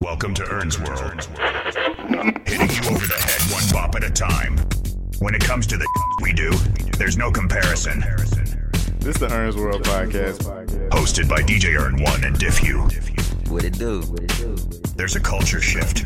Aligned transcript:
Welcome 0.00 0.32
to 0.34 0.44
Ern's 0.44 0.78
World. 0.78 1.24
Hitting 2.46 2.70
you 2.70 2.88
over 2.88 3.04
the 3.04 3.18
head 3.18 3.52
one 3.52 3.64
bop 3.72 3.96
at 3.96 4.04
a 4.04 4.10
time. 4.10 4.56
When 5.18 5.34
it 5.34 5.42
comes 5.42 5.66
to 5.66 5.76
the 5.76 5.88
we 6.22 6.32
do, 6.32 6.52
there's 6.98 7.16
no 7.16 7.32
comparison. 7.32 7.98
This 9.00 9.16
is 9.16 9.18
the 9.18 9.28
Ern's 9.28 9.56
World 9.56 9.82
podcast. 9.82 10.44
Hosted 10.90 11.28
by 11.28 11.42
DJ 11.42 11.76
Ern 11.76 12.00
One 12.00 12.22
and 12.22 12.36
Diffu. 12.36 13.50
What 13.50 13.64
it 13.64 13.76
do? 13.76 14.02
What 14.02 14.22
it 14.22 14.36
do? 14.36 14.54
There's 14.94 15.16
a 15.16 15.20
culture 15.20 15.60
shift, 15.60 16.04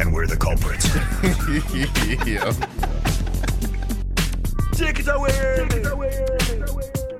and 0.00 0.14
we're 0.14 0.26
the 0.26 0.38
culprits. 0.38 0.88
yeah. 2.26 2.54
Eh? 5.28 5.84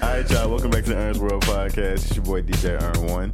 All 0.00 0.16
right, 0.16 0.30
y'all. 0.30 0.48
Welcome 0.48 0.70
back 0.70 0.84
to 0.84 0.90
the 0.90 0.96
Ern's 0.96 1.18
World 1.18 1.42
podcast. 1.42 2.06
It's 2.06 2.16
your 2.16 2.24
boy 2.24 2.40
DJ 2.40 2.80
Ern 2.80 3.06
One, 3.06 3.32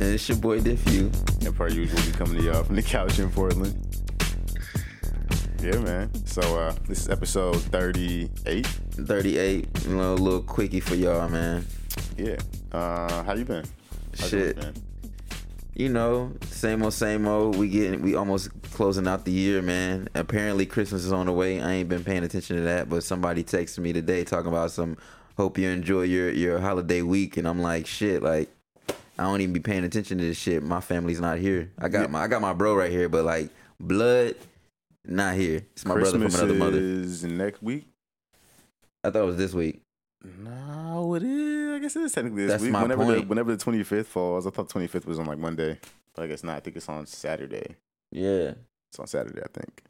And 0.00 0.02
it's 0.14 0.28
your 0.28 0.38
boy 0.38 0.60
Diffu. 0.60 1.12
and 1.46 1.54
per 1.54 1.68
usual, 1.68 2.00
we 2.06 2.12
coming 2.12 2.38
to 2.38 2.42
y'all 2.44 2.64
from 2.64 2.76
the 2.76 2.82
couch 2.82 3.18
in 3.18 3.30
Portland. 3.30 3.74
Yeah, 5.62 5.78
man. 5.78 6.26
So 6.26 6.40
uh, 6.58 6.74
this 6.88 7.02
is 7.02 7.08
episode 7.08 7.56
thirty-eight. 7.62 8.66
38. 8.66 9.68
You 9.84 9.94
know, 9.96 10.14
a 10.14 10.16
little 10.16 10.42
quickie 10.42 10.80
for 10.80 10.96
y'all, 10.96 11.28
man. 11.28 11.64
Yeah. 12.16 12.36
Uh, 12.72 13.22
how 13.22 13.34
you 13.34 13.44
been? 13.44 13.64
How's 14.18 14.30
Shit. 14.30 14.56
yours 14.56 14.66
been? 14.66 14.82
You 15.74 15.88
know, 15.88 16.32
same 16.50 16.82
old, 16.82 16.92
same 16.94 17.26
old. 17.28 17.56
We 17.56 17.68
getting, 17.68 18.02
we 18.02 18.14
almost 18.16 18.50
closing 18.72 19.06
out 19.06 19.24
the 19.24 19.30
year, 19.30 19.62
man. 19.62 20.08
Apparently, 20.14 20.66
Christmas 20.66 21.04
is 21.04 21.12
on 21.12 21.26
the 21.26 21.32
way. 21.32 21.62
I 21.62 21.72
ain't 21.74 21.88
been 21.88 22.04
paying 22.04 22.24
attention 22.24 22.56
to 22.56 22.62
that, 22.62 22.88
but 22.90 23.04
somebody 23.04 23.42
texted 23.44 23.78
me 23.78 23.92
today 23.92 24.24
talking 24.24 24.48
about 24.48 24.72
some. 24.72 24.96
Hope 25.36 25.56
you 25.58 25.68
enjoy 25.68 26.02
your 26.02 26.30
your 26.30 26.58
holiday 26.58 27.02
week, 27.02 27.36
and 27.36 27.46
I'm 27.46 27.62
like, 27.62 27.86
shit, 27.86 28.22
like. 28.22 28.50
I 29.22 29.26
don't 29.26 29.40
even 29.40 29.52
be 29.52 29.60
paying 29.60 29.84
attention 29.84 30.18
to 30.18 30.24
this 30.24 30.36
shit. 30.36 30.62
My 30.64 30.80
family's 30.80 31.20
not 31.20 31.38
here. 31.38 31.70
I 31.78 31.88
got 31.88 32.10
my 32.10 32.22
I 32.22 32.26
got 32.26 32.42
my 32.42 32.52
bro 32.52 32.74
right 32.74 32.90
here, 32.90 33.08
but 33.08 33.24
like 33.24 33.50
blood, 33.78 34.34
not 35.04 35.36
here. 35.36 35.64
It's 35.72 35.84
my 35.84 35.94
Christmas 35.94 36.34
brother 36.34 36.48
from 36.54 36.62
another 36.62 36.72
mother. 36.72 36.78
is 36.82 37.22
next 37.24 37.62
week. 37.62 37.86
I 39.04 39.10
thought 39.10 39.22
it 39.22 39.26
was 39.26 39.36
this 39.36 39.54
week. 39.54 39.80
No, 40.24 41.14
it 41.14 41.22
is. 41.22 41.72
I 41.72 41.78
guess 41.78 41.96
it 41.96 42.02
is 42.02 42.12
technically 42.12 42.42
this 42.42 42.50
That's 42.52 42.62
week. 42.64 42.72
my 42.72 42.82
whenever 42.82 43.04
the 43.04 43.14
point. 43.18 43.28
whenever 43.28 43.52
the 43.52 43.62
twenty 43.62 43.82
fifth 43.84 44.08
falls, 44.08 44.46
I 44.46 44.50
thought 44.50 44.68
twenty 44.68 44.86
fifth 44.88 45.06
was 45.06 45.18
on 45.18 45.26
like 45.26 45.38
Monday, 45.38 45.78
but 46.14 46.22
I 46.22 46.26
guess 46.26 46.42
not. 46.42 46.56
I 46.56 46.60
think 46.60 46.76
it's 46.76 46.88
on 46.88 47.06
Saturday. 47.06 47.76
Yeah. 48.10 48.54
It's 48.90 48.98
on 48.98 49.06
Saturday, 49.06 49.40
I 49.40 49.48
think. 49.52 49.82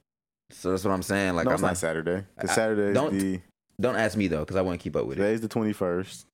So 0.51 0.71
that's 0.71 0.84
what 0.84 0.93
I'm 0.93 1.03
saying. 1.03 1.34
Like 1.37 1.45
no, 1.47 1.51
I'm 1.51 1.55
it's 1.55 1.62
not, 1.62 1.69
not 1.69 1.78
Saturday. 1.78 2.25
Because 2.37 2.51
Saturday 2.55 2.91
is 2.91 2.95
don't- 2.95 3.19
the 3.19 3.41
Don't 3.81 3.97
ask 3.97 4.17
me 4.17 4.28
though, 4.28 4.41
because 4.41 4.56
I 4.56 4.61
wouldn't 4.62 4.81
keep 4.83 4.95
up 4.97 5.06
with 5.06 5.19
it. 5.19 5.23
today's 5.23 5.41
the 5.41 5.49
twenty 5.49 5.73
first. 5.73 6.27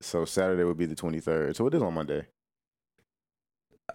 So 0.00 0.24
Saturday 0.24 0.62
would 0.64 0.76
be 0.78 0.86
the 0.86 0.94
twenty 0.94 1.18
third. 1.20 1.56
So 1.56 1.66
it 1.66 1.74
is 1.74 1.82
on 1.82 1.94
Monday. 1.94 2.26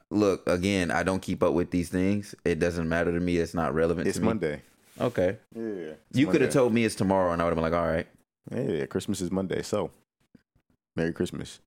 Look, 0.10 0.48
again, 0.48 0.92
I 0.92 1.04
don't 1.04 1.22
keep 1.22 1.42
up 1.44 1.54
with 1.54 1.72
these 1.72 1.90
things. 1.90 2.36
It 2.46 2.60
doesn't 2.60 2.88
matter 2.88 3.12
to 3.12 3.20
me. 3.20 3.38
It's 3.38 3.54
not 3.54 3.74
relevant 3.74 4.08
It's 4.08 4.18
to 4.18 4.22
me. 4.22 4.28
Monday. 4.28 4.62
Okay. 5.00 5.38
Yeah. 5.56 5.94
You 6.14 6.28
could 6.28 6.42
have 6.42 6.54
told 6.54 6.74
me 6.74 6.86
it's 6.86 6.96
tomorrow, 6.96 7.32
and 7.32 7.42
I 7.42 7.46
would 7.46 7.52
have 7.52 7.64
been 7.64 7.72
like, 7.72 7.80
all 7.80 7.88
right. 7.88 8.08
Yeah, 8.52 8.86
Christmas 8.86 9.22
is 9.22 9.32
Monday. 9.32 9.62
So 9.62 9.90
Merry 10.96 11.14
Christmas. 11.14 11.60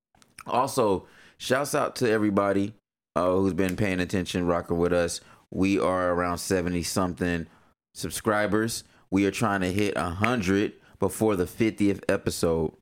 Also, 0.47 1.07
shouts 1.39 1.75
out 1.75 1.97
to 1.97 2.11
everybody 2.11 2.75
uh, 3.17 3.33
who's 3.33 3.55
been 3.55 3.77
paying 3.77 4.01
attention, 4.01 4.47
rocking 4.47 4.79
with 4.79 4.93
us. 4.93 5.21
We 5.51 5.79
are 5.79 6.13
around 6.13 6.39
70 6.39 6.83
something 6.83 7.47
subscribers. 7.95 8.85
We 9.11 9.27
are 9.27 9.31
trying 9.31 9.63
to 9.63 9.73
hit 9.73 9.97
100 9.97 10.75
before 10.99 11.37
the 11.37 11.45
50th 11.47 12.03
episode. 12.09 12.75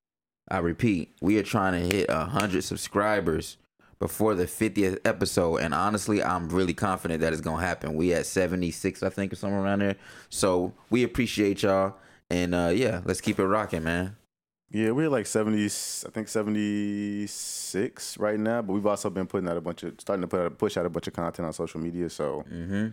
I 0.51 0.59
repeat, 0.59 1.15
we 1.23 1.39
are 1.39 1.43
trying 1.43 1.73
to 1.89 1.97
hit 1.97 2.09
100 2.09 2.63
subscribers 2.65 3.57
before 4.05 4.35
the 4.35 4.45
50th 4.45 4.99
episode. 5.07 5.57
And 5.63 5.73
honestly, 5.73 6.23
I'm 6.23 6.51
really 6.51 6.75
confident 6.75 7.23
that 7.23 7.33
it's 7.33 7.41
going 7.41 7.59
to 7.61 7.67
happen. 7.67 7.95
We 7.95 8.13
at 8.13 8.27
76, 8.27 9.03
I 9.03 9.09
think, 9.09 9.33
or 9.33 9.37
somewhere 9.37 9.63
around 9.63 9.79
there. 9.79 9.97
So 10.29 10.75
we 10.91 11.05
appreciate 11.05 11.63
y'all. 11.63 11.95
And 12.29 12.55
uh, 12.55 12.71
yeah, 12.75 13.01
let's 13.07 13.23
keep 13.23 13.39
it 13.39 13.47
rocking, 13.47 13.83
man. 13.83 14.17
Yeah, 14.71 14.91
we're 14.91 15.09
like 15.09 15.25
seventy. 15.27 15.65
I 15.67 16.11
think 16.11 16.29
seventy 16.29 17.27
six 17.29 18.19
right 18.19 18.39
now. 18.39 18.61
But 18.61 18.73
we've 18.75 18.87
also 18.87 19.09
been 19.09 19.27
putting 19.27 19.49
out 19.49 19.57
a 19.57 19.61
bunch 19.63 19.85
of 19.85 19.95
starting 20.01 20.21
to 20.23 20.27
put 20.27 20.41
out, 20.41 20.59
push 20.59 20.77
out 20.77 20.85
a 20.85 20.91
bunch 20.91 21.07
of 21.07 21.13
content 21.15 21.47
on 21.47 21.53
social 21.55 21.81
media. 21.81 22.11
So 22.11 22.41
hmm 22.49 22.89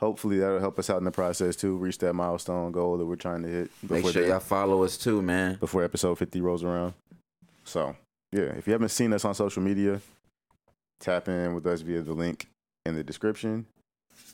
hopefully 0.00 0.38
that'll 0.40 0.58
help 0.58 0.80
us 0.80 0.90
out 0.90 0.98
in 0.98 1.04
the 1.04 1.12
process 1.12 1.54
too. 1.54 1.76
Reach 1.76 1.96
that 1.98 2.12
milestone 2.12 2.72
goal 2.72 2.98
that 2.98 3.06
we're 3.06 3.14
trying 3.14 3.42
to 3.44 3.48
hit 3.48 3.70
Make 3.88 4.02
sure 4.02 4.20
the- 4.22 4.28
y'all 4.30 4.40
follow 4.40 4.82
us 4.82 4.96
too, 4.98 5.22
man. 5.22 5.56
before 5.60 5.84
episode 5.84 6.18
fifty 6.18 6.40
rolls 6.40 6.64
around. 6.64 6.92
So 7.64 7.94
yeah, 8.32 8.50
if 8.58 8.66
you 8.66 8.72
haven't 8.72 8.88
seen 8.88 9.12
us 9.12 9.24
on 9.24 9.34
social 9.34 9.62
media, 9.62 10.00
tap 11.02 11.28
in 11.28 11.54
with 11.54 11.66
us 11.66 11.82
via 11.82 12.00
the 12.00 12.14
link 12.14 12.48
in 12.86 12.94
the 12.94 13.04
description 13.04 13.66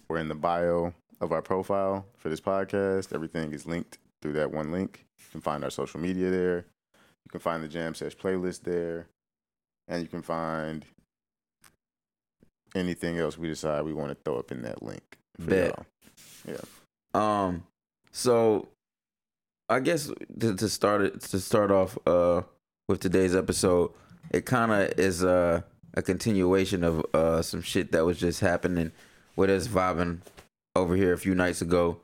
or 0.09 0.19
in 0.19 0.29
the 0.29 0.35
bio 0.35 0.93
of 1.21 1.33
our 1.33 1.43
profile 1.43 2.07
for 2.17 2.29
this 2.29 2.41
podcast. 2.41 3.13
Everything 3.13 3.53
is 3.53 3.67
linked 3.67 3.99
through 4.23 4.35
that 4.35 4.53
one 4.53 4.71
link. 4.71 5.05
You 5.19 5.25
can 5.33 5.41
find 5.41 5.65
our 5.65 5.71
social 5.71 6.01
media 6.01 6.31
there. 6.31 6.67
You 7.25 7.31
can 7.31 7.41
find 7.41 7.63
the 7.63 7.69
Jam 7.69 7.95
Sesh 7.95 8.17
playlist 8.17 8.63
there. 8.63 9.07
And 9.89 10.03
you 10.03 10.09
can 10.09 10.23
find 10.23 10.85
anything 12.75 13.19
else 13.19 13.39
we 13.39 13.49
decide 13.49 13.83
we 13.83 13.95
want 13.95 14.11
to 14.11 14.17
throw 14.25 14.39
up 14.39 14.53
in 14.53 14.63
that 14.63 14.83
link. 14.83 15.19
For 15.41 15.51
Bet. 15.51 15.87
y'all. 16.47 17.21
Um, 17.21 17.65
so 18.13 18.69
I 19.69 19.81
guess 19.81 20.11
to, 20.41 20.55
to 20.55 20.69
start 20.69 21.03
it 21.03 21.21
to 21.23 21.41
start 21.41 21.71
off 21.71 21.99
uh 22.07 22.43
with 22.89 23.01
today's 23.01 23.35
episode, 23.35 23.93
it 24.31 24.47
kind 24.47 24.73
of 24.73 24.99
is 24.99 25.25
uh, 25.25 25.63
a 25.99 26.03
continuation 26.03 26.85
of 26.85 27.05
uh 27.13 27.43
some 27.43 27.61
shit 27.61 27.91
that 27.93 28.07
was 28.07 28.19
just 28.19 28.41
happening 28.41 28.93
with 29.35 29.51
us 29.51 29.67
vibing 29.67 30.21
over 30.77 30.95
here 30.95 31.13
a 31.13 31.19
few 31.19 31.35
nights 31.35 31.61
ago. 31.61 32.01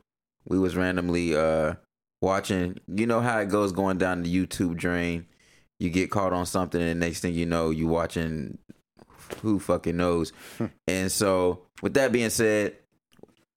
We 0.47 0.59
was 0.59 0.77
randomly 0.77 1.37
uh 1.37 1.75
watching. 2.21 2.81
You 2.89 3.07
know 3.07 3.21
how 3.21 3.39
it 3.39 3.49
goes 3.49 3.71
going 3.71 3.99
down 3.99 4.25
the 4.25 4.35
YouTube 4.47 4.77
drain. 4.77 5.27
You 5.79 5.91
get 5.91 6.11
caught 6.11 6.33
on 6.33 6.45
something, 6.47 6.81
and 6.81 6.99
next 6.99 7.21
thing 7.21 7.35
you 7.35 7.47
know, 7.47 7.71
you 7.71 7.87
watching 7.87 8.59
who 9.43 9.61
fucking 9.61 9.97
knows. 9.97 10.33
and 10.89 11.11
so, 11.11 11.63
with 11.83 11.95
that 11.95 12.11
being 12.11 12.31
said, 12.31 12.75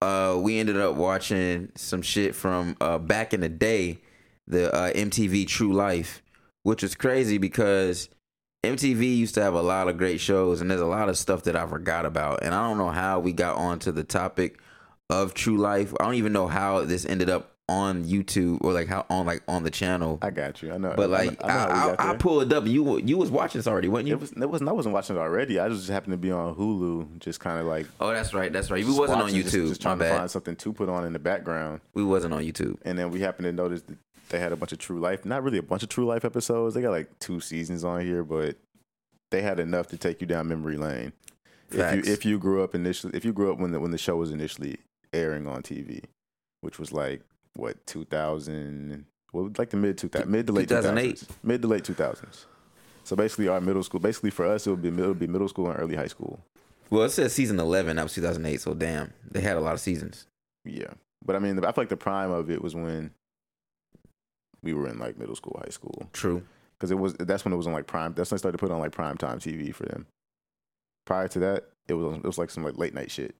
uh, 0.01 0.37
we 0.39 0.59
ended 0.59 0.77
up 0.77 0.95
watching 0.95 1.71
some 1.75 2.01
shit 2.01 2.35
from 2.35 2.77
uh, 2.79 2.99
back 2.99 3.33
in 3.33 3.41
the 3.41 3.49
day, 3.49 3.99
the 4.45 4.73
uh, 4.73 4.91
MTV 4.93 5.47
True 5.47 5.73
Life, 5.73 6.21
which 6.63 6.83
was 6.83 6.95
crazy 6.95 7.37
because 7.37 8.09
MTV 8.63 9.17
used 9.17 9.35
to 9.35 9.41
have 9.41 9.53
a 9.53 9.61
lot 9.61 9.87
of 9.87 9.97
great 9.97 10.19
shows, 10.19 10.61
and 10.61 10.69
there's 10.69 10.81
a 10.81 10.85
lot 10.85 11.09
of 11.09 11.17
stuff 11.17 11.43
that 11.43 11.55
I 11.55 11.65
forgot 11.67 12.05
about, 12.05 12.43
and 12.43 12.53
I 12.53 12.67
don't 12.67 12.77
know 12.77 12.89
how 12.89 13.19
we 13.19 13.31
got 13.31 13.55
onto 13.55 13.91
the 13.91 14.03
topic 14.03 14.59
of 15.09 15.33
True 15.33 15.57
Life. 15.57 15.93
I 15.99 16.05
don't 16.05 16.15
even 16.15 16.33
know 16.33 16.47
how 16.47 16.83
this 16.83 17.05
ended 17.05 17.29
up 17.29 17.51
on 17.69 18.05
YouTube 18.05 18.57
or 18.63 18.71
like 18.71 18.87
how 18.87 19.05
on 19.09 19.25
like 19.25 19.43
on 19.47 19.63
the 19.63 19.69
channel. 19.69 20.17
I 20.21 20.31
got 20.31 20.61
you. 20.61 20.73
I 20.73 20.77
know. 20.77 20.93
But 20.95 21.09
like 21.09 21.43
I, 21.43 21.47
I, 21.47 21.95
I, 21.95 22.11
I 22.11 22.15
pulled 22.15 22.51
up. 22.51 22.65
You 22.65 22.97
you 22.99 23.17
was 23.17 23.29
watching 23.29 23.59
this 23.59 23.67
already, 23.67 23.89
wasn't 23.89 24.07
you? 24.07 24.13
It 24.15 24.21
was. 24.21 24.31
It 24.31 24.49
wasn't. 24.49 24.69
I 24.69 24.73
wasn't 24.73 24.93
watching 24.93 25.17
it 25.17 25.19
already. 25.19 25.59
I 25.59 25.69
just 25.69 25.87
happened 25.89 26.13
to 26.13 26.17
be 26.17 26.31
on 26.31 26.55
Hulu, 26.55 27.19
just 27.19 27.39
kind 27.39 27.59
of 27.59 27.67
like. 27.67 27.85
oh, 27.99 28.11
that's 28.11 28.33
right. 28.33 28.51
That's 28.51 28.71
right. 28.71 28.83
We 28.85 28.97
wasn't 28.97 29.21
on 29.21 29.29
YouTube. 29.31 29.43
Just, 29.43 29.67
just 29.67 29.81
trying 29.81 29.97
My 29.97 30.05
to 30.05 30.11
bad. 30.11 30.17
find 30.17 30.31
something 30.31 30.55
to 30.55 30.73
put 30.73 30.89
on 30.89 31.05
in 31.05 31.13
the 31.13 31.19
background, 31.19 31.81
We 31.93 32.03
wasn't 32.03 32.33
on 32.33 32.41
YouTube. 32.41 32.77
and 32.83 32.97
then 32.97 33.11
we 33.11 33.19
happened 33.21 33.45
to 33.45 33.51
notice 33.51 33.81
that 33.83 33.97
they 34.29 34.39
had 34.39 34.51
a 34.51 34.55
bunch 34.55 34.71
of 34.71 34.79
True 34.79 34.99
Life. 34.99 35.25
Not 35.25 35.43
really 35.43 35.57
a 35.57 35.63
bunch 35.63 35.83
of 35.83 35.89
True 35.89 36.05
Life 36.05 36.25
episodes. 36.25 36.75
They 36.75 36.81
got 36.81 36.91
like 36.91 37.19
two 37.19 37.39
seasons 37.39 37.83
on 37.83 38.01
here, 38.01 38.23
but 38.23 38.55
they 39.31 39.41
had 39.41 39.59
enough 39.59 39.87
to 39.87 39.97
take 39.97 40.21
you 40.21 40.27
down 40.27 40.47
memory 40.47 40.77
lane. 40.77 41.13
If 41.69 41.95
you 41.95 42.13
if 42.13 42.25
you 42.25 42.39
grew 42.39 42.63
up 42.63 42.75
initially, 42.75 43.15
if 43.15 43.25
you 43.25 43.33
grew 43.33 43.51
up 43.51 43.59
when 43.59 43.71
the 43.71 43.79
when 43.79 43.91
the 43.91 43.97
show 43.97 44.15
was 44.15 44.31
initially 44.31 44.77
airing 45.13 45.47
on 45.47 45.63
TV, 45.63 46.03
which 46.61 46.79
was 46.79 46.93
like 46.93 47.21
what 47.55 47.85
two 47.85 48.05
thousand, 48.05 49.05
well 49.33 49.51
like 49.57 49.71
the 49.71 49.77
mid 49.77 49.97
two 49.97 50.07
thousand, 50.07 50.31
mid 50.31 50.47
to 50.47 50.53
late 50.53 50.69
two 50.69 50.75
2008. 50.75 51.09
thousands, 51.09 51.37
mid 51.43 51.61
to 51.61 51.67
late 51.67 51.83
two 51.83 51.93
thousands. 51.93 52.45
So 53.03 53.15
basically, 53.15 53.47
our 53.47 53.61
middle 53.61 53.83
school. 53.83 53.99
Basically, 53.99 54.29
for 54.29 54.45
us, 54.45 54.65
it 54.65 54.69
would 54.69 54.81
be 54.81 54.89
it 54.89 55.07
would 55.07 55.19
be 55.19 55.27
middle 55.27 55.47
school 55.49 55.69
and 55.69 55.79
early 55.79 55.95
high 55.95 56.07
school. 56.07 56.39
Well, 56.89 57.03
it 57.03 57.09
says 57.09 57.33
season 57.33 57.59
11. 57.59 57.97
That 57.97 58.03
was 58.03 58.13
2008. 58.13 58.61
So 58.61 58.73
damn, 58.73 59.13
they 59.29 59.41
had 59.41 59.57
a 59.57 59.61
lot 59.61 59.73
of 59.73 59.81
seasons. 59.81 60.25
Yeah, 60.63 60.93
but 61.25 61.35
I 61.35 61.39
mean, 61.39 61.57
I 61.59 61.71
feel 61.73 61.81
like 61.81 61.89
the 61.89 61.97
prime 61.97 62.31
of 62.31 62.49
it 62.49 62.61
was 62.61 62.75
when 62.75 63.11
we 64.63 64.73
were 64.73 64.87
in 64.87 64.99
like 64.99 65.17
middle 65.17 65.35
school, 65.35 65.59
high 65.63 65.71
school, 65.71 66.09
True. 66.13 66.43
because 66.77 66.91
it 66.91 66.95
was 66.99 67.13
that's 67.13 67.45
when 67.45 67.53
it 67.53 67.57
was 67.57 67.67
on 67.67 67.73
like 67.73 67.87
prime. 67.87 68.13
That's 68.13 68.31
when 68.31 68.37
they 68.37 68.39
started 68.39 68.57
to 68.57 68.65
put 68.65 68.71
on 68.73 68.79
like 68.79 68.91
prime 68.91 69.17
time 69.17 69.39
TV 69.39 69.73
for 69.73 69.85
them. 69.85 70.05
Prior 71.05 71.27
to 71.29 71.39
that, 71.39 71.65
it 71.87 71.93
was 71.93 72.17
it 72.17 72.23
was 72.23 72.37
like 72.37 72.49
some 72.49 72.63
like 72.63 72.77
late 72.77 72.93
night 72.93 73.11
shit. 73.11 73.35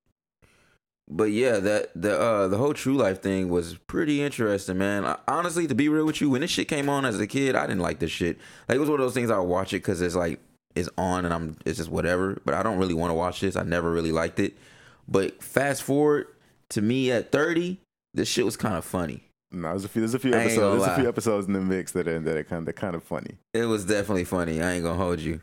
But 1.10 1.26
yeah, 1.32 1.60
that 1.60 1.92
the 1.96 2.20
uh 2.20 2.48
the 2.50 2.58
whole 2.58 2.74
True 2.74 2.96
Life 2.98 3.22
thing 3.22 3.50
was 3.50 3.76
pretty 3.76 4.22
interesting, 4.22 4.78
man. 4.78 5.06
I- 5.06 5.18
honestly, 5.28 5.66
to 5.68 5.76
be 5.76 5.88
real 5.90 6.06
with 6.06 6.20
you, 6.20 6.30
when 6.30 6.42
this 6.42 6.52
shit 6.52 6.68
came 6.68 6.90
on 6.90 7.06
as 7.06 7.20
a 7.20 7.28
kid, 7.28 7.56
I 7.56 7.66
didn't 7.66 7.82
like 7.82 8.00
this 8.00 8.12
shit. 8.12 8.38
Like 8.68 8.76
it 8.76 8.80
was 8.80 8.90
one 8.90 9.00
of 9.00 9.06
those 9.06 9.14
things 9.14 9.32
I 9.32 9.40
watch 9.40 9.72
it 9.74 9.78
because 9.78 10.02
it's 10.02 10.16
like 10.16 10.40
it's 10.76 10.90
on 10.98 11.24
and 11.26 11.34
I'm 11.34 11.58
it's 11.66 11.78
just 11.78 11.90
whatever. 11.90 12.42
But 12.44 12.56
I 12.56 12.64
don't 12.64 12.78
really 12.78 12.94
want 12.94 13.12
to 13.12 13.16
watch 13.16 13.40
this. 13.40 13.56
I 13.56 13.64
never 13.64 13.92
really 13.92 14.12
liked 14.12 14.40
it. 14.40 14.58
But 15.08 15.42
fast 15.42 15.84
forward 15.84 16.28
to 16.70 16.82
me 16.82 17.10
at 17.12 17.32
30, 17.32 17.80
this 18.14 18.28
shit 18.28 18.44
was 18.44 18.58
kind 18.58 18.76
of 18.76 18.84
funny. 18.84 19.24
No, 19.52 19.70
there's 19.70 19.86
a 19.86 19.90
few 19.90 20.02
there's 20.02 20.14
a 20.14 20.20
few 20.20 20.34
episodes 20.34 20.84
there's 20.84 20.98
a 20.98 21.00
few 21.00 21.08
episodes 21.10 21.48
in 21.48 21.54
the 21.54 21.62
mix 21.62 21.94
that 21.94 22.08
are 22.08 22.20
that 22.20 22.38
are 22.38 22.44
kind 22.44 22.68
of 22.68 22.76
kind 22.76 22.96
of 22.96 23.04
funny. 23.04 23.38
It 23.54 23.66
was 23.66 23.86
definitely 23.86 24.26
funny. 24.26 24.62
I 24.62 24.74
ain't 24.74 24.84
gonna 24.84 24.98
hold 25.02 25.20
you. 25.20 25.40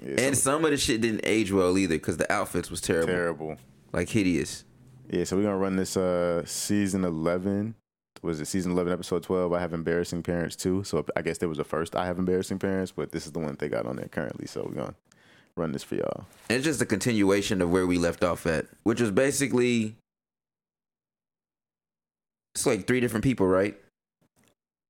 Yeah, 0.00 0.20
And 0.20 0.36
some 0.36 0.56
some 0.56 0.64
of 0.66 0.70
the 0.72 0.76
shit 0.76 1.00
didn't 1.00 1.22
age 1.24 1.50
well 1.52 1.76
either 1.78 1.94
because 1.96 2.18
the 2.18 2.30
outfits 2.30 2.70
was 2.70 2.80
terrible. 2.82 3.06
terrible. 3.12 3.56
like 3.92 4.08
hideous. 4.10 4.64
Yeah, 5.08 5.24
so 5.24 5.36
we're 5.36 5.44
gonna 5.44 5.56
run 5.56 5.76
this 5.76 5.96
uh 5.96 6.44
season 6.44 7.04
eleven. 7.04 7.74
Was 8.22 8.40
it 8.40 8.46
season 8.46 8.72
eleven, 8.72 8.92
episode 8.92 9.22
twelve? 9.22 9.52
I 9.54 9.60
have 9.60 9.72
embarrassing 9.72 10.22
parents 10.22 10.54
too. 10.56 10.84
So 10.84 11.04
I 11.16 11.22
guess 11.22 11.38
there 11.38 11.48
was 11.48 11.58
a 11.58 11.64
first 11.64 11.96
I 11.96 12.04
have 12.06 12.18
embarrassing 12.18 12.58
parents, 12.58 12.92
but 12.92 13.12
this 13.12 13.24
is 13.24 13.32
the 13.32 13.38
one 13.38 13.56
they 13.58 13.68
got 13.68 13.86
on 13.86 13.96
there 13.96 14.08
currently. 14.08 14.46
So 14.46 14.64
we're 14.68 14.74
gonna 14.82 14.94
run 15.56 15.72
this 15.72 15.82
for 15.82 15.94
y'all. 15.94 16.26
And 16.50 16.56
it's 16.58 16.64
just 16.66 16.82
a 16.82 16.86
continuation 16.86 17.62
of 17.62 17.70
where 17.70 17.86
we 17.86 17.96
left 17.96 18.22
off 18.22 18.46
at, 18.46 18.66
which 18.82 19.00
was 19.00 19.10
basically 19.10 19.96
it's 22.56 22.64
like 22.64 22.86
three 22.86 23.00
different 23.00 23.22
people, 23.22 23.46
right? 23.46 23.78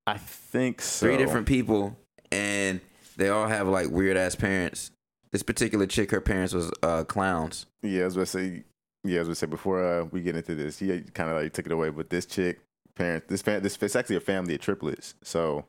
I 0.06 0.18
think 0.18 0.80
so. 0.80 1.06
Three 1.06 1.16
different 1.16 1.48
people, 1.48 1.96
and 2.30 2.80
they 3.16 3.28
all 3.28 3.48
have 3.48 3.66
like 3.66 3.90
weird 3.90 4.16
ass 4.16 4.36
parents. 4.36 4.92
This 5.32 5.42
particular 5.42 5.86
chick, 5.86 6.12
her 6.12 6.20
parents 6.20 6.54
was 6.54 6.70
uh, 6.84 7.02
clowns. 7.02 7.66
Yeah, 7.82 8.02
I 8.02 8.04
was 8.04 8.14
gonna 8.14 8.26
say. 8.26 8.62
Yeah, 9.02 9.16
I 9.16 9.18
was 9.20 9.28
gonna 9.28 9.34
say 9.34 9.46
before 9.46 9.84
uh, 9.84 10.04
we 10.04 10.22
get 10.22 10.36
into 10.36 10.54
this, 10.54 10.78
he 10.78 11.00
kind 11.12 11.28
of 11.28 11.42
like 11.42 11.52
took 11.52 11.66
it 11.66 11.72
away. 11.72 11.90
But 11.90 12.08
this 12.08 12.24
chick, 12.24 12.60
parents, 12.94 13.26
this 13.28 13.42
parent, 13.42 13.64
this 13.64 13.76
it's 13.82 13.96
actually 13.96 14.16
a 14.16 14.20
family 14.20 14.54
of 14.54 14.60
triplets. 14.60 15.14
So 15.24 15.64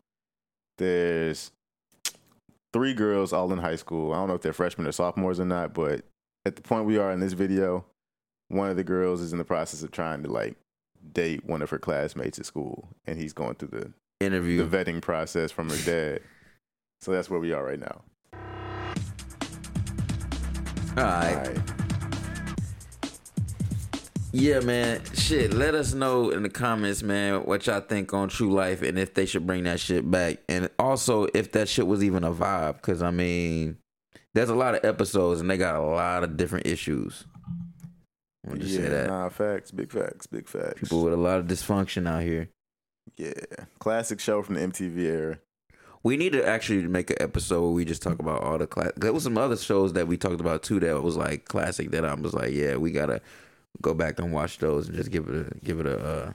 there's 0.77 1.51
three 2.73 2.93
girls 2.93 3.33
all 3.33 3.51
in 3.51 3.57
high 3.57 3.75
school. 3.75 4.13
I 4.13 4.17
don't 4.17 4.27
know 4.27 4.35
if 4.35 4.43
they're 4.43 4.53
freshmen 4.53 4.85
or 4.85 4.91
sophomores 4.91 5.39
or 5.39 5.45
not, 5.45 5.73
but 5.73 6.05
at 6.45 6.55
the 6.55 6.61
point 6.61 6.85
we 6.85 6.99
are 6.99 7.11
in 7.11 7.21
this 7.21 7.33
video, 7.33 7.85
one 8.49 8.69
of 8.69 8.75
the 8.75 8.83
girls 8.83 9.19
is 9.19 9.31
in 9.31 9.39
the 9.39 9.43
process 9.43 9.81
of 9.81 9.89
trying 9.89 10.21
to 10.21 10.31
like 10.31 10.57
date 11.13 11.45
one 11.45 11.61
of 11.61 11.69
her 11.69 11.79
classmates 11.79 12.39
at 12.39 12.45
school, 12.45 12.89
and 13.05 13.19
he's 13.19 13.33
going 13.33 13.55
through 13.55 13.69
the 13.69 13.93
Interview. 14.19 14.65
the 14.65 14.77
vetting 14.77 15.01
process 15.01 15.51
from 15.51 15.69
her 15.69 15.85
dad. 15.85 16.21
So 17.01 17.11
that's 17.11 17.29
where 17.29 17.39
we 17.39 17.53
are 17.53 17.63
right 17.63 17.79
now. 17.79 18.01
all 20.97 21.03
right. 21.03 21.35
All 21.35 21.43
right. 21.43 21.77
Yeah, 24.33 24.59
man. 24.59 25.01
Shit, 25.13 25.53
let 25.53 25.73
us 25.73 25.93
know 25.93 26.31
in 26.31 26.43
the 26.43 26.49
comments, 26.49 27.01
man, 27.01 27.45
what 27.45 27.65
y'all 27.65 27.79
think 27.79 28.13
on 28.13 28.29
True 28.29 28.51
Life 28.51 28.81
and 28.81 28.99
if 28.99 29.13
they 29.13 29.25
should 29.25 29.47
bring 29.47 29.63
that 29.63 29.79
shit 29.79 30.09
back. 30.11 30.39
And 30.49 30.69
also 30.77 31.27
if 31.33 31.53
that 31.53 31.69
shit 31.69 31.87
was 31.87 32.03
even 32.03 32.23
a 32.23 32.31
vibe. 32.31 32.81
Cause 32.81 33.01
I 33.01 33.11
mean, 33.11 33.77
there's 34.33 34.49
a 34.49 34.55
lot 34.55 34.75
of 34.75 34.83
episodes 34.83 35.41
and 35.41 35.49
they 35.49 35.57
got 35.57 35.75
a 35.75 35.81
lot 35.81 36.23
of 36.23 36.37
different 36.37 36.67
issues. 36.67 37.25
I 38.47 38.51
want 38.51 38.61
to 38.61 38.67
yeah, 38.67 38.77
say 38.77 38.87
that. 38.87 39.07
nah, 39.07 39.29
facts, 39.29 39.71
big 39.71 39.91
facts, 39.91 40.27
big 40.27 40.47
facts. 40.47 40.81
People 40.81 41.03
with 41.03 41.13
a 41.13 41.17
lot 41.17 41.39
of 41.39 41.47
dysfunction 41.47 42.07
out 42.07 42.23
here. 42.23 42.49
Yeah, 43.17 43.33
classic 43.79 44.19
show 44.19 44.41
from 44.43 44.55
the 44.55 44.61
MTV 44.61 44.97
era. 44.99 45.39
We 46.03 46.17
need 46.17 46.33
to 46.33 46.45
actually 46.47 46.87
make 46.87 47.09
an 47.09 47.17
episode 47.19 47.61
where 47.61 47.71
we 47.71 47.85
just 47.85 48.01
talk 48.01 48.19
about 48.19 48.43
all 48.43 48.57
the 48.57 48.67
class. 48.67 48.91
There 48.95 49.11
was 49.13 49.23
some 49.23 49.37
other 49.37 49.57
shows 49.57 49.93
that 49.93 50.07
we 50.07 50.17
talked 50.17 50.39
about 50.39 50.63
too 50.63 50.79
that 50.81 51.01
was 51.03 51.17
like 51.17 51.45
classic 51.45 51.91
that 51.91 52.05
I 52.05 52.13
was 52.13 52.33
like, 52.33 52.53
yeah, 52.53 52.75
we 52.77 52.91
gotta 52.91 53.21
go 53.81 53.93
back 53.93 54.19
and 54.19 54.31
watch 54.31 54.59
those 54.59 54.87
and 54.87 54.97
just 54.97 55.11
give 55.11 55.27
it 55.29 55.47
a 55.47 55.59
give 55.65 55.79
it 55.79 55.87
a 55.87 55.99
uh, 55.99 56.33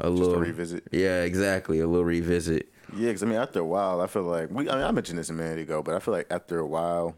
a 0.00 0.10
Just 0.14 0.30
little 0.30 0.34
to 0.34 0.38
revisit. 0.38 0.84
Yeah, 0.92 1.22
exactly, 1.22 1.80
a 1.80 1.86
little 1.86 2.04
revisit. 2.04 2.70
Yeah, 2.92 3.08
because 3.08 3.22
I 3.22 3.26
mean, 3.26 3.38
after 3.38 3.60
a 3.60 3.66
while, 3.66 4.00
I 4.00 4.06
feel 4.06 4.22
like 4.22 4.50
we. 4.50 4.68
I 4.68 4.74
mean, 4.76 4.84
I 4.84 4.90
mentioned 4.90 5.18
this 5.18 5.30
a 5.30 5.34
minute 5.34 5.58
ago, 5.58 5.82
but 5.82 5.94
I 5.94 5.98
feel 5.98 6.14
like 6.14 6.26
after 6.30 6.58
a 6.58 6.66
while, 6.66 7.16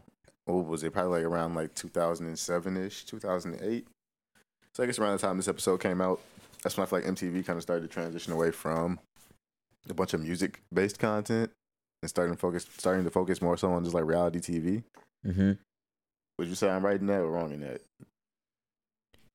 what 0.51 0.65
was 0.67 0.83
it? 0.83 0.93
Probably 0.93 1.19
like 1.19 1.25
around 1.25 1.55
like 1.55 1.73
2007 1.75 2.77
ish, 2.77 3.05
2008. 3.05 3.87
So 4.73 4.83
I 4.83 4.85
guess 4.85 4.99
around 4.99 5.13
the 5.13 5.19
time 5.19 5.37
this 5.37 5.47
episode 5.47 5.79
came 5.79 6.01
out, 6.01 6.21
that's 6.63 6.77
when 6.77 6.85
I 6.85 6.89
feel 6.89 6.99
like 6.99 7.07
MTV 7.07 7.45
kind 7.45 7.57
of 7.57 7.63
started 7.63 7.81
to 7.81 7.93
transition 7.93 8.33
away 8.33 8.51
from 8.51 8.99
a 9.89 9.93
bunch 9.93 10.13
of 10.13 10.21
music 10.21 10.61
based 10.73 10.99
content 10.99 11.51
and 12.01 12.09
starting 12.09 12.35
to 12.35 12.39
focus, 12.39 12.65
starting 12.77 13.03
to 13.03 13.09
focus 13.09 13.41
more 13.41 13.57
so 13.57 13.71
on 13.71 13.83
just 13.83 13.95
like 13.95 14.05
reality 14.05 14.39
TV. 14.39 14.83
Mm-hmm. 15.25 15.53
Would 16.37 16.47
you 16.47 16.55
say 16.55 16.69
I'm 16.69 16.85
right 16.85 16.99
in 16.99 17.07
that 17.07 17.21
or 17.21 17.31
wrong 17.31 17.51
in 17.51 17.61
that? 17.61 17.81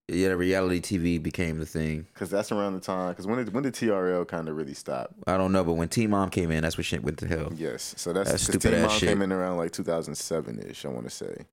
Yeah, 0.08 0.28
reality 0.28 0.80
TV 0.80 1.20
became 1.20 1.58
the 1.58 1.66
thing. 1.66 2.06
Because 2.14 2.30
that's 2.30 2.52
around 2.52 2.74
the 2.74 2.80
time. 2.80 3.10
Because 3.10 3.26
when 3.26 3.38
did 3.38 3.52
when 3.52 3.64
did 3.64 3.74
TRL 3.74 4.26
kind 4.28 4.48
of 4.48 4.56
really 4.56 4.74
stop? 4.74 5.12
I 5.26 5.36
don't 5.36 5.50
know, 5.50 5.64
but 5.64 5.72
when 5.72 5.88
T 5.88 6.06
Mom 6.06 6.30
came 6.30 6.52
in, 6.52 6.62
that's 6.62 6.76
when 6.76 6.84
shit 6.84 7.02
went 7.02 7.18
to 7.18 7.26
hell. 7.26 7.52
Yes. 7.56 7.94
So 7.96 8.12
that's, 8.12 8.30
That's 8.30 8.44
stupid 8.44 8.70
Teen 8.70 8.74
ass 8.74 8.90
Mom 8.90 8.98
shit. 8.98 9.08
came 9.08 9.22
in 9.22 9.32
around 9.32 9.56
like 9.56 9.72
2007 9.72 10.60
ish. 10.70 10.84
I 10.84 10.88
want 10.88 11.04
to 11.04 11.10
say. 11.10 11.46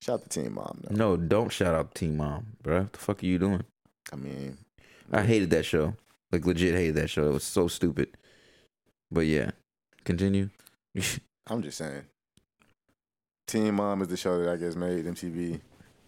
Shout 0.00 0.20
out 0.20 0.22
to 0.22 0.28
Teen 0.30 0.54
Mom. 0.54 0.80
Though. 0.82 0.94
No, 0.94 1.16
don't 1.18 1.52
shout 1.52 1.74
out 1.74 1.94
Teen 1.94 2.16
Mom, 2.16 2.46
bro. 2.62 2.82
What 2.82 2.92
the 2.94 2.98
fuck 2.98 3.22
are 3.22 3.26
you 3.26 3.38
doing? 3.38 3.64
I 4.10 4.16
mean, 4.16 4.56
I 5.12 5.22
hated 5.22 5.50
that 5.50 5.64
show. 5.66 5.94
Like 6.32 6.46
legit 6.46 6.74
hated 6.74 6.94
that 6.94 7.10
show. 7.10 7.28
It 7.28 7.32
was 7.34 7.44
so 7.44 7.68
stupid. 7.68 8.16
But 9.10 9.26
yeah, 9.26 9.50
continue. 10.04 10.48
I'm 11.46 11.60
just 11.62 11.76
saying. 11.78 12.02
Teen 13.46 13.74
Mom 13.74 14.00
is 14.00 14.08
the 14.08 14.16
show 14.16 14.42
that 14.42 14.50
I 14.50 14.56
guess 14.56 14.74
made 14.74 15.04
MTV 15.04 15.60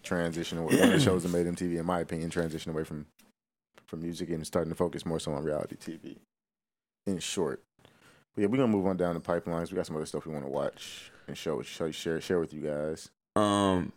transition 0.03 0.57
away. 0.57 0.75
One 0.79 0.89
of 0.89 0.93
the 0.93 0.99
shows 0.99 1.23
that 1.23 1.29
made 1.29 1.45
MTV, 1.45 1.79
in 1.79 1.85
my 1.85 1.99
opinion, 1.99 2.29
transition 2.29 2.71
away 2.71 2.83
from 2.83 3.05
from 3.87 4.01
music 4.01 4.29
and 4.29 4.45
starting 4.45 4.69
to 4.69 4.75
focus 4.75 5.05
more 5.05 5.19
so 5.19 5.33
on 5.33 5.43
reality 5.43 5.75
TV. 5.75 6.17
In 7.07 7.19
short, 7.19 7.63
but 8.35 8.41
yeah, 8.41 8.47
we're 8.47 8.57
gonna 8.57 8.67
move 8.67 8.85
on 8.85 8.97
down 8.97 9.15
the 9.15 9.21
pipelines. 9.21 9.71
We 9.71 9.75
got 9.75 9.87
some 9.87 9.95
other 9.95 10.05
stuff 10.05 10.25
we 10.25 10.33
want 10.33 10.45
to 10.45 10.51
watch 10.51 11.11
and 11.27 11.37
show, 11.37 11.61
show, 11.61 11.89
share, 11.91 12.21
share 12.21 12.39
with 12.39 12.53
you 12.53 12.61
guys. 12.61 13.09
um, 13.35 13.91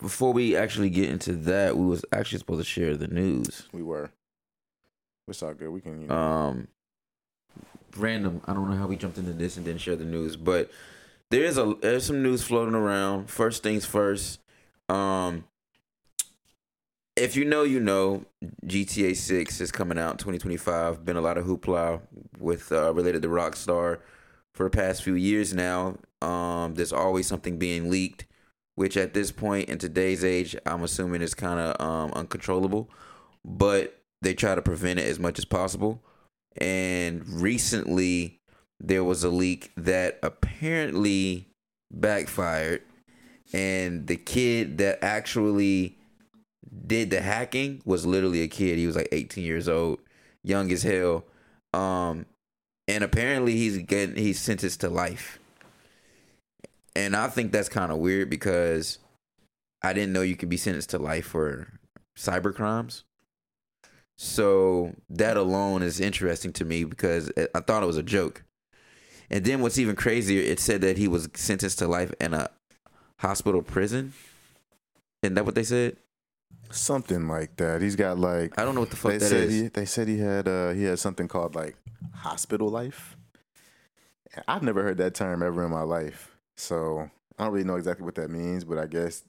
before 0.00 0.32
we 0.32 0.56
actually 0.56 0.90
get 0.90 1.08
into 1.10 1.32
that, 1.34 1.76
we 1.76 1.84
was 1.84 2.04
actually 2.10 2.38
supposed 2.38 2.60
to 2.60 2.64
share 2.68 2.96
the 2.96 3.06
news. 3.06 3.68
We 3.72 3.82
were. 3.82 4.10
It's 5.28 5.42
all 5.42 5.54
good. 5.54 5.68
We 5.70 5.80
can. 5.80 6.00
You 6.02 6.08
know, 6.08 6.14
um 6.16 6.68
random 7.96 8.40
i 8.46 8.52
don't 8.52 8.68
know 8.68 8.76
how 8.76 8.88
we 8.88 8.96
jumped 8.96 9.18
into 9.18 9.32
this 9.32 9.56
and 9.56 9.64
didn't 9.64 9.80
share 9.80 9.94
the 9.94 10.04
news 10.04 10.34
but 10.34 10.68
there's 11.30 11.56
a 11.56 11.76
there's 11.80 12.04
some 12.04 12.24
news 12.24 12.42
floating 12.42 12.74
around 12.74 13.30
first 13.30 13.62
things 13.62 13.84
first 13.86 14.40
um 14.94 15.44
if 17.16 17.36
you 17.36 17.44
know 17.44 17.62
you 17.62 17.80
know 17.80 18.24
gta 18.66 19.16
6 19.16 19.60
is 19.60 19.72
coming 19.72 19.98
out 19.98 20.18
2025 20.18 21.04
been 21.04 21.16
a 21.16 21.20
lot 21.20 21.38
of 21.38 21.44
hoopla 21.44 22.00
with 22.38 22.70
uh 22.72 22.92
related 22.94 23.22
to 23.22 23.28
rockstar 23.28 23.98
for 24.54 24.64
the 24.64 24.70
past 24.70 25.02
few 25.02 25.14
years 25.14 25.52
now. 25.52 25.96
Um 26.22 26.74
there's 26.74 26.92
always 26.92 27.26
something 27.26 27.58
being 27.58 27.90
leaked 27.90 28.26
which 28.76 28.96
at 28.96 29.14
this 29.14 29.30
point 29.30 29.68
in 29.68 29.78
today's 29.78 30.24
age 30.24 30.56
i'm 30.66 30.82
assuming 30.82 31.22
is 31.22 31.34
kind 31.34 31.60
of 31.60 31.80
um 31.84 32.12
uncontrollable. 32.12 32.90
But 33.44 34.00
they 34.22 34.34
try 34.34 34.54
to 34.54 34.62
prevent 34.62 34.98
it 34.98 35.06
as 35.06 35.18
much 35.18 35.38
as 35.38 35.44
possible. 35.44 36.02
And 36.56 37.28
recently 37.28 38.40
there 38.80 39.04
was 39.04 39.22
a 39.22 39.28
leak 39.28 39.70
that 39.76 40.18
apparently 40.22 41.48
backfired 41.92 42.82
and 43.54 44.08
the 44.08 44.16
kid 44.16 44.78
that 44.78 44.98
actually 45.02 45.96
did 46.86 47.10
the 47.10 47.20
hacking 47.20 47.80
was 47.84 48.04
literally 48.04 48.42
a 48.42 48.48
kid. 48.48 48.78
He 48.78 48.86
was 48.86 48.96
like 48.96 49.08
18 49.12 49.44
years 49.44 49.68
old 49.68 50.00
young 50.42 50.70
as 50.72 50.82
hell. 50.82 51.24
Um 51.72 52.26
and 52.88 53.04
apparently 53.04 53.56
he's 53.56 53.78
getting 53.78 54.16
he's 54.16 54.40
sentenced 54.40 54.80
to 54.80 54.90
life. 54.90 55.38
And 56.96 57.14
i 57.14 57.28
think 57.28 57.52
that's 57.52 57.68
kind 57.68 57.92
of 57.92 57.98
weird 57.98 58.28
because 58.28 58.98
i 59.82 59.92
didn't 59.92 60.12
know 60.12 60.22
you 60.22 60.36
could 60.36 60.48
be 60.48 60.56
sentenced 60.56 60.90
to 60.90 60.98
life 60.98 61.26
for 61.26 61.68
cyber 62.18 62.52
crimes. 62.52 63.04
So 64.16 64.94
that 65.10 65.36
alone 65.36 65.82
is 65.82 66.00
interesting 66.00 66.52
to 66.54 66.64
me 66.64 66.84
because 66.84 67.32
I 67.54 67.60
thought 67.60 67.82
it 67.82 67.86
was 67.86 67.96
a 67.96 68.02
joke. 68.02 68.44
And 69.30 69.44
then 69.44 69.60
what's 69.60 69.78
even 69.78 69.96
crazier, 69.96 70.40
it 70.40 70.60
said 70.60 70.80
that 70.82 70.98
he 70.98 71.08
was 71.08 71.28
sentenced 71.34 71.80
to 71.80 71.88
life 71.88 72.12
in 72.20 72.34
a 72.34 72.50
hospital 73.24 73.62
prison. 73.62 74.12
Isn't 75.22 75.34
that 75.34 75.44
what 75.44 75.54
they 75.54 75.64
said? 75.64 75.96
something 76.70 77.28
like 77.28 77.56
that. 77.56 77.82
He's 77.82 77.96
got 77.96 78.18
like. 78.18 78.58
I 78.58 78.64
don't 78.64 78.74
know 78.74 78.80
what 78.80 78.90
the 78.90 78.96
fuck 78.96 79.12
they 79.12 79.18
that 79.18 79.28
said 79.28 79.44
is. 79.44 79.52
he 79.52 79.68
they 79.68 79.84
said 79.84 80.08
he 80.08 80.18
had 80.18 80.48
uh 80.48 80.70
he 80.70 80.84
had 80.84 80.98
something 80.98 81.28
called 81.28 81.54
like 81.54 81.76
hospital 82.12 82.68
life. 82.68 83.16
I've 84.48 84.62
never 84.62 84.82
heard 84.82 84.98
that 84.98 85.14
term 85.14 85.42
ever 85.42 85.64
in 85.64 85.70
my 85.70 85.82
life, 85.82 86.36
so 86.56 87.08
I 87.38 87.44
don't 87.44 87.52
really 87.52 87.64
know 87.64 87.76
exactly 87.76 88.04
what 88.04 88.16
that 88.16 88.30
means. 88.30 88.64
But 88.64 88.78
I 88.78 88.86
guess 88.86 89.22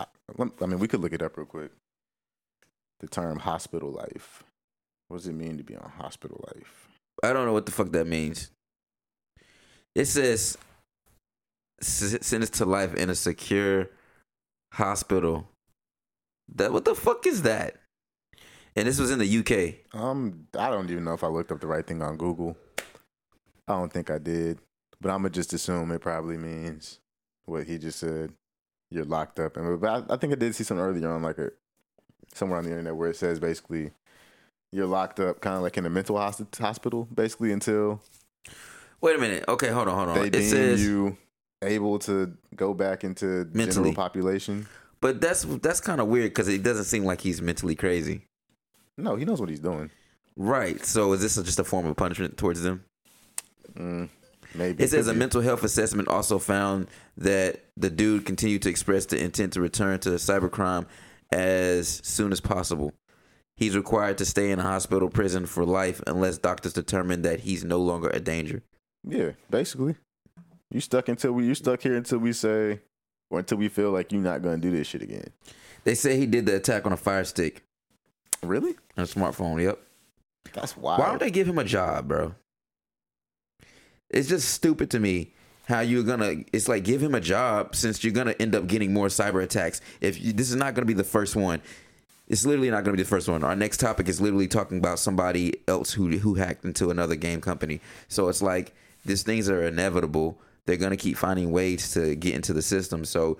I, 0.00 0.06
I 0.38 0.66
mean 0.66 0.78
we 0.78 0.88
could 0.88 1.00
look 1.00 1.12
it 1.12 1.22
up 1.22 1.36
real 1.36 1.46
quick. 1.46 1.70
The 3.00 3.08
term 3.08 3.38
hospital 3.40 3.90
life. 3.90 4.42
What 5.08 5.18
does 5.18 5.28
it 5.28 5.34
mean 5.34 5.58
to 5.58 5.62
be 5.62 5.76
on 5.76 5.90
hospital 5.98 6.42
life? 6.54 6.88
I 7.22 7.32
don't 7.32 7.46
know 7.46 7.52
what 7.52 7.66
the 7.66 7.72
fuck 7.72 7.92
that 7.92 8.06
means. 8.06 8.50
It 9.94 10.06
says 10.06 10.58
sentenced 11.80 12.54
to 12.54 12.64
life 12.64 12.94
in 12.94 13.10
a 13.10 13.14
secure 13.14 13.90
hospital. 14.72 15.48
That 16.54 16.72
what 16.72 16.84
the 16.84 16.94
fuck 16.94 17.26
is 17.26 17.42
that? 17.42 17.76
And 18.76 18.86
this 18.86 18.98
was 18.98 19.10
in 19.10 19.18
the 19.18 19.38
UK. 19.38 19.98
Um, 19.98 20.46
I 20.58 20.70
don't 20.70 20.90
even 20.90 21.04
know 21.04 21.14
if 21.14 21.24
I 21.24 21.28
looked 21.28 21.50
up 21.50 21.60
the 21.60 21.66
right 21.66 21.86
thing 21.86 22.02
on 22.02 22.16
Google. 22.16 22.56
I 23.66 23.72
don't 23.72 23.92
think 23.92 24.10
I 24.10 24.18
did, 24.18 24.58
but 25.00 25.10
I'm 25.10 25.18
gonna 25.18 25.30
just 25.30 25.52
assume 25.52 25.90
it 25.90 26.00
probably 26.00 26.36
means 26.36 27.00
what 27.46 27.66
he 27.66 27.78
just 27.78 27.98
said. 27.98 28.32
You're 28.90 29.04
locked 29.04 29.40
up, 29.40 29.56
and 29.56 29.80
but 29.80 30.10
I, 30.10 30.14
I 30.14 30.16
think 30.16 30.32
I 30.32 30.36
did 30.36 30.54
see 30.54 30.62
something 30.62 30.84
earlier 30.84 31.10
on 31.10 31.22
like 31.22 31.38
a 31.38 31.50
somewhere 32.32 32.58
on 32.58 32.64
the 32.64 32.70
internet 32.70 32.94
where 32.94 33.10
it 33.10 33.16
says 33.16 33.40
basically 33.40 33.90
you're 34.70 34.86
locked 34.86 35.18
up, 35.18 35.40
kind 35.40 35.56
of 35.56 35.62
like 35.62 35.76
in 35.76 35.86
a 35.86 35.90
mental 35.90 36.16
hospital, 36.18 37.08
basically 37.12 37.50
until 37.50 38.02
Wait 39.00 39.16
a 39.16 39.18
minute. 39.18 39.44
Okay, 39.48 39.68
hold 39.68 39.88
on, 39.88 39.94
hold 39.94 40.08
on. 40.10 40.14
they 40.18 40.28
It 40.28 40.32
deem 40.32 40.42
says 40.42 40.82
you 40.82 41.16
able 41.62 41.98
to 42.00 42.34
go 42.54 42.74
back 42.74 43.04
into 43.04 43.48
Mentally. 43.52 43.66
general 43.66 43.94
population. 43.94 44.66
But 45.00 45.20
that's 45.20 45.44
that's 45.44 45.80
kind 45.80 46.00
of 46.00 46.08
weird 46.08 46.30
because 46.30 46.48
it 46.48 46.62
doesn't 46.62 46.84
seem 46.84 47.04
like 47.04 47.20
he's 47.20 47.40
mentally 47.42 47.74
crazy. 47.74 48.22
No, 48.96 49.16
he 49.16 49.24
knows 49.24 49.40
what 49.40 49.50
he's 49.50 49.60
doing. 49.60 49.90
Right. 50.36 50.84
So 50.84 51.12
is 51.12 51.20
this 51.20 51.36
just 51.36 51.58
a 51.58 51.64
form 51.64 51.86
of 51.86 51.96
punishment 51.96 52.36
towards 52.36 52.62
them? 52.62 52.84
Mm, 53.74 54.08
maybe 54.54 54.82
It 54.82 54.88
says 54.90 55.06
a 55.08 55.14
mental 55.14 55.42
health 55.42 55.62
assessment 55.64 56.08
also 56.08 56.38
found 56.38 56.88
that 57.18 57.64
the 57.76 57.90
dude 57.90 58.24
continued 58.24 58.62
to 58.62 58.70
express 58.70 59.06
the 59.06 59.22
intent 59.22 59.52
to 59.54 59.60
return 59.60 60.00
to 60.00 60.10
cybercrime 60.10 60.86
as 61.30 62.00
soon 62.02 62.32
as 62.32 62.40
possible. 62.40 62.92
He's 63.56 63.76
required 63.76 64.18
to 64.18 64.24
stay 64.24 64.50
in 64.50 64.58
a 64.58 64.62
hospital 64.62 65.08
prison 65.08 65.46
for 65.46 65.64
life 65.64 66.02
unless 66.06 66.38
doctors 66.38 66.72
determine 66.74 67.22
that 67.22 67.40
he's 67.40 67.64
no 67.64 67.78
longer 67.78 68.08
a 68.10 68.20
danger. 68.20 68.62
Yeah, 69.04 69.32
basically. 69.50 69.96
You 70.70 70.80
stuck 70.80 71.08
until 71.08 71.32
we 71.32 71.46
you 71.46 71.54
stuck 71.54 71.82
here 71.82 71.96
until 71.96 72.18
we 72.18 72.32
say 72.32 72.80
or 73.30 73.38
until 73.38 73.58
we 73.58 73.68
feel 73.68 73.90
like 73.90 74.12
you're 74.12 74.20
not 74.20 74.42
gonna 74.42 74.58
do 74.58 74.70
this 74.70 74.86
shit 74.86 75.02
again. 75.02 75.28
They 75.84 75.94
say 75.94 76.16
he 76.16 76.26
did 76.26 76.46
the 76.46 76.56
attack 76.56 76.86
on 76.86 76.92
a 76.92 76.96
fire 76.96 77.24
stick 77.24 77.62
Really? 78.42 78.74
on 78.96 79.04
a 79.04 79.06
smartphone. 79.06 79.62
Yep. 79.62 79.78
That's 80.52 80.76
wild. 80.76 81.00
Why 81.00 81.06
don't 81.06 81.20
they 81.20 81.30
give 81.30 81.48
him 81.48 81.58
a 81.58 81.64
job, 81.64 82.08
bro? 82.08 82.34
It's 84.10 84.28
just 84.28 84.50
stupid 84.50 84.90
to 84.90 85.00
me 85.00 85.32
how 85.68 85.80
you're 85.80 86.04
gonna. 86.04 86.36
It's 86.52 86.68
like 86.68 86.84
give 86.84 87.02
him 87.02 87.14
a 87.14 87.20
job 87.20 87.74
since 87.74 88.04
you're 88.04 88.12
gonna 88.12 88.34
end 88.38 88.54
up 88.54 88.66
getting 88.66 88.92
more 88.92 89.08
cyber 89.08 89.42
attacks. 89.42 89.80
If 90.00 90.20
you, 90.22 90.32
this 90.32 90.50
is 90.50 90.56
not 90.56 90.74
gonna 90.74 90.86
be 90.86 90.92
the 90.92 91.04
first 91.04 91.34
one, 91.34 91.60
it's 92.28 92.46
literally 92.46 92.70
not 92.70 92.84
gonna 92.84 92.96
be 92.96 93.02
the 93.02 93.08
first 93.08 93.28
one. 93.28 93.42
Our 93.42 93.56
next 93.56 93.78
topic 93.78 94.08
is 94.08 94.20
literally 94.20 94.46
talking 94.48 94.78
about 94.78 94.98
somebody 95.00 95.54
else 95.66 95.92
who 95.92 96.18
who 96.18 96.34
hacked 96.34 96.64
into 96.64 96.90
another 96.90 97.16
game 97.16 97.40
company. 97.40 97.80
So 98.08 98.28
it's 98.28 98.42
like 98.42 98.74
these 99.04 99.22
things 99.24 99.48
are 99.48 99.62
inevitable. 99.64 100.38
They're 100.66 100.76
gonna 100.76 100.96
keep 100.96 101.16
finding 101.16 101.50
ways 101.52 101.92
to 101.92 102.14
get 102.16 102.34
into 102.34 102.52
the 102.52 102.62
system. 102.62 103.04
So 103.04 103.38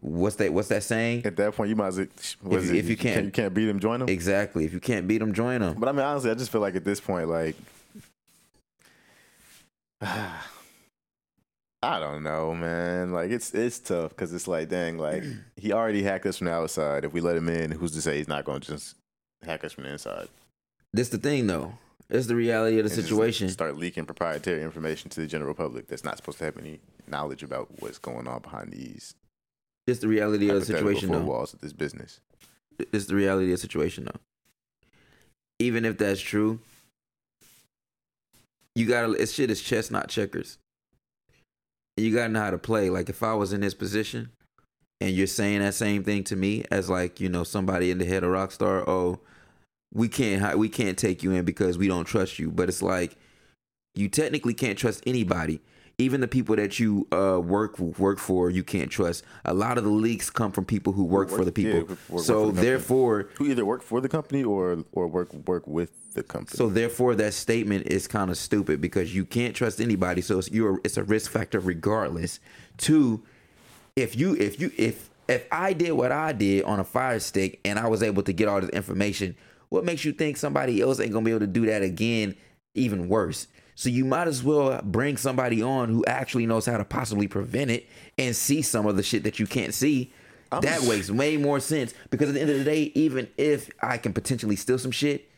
what's 0.00 0.36
that? 0.36 0.52
What's 0.52 0.68
that 0.68 0.82
saying? 0.82 1.24
At 1.24 1.36
that 1.36 1.54
point, 1.54 1.70
you 1.70 1.76
might 1.76 1.88
as 1.88 1.98
well. 2.42 2.58
If 2.58 2.66
you- 2.66 2.74
it? 2.74 2.78
if 2.78 2.88
you 2.90 2.96
can't- 2.96 3.24
you 3.24 3.30
can't 3.30 3.54
beat 3.54 3.66
them 3.66 3.80
join 3.80 4.00
them 4.00 4.08
Exactly. 4.08 4.64
If 4.64 4.72
you 4.72 4.80
can't 4.80 5.08
beat 5.08 5.18
them, 5.18 5.32
join 5.32 5.60
them. 5.62 5.76
But 5.78 5.88
I 5.88 5.92
mean, 5.92 6.02
honestly, 6.02 6.30
I 6.30 6.34
just 6.34 6.52
feel 6.52 6.60
like 6.60 6.76
at 6.76 6.84
this 6.84 7.00
point, 7.00 7.28
like, 7.28 7.56
I 11.82 12.00
don't 12.00 12.22
know, 12.22 12.54
man. 12.54 13.12
Like, 13.12 13.30
it's 13.30 13.54
it's 13.54 13.78
tough 13.78 14.10
because 14.10 14.32
it's 14.32 14.48
like, 14.48 14.68
dang, 14.68 14.98
like 14.98 15.22
he 15.56 15.72
already 15.72 16.02
hacked 16.02 16.26
us 16.26 16.38
from 16.38 16.46
the 16.46 16.52
outside. 16.52 17.04
If 17.04 17.12
we 17.12 17.20
let 17.20 17.36
him 17.36 17.48
in, 17.48 17.70
who's 17.70 17.92
to 17.92 18.02
say 18.02 18.16
he's 18.18 18.28
not 18.28 18.44
going 18.44 18.60
to 18.60 18.72
just 18.72 18.96
hack 19.44 19.64
us 19.64 19.72
from 19.72 19.84
the 19.84 19.90
inside? 19.92 20.28
This 20.92 21.08
the 21.08 21.18
thing 21.18 21.46
though. 21.46 21.74
It's 22.08 22.26
the 22.28 22.36
reality 22.36 22.78
of 22.78 22.84
the 22.84 22.90
situation. 22.90 23.48
Start 23.48 23.76
leaking 23.76 24.06
proprietary 24.06 24.62
information 24.62 25.10
to 25.10 25.20
the 25.20 25.26
general 25.26 25.54
public 25.54 25.88
that's 25.88 26.04
not 26.04 26.16
supposed 26.16 26.38
to 26.38 26.44
have 26.44 26.56
any 26.56 26.78
knowledge 27.08 27.42
about 27.42 27.68
what's 27.80 27.98
going 27.98 28.28
on 28.28 28.40
behind 28.42 28.72
these 28.72 29.14
It's 29.86 30.00
the 30.00 30.08
reality 30.08 30.48
of 30.48 30.60
the 30.60 30.66
situation 30.66 31.08
four 31.08 31.18
though. 31.18 31.24
walls 31.24 31.52
of 31.54 31.60
this 31.60 31.72
business. 31.72 32.20
It's 32.92 33.06
the 33.06 33.14
reality 33.14 33.46
of 33.46 33.52
the 33.52 33.56
situation 33.58 34.04
though. 34.04 34.20
Even 35.58 35.84
if 35.84 35.96
that's 35.98 36.20
true, 36.20 36.60
you 38.74 38.86
gotta. 38.86 39.12
It's 39.12 39.32
shit 39.32 39.50
is 39.50 39.62
chess, 39.62 39.90
not 39.90 40.08
checkers. 40.08 40.58
You 41.96 42.14
gotta 42.14 42.28
know 42.32 42.40
how 42.40 42.50
to 42.50 42.58
play. 42.58 42.90
Like 42.90 43.08
if 43.08 43.22
I 43.22 43.32
was 43.34 43.52
in 43.54 43.62
this 43.62 43.72
position, 43.74 44.30
and 45.00 45.10
you're 45.12 45.26
saying 45.26 45.60
that 45.60 45.74
same 45.74 46.04
thing 46.04 46.24
to 46.24 46.36
me 46.36 46.64
as 46.70 46.90
like 46.90 47.18
you 47.20 47.28
know 47.30 47.42
somebody 47.42 47.90
in 47.90 47.98
the 47.98 48.04
head 48.04 48.22
of 48.22 48.30
Rockstar. 48.30 48.86
Oh, 48.86 49.20
we 49.92 50.08
can't 50.08 50.58
we 50.58 50.68
can't 50.68 50.98
take 50.98 51.22
you 51.22 51.32
in 51.32 51.44
because 51.44 51.78
we 51.78 51.88
don't 51.88 52.04
trust 52.04 52.38
you. 52.38 52.50
But 52.50 52.68
it's 52.68 52.82
like 52.82 53.16
you 53.94 54.08
technically 54.08 54.54
can't 54.54 54.78
trust 54.78 55.02
anybody. 55.06 55.60
Even 55.98 56.20
the 56.20 56.28
people 56.28 56.54
that 56.56 56.78
you 56.78 57.06
uh, 57.10 57.40
work 57.40 57.78
work 57.78 58.18
for, 58.18 58.50
you 58.50 58.62
can't 58.62 58.90
trust. 58.90 59.24
A 59.46 59.54
lot 59.54 59.78
of 59.78 59.84
the 59.84 59.90
leaks 59.90 60.28
come 60.28 60.52
from 60.52 60.66
people 60.66 60.92
who 60.92 61.04
work, 61.04 61.30
for 61.30 61.38
the 61.38 61.44
work- 61.46 61.56
yeah, 61.58 61.72
people. 61.72 61.88
work- 61.88 61.98
work 62.10 62.24
so 62.24 62.50
the 62.50 62.60
therefore, 62.60 63.28
Who 63.38 63.46
either 63.46 63.64
work 63.64 63.82
for 63.82 64.02
the 64.02 64.08
company 64.10 64.44
or 64.44 64.84
or 64.92 65.06
work 65.06 65.32
work 65.46 65.66
with 65.66 66.12
the 66.12 66.22
company. 66.22 66.54
so 66.58 66.68
therefore, 66.68 67.14
that 67.14 67.32
statement 67.32 67.86
is 67.86 68.06
kind 68.06 68.30
of 68.30 68.36
stupid 68.36 68.82
because 68.82 69.14
you 69.14 69.24
can't 69.24 69.56
trust 69.56 69.80
anybody. 69.80 70.20
So 70.20 70.38
it's 70.38 70.50
you're 70.50 70.82
it's 70.84 70.98
a 70.98 71.02
risk 71.04 71.30
factor 71.30 71.60
regardless. 71.60 72.40
Two, 72.76 73.22
if 73.96 74.14
you 74.14 74.34
if 74.36 74.60
you 74.60 74.72
if 74.76 75.08
if 75.28 75.46
I 75.50 75.72
did 75.72 75.92
what 75.92 76.12
I 76.12 76.32
did 76.32 76.64
on 76.64 76.78
a 76.78 76.84
fire 76.84 77.18
stick 77.20 77.58
and 77.64 77.78
I 77.78 77.88
was 77.88 78.02
able 78.02 78.22
to 78.24 78.34
get 78.34 78.48
all 78.48 78.60
this 78.60 78.68
information, 78.70 79.34
what 79.68 79.84
makes 79.84 80.04
you 80.04 80.12
think 80.12 80.36
somebody 80.36 80.80
else 80.80 81.00
ain't 81.00 81.12
gonna 81.12 81.24
be 81.24 81.30
able 81.30 81.40
to 81.40 81.46
do 81.46 81.66
that 81.66 81.82
again? 81.82 82.36
Even 82.74 83.08
worse. 83.08 83.48
So 83.74 83.90
you 83.90 84.04
might 84.04 84.26
as 84.26 84.42
well 84.42 84.80
bring 84.82 85.16
somebody 85.16 85.62
on 85.62 85.90
who 85.90 86.04
actually 86.06 86.46
knows 86.46 86.64
how 86.64 86.78
to 86.78 86.84
possibly 86.84 87.28
prevent 87.28 87.70
it 87.70 87.86
and 88.16 88.34
see 88.34 88.62
some 88.62 88.86
of 88.86 88.96
the 88.96 89.02
shit 89.02 89.22
that 89.24 89.38
you 89.38 89.46
can't 89.46 89.74
see. 89.74 90.12
I'm 90.50 90.62
that 90.62 90.76
just- 90.76 90.88
makes 90.88 91.10
way 91.10 91.36
more 91.36 91.60
sense 91.60 91.92
because 92.10 92.28
at 92.28 92.34
the 92.34 92.40
end 92.40 92.50
of 92.50 92.58
the 92.58 92.64
day, 92.64 92.92
even 92.94 93.28
if 93.36 93.70
I 93.82 93.98
can 93.98 94.12
potentially 94.12 94.56
steal 94.56 94.78
some 94.78 94.92
shit, 94.92 95.28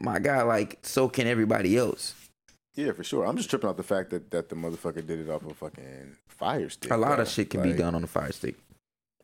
my 0.00 0.18
guy, 0.18 0.42
like, 0.42 0.78
so 0.82 1.08
can 1.08 1.26
everybody 1.26 1.76
else. 1.76 2.14
Yeah, 2.74 2.92
for 2.92 3.02
sure. 3.02 3.24
I'm 3.24 3.36
just 3.36 3.48
tripping 3.50 3.68
off 3.68 3.76
the 3.76 3.82
fact 3.82 4.10
that, 4.10 4.30
that 4.30 4.50
the 4.50 4.54
motherfucker 4.56 5.04
did 5.06 5.18
it 5.18 5.30
off 5.30 5.44
a 5.44 5.54
fucking 5.54 6.16
fire 6.28 6.68
stick. 6.68 6.90
A 6.90 6.96
lot 6.96 7.14
bro. 7.14 7.22
of 7.22 7.28
shit 7.28 7.50
can 7.50 7.62
be 7.62 7.72
done 7.72 7.94
on 7.94 8.04
a 8.04 8.06
fire 8.06 8.30
stick. 8.32 8.56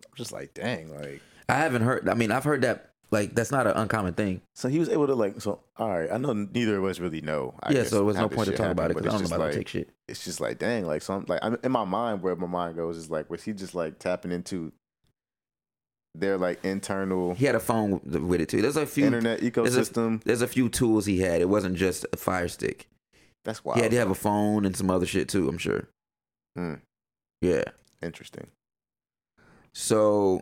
I'm 0.05 0.15
just 0.17 0.33
like, 0.33 0.55
dang, 0.55 0.89
like. 0.99 1.21
I 1.49 1.55
haven't 1.55 1.83
heard. 1.83 2.09
I 2.09 2.15
mean, 2.15 2.33
I've 2.33 2.45
heard 2.45 2.63
that. 2.63 2.94
Like, 3.11 3.35
that's 3.35 3.53
not 3.53 3.67
an 3.67 3.75
uncommon 3.77 4.15
thing. 4.15 4.41
So 4.57 4.69
he 4.69 4.79
was 4.81 4.89
able 4.89 5.07
to 5.07 5.15
like. 5.15 5.41
So 5.41 5.61
all 5.77 5.89
right, 5.89 6.11
I 6.11 6.17
know 6.19 6.33
neither 6.33 6.79
of 6.79 6.85
us 6.85 6.99
really 6.99 7.21
know. 7.21 7.55
I 7.63 7.73
yeah, 7.73 7.85
so 7.85 7.97
there 7.97 8.05
was 8.05 8.17
no 8.17 8.29
point 8.29 8.49
to 8.49 8.57
talk 8.57 8.71
about 8.73 8.91
it 8.91 8.97
because 8.97 9.07
I 9.07 9.11
don't 9.11 9.21
know 9.21 9.23
it's 9.25 9.31
about 9.33 9.41
like- 9.41 9.55
take 9.55 9.69
shit. 9.69 9.89
It's 10.09 10.25
just 10.25 10.41
like, 10.41 10.59
dang, 10.59 10.85
like 10.87 11.03
some 11.03 11.25
like 11.29 11.39
I'm, 11.43 11.57
in 11.63 11.71
my 11.73 11.85
mind, 11.85 12.23
where 12.23 12.35
my 12.37 12.47
mind 12.47 12.77
goes 12.77 12.97
is 12.97 13.11
like, 13.11 13.31
was 13.31 13.43
he 13.45 13.53
just 13.53 13.75
like 13.75 13.99
tapping 13.99 14.33
into 14.33 14.73
their 16.15 16.39
like 16.39 16.65
internal 16.65 17.35
He 17.35 17.45
had 17.45 17.55
a 17.55 17.61
phone 17.61 18.01
with- 18.05 18.41
it 18.41 18.49
too. 18.49 18.63
There's 18.63 18.77
a 18.77 18.87
few. 18.87 19.07
internet 19.07 19.41
there's 19.41 19.77
a- 19.77 19.81
ecosystem? 19.83 20.23
There's 20.25 20.43
a 20.43 20.47
few 20.49 20.69
tools 20.69 21.07
he 21.07 21.21
had. 21.21 21.41
It 21.41 21.49
wasn't 21.49 21.77
just 21.77 22.07
a 22.13 22.17
fire 22.17 22.49
stick. 22.49 22.89
That's 23.45 23.65
wild. 23.65 23.77
He 23.77 23.83
had 23.83 23.91
to 23.93 23.99
have 23.99 24.11
a 24.11 24.15
phone 24.15 24.65
and 24.65 24.77
some 24.77 24.91
other 24.91 25.07
shit 25.07 25.29
too. 25.29 25.49
I'm 25.49 25.59
sure. 25.59 25.89
Hmm. 26.57 26.75
Yeah. 27.43 27.65
Interesting. 28.03 28.47
So 29.73 30.41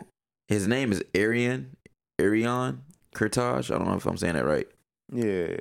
his 0.49 0.67
name 0.69 0.93
is 0.93 1.03
Arion. 1.15 1.77
Arion 2.19 2.83
Kurtaj. 3.15 3.75
I 3.75 3.79
don't 3.79 3.89
know 3.89 3.95
if 3.95 4.07
I'm 4.07 4.17
saying 4.17 4.35
that 4.35 4.45
right. 4.45 4.69
Yeah. 5.13 5.57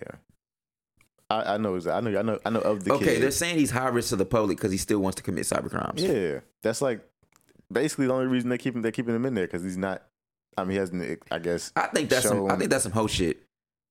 I, 1.30 1.54
I 1.54 1.58
know. 1.58 1.76
I 1.78 2.02
know. 2.02 2.20
I 2.20 2.22
know. 2.22 2.40
I 2.46 2.50
know 2.50 2.60
of 2.60 2.84
the 2.84 2.94
okay, 2.94 3.06
kid. 3.06 3.24
they're 3.24 3.32
saying 3.32 3.58
he's 3.58 3.72
high 3.72 3.88
risk 3.88 4.10
to 4.10 4.18
the 4.18 4.26
public 4.26 4.58
because 4.58 4.72
he 4.72 4.78
still 4.78 5.00
wants 5.00 5.16
to 5.16 5.24
commit 5.24 5.46
cyber 5.46 5.70
crimes. 5.70 6.04
Yeah, 6.04 6.40
that's 6.62 6.82
like 6.82 7.02
basically 7.72 8.08
the 8.08 8.14
only 8.14 8.28
reason 8.28 8.50
they 8.50 8.58
keep 8.58 8.76
him. 8.76 8.82
They're 8.82 8.92
keeping 8.92 9.16
him 9.16 9.26
in 9.26 9.34
there 9.34 9.48
because 9.48 9.64
he's 9.64 9.78
not. 9.78 10.04
I 10.58 10.64
mean, 10.64 10.72
he 10.72 10.78
hasn't. 10.78 11.24
I 11.32 11.40
guess 11.40 11.72
I 11.76 11.88
think 11.88 12.10
that's 12.10 12.28
some. 12.28 12.52
I 12.52 12.58
think 12.58 12.70
that's 12.70 12.84
some 12.84 12.92
whole 12.92 13.08
shit. 13.08 13.44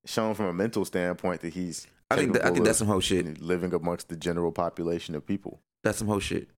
shown 0.04 0.34
from 0.34 0.46
a 0.46 0.52
mental 0.52 0.84
standpoint 0.84 1.40
that 1.40 1.54
he's. 1.54 1.86
I 2.10 2.16
think 2.16 2.32
that, 2.34 2.44
I 2.44 2.50
think 2.50 2.64
that's 2.64 2.78
some 2.78 2.88
whole 2.88 3.00
shit. 3.00 3.40
Living 3.40 3.72
amongst 3.72 4.08
the 4.08 4.16
general 4.16 4.52
population 4.52 5.14
of 5.14 5.24
people. 5.24 5.60
That's 5.82 5.98
some 5.98 6.08
whole 6.08 6.20
shit. 6.20 6.48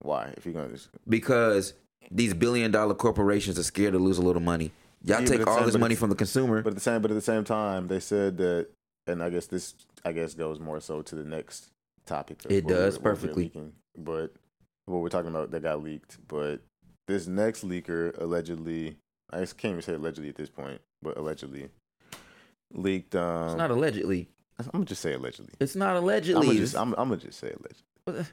Why? 0.00 0.34
If 0.36 0.44
you're 0.44 0.54
gonna, 0.54 0.70
just, 0.70 0.88
Because 1.08 1.74
these 2.10 2.34
billion 2.34 2.70
dollar 2.70 2.94
corporations 2.94 3.58
are 3.58 3.62
scared 3.62 3.92
to 3.92 3.98
lose 3.98 4.18
a 4.18 4.22
little 4.22 4.42
money. 4.42 4.72
Y'all 5.02 5.20
Yeah, 5.20 5.26
take 5.26 5.46
all 5.46 5.64
this 5.64 5.76
money 5.78 5.94
from 5.94 6.10
the 6.10 6.16
consumer. 6.16 6.62
but 6.62 6.70
at 6.70 6.74
the 6.74 6.80
same, 6.80 7.00
but 7.02 7.10
at 7.10 7.14
the 7.14 7.20
same 7.20 7.44
time, 7.44 7.88
they 7.88 8.00
said 8.00 8.36
that, 8.38 8.68
and 9.06 9.22
I 9.22 9.30
guess 9.30 9.46
this, 9.46 9.74
I 10.04 10.12
guess 10.12 10.34
goes 10.34 10.60
more 10.60 10.80
so 10.80 11.02
to 11.02 11.14
the 11.14 11.24
next 11.24 11.70
topic. 12.06 12.38
It 12.48 12.66
does 12.66 12.98
perfectly. 12.98 13.44
leaking. 13.44 13.72
But 13.96 14.34
what 14.86 15.00
we're 15.00 15.08
talking 15.08 15.30
about 15.30 15.50
that 15.52 15.62
got 15.62 15.82
leaked. 15.82 16.18
But 16.28 16.60
this 17.06 17.26
next 17.26 17.64
leaker 17.66 18.18
allegedly, 18.20 18.96
I 19.30 19.38
can't 19.38 19.64
even 19.72 19.82
say 19.82 19.94
allegedly 19.94 20.28
at 20.28 20.36
this 20.36 20.50
point, 20.50 20.80
but 21.02 21.16
allegedly 21.16 21.68
leaked. 22.72 23.14
Um, 23.14 23.46
it's 23.48 23.56
not 23.58 23.70
allegedly. 23.70 24.28
I'm 24.58 24.66
gonna 24.72 24.84
just 24.84 25.00
say 25.00 25.14
allegedly. 25.14 25.54
It's 25.58 25.74
not 25.74 25.96
I'm 25.96 26.02
allegedly. 26.02 26.46
gonna 26.46 26.58
just, 26.58 26.76
I'm, 26.76 26.92
I'm 26.98 27.08
gonna 27.08 27.16
just 27.16 27.38
say 27.38 27.48
allegedly. 27.48 28.26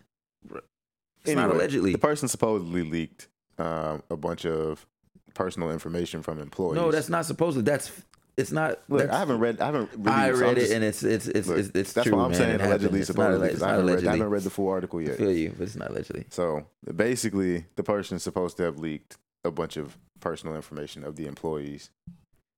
it's 1.24 1.36
not 1.36 1.50
allegedly. 1.50 1.94
The 1.94 1.98
person 1.98 2.28
supposedly 2.28 2.84
leaked 2.84 3.30
um, 3.58 4.04
a 4.10 4.16
bunch 4.18 4.46
of 4.46 4.86
personal 5.34 5.72
information 5.72 6.22
from 6.22 6.40
employees. 6.40 6.76
No, 6.76 6.92
that's 6.92 7.10
not 7.10 7.26
supposedly. 7.26 7.64
That's 7.64 7.92
it's 8.38 8.52
not. 8.52 8.80
Look, 8.88 9.00
that's- 9.00 9.16
I 9.16 9.20
haven't 9.20 9.40
read. 9.40 9.60
I 9.62 9.66
haven't. 9.68 9.90
I 10.08 10.32
so 10.32 10.40
read 10.40 10.58
it 10.58 10.62
just- 10.62 10.74
and 10.74 10.84
it's 10.84 11.04
it's 11.04 11.28
it's 11.28 11.48
look, 11.48 11.58
it's, 11.58 11.70
it's 11.74 11.94
that's 11.94 12.08
true, 12.08 12.18
what 12.18 12.24
I'm 12.26 12.32
man. 12.32 12.38
saying. 12.40 12.56
It. 12.56 12.62
Allegedly, 12.62 13.00
It's 13.00 13.10
not 13.10 13.16
supposedly, 13.16 13.50
it's 13.50 13.62
I 13.62 13.70
haven't 13.72 13.86
read. 13.88 14.06
I 14.08 14.12
haven't 14.12 14.30
read 14.30 14.44
the 14.44 14.50
full 14.52 14.70
article 14.70 15.00
I 15.00 15.04
yet. 15.04 15.18
feel 15.18 15.32
you, 15.32 15.54
but 15.58 15.64
it's 15.64 15.76
not 15.76 15.90
allegedly. 15.92 16.26
So 16.30 16.66
basically, 16.96 17.66
the 17.76 17.84
person's 17.84 18.24
supposed 18.24 18.58
to 18.58 18.64
have 18.64 18.78
leaked 18.78 19.18
a 19.44 19.52
bunch 19.52 19.78
of 19.78 19.98
personal 20.20 20.56
information 20.56 21.04
of 21.04 21.16
the 21.16 21.26
employees, 21.26 21.90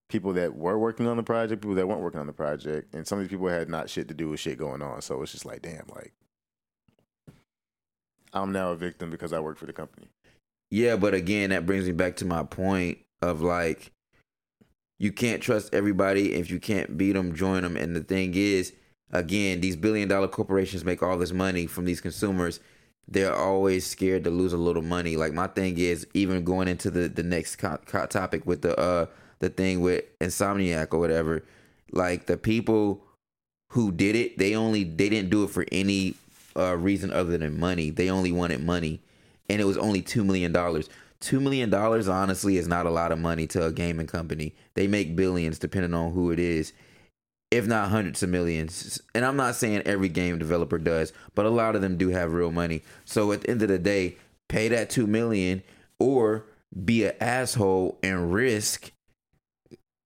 people 0.09 0.33
that 0.33 0.55
were 0.55 0.77
working 0.77 1.07
on 1.07 1.15
the 1.17 1.23
project, 1.23 1.61
people 1.61 1.75
that 1.75 1.87
weren't 1.87 2.01
working 2.01 2.19
on 2.19 2.27
the 2.27 2.33
project, 2.33 2.93
and 2.93 3.07
some 3.07 3.19
of 3.19 3.23
these 3.23 3.29
people 3.31 3.47
had 3.47 3.69
not 3.69 3.89
shit 3.89 4.07
to 4.09 4.13
do 4.13 4.27
with 4.29 4.39
shit 4.39 4.57
going 4.57 4.81
on. 4.81 5.01
So 5.01 5.21
it's 5.21 5.31
just 5.31 5.45
like, 5.45 5.61
damn, 5.61 5.85
like 5.95 6.13
I'm 8.33 8.51
now 8.51 8.71
a 8.71 8.75
victim 8.75 9.09
because 9.09 9.33
I 9.33 9.39
work 9.39 9.57
for 9.57 9.65
the 9.65 9.73
company. 9.73 10.07
Yeah, 10.71 10.95
but 10.97 11.13
again, 11.13 11.49
that 11.51 11.65
brings 11.65 11.85
me 11.85 11.93
back 11.93 12.15
to 12.17 12.25
my 12.25 12.43
point 12.43 12.99
of 13.21 13.41
like, 13.41 13.91
you 14.99 15.11
can't 15.11 15.41
trust 15.41 15.73
everybody. 15.73 16.33
If 16.33 16.51
you 16.51 16.59
can't 16.59 16.97
beat 16.97 17.13
them, 17.13 17.35
join 17.35 17.63
them. 17.63 17.77
And 17.77 17.95
the 17.95 18.01
thing 18.03 18.33
is, 18.35 18.73
again, 19.11 19.61
these 19.61 19.75
billion 19.75 20.09
dollar 20.09 20.27
corporations 20.27 20.83
make 20.85 21.01
all 21.01 21.17
this 21.17 21.31
money 21.31 21.67
from 21.67 21.85
these 21.85 22.01
consumers. 22.01 22.59
they're 23.09 23.35
always 23.35 23.85
scared 23.85 24.23
to 24.25 24.31
lose 24.31 24.53
a 24.53 24.57
little 24.57 24.83
money. 24.83 25.17
Like 25.17 25.33
my 25.33 25.47
thing 25.47 25.77
is 25.79 26.07
even 26.15 26.43
going 26.45 26.69
into 26.69 26.91
the 26.91 27.09
the 27.09 27.23
next 27.23 27.57
co- 27.57 27.79
co- 27.85 28.07
topic 28.07 28.45
with 28.47 28.61
the 28.63 28.77
uh 28.79 29.07
the 29.39 29.49
thing 29.49 29.81
with 29.81 30.05
Insomniac 30.21 30.93
or 30.93 30.99
whatever. 30.99 31.43
Like 31.91 32.27
the 32.27 32.37
people 32.37 33.03
who 33.71 33.91
did 33.91 34.15
it, 34.15 34.37
they 34.37 34.55
only 34.55 34.83
they 34.83 35.09
didn't 35.09 35.29
do 35.29 35.43
it 35.43 35.49
for 35.51 35.65
any 35.71 36.15
uh, 36.57 36.75
reason 36.77 37.11
other 37.11 37.37
than 37.37 37.59
money. 37.59 37.89
They 37.89 38.09
only 38.09 38.31
wanted 38.31 38.63
money, 38.63 39.01
and 39.49 39.59
it 39.61 39.65
was 39.65 39.77
only 39.77 40.01
two 40.01 40.23
million 40.23 40.51
dollars. 40.51 40.89
Two 41.19 41.41
million 41.41 41.69
dollars, 41.69 42.07
honestly, 42.07 42.57
is 42.57 42.67
not 42.67 42.85
a 42.85 42.91
lot 42.91 43.11
of 43.11 43.19
money 43.19 43.45
to 43.47 43.65
a 43.65 43.71
gaming 43.71 44.07
company. 44.07 44.55
They 44.75 44.87
make 44.87 45.15
billions, 45.15 45.59
depending 45.59 45.93
on 45.93 46.13
who 46.13 46.31
it 46.31 46.39
is, 46.39 46.71
if 47.51 47.67
not 47.67 47.89
hundreds 47.89 48.23
of 48.23 48.29
millions. 48.29 49.01
And 49.13 49.25
I'm 49.25 49.35
not 49.35 49.55
saying 49.55 49.81
every 49.81 50.07
game 50.07 50.37
developer 50.37 50.77
does, 50.77 51.11
but 51.35 51.45
a 51.45 51.49
lot 51.49 51.75
of 51.75 51.81
them 51.81 51.97
do 51.97 52.09
have 52.09 52.31
real 52.31 52.51
money. 52.51 52.83
So 53.03 53.31
at 53.33 53.41
the 53.41 53.49
end 53.49 53.61
of 53.61 53.67
the 53.67 53.79
day, 53.79 54.17
pay 54.47 54.69
that 54.69 54.89
two 54.89 55.07
million, 55.07 55.61
or 55.99 56.45
be 56.85 57.05
an 57.05 57.15
asshole 57.19 57.97
and 58.01 58.31
risk 58.33 58.91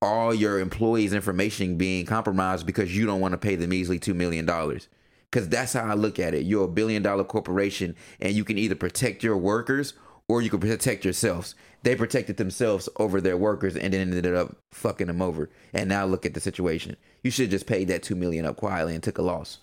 all 0.01 0.33
your 0.33 0.59
employees' 0.59 1.13
information 1.13 1.77
being 1.77 2.05
compromised 2.05 2.65
because 2.65 2.95
you 2.95 3.05
don't 3.05 3.21
want 3.21 3.33
to 3.33 3.38
pay 3.38 3.55
the 3.55 3.67
measly 3.67 4.00
two 4.00 4.13
million 4.13 4.45
dollars. 4.45 4.88
Because 5.34 5.50
that's 5.50 5.74
how 5.74 5.84
I 5.86 5.96
look 5.96 6.20
at 6.20 6.36
it. 6.36 6.46
You're 6.46 6.66
a 6.66 6.68
billion 6.68 7.02
dollar 7.02 7.24
corporation, 7.24 7.96
and 8.20 8.36
you 8.36 8.44
can 8.44 8.60
either 8.60 8.75
protect 8.75 9.24
your 9.24 9.36
workers 9.36 9.96
or 10.30 10.44
you 10.44 10.52
can 10.52 10.60
protect 10.60 11.04
yourselves. 11.04 11.56
They 11.82 11.96
protected 11.96 12.38
themselves 12.38 12.88
over 12.98 13.20
their 13.20 13.36
workers 13.36 13.75
and 13.75 13.92
then 13.96 14.13
ended 14.13 14.36
up 14.36 14.56
fucking 14.74 15.08
them 15.08 15.24
over. 15.24 15.50
And 15.74 15.90
now 15.90 16.06
look 16.06 16.28
at 16.28 16.36
the 16.36 16.40
situation. 16.40 16.98
You 17.24 17.32
should 17.32 17.46
have 17.46 17.52
just 17.52 17.66
paid 17.66 17.88
that 17.88 18.04
two 18.04 18.13
million 18.13 18.46
up 18.46 18.58
quietly 18.58 18.94
and 18.94 19.02
took 19.02 19.18
a 19.18 19.24
loss. 19.24 19.58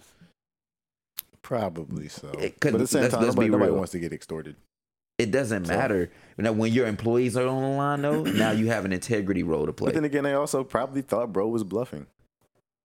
Probably 1.41 2.09
so. 2.09 2.29
It 2.31 2.57
but 2.61 2.75
at 2.75 2.81
the 2.81 2.87
same 2.89 3.03
let's- 3.03 3.15
time, 3.15 3.23
let's 3.23 3.37
nobody, 3.37 3.50
nobody 3.50 3.71
wants 3.71 3.93
to 3.93 4.00
get 4.00 4.12
extorted. 4.12 4.57
It 5.19 5.31
doesn't 5.31 5.67
So- 5.67 5.77
matter. 5.77 6.11
Now, 6.37 6.50
when 6.50 6.73
your 6.73 6.89
employees 6.89 7.37
are 7.37 7.47
on 7.47 7.62
the 7.62 7.69
line, 7.69 8.03
though, 8.03 8.23
now 8.25 8.50
you 8.50 8.67
have 8.67 8.85
an 8.85 8.93
integrity 8.93 9.45
role 9.45 9.67
to 9.67 9.73
play. 9.73 9.87
But 9.87 9.95
then 9.95 10.05
again, 10.05 10.25
they 10.25 10.33
also 10.33 10.65
probably 10.65 11.03
thought 11.03 11.33
bro 11.33 11.47
was 11.47 11.62
bluffing. 11.62 12.07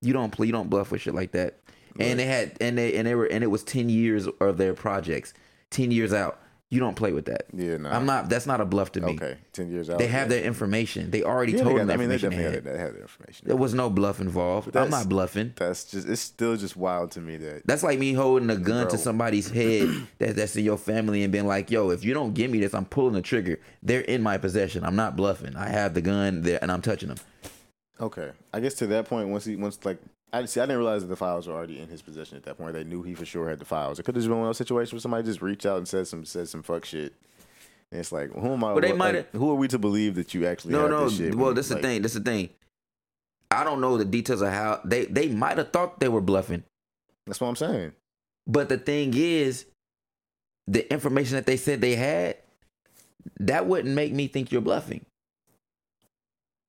You 0.03 0.13
don't 0.13 0.31
play. 0.31 0.45
You 0.45 0.53
don't 0.53 0.69
bluff 0.69 0.91
with 0.91 1.01
shit 1.01 1.15
like 1.15 1.31
that. 1.31 1.57
And 1.99 2.19
they 2.19 2.25
had 2.25 2.57
and 2.61 2.77
they 2.77 2.95
and 2.95 3.07
they 3.07 3.15
were 3.15 3.25
and 3.25 3.43
it 3.43 3.47
was 3.47 3.63
ten 3.63 3.89
years 3.89 4.27
of 4.39 4.57
their 4.57 4.73
projects. 4.73 5.33
Ten 5.69 5.91
years 5.91 6.13
out. 6.13 6.39
You 6.71 6.79
don't 6.79 6.95
play 6.95 7.11
with 7.13 7.25
that. 7.25 7.45
Yeah, 7.53 7.77
no. 7.77 7.89
I'm 7.89 8.07
not. 8.07 8.27
That's 8.27 8.47
not 8.47 8.59
a 8.59 8.65
bluff 8.65 8.91
to 8.93 9.01
me. 9.01 9.13
Okay, 9.13 9.37
ten 9.53 9.69
years 9.71 9.87
out. 9.89 9.99
They 9.99 10.07
have 10.07 10.29
their 10.29 10.43
information. 10.43 11.11
They 11.11 11.21
already 11.23 11.51
Yeah, 11.53 11.59
they 11.59 11.63
told 11.63 11.75
got- 11.77 11.79
them 11.81 11.87
the 11.87 11.93
I 11.93 11.97
mean, 11.97 12.09
they 12.09 12.15
definitely 12.15 12.37
they 12.37 12.43
had, 12.43 12.53
had. 12.55 12.63
they 12.65 12.77
had 12.79 12.93
the 12.95 13.01
information. 13.01 13.47
There 13.47 13.55
was 13.55 13.73
no 13.75 13.89
bluff 13.91 14.19
involved. 14.19 14.75
I'm 14.75 14.89
not 14.89 15.07
bluffing. 15.07 15.53
That's 15.55 15.85
just. 15.85 16.07
It's 16.09 16.21
still 16.21 16.57
just 16.57 16.75
wild 16.75 17.11
to 17.11 17.21
me 17.21 17.37
that. 17.37 17.67
That's 17.67 17.83
like 17.83 17.99
me 17.99 18.13
holding 18.13 18.49
a 18.49 18.57
gun 18.57 18.87
to 18.89 18.97
somebody's 18.97 19.49
head 19.51 19.89
that, 20.17 20.35
that's 20.35 20.55
in 20.55 20.65
your 20.65 20.77
family 20.77 21.23
and 21.23 21.31
being 21.31 21.45
like, 21.47 21.69
"Yo, 21.69 21.91
if 21.91 22.03
you 22.03 22.13
don't 22.15 22.33
give 22.33 22.49
me 22.49 22.59
this, 22.59 22.73
I'm 22.73 22.85
pulling 22.85 23.13
the 23.13 23.21
trigger. 23.21 23.59
They're 23.83 24.01
in 24.01 24.23
my 24.23 24.37
possession. 24.39 24.83
I'm 24.83 24.95
not 24.95 25.15
bluffing. 25.15 25.55
I 25.55 25.69
have 25.69 25.93
the 25.93 26.01
gun 26.01 26.41
there 26.41 26.57
and 26.63 26.71
I'm 26.71 26.81
touching 26.81 27.09
them." 27.09 27.19
Okay, 28.01 28.31
I 28.53 28.59
guess 28.59 28.73
to 28.75 28.87
that 28.87 29.05
point, 29.07 29.29
once 29.29 29.45
he 29.45 29.55
once 29.55 29.79
like 29.85 29.99
I 30.33 30.45
see, 30.45 30.59
I 30.59 30.63
didn't 30.63 30.79
realize 30.79 31.01
that 31.01 31.07
the 31.07 31.15
files 31.15 31.47
were 31.47 31.53
already 31.53 31.79
in 31.79 31.87
his 31.87 32.01
possession 32.01 32.35
at 32.35 32.43
that 32.43 32.57
point. 32.57 32.73
They 32.73 32.83
knew 32.83 33.03
he 33.03 33.13
for 33.15 33.25
sure 33.25 33.49
had 33.49 33.59
the 33.59 33.65
files. 33.65 33.99
It 33.99 34.03
could 34.03 34.15
have 34.15 34.21
just 34.21 34.29
been 34.29 34.37
one 34.37 34.47
of 34.47 34.49
those 34.49 34.57
situations 34.57 34.91
where 34.93 34.99
somebody 34.99 35.23
just 35.23 35.41
reached 35.41 35.65
out 35.65 35.77
and 35.77 35.87
said 35.87 36.07
some 36.07 36.25
said 36.25 36.49
some 36.49 36.61
fuck 36.63 36.83
shit. 36.83 37.13
And 37.91 38.01
it's 38.01 38.11
like, 38.11 38.33
who 38.33 38.53
am 38.53 38.63
I? 38.63 38.73
But 38.73 38.81
they 38.83 38.93
might 38.93 39.15
like, 39.15 39.31
who 39.31 39.49
are 39.51 39.55
we 39.55 39.67
to 39.69 39.79
believe 39.79 40.15
that 40.15 40.33
you 40.33 40.45
actually? 40.45 40.73
No, 40.73 40.81
have 40.81 40.89
no. 40.89 41.03
This 41.05 41.17
shit 41.17 41.35
well, 41.35 41.57
is 41.57 41.71
like, 41.71 41.81
the 41.81 41.87
thing. 41.87 42.01
This 42.01 42.15
is 42.15 42.23
the 42.23 42.29
thing. 42.29 42.49
I 43.51 43.63
don't 43.63 43.79
know 43.79 43.97
the 43.97 44.05
details 44.05 44.41
of 44.41 44.49
how 44.49 44.81
they 44.83 45.05
they 45.05 45.29
might 45.29 45.57
have 45.57 45.71
thought 45.71 45.99
they 45.99 46.09
were 46.09 46.21
bluffing, 46.21 46.63
That's 47.25 47.39
what 47.39 47.47
I'm 47.47 47.55
saying. 47.55 47.93
but 48.45 48.67
the 48.67 48.77
thing 48.77 49.13
is, 49.15 49.65
the 50.67 50.91
information 50.91 51.35
that 51.35 51.45
they 51.45 51.55
said 51.57 51.79
they 51.79 51.95
had, 51.95 52.37
that 53.39 53.67
wouldn't 53.67 53.95
make 53.95 54.11
me 54.11 54.27
think 54.27 54.51
you're 54.51 54.61
bluffing. 54.61 55.05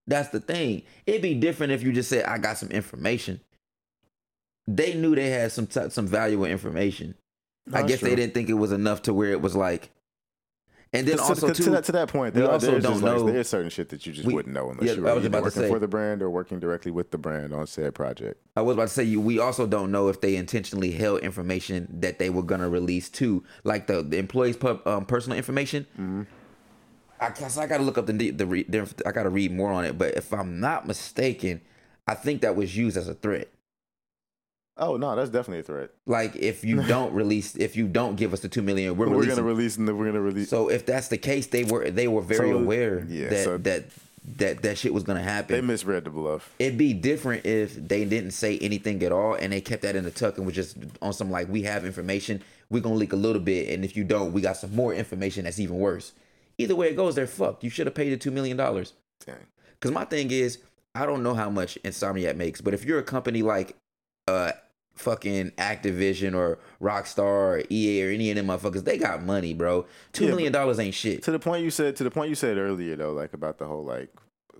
That's 0.07 0.29
the 0.29 0.39
thing. 0.39 0.83
It'd 1.07 1.23
be 1.23 1.35
different 1.35 1.73
if 1.73 1.83
you 1.83 1.93
just 1.93 2.09
said, 2.09 2.27
"I 2.27 2.39
got 2.39 2.59
some 2.59 2.71
information." 2.71 3.41
They 4.69 4.95
knew 4.95 5.15
they 5.15 5.31
had 5.31 5.53
some 5.53 5.67
t- 5.67 5.91
some 5.91 6.07
valuable 6.07 6.45
information. 6.47 7.15
I 7.73 7.83
guess 7.83 8.01
they 8.01 8.15
didn't 8.15 8.35
think 8.35 8.49
it 8.49 8.55
was 8.55 8.73
enough 8.73 9.03
to 9.03 9.15
where 9.15 9.31
it 9.31 9.41
was 9.41 9.55
like. 9.57 9.91
And 10.93 11.07
then 11.07 11.19
also 11.19 11.49
to, 11.49 11.55
too, 11.55 11.65
to 11.65 11.71
that 11.71 11.85
to 11.85 11.93
that 11.93 12.09
point, 12.09 12.33
there, 12.35 12.49
also 12.51 12.71
don't 12.73 12.81
just 12.83 13.03
like, 13.03 13.17
know- 13.17 13.27
there's 13.27 13.49
certain 13.49 13.71
shit 13.71 13.89
that 13.91 14.07
you 14.07 14.13
just 14.13 14.27
We- 14.27 14.35
wouldn't 14.35 14.55
know 14.55 14.71
unless 14.71 14.87
yeah, 14.87 14.93
you 14.95 15.03
were 15.03 15.11
either 15.11 15.29
working 15.29 15.51
say- 15.51 15.69
for 15.69 15.79
the 15.81 15.89
brand 15.89 16.23
or 16.23 16.31
working 16.31 16.61
directly 16.61 16.91
with 16.93 17.11
the 17.11 17.19
brand 17.19 17.53
on 17.53 17.67
said 17.67 17.95
project. 17.95 18.41
I 18.57 18.63
was 18.63 18.75
about 18.75 18.89
to 18.89 18.95
say 18.95 19.03
you. 19.03 19.21
We 19.21 19.39
also 19.41 19.67
don't 19.67 19.91
know 19.91 20.09
if 20.09 20.21
they 20.21 20.37
intentionally 20.37 20.93
held 20.93 21.21
information 21.21 21.89
that 22.01 22.19
they 22.19 22.31
were 22.31 22.43
gonna 22.45 22.69
release 22.69 23.09
too, 23.11 23.43
like 23.65 23.89
the, 23.89 24.03
the 24.03 24.17
employees' 24.17 24.57
pub, 24.57 24.87
um, 24.87 25.05
personal 25.07 25.37
information. 25.37 25.87
Mm-hmm. 25.95 26.23
I 27.21 27.31
guess 27.31 27.57
I 27.59 27.67
gotta 27.67 27.83
look 27.83 27.99
up 27.99 28.07
the 28.07 28.13
the, 28.13 28.31
the 28.63 28.95
I 29.05 29.11
gotta 29.13 29.31
read 29.31 29.53
more 29.53 29.73
on 29.73 29.85
it. 29.85 29.99
But 29.99 30.15
if 30.17 30.33
I'm 30.33 30.61
not 30.61 30.87
mistaken, 30.87 31.63
I 32.07 32.15
think 32.15 32.43
that 32.43 32.55
was 32.57 32.77
used 32.77 32.97
as 32.97 33.09
a 33.09 33.15
threat. 33.15 33.49
Oh 34.79 34.97
no, 34.97 35.17
that's 35.17 35.31
definitely 35.31 35.61
a 35.61 35.63
threat. 35.63 35.91
Like 36.07 36.37
if 36.37 36.65
you 36.65 36.83
don't 36.89 37.13
release, 37.15 37.57
if 37.57 37.77
you 37.77 37.87
don't 37.89 38.17
give 38.17 38.33
us 38.33 38.41
the 38.41 38.49
two 38.49 38.63
million, 38.63 38.97
we're, 38.97 39.07
We're, 39.09 39.15
releasing. 39.17 39.37
gonna 39.37 39.47
release 39.47 39.77
and 39.77 39.87
we're 39.99 40.07
gonna 40.07 40.21
release. 40.21 40.51
so 40.51 40.69
if 40.71 40.85
that's 40.87 41.09
the 41.09 41.19
case, 41.19 41.47
they 41.47 41.65
were 41.65 41.91
they 41.91 42.09
were 42.09 42.23
very 42.23 42.51
So, 42.51 42.59
aware 42.59 43.05
yeah, 43.09 43.29
that 43.29 43.45
so- 43.45 43.59
that 43.59 43.85
that 44.39 44.63
that 44.63 44.77
shit 44.77 44.93
was 44.93 45.05
gonna 45.05 45.23
happen. 45.23 45.55
they 45.55 45.61
misread 45.63 46.05
the 46.05 46.11
bluff. 46.11 46.53
It'd 46.59 46.77
be 46.77 46.93
different 46.93 47.47
if 47.47 47.75
they 47.77 48.05
didn't 48.05 48.33
say 48.33 48.59
anything 48.59 49.03
at 49.05 49.13
all 49.13 49.35
and 49.35 49.53
they 49.53 49.61
kept 49.61 49.83
that 49.83 49.95
in 49.97 50.03
the 50.05 50.11
tuck 50.11 50.37
and 50.37 50.45
was 50.45 50.55
just 50.55 50.77
on 51.01 51.13
some 51.13 51.31
like 51.31 51.49
we 51.49 51.63
have 51.63 51.85
information, 51.87 52.43
we're 52.69 52.81
gonna 52.83 52.97
leak 52.97 53.13
a 53.13 53.17
little 53.17 53.41
bit, 53.41 53.73
and 53.73 53.85
if 53.85 53.97
you 53.97 54.03
don't, 54.05 54.33
we 54.33 54.41
got 54.41 54.57
some 54.57 54.75
more 54.75 54.93
information 54.93 55.45
that's 55.45 55.61
even 55.61 55.79
worse. 55.79 56.13
Either 56.59 56.75
way 56.75 56.89
it 56.89 56.97
goes, 56.97 57.15
they're 57.15 57.27
fucked. 57.27 57.63
You 57.63 57.71
should 57.71 57.87
have 57.87 57.95
paid 57.95 58.11
the 58.11 58.17
two 58.17 58.31
million 58.33 58.57
dollars. 58.57 58.95
Dang. 59.25 59.37
Cause 59.81 59.93
my 59.93 60.05
thing 60.05 60.31
is, 60.33 60.59
I 60.95 61.07
don't 61.07 61.23
know 61.23 61.35
how 61.35 61.49
much 61.49 61.79
Insomniac 61.85 62.35
makes, 62.37 62.61
but 62.61 62.75
if 62.75 62.85
you're 62.85 62.99
a 62.99 63.03
company 63.05 63.43
like 63.43 63.77
uh 64.27 64.53
fucking 64.97 65.51
Activision 65.53 66.35
or 66.35 66.59
Rockstar 66.83 67.19
or 67.25 67.63
EA 67.71 68.03
or 68.05 68.11
any 68.11 68.31
of 68.31 68.37
them 68.37 68.47
motherfuckers, 68.47 68.85
they 68.85 68.99
got 68.99 69.23
money, 69.23 69.55
bro. 69.55 69.87
Two 70.13 70.25
Yeah, 70.25 70.31
million 70.31 70.53
dollars 70.53 70.79
ain't 70.79 70.95
shit. 70.95 71.23
To 71.25 71.31
the 71.31 71.39
point 71.39 71.63
you 71.65 71.71
said, 71.71 71.97
to 71.97 72.05
the 72.05 72.11
point 72.11 72.29
you 72.31 72.35
said 72.35 72.57
earlier 72.59 72.97
though, 72.97 73.13
like 73.13 73.33
about 73.33 73.59
the 73.59 73.67
whole 73.67 73.85
like 73.85 74.11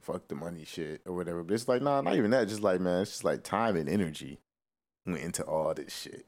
fuck 0.01 0.29
the 0.29 0.35
money 0.37 0.65
shit 0.65 1.01
or 1.07 1.15
whatever. 1.15 1.43
But 1.43 1.55
it's 1.55 1.67
like, 1.69 1.83
nah, 1.83 2.01
not 2.01 2.15
even 2.17 2.31
that. 2.31 2.49
Just 2.49 2.63
like, 2.63 2.81
man, 2.81 3.03
it's 3.03 3.11
just 3.13 3.25
like 3.25 3.43
time 3.43 3.77
and 3.77 3.89
energy 3.89 4.39
went 5.05 5.21
into 5.21 5.43
all 5.43 5.75
this 5.75 5.93
shit. 5.95 6.27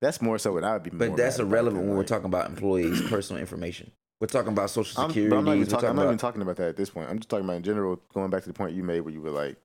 That's 0.00 0.20
more 0.22 0.38
so 0.38 0.52
what 0.52 0.64
I'd 0.64 0.82
be. 0.82 0.90
But 0.90 1.16
that's 1.16 1.38
irrelevant 1.38 1.86
when 1.86 1.96
we're 1.96 2.04
talking 2.04 2.26
about 2.26 2.48
employees' 2.48 3.02
personal 3.08 3.40
information. 3.40 3.90
We're 4.20 4.28
talking 4.28 4.52
about 4.52 4.70
social 4.70 5.02
I'm, 5.02 5.10
security. 5.10 5.36
I'm 5.36 5.44
not 5.44 5.50
even 5.52 5.60
we're 5.66 5.70
talking. 5.70 5.88
I'm 5.90 5.96
not 5.96 6.02
about- 6.02 6.08
even 6.10 6.18
talking 6.18 6.42
about 6.42 6.56
that 6.56 6.68
at 6.68 6.76
this 6.76 6.90
point. 6.90 7.08
I'm 7.10 7.18
just 7.18 7.28
talking 7.28 7.44
about 7.44 7.56
in 7.56 7.62
general. 7.62 8.00
Going 8.14 8.30
back 8.30 8.42
to 8.42 8.48
the 8.48 8.54
point 8.54 8.74
you 8.74 8.82
made 8.82 9.00
where 9.00 9.12
you 9.12 9.20
were 9.20 9.30
like, 9.30 9.56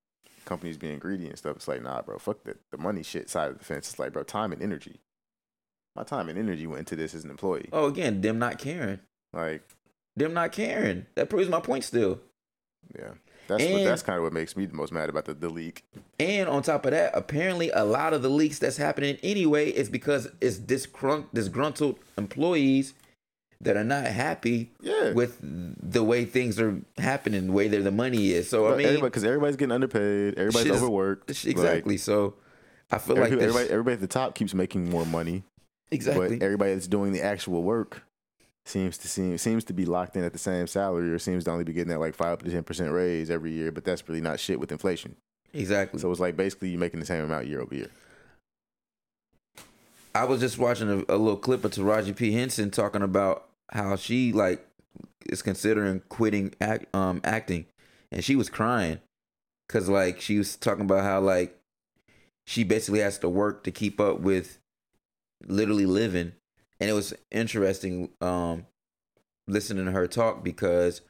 companies 0.51 0.77
being 0.77 0.99
greedy 0.99 1.27
and 1.27 1.37
stuff. 1.37 1.55
It's 1.55 1.67
like, 1.69 1.81
nah, 1.81 2.01
bro, 2.01 2.17
fuck 2.19 2.43
the 2.43 2.57
the 2.71 2.77
money 2.77 3.03
shit 3.03 3.29
side 3.29 3.51
of 3.51 3.57
the 3.59 3.63
fence. 3.63 3.89
It's 3.89 3.99
like, 3.99 4.11
bro, 4.11 4.23
time 4.23 4.51
and 4.51 4.61
energy. 4.61 4.99
My 5.95 6.03
time 6.03 6.27
and 6.29 6.37
energy 6.37 6.67
went 6.67 6.79
into 6.79 6.95
this 6.97 7.13
as 7.13 7.23
an 7.23 7.29
employee. 7.31 7.69
Oh, 7.71 7.85
again, 7.87 8.19
them 8.21 8.37
not 8.39 8.57
caring. 8.59 8.99
Like, 9.33 9.63
Them 10.17 10.33
not 10.33 10.51
caring. 10.51 11.05
That 11.15 11.29
proves 11.29 11.47
my 11.49 11.61
point 11.61 11.83
still. 11.85 12.19
yeah, 12.97 13.11
that's 13.47 13.63
what, 13.63 13.83
that's 13.85 14.03
kind 14.03 14.17
of 14.17 14.23
what 14.23 14.33
makes 14.33 14.55
me 14.57 14.65
the 14.65 14.73
most 14.75 14.91
mad 14.91 15.07
about 15.09 15.25
the 15.25 15.33
the 15.33 15.49
leak. 15.49 15.85
And 16.19 16.49
on 16.49 16.63
top 16.63 16.85
of 16.85 16.91
that, 16.91 17.11
apparently 17.15 17.69
a 17.71 17.83
lot 17.85 18.13
of 18.13 18.21
the 18.21 18.29
leaks 18.29 18.59
that's 18.59 18.77
happening 18.77 19.17
anyway 19.23 19.69
is 19.69 19.89
because 19.89 20.27
it's 20.41 20.57
disgrun- 20.57 21.27
disgruntled 21.33 21.97
employees 22.17 22.93
that 23.61 23.77
are 23.77 23.83
not 23.83 24.05
happy 24.07 24.71
Yeah. 24.81 25.11
with 25.13 25.37
the 25.41 26.03
way 26.03 26.25
things 26.25 26.59
are 26.59 26.81
happening, 26.97 27.47
the 27.47 27.53
way 27.53 27.67
that 27.67 27.83
the 27.83 27.91
money 27.91 28.31
is. 28.31 28.49
So 28.49 28.67
I 28.67 28.75
mean, 28.75 28.87
everybody, 28.87 29.09
because 29.09 29.23
everybody's 29.23 29.55
getting 29.55 29.71
underpaid, 29.71 30.35
everybody's 30.37 30.71
is- 30.71 30.77
overworked. 30.81 31.29
exactly. 31.45 31.97
so 31.97 32.33
I 32.91 32.97
feel 32.97 33.15
Like, 33.15 33.31
like 33.31 33.39
everybody, 33.39 33.69
everybody 33.69 33.93
at 33.93 34.01
the 34.01 34.07
top 34.07 34.35
keeps 34.35 34.53
making 34.53 34.89
more 34.89 35.05
money, 35.05 35.43
exactly. 35.91 36.37
but 36.37 36.43
everybody 36.43 36.73
that's 36.73 36.87
doing 36.87 37.11
the 37.13 37.21
actual 37.21 37.63
work 37.63 38.01
seems 38.65 38.97
to 38.99 39.07
seem 39.07 39.37
seems 39.37 39.63
to 39.65 39.73
be 39.73 39.85
locked 39.85 40.15
in 40.17 40.23
at 40.23 40.33
the 40.33 40.39
same 40.39 40.67
salary, 40.67 41.09
or 41.11 41.17
seems 41.17 41.43
to 41.45 41.51
only 41.51 41.63
be 41.63 41.71
getting 41.73 41.89
that 41.89 41.99
like 41.99 42.13
five 42.15 42.39
to 42.43 42.51
ten 42.51 42.63
percent 42.63 42.91
raise 42.91 43.29
every 43.31 43.51
year. 43.51 43.71
But 43.71 43.85
that's 43.85 44.07
really 44.09 44.21
not 44.21 44.39
shit 44.39 44.59
with 44.59 44.71
inflation. 44.71 45.15
exactly. 45.53 45.99
So 45.99 46.11
it's 46.11 46.19
like 46.19 46.35
basically 46.35 46.69
you're 46.69 46.79
making 46.79 46.99
the 46.99 47.05
same 47.05 47.23
amount 47.23 47.47
year 47.47 47.61
over 47.61 47.73
year. 47.75 47.87
I 50.13 50.25
was 50.25 50.41
just 50.41 50.57
watching 50.57 50.89
a, 50.89 50.95
a 51.15 51.17
little 51.17 51.37
clip 51.37 51.63
of 51.63 51.71
Taraji 51.71 52.15
P 52.15 52.33
Henson 52.33 52.69
talking 52.71 53.01
about 53.01 53.47
how 53.71 53.95
she 53.95 54.31
like 54.31 54.65
is 55.27 55.41
considering 55.41 56.01
quitting 56.09 56.53
act, 56.59 56.93
um 56.95 57.21
acting, 57.23 57.65
and 58.11 58.23
she 58.23 58.35
was 58.35 58.49
crying 58.49 58.99
because 59.67 59.87
like 59.89 60.19
she 60.21 60.37
was 60.37 60.55
talking 60.55 60.85
about 60.85 61.03
how 61.03 61.19
like 61.19 61.57
she 62.45 62.63
basically 62.63 62.99
has 62.99 63.17
to 63.19 63.29
work 63.29 63.63
to 63.63 63.71
keep 63.71 63.99
up 63.99 64.19
with 64.19 64.59
literally 65.47 65.85
living, 65.85 66.33
and 66.79 66.89
it 66.89 66.93
was 66.93 67.13
interesting 67.31 68.09
um 68.19 68.65
listening 69.47 69.85
to 69.85 69.91
her 69.91 70.07
talk 70.07 70.43
because 70.43 71.01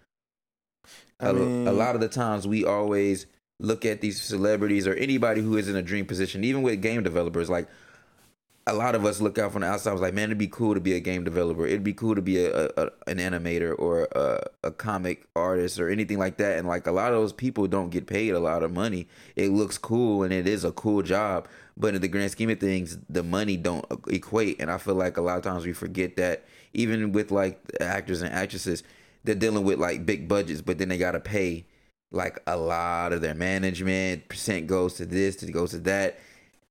I 1.19 1.30
a 1.30 1.34
mean- 1.34 1.67
a 1.67 1.71
lot 1.71 1.95
of 1.95 2.02
the 2.02 2.10
times 2.10 2.47
we 2.47 2.65
always 2.65 3.26
look 3.60 3.86
at 3.86 4.02
these 4.02 4.19
celebrities 4.19 4.88
or 4.88 4.93
anybody 4.95 5.41
who 5.41 5.56
is 5.56 5.69
in 5.69 5.76
a 5.76 5.84
dream 5.84 6.06
position, 6.06 6.43
even 6.43 6.63
with 6.63 6.82
game 6.82 7.04
developers, 7.04 7.50
like 7.50 7.67
a 8.72 8.74
lot 8.74 8.96
of 8.96 9.04
us 9.06 9.20
look 9.20 9.38
out 9.38 9.52
from 9.52 9.62
the 9.62 9.68
outside. 9.68 9.90
I 9.90 9.94
Was 9.94 10.02
like, 10.02 10.14
man, 10.14 10.30
it'd 10.30 10.38
be 10.38 10.48
cool 10.48 10.74
to 10.74 10.80
be 10.80 10.94
a 10.94 11.00
game 11.02 11.26
developer. 11.26 11.66
It'd 11.66 11.84
be 11.84 11.94
cool 11.94 12.16
to 12.16 12.22
be 12.22 12.46
a, 12.46 12.68
a, 12.78 12.90
an 13.06 13.18
animator 13.18 13.78
or 13.78 14.08
a, 14.14 14.44
a 14.64 14.72
comic 14.72 15.28
artist 15.36 15.78
or 15.78 15.90
anything 15.90 16.18
like 16.18 16.38
that. 16.38 16.58
And 16.58 16.68
like 16.68 16.88
a 16.88 16.92
lot 16.92 17.12
of 17.12 17.20
those 17.20 17.34
people 17.34 17.68
don't 17.68 17.90
get 17.90 18.08
paid 18.08 18.30
a 18.30 18.40
lot 18.40 18.64
of 18.64 18.72
money. 18.72 19.10
It 19.36 19.50
looks 19.50 19.78
cool 19.78 20.24
and 20.24 20.32
it 20.32 20.48
is 20.48 20.64
a 20.64 20.72
cool 20.72 21.02
job, 21.02 21.50
but 21.76 21.96
in 21.96 22.02
the 22.02 22.08
grand 22.08 22.32
scheme 22.32 22.50
of 22.50 22.62
things, 22.62 22.98
the 23.10 23.24
money 23.24 23.58
don't 23.58 23.86
equate. 24.08 24.62
And 24.62 24.72
I 24.72 24.78
feel 24.78 24.96
like 24.96 25.18
a 25.18 25.22
lot 25.22 25.38
of 25.38 25.44
times 25.44 25.66
we 25.66 25.74
forget 25.74 26.16
that. 26.16 26.46
Even 26.74 27.12
with 27.12 27.30
like 27.30 27.60
actors 27.82 28.22
and 28.22 28.34
actresses, 28.34 28.84
they're 29.26 29.36
dealing 29.36 29.66
with 29.66 29.80
like 29.80 30.06
big 30.06 30.30
budgets, 30.30 30.62
but 30.62 30.78
then 30.78 30.88
they 30.88 30.98
gotta 30.98 31.20
pay 31.20 31.66
like 32.14 32.42
a 32.48 32.56
lot 32.56 33.12
of 33.12 33.20
their 33.22 33.36
management 33.36 34.30
percent 34.30 34.68
goes 34.68 34.94
to 34.94 35.06
this, 35.06 35.44
it 35.44 35.52
goes 35.52 35.72
to 35.72 35.80
that 35.80 36.18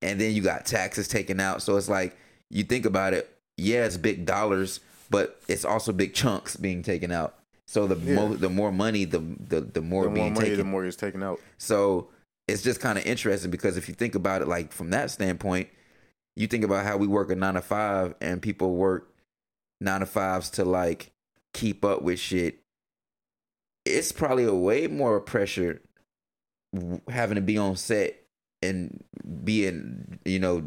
and 0.03 0.21
then 0.21 0.35
you 0.35 0.43
got 0.43 0.67
taxes 0.67 1.09
taken 1.09 1.41
out. 1.41 1.63
So 1.63 1.77
it's 1.77 1.89
like 1.89 2.17
you 2.51 2.65
think 2.65 2.85
about 2.87 3.15
it, 3.15 3.35
yeah, 3.57 3.85
it's 3.85 3.97
big 3.97 4.27
dollars, 4.27 4.81
but 5.11 5.41
it's 5.49 5.65
also 5.65 5.93
big 5.93 6.15
chunks 6.15 6.57
being 6.57 6.83
taken 6.83 7.11
out. 7.13 7.37
So 7.67 7.87
the 7.87 7.97
Yeah. 7.97 8.15
mo- 8.17 8.35
the 8.35 8.49
more 8.51 8.73
money, 8.73 9.05
the 9.05 9.19
the, 9.21 9.61
the 9.61 9.81
more 9.83 10.05
The 10.05 10.11
more 10.11 10.31
money, 10.31 10.41
taken. 10.41 10.59
the 10.59 10.65
more 10.65 10.85
is 10.85 10.97
taken 10.97 11.23
out. 11.23 11.41
So 11.59 12.09
it's 12.49 12.63
just 12.63 12.81
kind 12.81 12.99
of 12.99 13.07
interesting 13.07 13.51
because 13.51 13.77
if 13.77 13.89
you 13.89 13.95
think 13.95 14.15
about 14.15 14.43
it, 14.43 14.49
like 14.49 14.73
from 14.73 14.91
that 14.91 15.11
standpoint, 15.11 15.69
you 16.37 16.47
think 16.49 16.65
about 16.65 16.85
how 16.85 16.97
we 16.97 17.07
work 17.07 17.31
a 17.31 17.37
nine 17.37 17.55
to 17.55 17.61
five 17.61 18.15
and 18.21 18.43
people 18.43 18.75
work 18.75 19.13
nine 19.81 20.01
to 20.01 20.07
fives 20.07 20.51
to 20.51 20.65
like 20.65 21.13
keep 21.55 21.85
up 21.85 22.03
with 22.03 22.19
shit. 22.19 22.59
It's 23.85 24.13
probably 24.13 24.45
a 24.45 24.55
way 24.55 24.87
more 24.89 25.21
pressure 25.21 25.81
having 27.09 27.37
to 27.37 27.41
be 27.41 27.57
on 27.59 27.77
set 27.77 28.20
and 28.63 29.03
being, 29.45 30.19
you 30.25 30.39
know, 30.39 30.63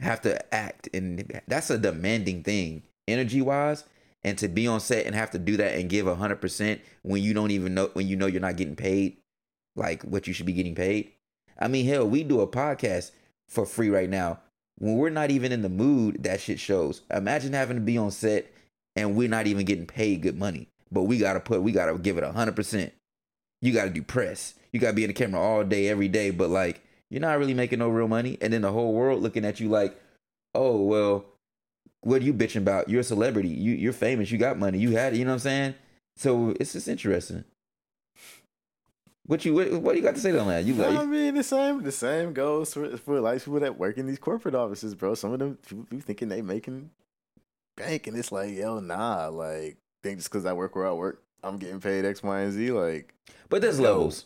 have 0.00 0.20
to 0.22 0.54
act. 0.54 0.88
And 0.94 1.40
that's 1.46 1.70
a 1.70 1.78
demanding 1.78 2.42
thing, 2.42 2.82
energy 3.06 3.42
wise. 3.42 3.84
And 4.24 4.36
to 4.38 4.48
be 4.48 4.66
on 4.66 4.80
set 4.80 5.06
and 5.06 5.14
have 5.14 5.30
to 5.30 5.38
do 5.38 5.56
that 5.58 5.78
and 5.78 5.88
give 5.88 6.06
100% 6.06 6.80
when 7.02 7.22
you 7.22 7.34
don't 7.34 7.52
even 7.52 7.74
know, 7.74 7.90
when 7.92 8.08
you 8.08 8.16
know 8.16 8.26
you're 8.26 8.40
not 8.40 8.56
getting 8.56 8.76
paid 8.76 9.18
like 9.76 10.02
what 10.02 10.26
you 10.26 10.32
should 10.32 10.46
be 10.46 10.52
getting 10.52 10.74
paid. 10.74 11.12
I 11.58 11.68
mean, 11.68 11.86
hell, 11.86 12.06
we 12.06 12.24
do 12.24 12.40
a 12.40 12.46
podcast 12.46 13.12
for 13.48 13.64
free 13.64 13.90
right 13.90 14.10
now. 14.10 14.40
When 14.78 14.96
we're 14.96 15.10
not 15.10 15.30
even 15.30 15.52
in 15.52 15.62
the 15.62 15.68
mood, 15.68 16.22
that 16.24 16.40
shit 16.40 16.60
shows. 16.60 17.02
Imagine 17.12 17.52
having 17.52 17.76
to 17.76 17.82
be 17.82 17.96
on 17.96 18.10
set 18.10 18.52
and 18.96 19.16
we're 19.16 19.28
not 19.28 19.46
even 19.46 19.64
getting 19.64 19.86
paid 19.86 20.22
good 20.22 20.38
money, 20.38 20.68
but 20.90 21.04
we 21.04 21.18
gotta 21.18 21.40
put, 21.40 21.62
we 21.62 21.72
gotta 21.72 21.96
give 21.98 22.18
it 22.18 22.24
hundred 22.24 22.56
percent. 22.56 22.92
You 23.60 23.72
gotta 23.72 23.90
do 23.90 24.02
press. 24.02 24.54
You 24.72 24.80
gotta 24.80 24.92
be 24.94 25.04
in 25.04 25.08
the 25.08 25.14
camera 25.14 25.40
all 25.40 25.64
day, 25.64 25.88
every 25.88 26.08
day, 26.08 26.30
but 26.30 26.50
like 26.50 26.82
you're 27.10 27.20
not 27.20 27.38
really 27.38 27.54
making 27.54 27.78
no 27.78 27.88
real 27.88 28.08
money, 28.08 28.38
and 28.40 28.52
then 28.52 28.62
the 28.62 28.72
whole 28.72 28.92
world 28.92 29.22
looking 29.22 29.44
at 29.44 29.60
you 29.60 29.68
like, 29.68 29.98
oh 30.54 30.82
well, 30.82 31.24
what 32.00 32.22
are 32.22 32.24
you 32.24 32.34
bitching 32.34 32.62
about? 32.62 32.88
You're 32.88 33.00
a 33.00 33.04
celebrity. 33.04 33.48
You 33.48 33.72
you're 33.72 33.92
famous. 33.92 34.30
You 34.30 34.38
got 34.38 34.58
money. 34.58 34.78
You 34.78 34.92
had 34.92 35.14
it. 35.14 35.18
You 35.18 35.24
know 35.24 35.32
what 35.32 35.36
I'm 35.36 35.40
saying? 35.40 35.74
So 36.16 36.54
it's 36.58 36.72
just 36.72 36.88
interesting. 36.88 37.44
What 39.26 39.44
you 39.44 39.54
what, 39.54 39.70
what 39.82 39.92
do 39.92 39.98
you 39.98 40.04
got 40.04 40.14
to 40.14 40.20
say 40.20 40.36
on 40.36 40.48
that? 40.48 40.64
You 40.64 40.74
like? 40.74 40.96
I 40.96 41.04
mean, 41.04 41.34
the 41.34 41.42
same 41.42 41.82
the 41.82 41.92
same 41.92 42.32
goes 42.32 42.72
for, 42.72 42.96
for 42.96 43.20
like 43.20 43.44
people 43.44 43.60
that 43.60 43.78
work 43.78 43.98
in 43.98 44.06
these 44.06 44.18
corporate 44.18 44.54
offices, 44.54 44.94
bro. 44.94 45.14
Some 45.14 45.32
of 45.32 45.38
them 45.38 45.58
people 45.68 46.00
thinking 46.00 46.28
they 46.28 46.40
making 46.40 46.90
bank, 47.76 48.06
and 48.06 48.16
it's 48.16 48.32
like, 48.32 48.54
yo, 48.54 48.80
nah. 48.80 49.28
Like, 49.28 49.76
think 50.02 50.18
just 50.18 50.30
because 50.30 50.46
I 50.46 50.54
work 50.54 50.74
where 50.74 50.86
I 50.86 50.92
work, 50.92 51.22
I'm 51.42 51.58
getting 51.58 51.78
paid 51.80 52.04
X, 52.06 52.22
Y, 52.22 52.40
and 52.40 52.52
Z. 52.52 52.72
Like, 52.72 53.14
But 53.50 53.60
there's 53.60 53.78
levels, 53.78 54.24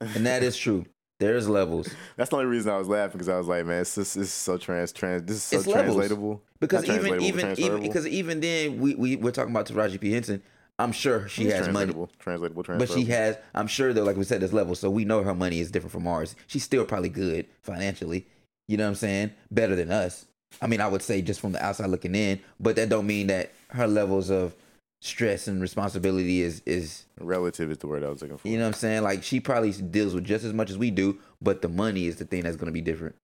and 0.00 0.26
that 0.26 0.42
is 0.42 0.56
true. 0.56 0.86
There's 1.22 1.48
levels 1.48 1.88
that's 2.16 2.30
the 2.30 2.36
only 2.36 2.46
reason 2.48 2.72
I 2.72 2.78
was 2.78 2.88
laughing 2.88 3.12
because 3.12 3.28
I 3.28 3.38
was 3.38 3.46
like, 3.46 3.64
man, 3.66 3.80
it's 3.82 3.94
just, 3.94 4.16
it's 4.16 4.30
so 4.30 4.58
trans 4.58 4.92
trans. 4.92 5.22
This 5.24 5.36
is 5.36 5.42
so 5.44 5.58
It's 5.58 5.66
levels. 5.66 6.40
because 6.60 6.86
Not 6.86 6.96
even 6.96 7.20
even 7.22 7.54
even 7.58 7.82
because 7.82 8.06
even 8.06 8.40
then 8.40 8.78
we 8.80 8.94
we 8.94 9.16
we're 9.16 9.30
talking 9.30 9.50
about 9.52 9.66
Taraji 9.66 10.00
P 10.00 10.12
Henson. 10.12 10.42
I'm 10.78 10.92
sure 10.92 11.28
she 11.28 11.44
It's 11.44 11.52
has 11.54 11.66
money, 11.68 11.92
translatable, 11.92 12.10
translatable, 12.18 12.62
but 12.78 12.88
she 12.90 13.04
has. 13.04 13.36
I'm 13.54 13.66
sure 13.66 13.92
though, 13.92 14.04
like 14.04 14.16
we 14.16 14.24
said, 14.24 14.40
there's 14.40 14.52
levels, 14.54 14.80
so 14.80 14.90
we 14.90 15.04
know 15.04 15.22
her 15.22 15.34
money 15.34 15.60
is 15.60 15.70
different 15.70 15.92
from 15.92 16.06
ours. 16.06 16.34
She's 16.46 16.64
still 16.64 16.84
probably 16.84 17.10
good 17.10 17.46
financially. 17.62 18.26
You 18.68 18.78
know 18.78 18.84
what 18.84 18.90
I'm 18.90 18.94
saying? 18.96 19.32
Better 19.50 19.76
than 19.76 19.92
us. 19.92 20.26
I 20.60 20.66
mean, 20.66 20.80
I 20.80 20.88
would 20.88 21.02
say 21.02 21.22
just 21.22 21.40
from 21.40 21.52
the 21.52 21.64
outside 21.64 21.86
looking 21.88 22.14
in, 22.14 22.40
but 22.58 22.76
that 22.76 22.88
don't 22.88 23.06
mean 23.06 23.28
that 23.28 23.52
her 23.68 23.86
levels 23.86 24.30
of 24.30 24.54
stress 25.02 25.48
and 25.48 25.60
responsibility 25.60 26.42
is 26.42 26.62
is 26.64 27.06
relative 27.20 27.72
is 27.72 27.78
the 27.78 27.88
word 27.88 28.04
I 28.04 28.08
was 28.08 28.22
looking 28.22 28.38
for. 28.38 28.46
you 28.46 28.56
know 28.56 28.62
what 28.62 28.68
I'm 28.68 28.74
saying? 28.74 29.02
Like 29.02 29.24
she 29.24 29.40
probably 29.40 29.72
deals 29.72 30.14
with 30.14 30.24
just 30.24 30.44
as 30.44 30.52
much 30.52 30.70
as 30.70 30.78
we 30.78 30.90
do, 30.92 31.18
but 31.40 31.60
the 31.60 31.68
money 31.68 32.06
is 32.06 32.16
the 32.16 32.24
thing 32.24 32.44
that's 32.44 32.56
gonna 32.56 32.72
be 32.72 32.80
different. 32.80 33.16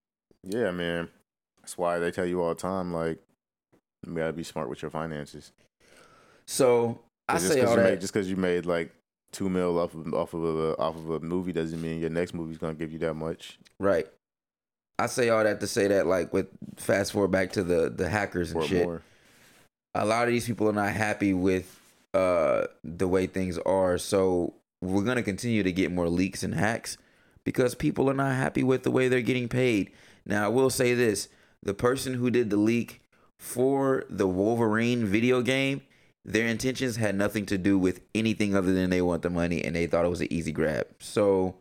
Yeah, 0.42 0.72
man. 0.72 1.08
That's 1.60 1.78
why 1.78 1.98
they 1.98 2.10
tell 2.10 2.26
you 2.26 2.42
all 2.42 2.48
the 2.48 2.54
time, 2.60 2.92
like, 2.92 3.18
you 4.06 4.14
gotta 4.14 4.32
be 4.32 4.42
smart 4.42 4.68
with 4.68 4.82
your 4.82 4.90
finances. 4.90 5.52
So 6.46 6.98
I 7.28 7.38
say 7.38 7.60
all 7.62 7.76
that. 7.76 7.84
Made, 7.84 8.00
just 8.00 8.12
because 8.12 8.28
you 8.28 8.36
made 8.36 8.66
like 8.66 8.92
two 9.30 9.48
mil 9.48 9.78
off 9.78 9.94
of 9.94 10.12
off 10.14 10.34
of 10.34 10.42
a 10.42 10.76
off 10.78 10.96
of 10.96 11.10
a 11.10 11.20
movie 11.20 11.52
doesn't 11.52 11.80
mean 11.80 12.00
your 12.00 12.10
next 12.10 12.34
movie's 12.34 12.58
gonna 12.58 12.74
give 12.74 12.90
you 12.92 12.98
that 13.00 13.14
much 13.14 13.58
Right. 13.78 14.06
I 14.98 15.06
say 15.06 15.28
all 15.28 15.44
that 15.44 15.60
to 15.60 15.68
say 15.68 15.86
that, 15.86 16.08
like, 16.08 16.32
with 16.32 16.48
fast 16.76 17.12
forward 17.12 17.30
back 17.30 17.52
to 17.52 17.62
the 17.62 17.88
the 17.88 18.08
hackers 18.08 18.50
and 18.50 18.64
shit. 18.64 18.84
more. 18.84 19.02
A 19.94 20.04
lot 20.04 20.28
of 20.28 20.32
these 20.32 20.46
people 20.46 20.68
are 20.68 20.72
not 20.72 20.92
happy 20.92 21.32
with 21.34 21.80
uh 22.14 22.64
the 22.82 23.08
way 23.08 23.26
things 23.26 23.58
are, 23.58 23.98
so 23.98 24.54
we're 24.80 25.04
gonna 25.04 25.22
continue 25.22 25.62
to 25.62 25.72
get 25.72 25.92
more 25.92 26.08
leaks 26.08 26.42
and 26.42 26.54
hacks 26.54 26.96
because 27.44 27.74
people 27.74 28.08
are 28.10 28.14
not 28.14 28.34
happy 28.34 28.62
with 28.62 28.82
the 28.82 28.90
way 28.90 29.08
they're 29.08 29.20
getting 29.22 29.48
paid. 29.48 29.90
Now, 30.24 30.44
I 30.44 30.48
will 30.48 30.70
say 30.70 30.94
this: 30.94 31.28
the 31.62 31.74
person 31.74 32.14
who 32.14 32.30
did 32.30 32.50
the 32.50 32.56
leak 32.56 33.02
for 33.38 34.04
the 34.08 34.26
Wolverine 34.26 35.04
video 35.04 35.42
game, 35.42 35.82
their 36.24 36.46
intentions 36.46 36.96
had 36.96 37.14
nothing 37.14 37.46
to 37.46 37.58
do 37.58 37.78
with 37.78 38.00
anything 38.14 38.54
other 38.54 38.72
than 38.72 38.90
they 38.90 39.00
want 39.02 39.22
the 39.22 39.30
money 39.30 39.64
and 39.64 39.74
they 39.74 39.86
thought 39.86 40.04
it 40.04 40.10
was 40.10 40.20
an 40.20 40.32
easy 40.32 40.52
grab. 40.52 40.86
So 40.98 41.56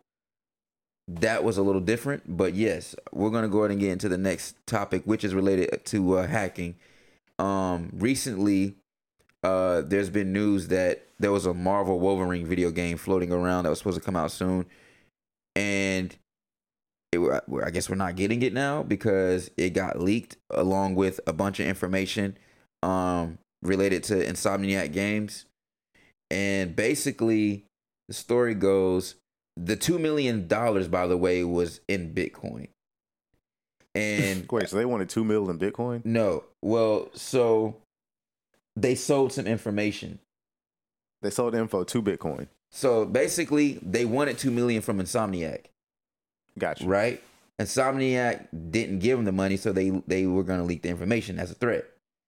that 1.07 1.43
was 1.43 1.57
a 1.57 1.63
little 1.63 1.81
different, 1.81 2.37
but 2.37 2.53
yes, 2.53 2.95
we're 3.13 3.29
gonna 3.29 3.47
go 3.47 3.59
ahead 3.59 3.71
and 3.71 3.79
get 3.79 3.91
into 3.91 4.09
the 4.09 4.17
next 4.17 4.55
topic, 4.65 5.03
which 5.05 5.23
is 5.23 5.33
related 5.33 5.85
to 5.85 6.17
uh, 6.17 6.27
hacking. 6.27 6.75
Um, 7.39 7.91
recently, 7.93 8.75
uh, 9.43 9.81
there's 9.81 10.09
been 10.09 10.33
news 10.33 10.67
that 10.69 11.07
there 11.19 11.31
was 11.31 11.45
a 11.45 11.53
Marvel 11.53 11.99
Wolverine 11.99 12.45
video 12.45 12.71
game 12.71 12.97
floating 12.97 13.31
around 13.31 13.63
that 13.63 13.69
was 13.69 13.79
supposed 13.79 13.99
to 13.99 14.03
come 14.03 14.15
out 14.15 14.31
soon, 14.31 14.65
and 15.55 16.15
it, 17.11 17.19
I 17.63 17.69
guess 17.69 17.89
we're 17.89 17.95
not 17.95 18.15
getting 18.15 18.41
it 18.41 18.53
now 18.53 18.83
because 18.83 19.49
it 19.57 19.71
got 19.71 19.99
leaked 19.99 20.37
along 20.49 20.95
with 20.95 21.19
a 21.27 21.33
bunch 21.33 21.59
of 21.59 21.67
information 21.67 22.37
um, 22.83 23.37
related 23.61 24.03
to 24.05 24.15
Insomniac 24.15 24.91
Games, 24.91 25.45
and 26.29 26.75
basically 26.75 27.65
the 28.07 28.13
story 28.13 28.55
goes 28.55 29.15
the 29.55 29.75
two 29.75 29.97
million 29.97 30.47
dollars, 30.47 30.87
by 30.87 31.07
the 31.07 31.17
way, 31.17 31.43
was 31.43 31.81
in 31.87 32.13
Bitcoin. 32.13 32.67
And 33.97 34.45
Wait, 34.51 34.69
so 34.69 34.77
they 34.77 34.85
wanted 34.85 35.09
two 35.09 35.23
mil 35.23 35.49
in 35.49 35.57
Bitcoin? 35.59 36.03
no, 36.05 36.43
well, 36.61 37.09
so 37.13 37.75
they 38.75 38.95
sold 38.95 39.33
some 39.33 39.47
information. 39.47 40.19
They 41.21 41.29
sold 41.31 41.55
info 41.55 41.83
to 41.83 42.01
Bitcoin. 42.01 42.47
So 42.71 43.05
basically, 43.05 43.79
they 43.81 44.05
wanted 44.05 44.37
two 44.37 44.51
million 44.51 44.81
from 44.81 44.99
Insomniac, 44.99 45.65
Got 46.59 46.81
you. 46.81 46.87
right? 46.87 47.23
Insomniac 47.59 48.47
didn't 48.71 48.99
give 48.99 49.17
them 49.17 49.25
the 49.25 49.31
money, 49.31 49.57
so 49.57 49.71
they 49.71 49.89
they 50.05 50.27
were 50.27 50.43
gonna 50.43 50.63
leak 50.63 50.83
the 50.83 50.89
information 50.89 51.39
as 51.39 51.49
a 51.49 51.55
threat. 51.55 51.85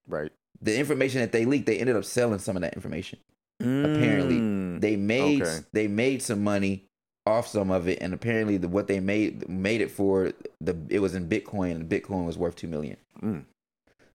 Right. 0.08 0.32
The 0.60 0.76
information 0.78 1.20
that 1.20 1.30
they 1.32 1.44
leaked, 1.44 1.66
they 1.66 1.78
ended 1.78 1.94
up 1.96 2.04
selling 2.04 2.38
some 2.40 2.56
of 2.56 2.62
that 2.62 2.74
information. 2.74 3.18
Apparently, 3.60 4.36
Mm. 4.36 4.80
They 4.80 4.96
made 4.96 5.42
Okay. 5.42 5.58
they 5.72 5.86
made 5.88 6.22
some 6.22 6.42
money 6.42 6.86
off 7.30 7.46
some 7.48 7.70
of 7.70 7.88
it, 7.88 7.98
and 8.00 8.12
apparently 8.12 8.56
the 8.56 8.68
what 8.68 8.86
they 8.88 9.00
made 9.00 9.48
made 9.48 9.80
it 9.80 9.90
for 9.90 10.32
the 10.60 10.76
it 10.88 10.98
was 10.98 11.14
in 11.14 11.28
Bitcoin, 11.28 11.72
and 11.72 11.88
Bitcoin 11.88 12.26
was 12.26 12.36
worth 12.36 12.56
two 12.56 12.68
million. 12.68 12.96
Mm. 13.22 13.44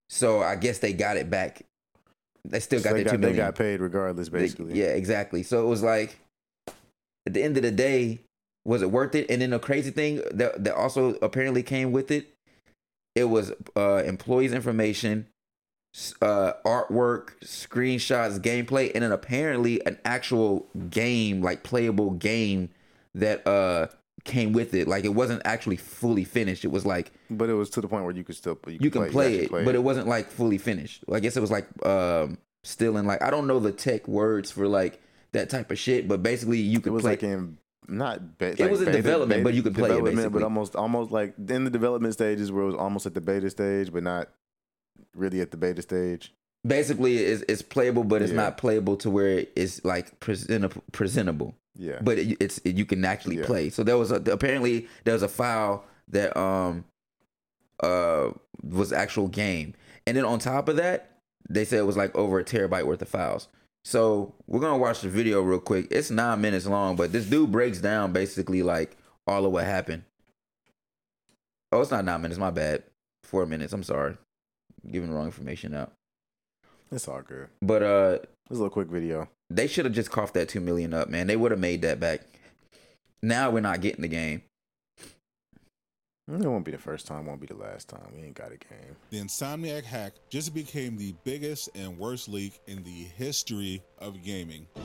So 0.09 0.41
I 0.41 0.55
guess 0.55 0.79
they 0.79 0.93
got 0.93 1.17
it 1.17 1.29
back. 1.29 1.63
They 2.43 2.59
still 2.59 2.79
So 2.79 2.89
got 2.89 2.95
they, 2.95 3.03
their 3.03 3.13
two 3.13 3.17
got, 3.17 3.27
they 3.27 3.35
got 3.35 3.55
paid 3.55 3.79
regardless, 3.81 4.29
They- 4.29 4.39
basically. 4.39 4.79
yeah, 4.79 4.87
exactly. 4.87 5.41
So 5.41 5.63
it 5.63 5.67
was 5.67 5.81
like 5.81 6.19
at 7.25 7.33
the 7.33 7.41
end 7.41 7.57
of 7.57 7.63
the 7.63 7.71
day, 7.71 8.19
was 8.65 8.81
it 8.83 8.91
worth 8.91 9.15
it? 9.15 9.29
And 9.31 9.41
then 9.41 9.49
the 9.49 9.59
crazy 9.59 9.89
thing 9.91 10.21
that 10.31 10.63
that 10.63 10.75
also 10.75 11.15
apparently 11.21 11.63
came 11.63 11.91
with 11.91 12.11
it, 12.11 12.31
it 13.15 13.25
was 13.25 13.51
uh 13.75 14.03
employees' 14.05 14.53
information, 14.53 15.25
uh 16.21 16.53
artwork, 16.65 17.29
screenshots, 17.43 18.39
gameplay, 18.39 18.91
and 18.93 19.03
then 19.03 19.11
apparently 19.11 19.83
an 19.87 19.97
actual 20.05 20.67
game, 20.91 21.41
like 21.41 21.63
playable 21.63 22.11
game 22.11 22.69
that 23.15 23.45
uh 23.47 23.87
came 24.23 24.53
with 24.53 24.73
it. 24.73 24.87
Like 24.87 25.03
it 25.05 25.13
wasn't 25.13 25.41
actually 25.45 25.75
fully 25.77 26.23
finished. 26.23 26.63
It 26.65 26.69
was 26.71 26.85
like 26.85 27.11
But 27.29 27.49
it 27.49 27.53
was 27.53 27.69
to 27.71 27.81
the 27.81 27.87
point 27.87 28.05
where 28.05 28.15
you 28.15 28.23
could 28.23 28.35
still 28.35 28.57
you, 28.67 28.77
you 28.81 28.89
can 28.91 29.09
play, 29.09 29.41
actually 29.41 29.59
it, 29.59 29.65
but 29.65 29.75
it 29.75 29.83
wasn't 29.83 30.07
like 30.07 30.29
fully 30.31 30.57
finished. 30.57 31.03
I 31.11 31.19
guess 31.19 31.35
it 31.37 31.41
was 31.41 31.51
like 31.51 31.67
um 31.85 32.37
still 32.63 32.97
in 32.97 33.05
like 33.05 33.21
I 33.21 33.29
don't 33.29 33.47
know 33.47 33.59
the 33.59 33.71
tech 33.71 34.07
words 34.07 34.49
for 34.51 34.67
like 34.67 35.01
that 35.33 35.49
type 35.49 35.69
of 35.71 35.77
shit, 35.77 36.07
but 36.07 36.23
basically 36.23 36.59
you 36.59 36.77
It 36.79 36.83
could 36.83 36.93
was 36.93 37.01
play. 37.03 37.11
like 37.11 37.23
in 37.23 37.57
not 37.87 38.37
be- 38.39 38.47
It 38.47 38.71
was 38.71 38.81
in 38.81 38.91
development, 38.91 39.43
but 39.43 39.53
you 39.53 39.61
could 39.61 39.75
play 39.75 39.83
it, 39.89 39.93
development, 39.93 40.15
basically. 40.17 40.39
but 40.39 40.43
almost 40.43 40.75
almost 40.75 41.11
like 41.11 41.35
in 41.49 41.63
the 41.65 41.69
development 41.69 42.13
stages 42.13 42.51
where 42.51 42.63
it 42.63 42.67
was 42.67 42.75
almost 42.75 43.05
at 43.05 43.13
the 43.13 43.21
beta 43.21 43.49
stage, 43.51 43.93
but 43.93 44.01
not 44.01 44.29
really 45.13 45.39
at 45.41 45.51
the 45.51 45.57
beta 45.57 45.81
stage. 45.83 46.33
Basically, 46.65 47.17
it's, 47.17 47.43
it's 47.47 47.61
playable, 47.61 48.03
but 48.03 48.23
it's 48.23 48.31
Yeah. 48.31 48.37
not 48.37 48.57
playable 48.57 48.97
to 48.97 49.09
where 49.11 49.45
it's 49.55 49.85
like 49.85 50.19
presentable. 50.19 50.81
presentable. 50.91 51.55
Yeah, 51.77 51.99
but 52.01 52.17
it, 52.17 52.37
it's 52.39 52.57
it, 52.59 52.75
you 52.75 52.85
can 52.85 53.03
actually 53.05 53.37
Yeah. 53.39 53.45
play. 53.45 53.69
So 53.69 53.83
there 53.83 53.97
was 53.97 54.11
a 54.11 54.15
apparently 54.31 54.87
there 55.03 55.13
was 55.13 55.23
a 55.23 55.27
file 55.27 55.83
that 56.09 56.35
um 56.37 56.85
uh 57.81 58.31
was 58.63 58.93
actual 58.93 59.27
game, 59.27 59.73
and 60.07 60.15
then 60.15 60.25
on 60.25 60.39
top 60.39 60.69
of 60.69 60.77
that, 60.77 61.17
they 61.49 61.65
said 61.65 61.79
it 61.79 61.85
was 61.85 61.97
like 61.97 62.15
over 62.15 62.39
a 62.39 62.43
terabyte 62.43 62.85
worth 62.85 63.01
of 63.01 63.09
files. 63.09 63.47
So 63.83 64.33
we're 64.47 64.61
gonna 64.61 64.77
watch 64.77 65.01
the 65.01 65.09
video 65.09 65.41
real 65.41 65.59
quick. 65.59 65.87
It's 65.91 66.09
nine 66.09 66.41
minutes 66.41 66.65
long, 66.65 66.95
but 66.95 67.11
this 67.11 67.25
dude 67.25 67.51
breaks 67.51 67.79
down 67.79 68.13
basically 68.13 68.63
like 68.63 68.97
all 69.27 69.45
of 69.45 69.51
what 69.51 69.65
happened. 69.65 70.03
Oh, 71.71 71.81
it's 71.81 71.91
not 71.91 72.05
nine 72.05 72.21
minutes. 72.21 72.39
My 72.39 72.51
bad. 72.51 72.83
Four 73.23 73.45
minutes. 73.45 73.73
I'm 73.73 73.83
sorry, 73.83 74.17
giving 74.89 75.09
the 75.09 75.15
wrong 75.15 75.25
information 75.25 75.73
out. 75.73 75.91
it's 76.91 77.07
all 77.07 77.21
good. 77.21 77.49
But 77.61 77.83
uh, 77.83 78.09
This 78.11 78.51
is 78.51 78.59
a 78.59 78.63
little 78.63 78.69
quick 78.69 78.87
video. 78.87 79.27
They 79.49 79.67
should 79.67 79.85
have 79.85 79.93
just 79.93 80.11
coughed 80.11 80.33
that 80.33 80.49
two 80.49 80.59
million 80.59 80.93
up, 80.93 81.09
man. 81.09 81.27
They 81.27 81.35
would 81.35 81.51
have 81.51 81.59
made 81.59 81.81
that 81.83 81.99
back. 81.99 82.21
Now 83.21 83.49
we're 83.49 83.59
not 83.61 83.81
getting 83.81 84.01
the 84.01 84.07
game. 84.07 84.43
It 86.27 86.39
won't 86.39 86.65
be 86.65 86.71
the 86.71 86.79
first 86.79 87.05
time, 87.05 87.27
won't 87.27 87.39
be 87.39 87.45
the 87.45 87.53
last 87.53 87.87
time. 87.87 88.07
We 88.15 88.23
ain't 88.23 88.33
got 88.33 88.47
a 88.47 88.57
game. 88.57 88.95
The 89.11 89.19
Insomniac 89.19 89.83
hack 89.83 90.13
just 90.29 90.55
became 90.55 90.97
the 90.97 91.13
biggest 91.23 91.69
and 91.75 91.99
worst 91.99 92.27
leak 92.27 92.59
in 92.65 92.81
the 92.83 93.03
history 93.15 93.83
of 93.99 94.23
gaming. 94.23 94.65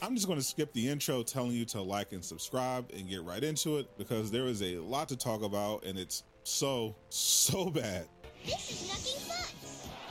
I'm 0.00 0.14
just 0.14 0.28
going 0.28 0.38
to 0.38 0.44
skip 0.44 0.72
the 0.72 0.88
intro 0.88 1.24
telling 1.24 1.50
you 1.50 1.64
to 1.66 1.82
like 1.82 2.12
and 2.12 2.24
subscribe 2.24 2.90
and 2.96 3.08
get 3.08 3.24
right 3.24 3.42
into 3.42 3.78
it 3.78 3.88
because 3.98 4.30
there 4.30 4.46
is 4.46 4.62
a 4.62 4.76
lot 4.78 5.08
to 5.08 5.16
talk 5.16 5.42
about 5.42 5.84
and 5.84 5.98
it's 5.98 6.22
so, 6.44 6.94
so 7.08 7.68
bad. 7.68 8.06
This 8.46 8.70
is 8.70 8.88
nothing 8.88 9.14
but. 9.14 9.21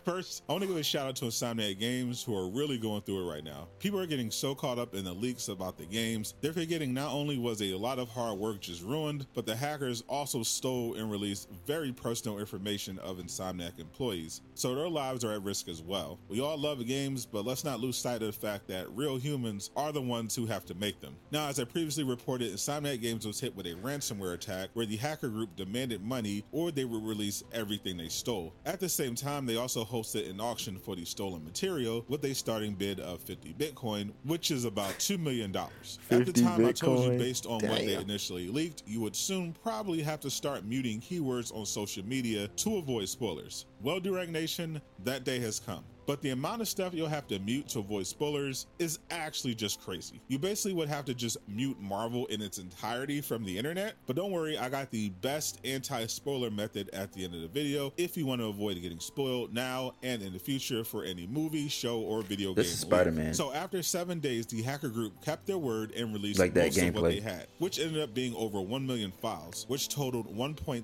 First, 0.03 0.41
I 0.49 0.53
want 0.53 0.63
to 0.63 0.67
give 0.67 0.77
a 0.77 0.83
shout 0.83 1.07
out 1.07 1.15
to 1.17 1.25
Insomniac 1.25 1.77
Games 1.77 2.23
who 2.23 2.35
are 2.35 2.49
really 2.49 2.79
going 2.79 3.03
through 3.03 3.21
it 3.21 3.31
right 3.31 3.43
now. 3.43 3.67
People 3.77 3.99
are 3.99 4.07
getting 4.07 4.31
so 4.31 4.55
caught 4.55 4.79
up 4.79 4.95
in 4.95 5.05
the 5.05 5.13
leaks 5.13 5.47
about 5.47 5.77
the 5.77 5.85
games, 5.85 6.33
they're 6.41 6.53
forgetting 6.53 6.91
not 6.91 7.11
only 7.11 7.37
was 7.37 7.61
a 7.61 7.75
lot 7.75 7.99
of 7.99 8.09
hard 8.09 8.39
work 8.39 8.61
just 8.61 8.81
ruined, 8.81 9.27
but 9.35 9.45
the 9.45 9.55
hackers 9.55 10.03
also 10.09 10.41
stole 10.41 10.95
and 10.95 11.11
released 11.11 11.49
very 11.67 11.91
personal 11.91 12.39
information 12.39 12.97
of 12.99 13.17
Insomniac 13.17 13.79
employees. 13.79 14.41
So 14.55 14.73
their 14.73 14.89
lives 14.89 15.23
are 15.23 15.33
at 15.33 15.43
risk 15.43 15.67
as 15.67 15.83
well. 15.83 16.17
We 16.29 16.41
all 16.41 16.57
love 16.57 16.83
games, 16.87 17.27
but 17.27 17.45
let's 17.45 17.63
not 17.63 17.79
lose 17.79 17.95
sight 17.95 18.23
of 18.23 18.27
the 18.27 18.47
fact 18.47 18.67
that 18.69 18.89
real 18.95 19.17
humans 19.17 19.69
are 19.75 19.91
the 19.91 20.01
ones 20.01 20.35
who 20.35 20.47
have 20.47 20.65
to 20.65 20.73
make 20.73 20.99
them. 20.99 21.15
Now, 21.29 21.47
as 21.47 21.59
I 21.59 21.63
previously 21.63 22.05
reported, 22.05 22.51
Insomniac 22.51 23.01
Games 23.01 23.27
was 23.27 23.39
hit 23.39 23.55
with 23.55 23.67
a 23.67 23.75
ransomware 23.75 24.33
attack 24.33 24.69
where 24.73 24.87
the 24.87 24.97
hacker 24.97 25.29
group 25.29 25.55
demanded 25.55 26.01
money 26.01 26.43
or 26.51 26.71
they 26.71 26.85
would 26.85 27.03
release 27.03 27.43
everything 27.53 27.97
they 27.97 28.09
stole. 28.09 28.55
At 28.65 28.79
the 28.79 28.89
same 28.89 29.13
time, 29.13 29.45
they 29.45 29.57
also 29.57 29.90
hosted 29.91 30.29
an 30.29 30.39
auction 30.39 30.77
for 30.77 30.95
the 30.95 31.05
stolen 31.05 31.43
material 31.43 32.05
with 32.07 32.23
a 32.23 32.33
starting 32.33 32.73
bid 32.73 32.99
of 32.99 33.19
50 33.21 33.53
Bitcoin, 33.59 34.11
which 34.23 34.49
is 34.51 34.65
about 34.65 34.93
$2 34.93 35.19
million. 35.19 35.55
At 35.55 35.69
the 36.09 36.25
50 36.25 36.41
time, 36.41 36.65
I 36.65 36.71
told 36.71 37.11
you 37.11 37.17
based 37.17 37.45
on 37.45 37.59
what 37.67 37.79
they 37.79 37.95
initially 37.95 38.47
leaked, 38.47 38.83
you 38.87 39.01
would 39.01 39.15
soon 39.15 39.53
probably 39.63 40.01
have 40.01 40.19
to 40.21 40.29
start 40.29 40.65
muting 40.65 41.01
keywords 41.01 41.53
on 41.55 41.65
social 41.65 42.05
media 42.05 42.47
to 42.47 42.77
avoid 42.77 43.09
spoilers. 43.09 43.65
Well, 43.81 43.99
Durag 43.99 44.29
Nation, 44.29 44.81
that 45.03 45.23
day 45.23 45.39
has 45.39 45.59
come. 45.59 45.83
But 46.05 46.21
the 46.21 46.31
amount 46.31 46.61
of 46.61 46.67
stuff 46.67 46.93
you'll 46.93 47.07
have 47.07 47.27
to 47.27 47.39
mute 47.39 47.69
to 47.69 47.79
avoid 47.79 48.07
spoilers 48.07 48.67
is 48.79 48.99
actually 49.11 49.55
just 49.55 49.81
crazy. 49.81 50.21
You 50.27 50.39
basically 50.39 50.73
would 50.73 50.89
have 50.89 51.05
to 51.05 51.13
just 51.13 51.37
mute 51.47 51.79
Marvel 51.79 52.25
in 52.27 52.41
its 52.41 52.57
entirety 52.57 53.21
from 53.21 53.43
the 53.45 53.57
internet. 53.57 53.95
But 54.07 54.15
don't 54.15 54.31
worry, 54.31 54.57
I 54.57 54.69
got 54.69 54.89
the 54.91 55.09
best 55.21 55.59
anti 55.63 56.05
spoiler 56.07 56.49
method 56.49 56.89
at 56.93 57.13
the 57.13 57.23
end 57.23 57.35
of 57.35 57.41
the 57.41 57.47
video 57.47 57.93
if 57.97 58.17
you 58.17 58.25
want 58.25 58.41
to 58.41 58.47
avoid 58.47 58.81
getting 58.81 58.99
spoiled 58.99 59.53
now 59.53 59.93
and 60.03 60.21
in 60.21 60.33
the 60.33 60.39
future 60.39 60.83
for 60.83 61.03
any 61.03 61.27
movie, 61.27 61.67
show, 61.67 61.99
or 61.99 62.21
video 62.21 62.53
This 62.53 62.67
game. 62.67 62.73
is 62.73 62.79
Spider-Man. 62.79 63.33
So 63.33 63.53
after 63.53 63.83
seven 63.83 64.19
days, 64.19 64.45
the 64.47 64.61
hacker 64.61 64.89
group 64.89 65.21
kept 65.23 65.45
their 65.45 65.57
word 65.57 65.91
and 65.91 66.13
released 66.13 66.39
Like 66.39 66.53
that 66.55 66.67
most 66.67 66.77
of 66.77 66.95
what 66.95 67.03
they 67.09 67.19
had, 67.19 67.47
which 67.59 67.79
ended 67.79 68.01
up 68.01 68.13
being 68.13 68.33
over 68.35 68.59
1 68.59 68.85
million 68.85 69.11
files, 69.11 69.65
which 69.67 69.89
totaled 69.89 70.35
1.6 70.35 70.83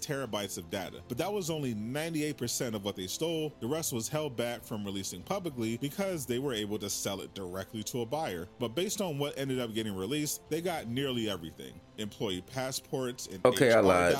terabytes 0.00 0.58
of 0.58 0.70
data. 0.70 0.98
But 1.08 1.18
that 1.18 1.32
was 1.32 1.50
only 1.50 1.74
98% 1.74 2.74
of 2.74 2.84
what 2.84 2.96
they 2.96 3.06
stole. 3.06 3.52
The 3.60 3.66
rest 3.66 3.92
was 3.92 4.08
held 4.08 4.36
back 4.36 4.49
from 4.58 4.84
releasing 4.84 5.22
publicly 5.22 5.76
because 5.76 6.26
they 6.26 6.38
were 6.38 6.52
able 6.52 6.78
to 6.78 6.90
sell 6.90 7.20
it 7.20 7.32
directly 7.34 7.82
to 7.84 8.02
a 8.02 8.06
buyer. 8.06 8.48
But 8.58 8.74
based 8.74 9.00
on 9.00 9.18
what 9.18 9.38
ended 9.38 9.60
up 9.60 9.72
getting 9.74 9.96
released, 9.96 10.42
they 10.50 10.60
got 10.60 10.88
nearly 10.88 11.30
everything. 11.30 11.80
Employee 11.98 12.42
passports 12.52 13.28
and 13.30 13.44
Okay, 13.44 13.72
I 13.72 13.80
lied. 13.80 14.16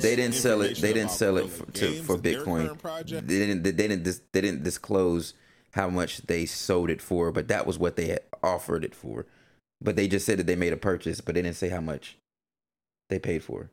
They 0.00 0.16
didn't 0.16 0.34
sell 0.34 0.62
it. 0.62 0.76
They 0.78 0.92
didn't 0.92 1.10
sell 1.10 1.36
it 1.38 1.48
for, 1.50 1.70
to, 1.72 2.02
for 2.02 2.16
Bitcoin. 2.18 2.80
They 3.26 3.38
didn't. 3.38 3.62
They 3.62 3.72
didn't. 3.72 4.02
dis- 4.04 4.22
They 4.32 4.40
didn't 4.40 4.62
disclose 4.62 5.34
how 5.72 5.88
much 5.88 6.18
they 6.22 6.44
sold 6.46 6.90
it 6.90 7.00
for, 7.00 7.32
but 7.32 7.48
that 7.48 7.66
was 7.66 7.78
what 7.78 7.96
they 7.96 8.06
had 8.08 8.20
offered 8.42 8.84
it 8.84 8.94
for. 8.94 9.26
But 9.80 9.96
they 9.96 10.06
just 10.06 10.26
said 10.26 10.38
that 10.38 10.46
they 10.46 10.54
made 10.56 10.72
a 10.72 10.76
purchase, 10.76 11.20
but 11.20 11.34
they 11.34 11.42
didn't 11.42 11.56
say 11.56 11.70
how 11.70 11.80
much 11.80 12.16
they 13.08 13.18
paid 13.18 13.42
for. 13.42 13.70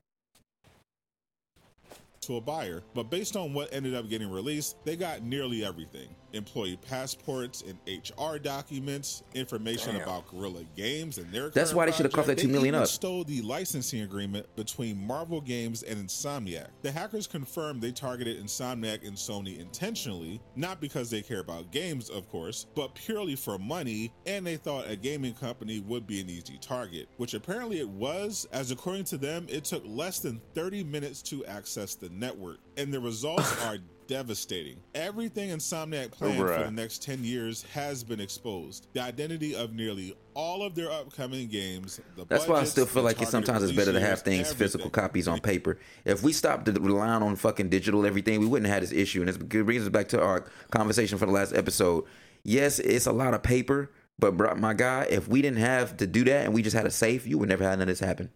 To 2.22 2.38
a 2.38 2.42
buyer, 2.42 2.84
but 2.94 3.10
based 3.10 3.36
on 3.36 3.54
what 3.54 3.74
ended 3.74 3.96
up 3.96 4.10
getting 4.10 4.30
released, 4.30 4.76
they 4.86 4.96
got 4.96 5.24
nearly 5.24 5.64
everything 5.64 6.10
employee 6.34 6.78
passports 6.88 7.64
and 7.68 7.78
HR 7.88 8.38
documents, 8.38 9.24
information 9.34 9.94
Damn. 9.96 10.04
about 10.04 10.28
Guerrilla 10.28 10.64
Games 10.76 11.18
and 11.18 11.32
their. 11.32 11.50
That's 11.50 11.74
why 11.74 11.86
they 11.86 11.92
should 11.92 12.06
have 12.06 12.14
coughed 12.14 12.28
that. 12.28 12.38
$2 12.38 12.50
million 12.50 12.76
up. 12.76 12.88
Stole 12.88 13.24
the 13.24 13.42
licensing 13.42 14.02
agreement 14.02 14.46
between 14.56 14.98
Marvel 15.06 15.42
Games 15.42 15.84
and 15.84 16.08
Insomniac. 16.08 16.68
The 16.82 16.92
hackers 16.92 17.28
confirmed 17.28 17.82
they 17.82 17.92
targeted 17.92 18.44
Insomniac 18.44 19.08
and 19.08 19.16
Sony 19.16 19.60
intentionally, 19.60 20.42
not 20.56 20.80
because 20.82 21.10
they 21.10 21.22
care 21.22 21.40
about 21.40 21.72
games, 21.72 22.10
of 22.10 22.30
course, 22.30 22.66
but 22.76 22.96
purely 22.96 23.36
for 23.36 23.58
money, 23.58 24.12
and 24.26 24.46
they 24.46 24.58
thought 24.58 24.90
a 24.90 24.96
gaming 24.96 25.34
company 25.34 25.80
would 25.80 26.08
be 26.08 26.22
an 26.22 26.30
easy 26.30 26.58
target, 26.62 27.08
which 27.18 27.34
apparently 27.34 27.80
it 27.80 27.90
was, 27.90 28.48
as 28.52 28.72
according 28.72 29.04
to 29.06 29.18
them, 29.18 29.46
it 29.50 29.66
took 29.66 29.84
less 29.86 30.20
than 30.20 30.42
30 30.54 30.84
minutes 30.84 31.22
to 31.24 31.46
access 31.46 31.96
the 31.96 32.10
network, 32.10 32.60
and 32.78 32.94
the 32.94 33.00
results 33.00 33.64
are 33.66 33.78
devastating. 34.10 34.78
Everything 34.96 35.52
Insomniac 35.52 36.12
planned 36.12 36.38
for 36.38 36.64
the 36.64 36.72
next 36.72 37.04
10 37.04 37.24
years 37.24 37.64
has 37.74 38.04
been 38.04 38.20
exposed. 38.20 38.88
The 38.94 39.02
identity 39.02 39.56
of 39.56 39.74
nearly 39.74 40.18
all 40.34 40.64
of 40.64 40.74
their 40.74 40.92
upcoming 40.92 41.48
games, 41.48 42.02
the 42.18 42.26
That's 42.26 42.48
why 42.48 42.60
I 42.60 42.64
still 42.64 42.88
feel 42.88 43.04
like 43.04 43.22
it 43.22 43.28
sometimes 43.28 43.64
it's 43.64 43.72
better 43.72 43.94
to 43.94 44.00
have 44.00 44.10
years, 44.10 44.22
things 44.22 44.54
physical 44.54 44.90
copies 44.90 45.28
on 45.28 45.40
paper. 45.40 45.78
If 46.06 46.24
we 46.24 46.34
stopped 46.34 46.68
relying 46.68 47.22
on 47.22 47.36
fucking 47.36 47.70
digital 47.70 48.06
everything, 48.06 48.40
we 48.40 48.48
wouldn't 48.48 48.70
have 48.70 48.82
this 48.82 48.92
issue. 48.92 49.22
And 49.22 49.30
it 49.30 49.48
brings 49.48 49.84
us 49.84 49.90
back 49.90 50.10
to 50.10 50.22
our 50.22 50.46
conversation 50.72 51.20
for 51.20 51.28
the 51.28 51.32
last 51.32 51.54
episode. 51.54 52.06
Yes, 52.44 52.80
it's 52.80 53.06
a 53.06 53.12
lot 53.12 53.36
of 53.36 53.44
paper, 53.44 53.92
but 54.18 54.36
bro, 54.36 54.56
my 54.56 54.74
guy, 54.74 55.06
if 55.10 55.28
we 55.28 55.44
didn't 55.44 55.60
have 55.60 55.98
to 55.98 56.08
do 56.08 56.24
that 56.24 56.46
and 56.46 56.54
we 56.54 56.64
just 56.64 56.76
had 56.76 56.88
a 56.88 56.92
safe, 56.92 57.28
you 57.28 57.38
would 57.38 57.50
never 57.50 57.64
have 57.64 57.74
none 57.74 57.82
of 57.82 57.88
this 57.88 58.00
happen. 58.00 58.32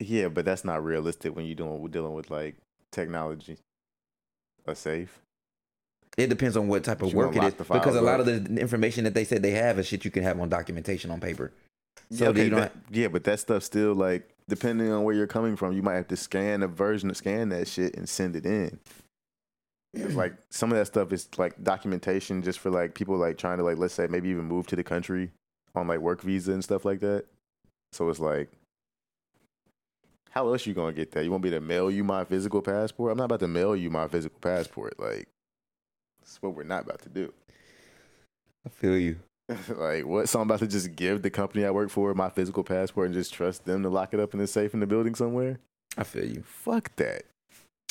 Yeah, 0.00 0.28
but 0.28 0.44
that's 0.44 0.64
not 0.64 0.82
realistic 0.82 1.36
when 1.36 1.46
you're 1.46 1.54
doing 1.54 1.80
we're 1.80 1.88
dealing 1.88 2.14
with 2.14 2.30
like 2.30 2.56
technology. 2.90 3.58
A 4.66 4.74
safe. 4.74 5.20
It 6.16 6.28
depends 6.28 6.56
on 6.56 6.66
what 6.66 6.82
type 6.82 7.02
of 7.02 7.12
work 7.12 7.36
it 7.36 7.44
is, 7.44 7.54
because 7.54 7.94
a 7.94 8.00
lot 8.00 8.20
up. 8.20 8.26
of 8.26 8.54
the 8.54 8.60
information 8.60 9.04
that 9.04 9.12
they 9.14 9.24
said 9.24 9.42
they 9.42 9.50
have 9.50 9.78
is 9.78 9.86
shit 9.86 10.04
you 10.04 10.10
can 10.10 10.22
have 10.22 10.40
on 10.40 10.48
documentation 10.48 11.10
on 11.10 11.20
paper. 11.20 11.52
So 12.10 12.26
yeah, 12.26 12.32
do 12.32 12.42
you 12.42 12.50
don't 12.50 12.60
that- 12.60 12.72
yeah, 12.90 13.08
but 13.08 13.24
that 13.24 13.38
stuff 13.40 13.62
still 13.62 13.94
like 13.94 14.28
depending 14.48 14.90
on 14.90 15.02
where 15.04 15.14
you're 15.14 15.26
coming 15.26 15.56
from, 15.56 15.74
you 15.74 15.82
might 15.82 15.96
have 15.96 16.08
to 16.08 16.16
scan 16.16 16.62
a 16.62 16.68
version, 16.68 17.12
scan 17.14 17.50
that 17.50 17.68
shit, 17.68 17.96
and 17.96 18.08
send 18.08 18.34
it 18.36 18.46
in. 18.46 18.78
It's 19.92 20.14
like 20.14 20.34
some 20.50 20.70
of 20.72 20.78
that 20.78 20.86
stuff 20.86 21.12
is 21.12 21.28
like 21.36 21.62
documentation 21.62 22.42
just 22.42 22.58
for 22.58 22.70
like 22.70 22.94
people 22.94 23.16
like 23.16 23.38
trying 23.38 23.58
to 23.58 23.64
like 23.64 23.78
let's 23.78 23.94
say 23.94 24.06
maybe 24.06 24.28
even 24.28 24.44
move 24.44 24.66
to 24.68 24.76
the 24.76 24.84
country 24.84 25.30
on 25.74 25.86
like 25.86 26.00
work 26.00 26.22
visa 26.22 26.52
and 26.52 26.62
stuff 26.64 26.84
like 26.84 27.00
that. 27.00 27.24
So 27.92 28.08
it's 28.08 28.20
like, 28.20 28.50
how 30.36 30.52
else 30.52 30.66
you 30.66 30.74
gonna 30.74 30.92
get 30.92 31.12
that? 31.12 31.24
You 31.24 31.30
want 31.30 31.44
me 31.44 31.48
to 31.48 31.62
mail 31.62 31.90
you 31.90 32.04
my 32.04 32.22
physical 32.22 32.60
passport? 32.60 33.10
I'm 33.10 33.16
not 33.16 33.24
about 33.24 33.40
to 33.40 33.48
mail 33.48 33.74
you 33.74 33.88
my 33.88 34.06
physical 34.06 34.38
passport. 34.38 35.00
Like, 35.00 35.28
that's 36.20 36.42
what 36.42 36.54
we're 36.54 36.62
not 36.62 36.84
about 36.84 37.00
to 37.04 37.08
do. 37.08 37.32
I 38.66 38.68
feel 38.68 38.98
you. 38.98 39.16
like 39.70 40.04
what? 40.04 40.28
So 40.28 40.38
I'm 40.38 40.46
about 40.46 40.58
to 40.58 40.66
just 40.66 40.94
give 40.94 41.22
the 41.22 41.30
company 41.30 41.64
I 41.64 41.70
work 41.70 41.88
for 41.88 42.12
my 42.12 42.28
physical 42.28 42.64
passport 42.64 43.06
and 43.06 43.14
just 43.14 43.32
trust 43.32 43.64
them 43.64 43.82
to 43.82 43.88
lock 43.88 44.12
it 44.12 44.20
up 44.20 44.34
in 44.34 44.40
a 44.40 44.46
safe 44.46 44.74
in 44.74 44.80
the 44.80 44.86
building 44.86 45.14
somewhere? 45.14 45.58
I 45.96 46.04
feel 46.04 46.26
you. 46.26 46.42
Fuck 46.42 46.94
that. 46.96 47.22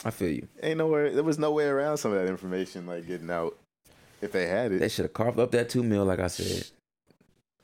I 0.04 0.12
feel 0.12 0.30
you. 0.30 0.48
Ain't 0.62 0.78
nowhere. 0.78 1.10
There 1.10 1.24
was 1.24 1.40
no 1.40 1.52
way 1.52 1.66
around 1.66 1.98
some 1.98 2.12
of 2.12 2.22
that 2.22 2.30
information 2.30 2.86
like 2.86 3.08
getting 3.08 3.32
out 3.32 3.58
if 4.22 4.32
they 4.32 4.46
had 4.46 4.72
it. 4.72 4.82
They 4.82 4.90
should 4.90 5.06
have 5.06 5.14
carved 5.14 5.40
up 5.40 5.50
that 5.54 5.70
two 5.70 5.82
mil, 5.82 6.06
like 6.06 6.20
I 6.20 6.28
said. 6.28 6.68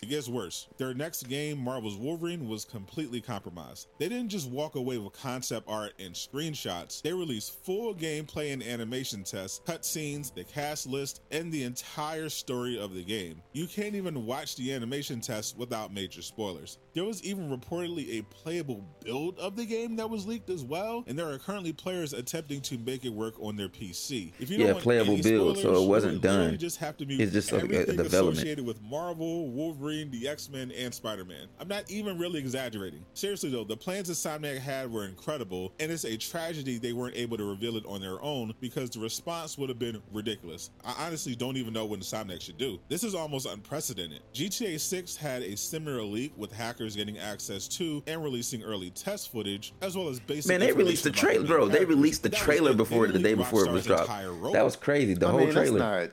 It 0.04 0.10
gets 0.10 0.28
worse. 0.28 0.68
Their 0.80 0.96
next 0.96 1.30
game, 1.30 1.60
Marvel's 1.60 1.96
Wolverine, 1.96 2.48
was 2.48 2.66
completely 2.66 3.22
compromised. 3.22 3.88
They 4.00 4.10
didn't 4.10 4.30
just 4.30 4.50
walk 4.50 4.74
away 4.74 4.98
with 4.98 5.14
concept 5.14 5.70
art 5.70 5.94
and 6.00 6.16
screenshots, 6.16 7.04
they 7.04 7.14
released 7.14 7.64
full 7.64 7.94
gameplay 7.94 8.52
and 8.52 8.64
animation 8.64 9.24
tests, 9.24 9.62
cutscenes, 9.64 10.34
the 10.34 10.44
cast 10.44 10.88
list, 10.88 11.22
and 11.30 11.52
the 11.52 11.62
entire 11.62 12.30
story 12.30 12.80
of 12.82 12.96
the 12.96 13.04
game. 13.04 13.44
You 13.54 13.68
can't 13.68 13.94
even 13.94 14.26
watch 14.26 14.56
the 14.56 14.74
animation 14.74 15.22
tests 15.22 15.56
without 15.56 15.94
major 15.94 16.24
spoilers. 16.24 16.80
There 16.96 17.04
was 17.06 17.24
even 17.24 17.56
reportedly 17.56 18.18
a 18.20 18.24
playable 18.24 18.84
build 19.06 19.38
of 19.38 19.56
the 19.56 19.66
game 19.68 19.96
that 19.98 20.10
was 20.10 20.26
leaked 20.26 20.50
as 20.50 20.64
well, 20.64 21.04
and 21.06 21.18
there 21.18 21.30
are 21.30 21.38
currently 21.38 21.74
players 21.74 22.14
attempting 22.14 22.62
to 22.62 22.80
make 22.80 23.06
it 23.06 23.10
work 23.14 23.36
on 23.40 23.56
their 23.56 23.70
PC. 23.70 24.34
If 24.40 24.50
you 24.50 24.66
Yeah, 24.66 24.74
playable 24.74 25.22
build, 25.22 25.60
so 25.60 25.84
it 25.84 25.88
wasn't 25.88 26.24
done. 26.24 26.58
Just 26.58 26.78
have 26.78 26.98
to 26.98 27.06
mute 27.06 27.22
It's 27.22 27.32
just 27.32 27.52
like 27.52 27.66
a- 27.72 27.84
a 27.84 27.86
development. 27.86 28.38
associated 28.40 28.66
with 28.66 28.82
Marvel, 28.82 29.52
Wolverine, 29.52 29.91
the 29.92 30.28
X 30.28 30.50
Men, 30.50 30.72
and 30.72 30.94
Spider 30.94 31.26
Man. 31.26 31.48
I'm 31.60 31.68
not 31.68 31.90
even 31.92 32.18
really 32.18 32.40
exaggerating. 32.40 33.04
Seriously 33.14 33.50
though, 33.50 33.64
the 33.64 33.76
plans 33.76 34.10
Insomniac 34.10 34.60
had 34.60 34.92
were 34.92 35.06
incredible, 35.06 35.74
and 35.80 35.92
it's 35.92 36.06
a 36.06 36.18
tragedy 36.18 36.78
they 36.78 36.94
weren't 36.94 37.16
able 37.16 37.38
to 37.38 37.44
reveal 37.44 37.76
it 37.76 37.86
on 37.86 38.02
their 38.02 38.22
own 38.22 38.54
because 38.62 38.90
the 38.90 39.00
response 39.00 39.58
would 39.58 39.70
have 39.70 39.80
been 39.80 40.02
ridiculous. 40.14 40.70
I 40.86 41.06
honestly 41.06 41.36
don't 41.36 41.58
even 41.58 41.74
know 41.74 41.86
what 41.86 42.00
Insomniac 42.00 42.42
should 42.42 42.58
do. 42.58 42.80
This 42.88 43.04
is 43.04 43.14
almost 43.14 43.46
unprecedented. 43.46 44.22
GTA 44.34 44.80
6 44.80 45.16
had 45.18 45.44
a 45.44 45.58
similar 45.58 46.02
leak 46.04 46.34
with 46.38 46.52
hackers 46.52 46.96
getting 46.96 47.18
access 47.18 47.68
to 47.68 48.02
and 48.08 48.24
releasing 48.24 48.64
early 48.64 48.92
test 48.92 49.32
footage, 49.32 49.74
as 49.82 49.98
well 49.98 50.08
as 50.08 50.20
basic. 50.22 50.48
Man, 50.50 50.62
they 50.62 50.72
released 50.72 51.04
the 51.04 51.12
trailer, 51.12 51.46
bro. 51.46 51.66
main 51.66 51.76
They 51.76 51.86
released 51.86 52.24
the 52.24 52.30
That 52.30 52.38
trailer 52.38 52.74
before 52.74 53.08
the 53.08 53.20
day 53.20 53.34
before 53.34 53.66
it 53.66 53.72
was 53.72 53.86
dropped. 53.86 54.08
That 54.54 54.64
was 54.64 54.76
crazy. 54.76 55.14
The 55.16 55.28
I 55.28 55.32
whole 55.32 55.40
mean, 55.42 55.52
trailer. 55.52 56.12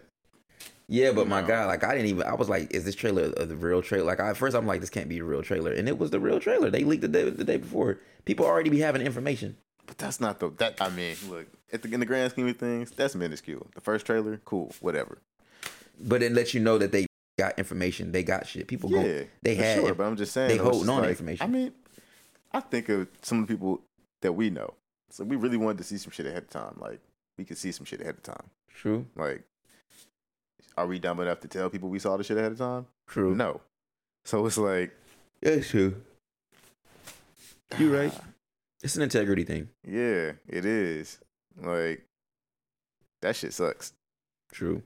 Yeah, 0.88 1.12
but 1.12 1.29
my. 1.29 1.42
God, 1.42 1.66
like 1.66 1.85
I 1.85 1.92
didn't 1.94 2.09
even. 2.09 2.22
I 2.22 2.35
was 2.35 2.48
like, 2.48 2.72
"Is 2.72 2.85
this 2.85 2.94
trailer 2.94 3.29
the 3.29 3.55
real 3.57 3.83
trailer?" 3.83 4.05
Like 4.07 4.20
I, 4.20 4.31
at 4.31 4.37
first, 4.38 4.57
I'm 4.57 4.66
like, 4.66 4.81
"This 4.81 4.88
can't 4.90 5.09
be 5.09 5.18
a 5.18 5.24
real 5.24 5.42
trailer," 5.42 5.70
and 5.72 5.87
it 5.88 5.98
was 5.98 6.11
the 6.11 6.18
real 6.20 6.40
trailer. 6.40 6.70
They 6.70 6.83
leaked 6.85 7.03
the 7.03 7.09
day 7.09 7.29
the 7.29 7.44
day 7.44 7.59
before. 7.59 7.98
People 8.24 8.46
already 8.46 8.70
be 8.70 8.81
having 8.81 9.03
information. 9.03 9.57
But 9.87 9.98
that's 9.98 10.18
not 10.20 10.40
the 10.40 10.51
that. 10.59 10.81
I 10.81 10.88
mean, 10.90 11.16
look 11.29 11.46
at 11.72 11.83
the 11.83 11.92
in 11.92 12.01
the 12.01 12.07
grand 12.07 12.33
scheme 12.33 12.48
of 12.48 12.57
things, 12.57 12.90
that's 12.90 13.14
minuscule. 13.14 13.66
The 13.74 13.81
first 13.83 14.07
trailer, 14.07 14.40
cool, 14.44 14.72
whatever. 14.81 15.18
But 16.01 16.22
it 16.22 16.33
lets 16.33 16.55
you 16.55 16.61
know 16.61 16.79
that 16.79 16.92
they 16.92 17.07
got 17.38 17.59
information. 17.59 18.12
They 18.12 18.22
got 18.22 18.46
shit. 18.46 18.66
People 18.66 18.90
Yeah, 18.90 19.03
go. 19.03 19.27
They 19.42 19.55
had. 19.57 19.81
sure. 19.81 19.94
But 19.94 20.05
I'm 20.07 20.16
just 20.16 20.33
saying, 20.33 20.48
they 20.48 20.57
holding 20.57 20.88
on 20.88 21.01
like- 21.03 21.11
information. 21.11 21.44
I 21.44 21.48
mean, 21.48 21.72
I 22.53 22.61
think 22.61 22.88
of 22.88 23.09
some 23.22 23.42
of 23.42 23.46
the 23.48 23.55
people 23.55 23.83
that 24.22 24.33
we 24.33 24.48
know. 24.51 24.74
So 25.11 25.24
we 25.24 25.37
really 25.37 25.57
wanted 25.57 25.79
to 25.79 25.85
see 25.85 25.96
some 25.98 26.12
shit 26.12 26.27
ahead 26.27 26.44
of 26.44 26.51
time. 26.51 26.77
Like 26.79 27.01
we 27.37 27.44
could 27.44 27.59
see 27.59 27.72
some 27.72 27.85
shit 27.87 28.01
ahead 28.01 28.14
of 28.16 28.22
time. 28.22 28.51
True. 28.74 29.07
Like, 29.16 29.42
are 30.79 30.87
we 30.87 30.99
dumb 30.99 31.21
enough 31.21 31.41
to 31.41 31.49
tell 31.49 31.69
people 31.69 31.88
we 31.88 31.99
saw 31.99 32.17
the 32.17 32.25
shit 32.25 32.37
ahead 32.38 32.53
of 32.53 32.59
time? 32.59 32.87
True. 33.07 33.35
No. 33.35 33.61
So 34.25 34.47
it's 34.47 34.59
like, 34.59 34.95
It's 35.43 35.69
true. 35.71 35.95
You 37.79 37.95
right. 37.97 38.12
It's 38.83 38.97
an 38.97 39.03
integrity 39.03 39.45
thing. 39.45 39.69
yeah, 39.87 40.33
it 40.47 40.64
is. 40.64 41.19
Like, 41.61 42.07
that 43.23 43.35
shit 43.35 43.53
sucks 43.53 43.93
True. 44.53 44.83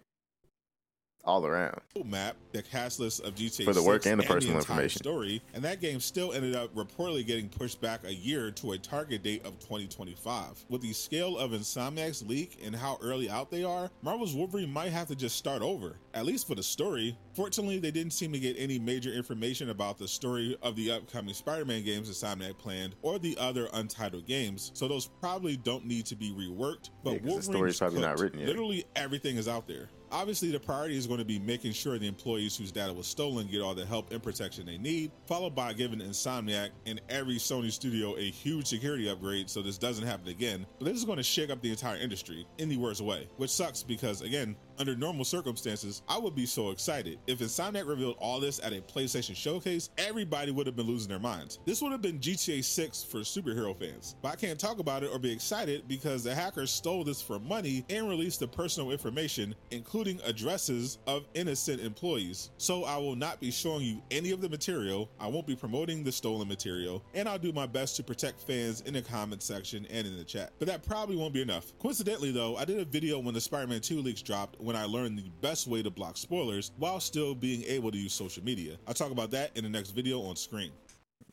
All 1.24 1.46
around. 1.46 1.80
map, 2.04 2.36
the 2.52 2.62
cast 2.62 2.98
list 3.00 3.20
of 3.20 3.34
GTA 3.34 3.64
For 3.64 3.72
the 3.72 3.82
work 3.82 4.06
and 4.06 4.20
the 4.20 4.24
personal 4.26 4.58
entire 4.58 4.82
information. 4.82 4.98
story, 5.02 5.42
and 5.54 5.62
that 5.64 5.80
game 5.80 6.00
still 6.00 6.32
ended 6.32 6.56
up 6.56 6.74
reportedly 6.74 7.24
getting 7.26 7.48
pushed 7.48 7.80
back 7.80 8.04
a 8.04 8.12
year 8.12 8.50
to 8.50 8.72
a 8.72 8.78
target 8.78 9.22
date 9.22 9.44
of 9.46 9.58
2025. 9.60 10.64
With 10.68 10.82
the 10.82 10.92
scale 10.92 11.38
of 11.38 11.52
Insomniac's 11.52 12.22
leak 12.22 12.58
and 12.64 12.74
how 12.74 12.98
early 13.00 13.30
out 13.30 13.50
they 13.50 13.62
are, 13.64 13.90
Marvel's 14.02 14.34
Wolverine 14.34 14.72
might 14.72 14.90
have 14.90 15.08
to 15.08 15.14
just 15.14 15.36
start 15.36 15.62
over, 15.62 15.96
at 16.14 16.26
least 16.26 16.46
for 16.48 16.54
the 16.54 16.62
story. 16.62 17.16
Fortunately, 17.34 17.78
they 17.78 17.90
didn't 17.90 18.12
seem 18.12 18.32
to 18.32 18.38
get 18.40 18.56
any 18.58 18.78
major 18.78 19.12
information 19.12 19.70
about 19.70 19.98
the 19.98 20.08
story 20.08 20.56
of 20.62 20.76
the 20.76 20.90
upcoming 20.90 21.34
Spider-Man 21.34 21.84
games 21.84 22.10
Insomniac 22.10 22.58
planned 22.58 22.96
or 23.02 23.18
the 23.18 23.36
other 23.38 23.68
untitled 23.74 24.26
games, 24.26 24.72
so 24.74 24.88
those 24.88 25.06
probably 25.20 25.56
don't 25.56 25.86
need 25.86 26.04
to 26.06 26.16
be 26.16 26.32
reworked. 26.32 26.90
But 27.04 27.12
Yeah, 27.12 27.18
'cause 27.18 27.46
the 27.46 27.52
Wolverine's 27.52 27.76
story's 27.76 27.78
probably 27.78 28.00
not 28.00 28.18
written 28.18 28.40
yet. 28.40 28.48
Literally 28.48 28.84
everything 28.96 29.36
is 29.36 29.46
out 29.48 29.68
there. 29.68 29.88
Obviously, 30.12 30.50
the 30.50 30.60
priority 30.60 30.98
is 30.98 31.06
going 31.06 31.20
to 31.20 31.24
be 31.24 31.38
making 31.38 31.72
sure 31.72 31.98
the 31.98 32.06
employees 32.06 32.54
whose 32.54 32.70
data 32.70 32.92
was 32.92 33.06
stolen 33.06 33.46
get 33.46 33.62
all 33.62 33.74
the 33.74 33.86
help 33.86 34.12
and 34.12 34.22
protection 34.22 34.66
they 34.66 34.76
need, 34.76 35.10
followed 35.24 35.54
by 35.54 35.72
giving 35.72 36.00
Insomniac 36.00 36.68
and 36.84 37.00
every 37.08 37.36
Sony 37.36 37.72
studio 37.72 38.14
a 38.18 38.30
huge 38.30 38.66
security 38.66 39.08
upgrade 39.08 39.48
so 39.48 39.62
this 39.62 39.78
doesn't 39.78 40.06
happen 40.06 40.28
again. 40.28 40.66
But 40.78 40.84
this 40.84 40.98
is 40.98 41.06
going 41.06 41.16
to 41.16 41.22
shake 41.22 41.48
up 41.48 41.62
the 41.62 41.70
entire 41.70 41.96
industry 41.96 42.46
in 42.58 42.68
the 42.68 42.76
worst 42.76 43.00
way, 43.00 43.26
which 43.38 43.48
sucks 43.48 43.82
because, 43.82 44.20
again, 44.20 44.54
under 44.78 44.96
normal 44.96 45.24
circumstances, 45.24 46.02
I 46.08 46.18
would 46.18 46.34
be 46.34 46.46
so 46.46 46.70
excited. 46.70 47.18
If 47.26 47.40
Insomniac 47.40 47.86
revealed 47.86 48.16
all 48.18 48.40
this 48.40 48.60
at 48.62 48.72
a 48.72 48.80
PlayStation 48.80 49.36
showcase, 49.36 49.90
everybody 49.98 50.50
would 50.50 50.66
have 50.66 50.76
been 50.76 50.86
losing 50.86 51.08
their 51.08 51.18
minds. 51.18 51.58
This 51.64 51.82
would 51.82 51.92
have 51.92 52.02
been 52.02 52.18
GTA 52.18 52.64
6 52.64 53.04
for 53.04 53.18
superhero 53.18 53.78
fans. 53.78 54.16
But 54.22 54.32
I 54.32 54.36
can't 54.36 54.58
talk 54.58 54.78
about 54.78 55.02
it 55.02 55.10
or 55.12 55.18
be 55.18 55.32
excited 55.32 55.86
because 55.88 56.24
the 56.24 56.34
hackers 56.34 56.70
stole 56.70 57.04
this 57.04 57.22
for 57.22 57.38
money 57.38 57.84
and 57.90 58.08
released 58.08 58.40
the 58.40 58.48
personal 58.48 58.90
information, 58.90 59.54
including 59.70 60.20
addresses 60.24 60.98
of 61.06 61.24
innocent 61.34 61.80
employees. 61.80 62.50
So 62.58 62.84
I 62.84 62.96
will 62.96 63.16
not 63.16 63.40
be 63.40 63.50
showing 63.50 63.82
you 63.82 64.02
any 64.10 64.30
of 64.30 64.40
the 64.40 64.48
material. 64.48 65.10
I 65.18 65.26
won't 65.26 65.46
be 65.46 65.56
promoting 65.56 66.04
the 66.04 66.12
stolen 66.12 66.48
material, 66.48 67.04
and 67.14 67.28
I'll 67.28 67.38
do 67.38 67.52
my 67.52 67.66
best 67.66 67.96
to 67.96 68.02
protect 68.02 68.40
fans 68.40 68.80
in 68.82 68.94
the 68.94 69.02
comment 69.02 69.42
section 69.42 69.86
and 69.90 70.06
in 70.06 70.16
the 70.16 70.24
chat. 70.24 70.52
But 70.58 70.68
that 70.68 70.86
probably 70.86 71.16
won't 71.16 71.34
be 71.34 71.42
enough. 71.42 71.72
Coincidentally, 71.78 72.32
though, 72.32 72.56
I 72.56 72.64
did 72.64 72.78
a 72.78 72.84
video 72.84 73.18
when 73.18 73.34
the 73.34 73.40
Spider-Man 73.40 73.80
2 73.80 74.00
leaks 74.00 74.22
dropped 74.22 74.60
when 74.62 74.76
I 74.76 74.84
learned 74.84 75.18
the 75.18 75.30
best 75.40 75.66
way 75.66 75.82
to 75.82 75.90
block 75.90 76.16
spoilers 76.16 76.72
while 76.78 77.00
still 77.00 77.34
being 77.34 77.62
able 77.64 77.90
to 77.90 77.98
use 77.98 78.12
social 78.12 78.42
media. 78.44 78.76
I'll 78.86 78.94
talk 78.94 79.10
about 79.10 79.30
that 79.32 79.56
in 79.56 79.64
the 79.64 79.70
next 79.70 79.90
video 79.90 80.20
on 80.22 80.36
screen. 80.36 80.70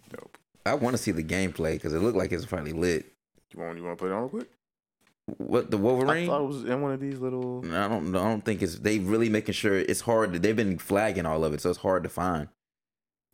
Dope. 0.09 0.37
I 0.65 0.73
want 0.73 0.95
to 0.95 1.01
see 1.01 1.11
the 1.11 1.23
gameplay 1.23 1.73
because 1.73 1.93
it 1.93 1.99
looked 1.99 2.17
like 2.17 2.31
it's 2.31 2.45
finally 2.45 2.73
lit. 2.73 3.05
You 3.53 3.59
want 3.61 3.77
you 3.77 3.83
want 3.83 3.97
to 3.97 4.03
put 4.03 4.11
it 4.11 4.13
on 4.13 4.19
real 4.21 4.29
quick? 4.29 4.49
What 5.37 5.69
the 5.71 5.77
Wolverine? 5.77 6.23
I 6.23 6.27
thought 6.27 6.41
it 6.41 6.47
was 6.47 6.63
in 6.63 6.81
one 6.81 6.91
of 6.91 6.99
these 6.99 7.19
little. 7.19 7.63
I 7.65 7.87
don't. 7.87 8.15
I 8.15 8.23
don't 8.23 8.43
think 8.43 8.61
it's. 8.63 8.79
They 8.79 8.99
really 8.99 9.29
making 9.29 9.53
sure 9.53 9.75
it's 9.77 10.01
hard. 10.01 10.33
to- 10.33 10.39
They've 10.39 10.55
been 10.55 10.77
flagging 10.79 11.25
all 11.27 11.43
of 11.45 11.53
it, 11.53 11.61
so 11.61 11.69
it's 11.69 11.79
hard 11.79 12.03
to 12.03 12.09
find. 12.09 12.47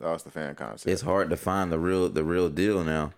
Oh, 0.02 0.12
it's 0.12 0.22
the 0.24 0.30
fan 0.30 0.54
concept. 0.56 0.90
It's 0.92 1.00
hard 1.02 1.30
to 1.30 1.36
find 1.38 1.72
the 1.72 1.78
real 1.78 2.08
the 2.10 2.22
real 2.24 2.50
deal 2.50 2.84
now. 2.84 3.12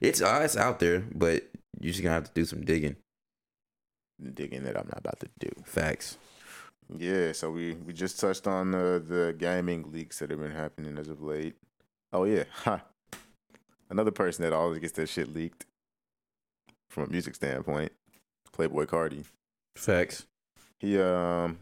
It's 0.00 0.20
uh, 0.20 0.40
it's 0.42 0.56
out 0.56 0.80
there, 0.80 1.04
but 1.14 1.44
you're 1.80 1.92
just 1.92 2.02
gonna 2.02 2.14
have 2.14 2.24
to 2.24 2.32
do 2.34 2.44
some 2.44 2.64
digging. 2.64 2.96
Digging 4.34 4.64
that 4.64 4.76
I'm 4.76 4.86
not 4.86 4.98
about 4.98 5.20
to 5.20 5.28
do. 5.38 5.48
Facts. 5.64 6.18
Yeah, 6.98 7.32
so 7.32 7.50
we 7.50 7.74
we 7.74 7.92
just 7.92 8.18
touched 8.20 8.46
on 8.46 8.72
the 8.72 9.02
the 9.04 9.34
gaming 9.38 9.90
leaks 9.92 10.18
that 10.18 10.30
have 10.30 10.40
been 10.40 10.50
happening 10.50 10.98
as 10.98 11.08
of 11.08 11.22
late. 11.22 11.54
Oh 12.12 12.24
yeah, 12.24 12.44
ha. 12.52 12.82
Another 13.88 14.10
person 14.10 14.42
that 14.44 14.52
always 14.52 14.78
gets 14.80 14.92
their 14.92 15.06
shit 15.06 15.32
leaked 15.34 15.66
from 16.88 17.04
a 17.04 17.06
music 17.08 17.34
standpoint, 17.34 17.92
Playboi 18.56 18.86
Carti. 18.86 19.24
Facts. 19.76 20.26
He 20.78 20.98
um, 21.00 21.60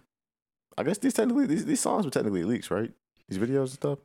I 0.77 0.83
guess 0.83 0.99
these 0.99 1.15
technically 1.15 1.47
these 1.47 1.65
these 1.65 1.81
songs 1.81 2.05
were 2.05 2.11
technically 2.11 2.45
leaks, 2.45 2.71
right? 2.71 2.91
These 3.29 3.39
videos 3.39 3.61
and 3.61 3.71
stuff. 3.71 3.99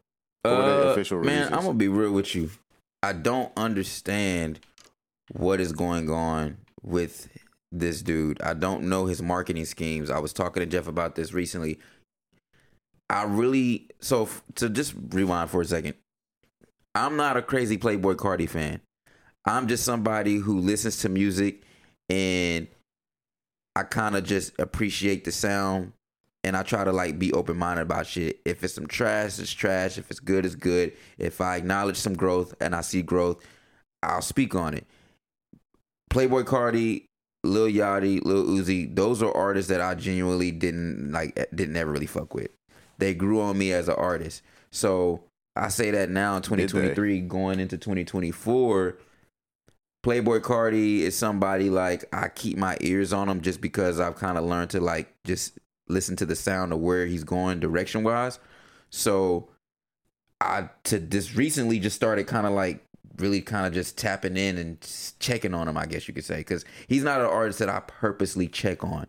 Or 0.45 0.51
were 0.51 0.61
they 0.61 0.87
Uh, 0.89 0.91
official 0.91 1.17
man, 1.23 1.25
releases? 1.27 1.51
I'm 1.53 1.63
gonna 1.63 1.73
be 1.73 1.87
real 1.87 2.11
with 2.11 2.35
you. 2.35 2.49
I 3.01 3.13
don't 3.13 3.51
understand 3.57 4.59
what 5.31 5.59
is 5.61 5.71
going 5.71 6.09
on 6.09 6.57
with 6.81 7.29
this 7.73 8.01
dude. 8.01 8.41
I 8.41 8.53
don't 8.53 8.83
know 8.83 9.05
his 9.05 9.21
marketing 9.21 9.65
schemes. 9.65 10.09
I 10.09 10.19
was 10.19 10.33
talking 10.33 10.62
to 10.62 10.65
Jeff 10.65 10.88
about 10.88 11.15
this 11.15 11.33
recently. 11.33 11.79
I 13.09 13.23
really 13.23 13.89
so 13.99 14.23
f- 14.23 14.43
to 14.55 14.69
just 14.69 14.93
rewind 15.09 15.49
for 15.49 15.62
a 15.62 15.65
second. 15.65 15.95
I'm 16.95 17.17
not 17.17 17.38
a 17.38 17.41
crazy 17.41 17.77
Playboi 17.77 18.15
Carti 18.15 18.47
fan. 18.47 18.81
I'm 19.45 19.67
just 19.67 19.83
somebody 19.83 20.38
who 20.38 20.59
listens 20.59 20.97
to 20.99 21.09
music 21.09 21.63
and 22.09 22.67
I 23.75 23.83
kind 23.83 24.15
of 24.15 24.23
just 24.23 24.57
appreciate 24.59 25.25
the 25.25 25.31
sound 25.31 25.93
and 26.43 26.55
I 26.55 26.63
try 26.63 26.83
to 26.83 26.91
like 26.91 27.17
be 27.19 27.33
open 27.33 27.57
minded 27.57 27.83
about 27.83 28.07
shit. 28.07 28.39
If 28.45 28.63
it's 28.63 28.73
some 28.73 28.88
trash, 28.88 29.39
it's 29.39 29.51
trash. 29.51 29.97
If 29.97 30.12
it's 30.12 30.19
good, 30.19 30.45
it's 30.45 30.55
good. 30.55 30.93
If 31.17 31.41
I 31.41 31.55
acknowledge 31.55 31.97
some 31.97 32.13
growth 32.13 32.53
and 32.62 32.75
I 32.75 32.81
see 32.81 33.01
growth, 33.01 33.43
I'll 34.01 34.21
speak 34.21 34.53
on 34.53 34.73
it. 34.73 34.86
Playboi 36.12 36.43
Carti, 36.43 37.05
Lil 37.43 37.67
Yachty, 37.67 38.23
Lil 38.23 38.45
Uzi, 38.45 38.93
those 38.95 39.21
are 39.21 39.36
artists 39.36 39.69
that 39.69 39.82
I 39.82 39.95
genuinely 39.95 40.51
didn't 40.51 41.12
like, 41.12 41.36
didn't 41.53 41.75
ever 41.75 41.91
really 41.91 42.06
fuck 42.06 42.34
with. 42.34 42.49
They 42.97 43.13
grew 43.13 43.41
on 43.41 43.58
me 43.58 43.73
as 43.73 43.88
an 43.89 43.95
artist. 43.95 44.41
So 44.71 45.23
I 45.56 45.67
say 45.67 45.91
that 45.91 46.10
now 46.10 46.38
in 46.38 46.41
2023, 46.41 47.21
going 47.21 47.60
into 47.60 47.77
2024. 47.77 48.97
Playboi 50.06 50.41
Carti 50.41 50.99
is 50.99 51.15
somebody 51.15 51.69
like 51.69 52.03
I 52.13 52.27
keep 52.27 52.58
my 52.58 52.78
ears 52.82 53.13
on 53.13 53.30
him 53.30 53.39
just 53.41 53.61
because 53.61 54.01
I've 54.01 54.15
kind 54.15 54.38
of 54.38 54.43
learned 54.43 54.72
to 54.72 54.82
like 54.82 55.13
just 55.24 55.57
listen 55.88 56.15
to 56.17 56.26
the 56.26 56.36
sound 56.36 56.74
of 56.74 56.80
where 56.80 57.05
he's 57.05 57.24
going 57.24 57.61
direction 57.61 58.03
wise. 58.03 58.39
So 58.89 59.49
I 60.41 60.70
to 60.86 60.99
just 60.99 61.36
recently 61.36 61.80
just 61.80 61.95
started 61.95 62.28
kind 62.28 62.45
of 62.45 62.51
like 62.51 62.84
really 63.18 63.41
kind 63.41 63.66
of 63.66 63.74
just 63.74 63.97
tapping 63.97 64.38
in 64.38 64.57
and 64.57 65.16
checking 65.20 65.53
on 65.53 65.68
him, 65.68 65.78
I 65.78 65.86
guess 65.86 66.07
you 66.07 66.14
could 66.14 66.26
say, 66.26 66.38
because 66.38 66.66
he's 66.88 67.03
not 67.03 67.22
an 67.22 67.28
artist 67.28 67.59
that 67.59 67.70
I 67.70 67.82
purposely 67.82 68.47
check 68.47 68.84
on, 68.84 69.07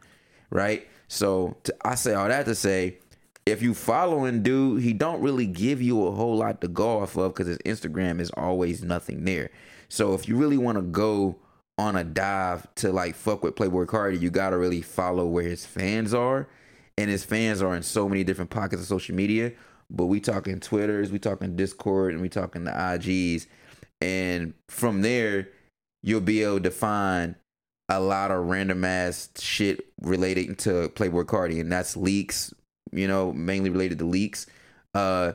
right? 0.51 0.87
So 1.09 1.57
to, 1.65 1.75
I 1.85 1.95
say 1.95 2.15
all 2.15 2.29
that 2.29 2.47
to 2.47 2.55
say, 2.55 2.99
if 3.47 3.63
you 3.63 3.75
following 3.75 4.43
dude, 4.43 4.83
he 4.83 4.93
don't 4.93 5.21
really 5.21 5.47
give 5.47 5.83
you 5.83 6.07
a 6.07 6.11
whole 6.11 6.37
lot 6.37 6.61
to 6.63 6.69
go 6.69 7.01
off 7.01 7.17
of 7.17 7.35
because 7.35 7.47
his 7.47 7.59
Instagram 7.59 8.21
is 8.21 8.31
always 8.31 8.83
nothing 8.83 9.25
there. 9.25 9.51
So 9.89 10.15
if 10.15 10.29
you 10.29 10.37
really 10.37 10.57
want 10.57 10.79
to 10.79 10.83
go 10.83 11.37
on 11.77 11.97
a 11.97 12.05
dive 12.05 12.67
to 12.77 12.93
like 12.93 13.15
fuck 13.15 13.43
with 13.43 13.55
Playboi 13.55 13.87
Carti, 13.87 14.21
you 14.21 14.31
gotta 14.31 14.57
really 14.57 14.81
follow 14.81 15.27
where 15.27 15.45
his 15.45 15.67
fans 15.67 16.15
are, 16.15 16.49
and 16.97 17.11
his 17.11 17.25
fans 17.25 17.61
are 17.61 17.75
in 17.75 17.83
so 17.83 18.09
many 18.09 18.25
different 18.25 18.51
pockets 18.51 18.81
of 18.81 18.89
social 18.89 19.15
media. 19.15 19.53
But 19.91 20.07
we 20.07 20.21
talking 20.21 20.61
Twitters, 20.61 21.13
we 21.13 21.19
talking 21.19 21.57
Discord, 21.57 22.13
and 22.13 22.23
we 22.23 22.29
talking 22.29 22.65
the 22.65 22.71
IGs, 22.71 23.47
and 24.05 24.53
from 24.69 25.01
there 25.01 25.49
you'll 26.03 26.21
be 26.21 26.43
able 26.43 26.61
to 26.61 26.71
find 26.71 27.35
a 27.89 27.99
lot 27.99 28.31
of 28.31 28.47
random 28.47 28.85
ass 28.85 29.31
shit 29.39 29.87
relating 30.03 30.55
to 30.57 30.91
Playboi 30.91 31.25
Carti, 31.25 31.61
and 31.61 31.73
that's 31.73 31.97
leaks, 31.97 32.53
you 32.93 33.09
know, 33.09 33.33
mainly 33.33 33.71
related 33.71 33.99
to 33.99 34.05
leaks. 34.05 34.47
Uh, 34.95 35.33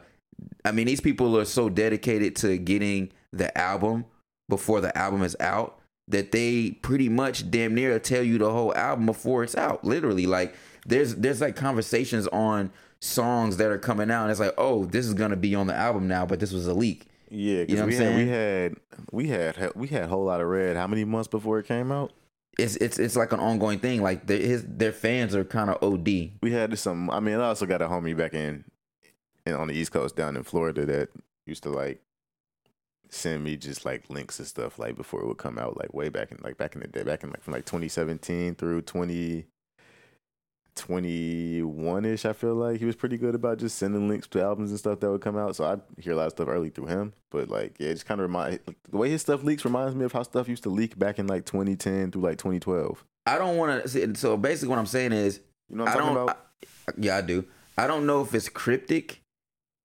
I 0.63 0.71
mean, 0.71 0.85
these 0.85 1.01
people 1.01 1.37
are 1.37 1.45
so 1.45 1.69
dedicated 1.69 2.35
to 2.37 2.57
getting 2.57 3.11
the 3.31 3.55
album 3.57 4.05
before 4.47 4.81
the 4.81 4.95
album 4.97 5.23
is 5.23 5.35
out 5.39 5.79
that 6.07 6.31
they 6.31 6.71
pretty 6.81 7.09
much 7.09 7.49
damn 7.51 7.75
near 7.75 7.97
tell 7.99 8.23
you 8.23 8.37
the 8.37 8.51
whole 8.51 8.75
album 8.75 9.05
before 9.05 9.43
it's 9.43 9.55
out. 9.55 9.83
Literally, 9.83 10.25
like 10.27 10.55
there's 10.85 11.15
there's 11.15 11.41
like 11.41 11.55
conversations 11.55 12.27
on 12.27 12.71
songs 13.01 13.57
that 13.57 13.71
are 13.71 13.79
coming 13.79 14.11
out, 14.11 14.23
and 14.23 14.31
it's 14.31 14.39
like, 14.39 14.53
oh, 14.57 14.85
this 14.85 15.05
is 15.05 15.15
gonna 15.15 15.35
be 15.35 15.55
on 15.55 15.67
the 15.67 15.75
album 15.75 16.07
now, 16.07 16.25
but 16.25 16.39
this 16.39 16.51
was 16.51 16.67
a 16.67 16.73
leak. 16.73 17.08
Yeah, 17.31 17.61
because 17.61 17.71
You 17.71 17.75
know 17.75 17.85
what 17.85 17.89
we, 17.89 17.97
I'm 17.97 18.27
had, 18.27 18.75
we 19.11 19.27
had 19.27 19.55
we 19.57 19.59
had 19.59 19.75
we 19.75 19.87
had 19.87 20.03
a 20.03 20.07
Whole 20.07 20.25
Lotta 20.25 20.45
Red. 20.45 20.77
How 20.77 20.87
many 20.87 21.05
months 21.05 21.27
before 21.27 21.59
it 21.59 21.67
came 21.67 21.91
out? 21.91 22.11
It's 22.57 22.75
it's 22.77 22.99
it's 22.99 23.15
like 23.15 23.31
an 23.31 23.39
ongoing 23.39 23.79
thing. 23.79 24.01
Like 24.01 24.27
their 24.27 24.39
his 24.39 24.65
their 24.67 24.91
fans 24.91 25.35
are 25.35 25.43
kind 25.43 25.69
of 25.69 25.81
OD. 25.81 26.31
We 26.41 26.51
had 26.51 26.77
some. 26.77 27.09
Um, 27.09 27.15
I 27.15 27.19
mean, 27.19 27.35
I 27.35 27.47
also 27.47 27.65
got 27.65 27.81
a 27.81 27.87
homie 27.87 28.17
back 28.17 28.33
in, 28.33 28.65
in 29.45 29.53
on 29.53 29.67
the 29.67 29.73
East 29.73 29.91
Coast 29.91 30.15
down 30.15 30.35
in 30.35 30.43
Florida 30.43 30.85
that 30.85 31.09
used 31.45 31.63
to 31.63 31.69
like 31.69 32.01
send 33.09 33.43
me 33.43 33.57
just 33.57 33.85
like 33.85 34.09
links 34.09 34.39
and 34.39 34.47
stuff 34.47 34.77
like 34.77 34.95
before 34.95 35.21
it 35.21 35.27
would 35.27 35.37
come 35.37 35.57
out, 35.57 35.77
like 35.77 35.93
way 35.93 36.09
back 36.09 36.31
in 36.31 36.39
like 36.43 36.57
back 36.57 36.75
in 36.75 36.81
the 36.81 36.87
day, 36.87 37.03
back 37.03 37.23
in 37.23 37.29
like 37.29 37.41
from 37.41 37.53
like 37.53 37.65
2017 37.65 38.55
through 38.55 38.81
20. 38.81 39.45
21 40.75 42.05
ish, 42.05 42.25
I 42.25 42.33
feel 42.33 42.55
like 42.55 42.79
he 42.79 42.85
was 42.85 42.95
pretty 42.95 43.17
good 43.17 43.35
about 43.35 43.57
just 43.59 43.77
sending 43.77 44.07
links 44.07 44.27
to 44.29 44.41
albums 44.41 44.69
and 44.71 44.79
stuff 44.79 44.99
that 44.99 45.09
would 45.11 45.21
come 45.21 45.37
out. 45.37 45.55
So 45.55 45.65
I 45.65 45.77
hear 46.01 46.13
a 46.13 46.15
lot 46.15 46.25
of 46.27 46.31
stuff 46.31 46.47
early 46.47 46.69
through 46.69 46.87
him. 46.87 47.13
But 47.31 47.49
like, 47.49 47.75
yeah, 47.79 47.89
it 47.89 47.93
just 47.95 48.05
kind 48.05 48.19
of 48.21 48.23
remind 48.27 48.59
the 48.89 48.97
way 48.97 49.09
his 49.09 49.21
stuff 49.21 49.43
leaks 49.43 49.65
reminds 49.65 49.95
me 49.95 50.05
of 50.05 50.11
how 50.11 50.23
stuff 50.23 50.47
used 50.47 50.63
to 50.63 50.69
leak 50.69 50.97
back 50.97 51.19
in 51.19 51.27
like 51.27 51.45
2010 51.45 52.11
through 52.11 52.21
like 52.21 52.37
2012. 52.37 53.03
I 53.25 53.37
don't 53.37 53.57
want 53.57 53.83
to. 53.83 53.89
see 53.89 54.05
So 54.15 54.37
basically, 54.37 54.69
what 54.69 54.79
I'm 54.79 54.85
saying 54.85 55.11
is, 55.11 55.39
You 55.69 55.77
know 55.77 55.83
what 55.83 55.89
I 55.89 55.93
I'm 55.93 55.99
talking 55.99 56.15
don't. 56.15 56.23
about? 56.23 56.37
I- 56.87 56.91
yeah, 56.97 57.17
I 57.17 57.21
do. 57.21 57.45
I 57.77 57.85
don't 57.87 58.05
know 58.07 58.21
if 58.21 58.33
it's 58.33 58.49
cryptic. 58.49 59.21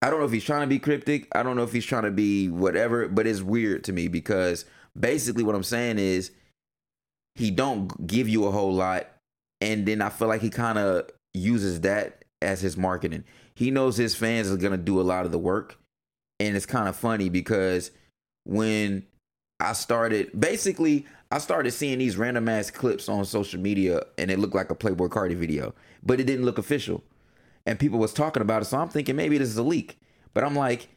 I 0.01 0.11
don't 0.11 0.19
know 0.21 0.27
if 0.27 0.33
he's 0.33 0.45
trying 0.45 0.63
to 0.63 0.67
be 0.67 0.79
cryptic. 0.79 1.29
I 1.35 1.43
don't 1.43 1.57
know 1.57 1.63
if 1.65 1.73
he's 1.73 1.85
trying 1.85 2.03
to 2.05 2.11
be 2.11 2.49
whatever. 2.49 3.09
But 3.09 3.27
it's 3.27 3.43
weird 3.43 3.85
to 3.85 3.93
me 3.93 4.09
because 4.09 4.65
basically, 4.99 5.45
what 5.45 5.55
I'm 5.55 5.63
saying 5.63 5.99
is, 5.99 6.31
he 7.35 7.51
don't 7.51 8.07
give 8.07 8.29
you 8.29 8.47
a 8.47 8.51
whole 8.51 8.73
lot, 8.73 9.07
and 9.65 9.87
then 9.87 10.03
I 10.03 10.11
feel 10.11 10.29
like 10.29 10.43
he 10.43 10.51
kind 10.51 10.79
of 10.79 11.09
uses 11.33 11.81
that 11.81 12.25
as 12.43 12.61
his 12.61 12.77
marketing. 12.77 13.25
He 13.55 13.71
knows 13.71 13.97
his 13.97 14.15
fans 14.15 14.51
are 14.53 14.57
gonna 14.57 14.77
do 14.77 15.01
a 15.01 15.03
lot 15.03 15.25
of 15.25 15.33
the 15.33 15.39
work, 15.39 15.79
and 16.39 16.55
it's 16.55 16.67
kind 16.67 16.87
of 16.87 16.95
funny 16.95 17.31
because 17.31 17.91
when 18.45 19.07
I 19.59 19.73
started 19.73 20.39
basically 20.39 21.07
I 21.31 21.39
started 21.39 21.73
seeing 21.73 21.99
these 21.99 22.17
random 22.17 22.49
ass 22.49 22.71
clips 22.71 23.09
on 23.09 23.25
social 23.25 23.59
media 23.59 24.03
and 24.19 24.31
it 24.31 24.39
looked 24.39 24.55
like 24.55 24.71
a 24.71 24.75
Playboi 24.75 25.09
Carti 25.09 25.35
video, 25.35 25.75
but 26.03 26.21
it 26.21 26.25
didn't 26.25 26.45
look 26.45 26.59
official. 26.59 27.03
And 27.67 27.79
people 27.79 27.99
was 27.99 28.13
talking 28.13 28.43
about 28.43 28.63
it, 28.63 28.67
so 28.67 28.79
I'm 28.79 28.91
thinking 28.91 29.17
maybe 29.17 29.39
this 29.39 29.49
is 29.49 29.57
a 29.57 29.63
leak. 29.63 29.99
But 30.35 30.45
I'm 30.45 30.55
like, 30.55 30.89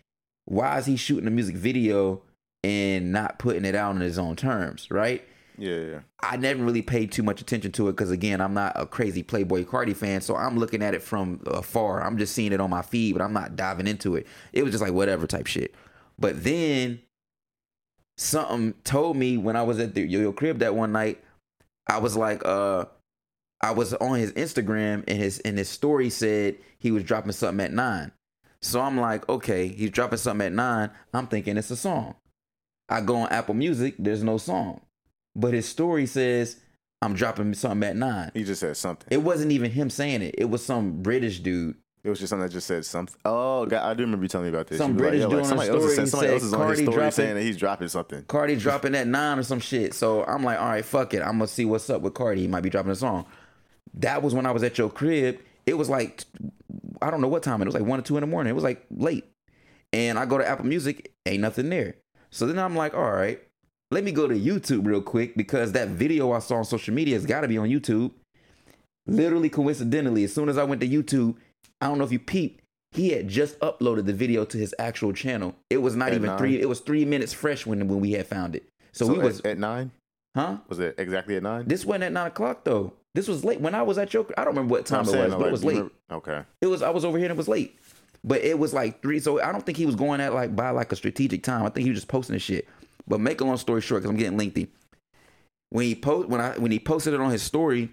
why 0.45 0.77
is 0.77 0.85
he 0.85 0.97
shooting 0.97 1.27
a 1.27 1.31
music 1.31 1.55
video 1.55 2.21
and 2.63 3.13
not 3.13 3.39
putting 3.39 3.63
it 3.63 3.73
out 3.73 3.95
on 3.95 4.01
his 4.01 4.19
own 4.19 4.35
terms, 4.35 4.91
right? 4.91 5.25
Yeah, 5.57 5.79
yeah. 5.79 5.99
I 6.21 6.37
never 6.37 6.63
really 6.63 6.83
paid 6.83 7.11
too 7.11 7.23
much 7.23 7.41
attention 7.41 7.71
to 7.73 7.87
it 7.87 7.93
because 7.93 8.11
again, 8.11 8.41
I'm 8.41 8.53
not 8.53 8.73
a 8.75 8.85
crazy 8.85 9.23
Playboi 9.23 9.65
Carti 9.65 9.95
fan, 9.95 10.21
so 10.21 10.35
I'm 10.35 10.57
looking 10.57 10.83
at 10.83 10.93
it 10.93 11.01
from 11.01 11.41
afar. 11.47 12.03
I'm 12.03 12.17
just 12.17 12.35
seeing 12.35 12.53
it 12.53 12.61
on 12.61 12.69
my 12.69 12.83
feed, 12.83 13.13
but 13.13 13.23
I'm 13.23 13.33
not 13.33 13.55
diving 13.55 13.87
into 13.87 14.15
it. 14.15 14.27
It 14.53 14.63
was 14.63 14.71
just 14.71 14.83
like 14.83 14.93
whatever 14.93 15.25
type 15.25 15.47
shit. 15.47 15.73
But 16.19 16.43
then 16.43 17.01
something 18.17 18.73
told 18.83 19.17
me 19.17 19.37
when 19.37 19.55
I 19.55 19.63
was 19.63 19.79
at 19.79 19.95
the 19.95 20.01
Yo-Yo 20.01 20.31
crib 20.31 20.59
that 20.59 20.75
one 20.75 20.91
night, 20.91 21.23
I 21.87 21.99
was 21.99 22.15
like, 22.15 22.45
uh, 22.45 22.85
I 23.61 23.71
was 23.71 23.93
on 23.95 24.19
his 24.19 24.33
Instagram 24.33 25.03
and 25.07 25.17
his 25.17 25.39
and 25.39 25.57
his 25.57 25.69
story 25.69 26.09
said 26.11 26.57
he 26.77 26.91
was 26.91 27.03
dropping 27.03 27.31
something 27.31 27.65
at 27.65 27.73
nine. 27.73 28.11
So 28.61 28.81
I'm 28.81 28.99
like, 28.99 29.27
okay, 29.29 29.67
he's 29.67 29.91
dropping 29.91 30.17
something 30.19 30.45
at 30.47 30.53
nine. 30.53 30.91
I'm 31.13 31.27
thinking 31.27 31.57
it's 31.57 31.71
a 31.71 31.75
song. 31.75 32.15
I 32.89 33.01
go 33.01 33.15
on 33.17 33.29
Apple 33.29 33.55
Music, 33.55 33.95
there's 33.97 34.23
no 34.23 34.37
song. 34.37 34.81
But 35.37 35.53
his 35.53 35.67
story 35.67 36.07
says 36.07 36.57
I'm 37.01 37.13
dropping 37.13 37.53
something 37.53 37.87
at 37.87 37.95
nine. 37.95 38.31
He 38.33 38.43
just 38.43 38.59
said 38.59 38.75
something. 38.75 39.07
It 39.11 39.21
wasn't 39.21 39.51
even 39.51 39.71
him 39.71 39.89
saying 39.89 40.23
it. 40.23 40.35
It 40.37 40.49
was 40.49 40.65
some 40.65 41.03
British 41.03 41.39
dude. 41.39 41.75
It 42.03 42.09
was 42.09 42.19
just 42.19 42.29
something 42.29 42.47
that 42.47 42.53
just 42.53 42.67
said 42.67 42.85
something. 42.85 43.19
Oh, 43.25 43.65
God, 43.65 43.83
I 43.83 43.93
do 43.93 44.03
remember 44.03 44.23
you 44.23 44.29
telling 44.29 44.49
me 44.49 44.55
about 44.55 44.67
this. 44.67 44.77
Some 44.77 44.95
British 44.95 45.21
yeah, 45.21 45.27
dude 45.27 45.39
on 45.39 45.41
a 45.41 45.45
somebody 45.45 45.69
else 45.69 45.79
story, 45.79 45.91
is 45.91 45.95
saying- 45.95 46.05
he 46.05 46.09
somebody 46.09 46.33
else 46.33 46.43
is 46.43 46.53
on 46.53 46.69
his 46.69 46.79
story 46.79 46.95
dropping- 46.95 47.11
saying 47.11 47.35
that 47.35 47.41
he's 47.41 47.57
dropping 47.57 47.87
something. 47.89 48.21
Carti 48.23 48.59
dropping 48.59 48.95
at 48.95 49.07
nine 49.07 49.39
or 49.39 49.43
some 49.43 49.59
shit. 49.59 49.93
So 49.93 50.23
I'm 50.23 50.43
like, 50.43 50.59
all 50.59 50.69
right, 50.69 50.85
fuck 50.85 51.13
it. 51.13 51.21
I'm 51.21 51.33
gonna 51.33 51.47
see 51.47 51.65
what's 51.65 51.89
up 51.89 52.01
with 52.01 52.13
Carti. 52.13 52.37
He 52.37 52.47
might 52.47 52.61
be 52.61 52.69
dropping 52.69 52.91
a 52.91 52.95
song. 52.95 53.25
That 53.95 54.23
was 54.23 54.33
when 54.33 54.45
I 54.45 54.51
was 54.51 54.63
at 54.63 54.77
your 54.77 54.89
crib. 54.89 55.39
It 55.65 55.73
was 55.77 55.89
like 55.89 56.23
I 57.01 57.11
don't 57.11 57.21
know 57.21 57.27
what 57.27 57.43
time 57.43 57.61
it 57.61 57.65
was 57.65 57.73
like 57.75 57.83
one 57.83 57.99
or 57.99 58.03
two 58.03 58.17
in 58.17 58.21
the 58.21 58.27
morning. 58.27 58.51
It 58.51 58.55
was 58.55 58.63
like 58.63 58.85
late. 58.89 59.25
And 59.93 60.17
I 60.17 60.25
go 60.25 60.37
to 60.37 60.47
Apple 60.47 60.65
Music, 60.65 61.13
ain't 61.25 61.41
nothing 61.41 61.69
there. 61.69 61.95
So 62.29 62.45
then 62.47 62.57
I'm 62.59 62.75
like, 62.75 62.93
all 62.93 63.11
right, 63.11 63.39
let 63.91 64.03
me 64.03 64.11
go 64.11 64.27
to 64.27 64.35
YouTube 64.35 64.85
real 64.85 65.01
quick 65.01 65.35
because 65.37 65.71
that 65.73 65.89
video 65.89 66.31
I 66.31 66.39
saw 66.39 66.55
on 66.57 66.65
social 66.65 66.93
media 66.93 67.15
has 67.15 67.25
got 67.25 67.41
to 67.41 67.47
be 67.47 67.57
on 67.57 67.69
YouTube. 67.69 68.11
Literally 69.05 69.49
coincidentally, 69.49 70.23
as 70.25 70.33
soon 70.33 70.49
as 70.49 70.57
I 70.57 70.63
went 70.63 70.81
to 70.81 70.87
YouTube, 70.87 71.35
I 71.79 71.87
don't 71.87 71.97
know 71.97 72.03
if 72.03 72.11
you 72.11 72.19
peeped, 72.19 72.61
he 72.91 73.09
had 73.11 73.27
just 73.29 73.57
uploaded 73.59 74.05
the 74.05 74.13
video 74.13 74.43
to 74.45 74.57
his 74.57 74.75
actual 74.79 75.13
channel. 75.13 75.55
It 75.69 75.77
was 75.77 75.95
not 75.95 76.09
At 76.09 76.15
even 76.15 76.27
nine? 76.27 76.37
three. 76.37 76.59
It 76.59 76.67
was 76.67 76.81
three 76.81 77.05
minutes 77.05 77.31
fresh 77.31 77.65
when 77.65 77.87
when 77.87 77.99
we 78.01 78.11
had 78.13 78.27
found 78.27 78.55
it. 78.55 78.67
So, 78.91 79.05
So 79.05 79.13
we 79.13 79.19
was 79.19 79.39
at, 79.41 79.45
at 79.45 79.57
nine? 79.59 79.91
huh? 80.35 80.57
Was 80.67 80.79
it 80.79 80.95
exactly 80.97 81.37
at 81.37 81.43
nine? 81.43 81.65
This 81.67 81.85
wasn't 81.85 82.05
at 82.05 82.11
nine 82.13 82.27
o'clock 82.27 82.63
though. 82.65 82.93
This 83.15 83.27
was 83.27 83.45
late 83.45 83.61
when 83.61 83.73
I 83.75 83.83
was 83.83 83.97
at 83.97 84.13
your. 84.13 84.25
I 84.37 84.43
don't 84.43 84.53
remember 84.55 84.71
what 84.73 84.91
I'm 84.91 85.05
time 85.05 85.13
it 85.15 85.17
was, 85.17 85.29
like, 85.31 85.39
but 85.39 85.47
it 85.47 85.51
was 85.51 85.63
late. 85.63 85.73
remember- 85.75 85.93
Okay. 86.11 86.41
It 86.61 86.67
was. 86.67 86.81
I 86.81 86.89
was 86.89 87.05
over 87.05 87.17
here 87.17 87.25
and 87.27 87.31
it 87.33 87.37
was 87.37 87.47
late. 87.47 87.77
But 88.23 88.41
it 88.41 88.57
was 88.59 88.73
like 88.73 89.01
three. 89.01 89.19
So 89.19 89.41
I 89.41 89.51
don't 89.53 89.65
think 89.65 89.77
he 89.77 89.85
was 89.85 89.95
going 89.95 90.19
at 90.19 90.33
like 90.33 90.55
by 90.55 90.71
like 90.71 90.91
a 90.91 90.95
strategic 90.97 91.43
time. 91.43 91.65
I 91.65 91.69
think 91.69 91.83
he 91.85 91.91
was 91.91 91.97
just 91.99 92.07
posting 92.09 92.33
the 92.33 92.39
shit. 92.39 92.67
But 93.07 93.19
make 93.19 93.41
a 93.41 93.45
long 93.45 93.57
story 93.57 93.81
short, 93.81 94.01
because 94.01 94.11
I'm 94.11 94.17
getting 94.17 94.37
lengthy. 94.37 94.69
When 95.69 95.85
he 95.85 95.95
post 95.95 96.29
when 96.29 96.41
I 96.41 96.57
when 96.57 96.71
he 96.71 96.79
posted 96.79 97.13
it 97.13 97.21
on 97.21 97.31
his 97.31 97.41
story, 97.41 97.89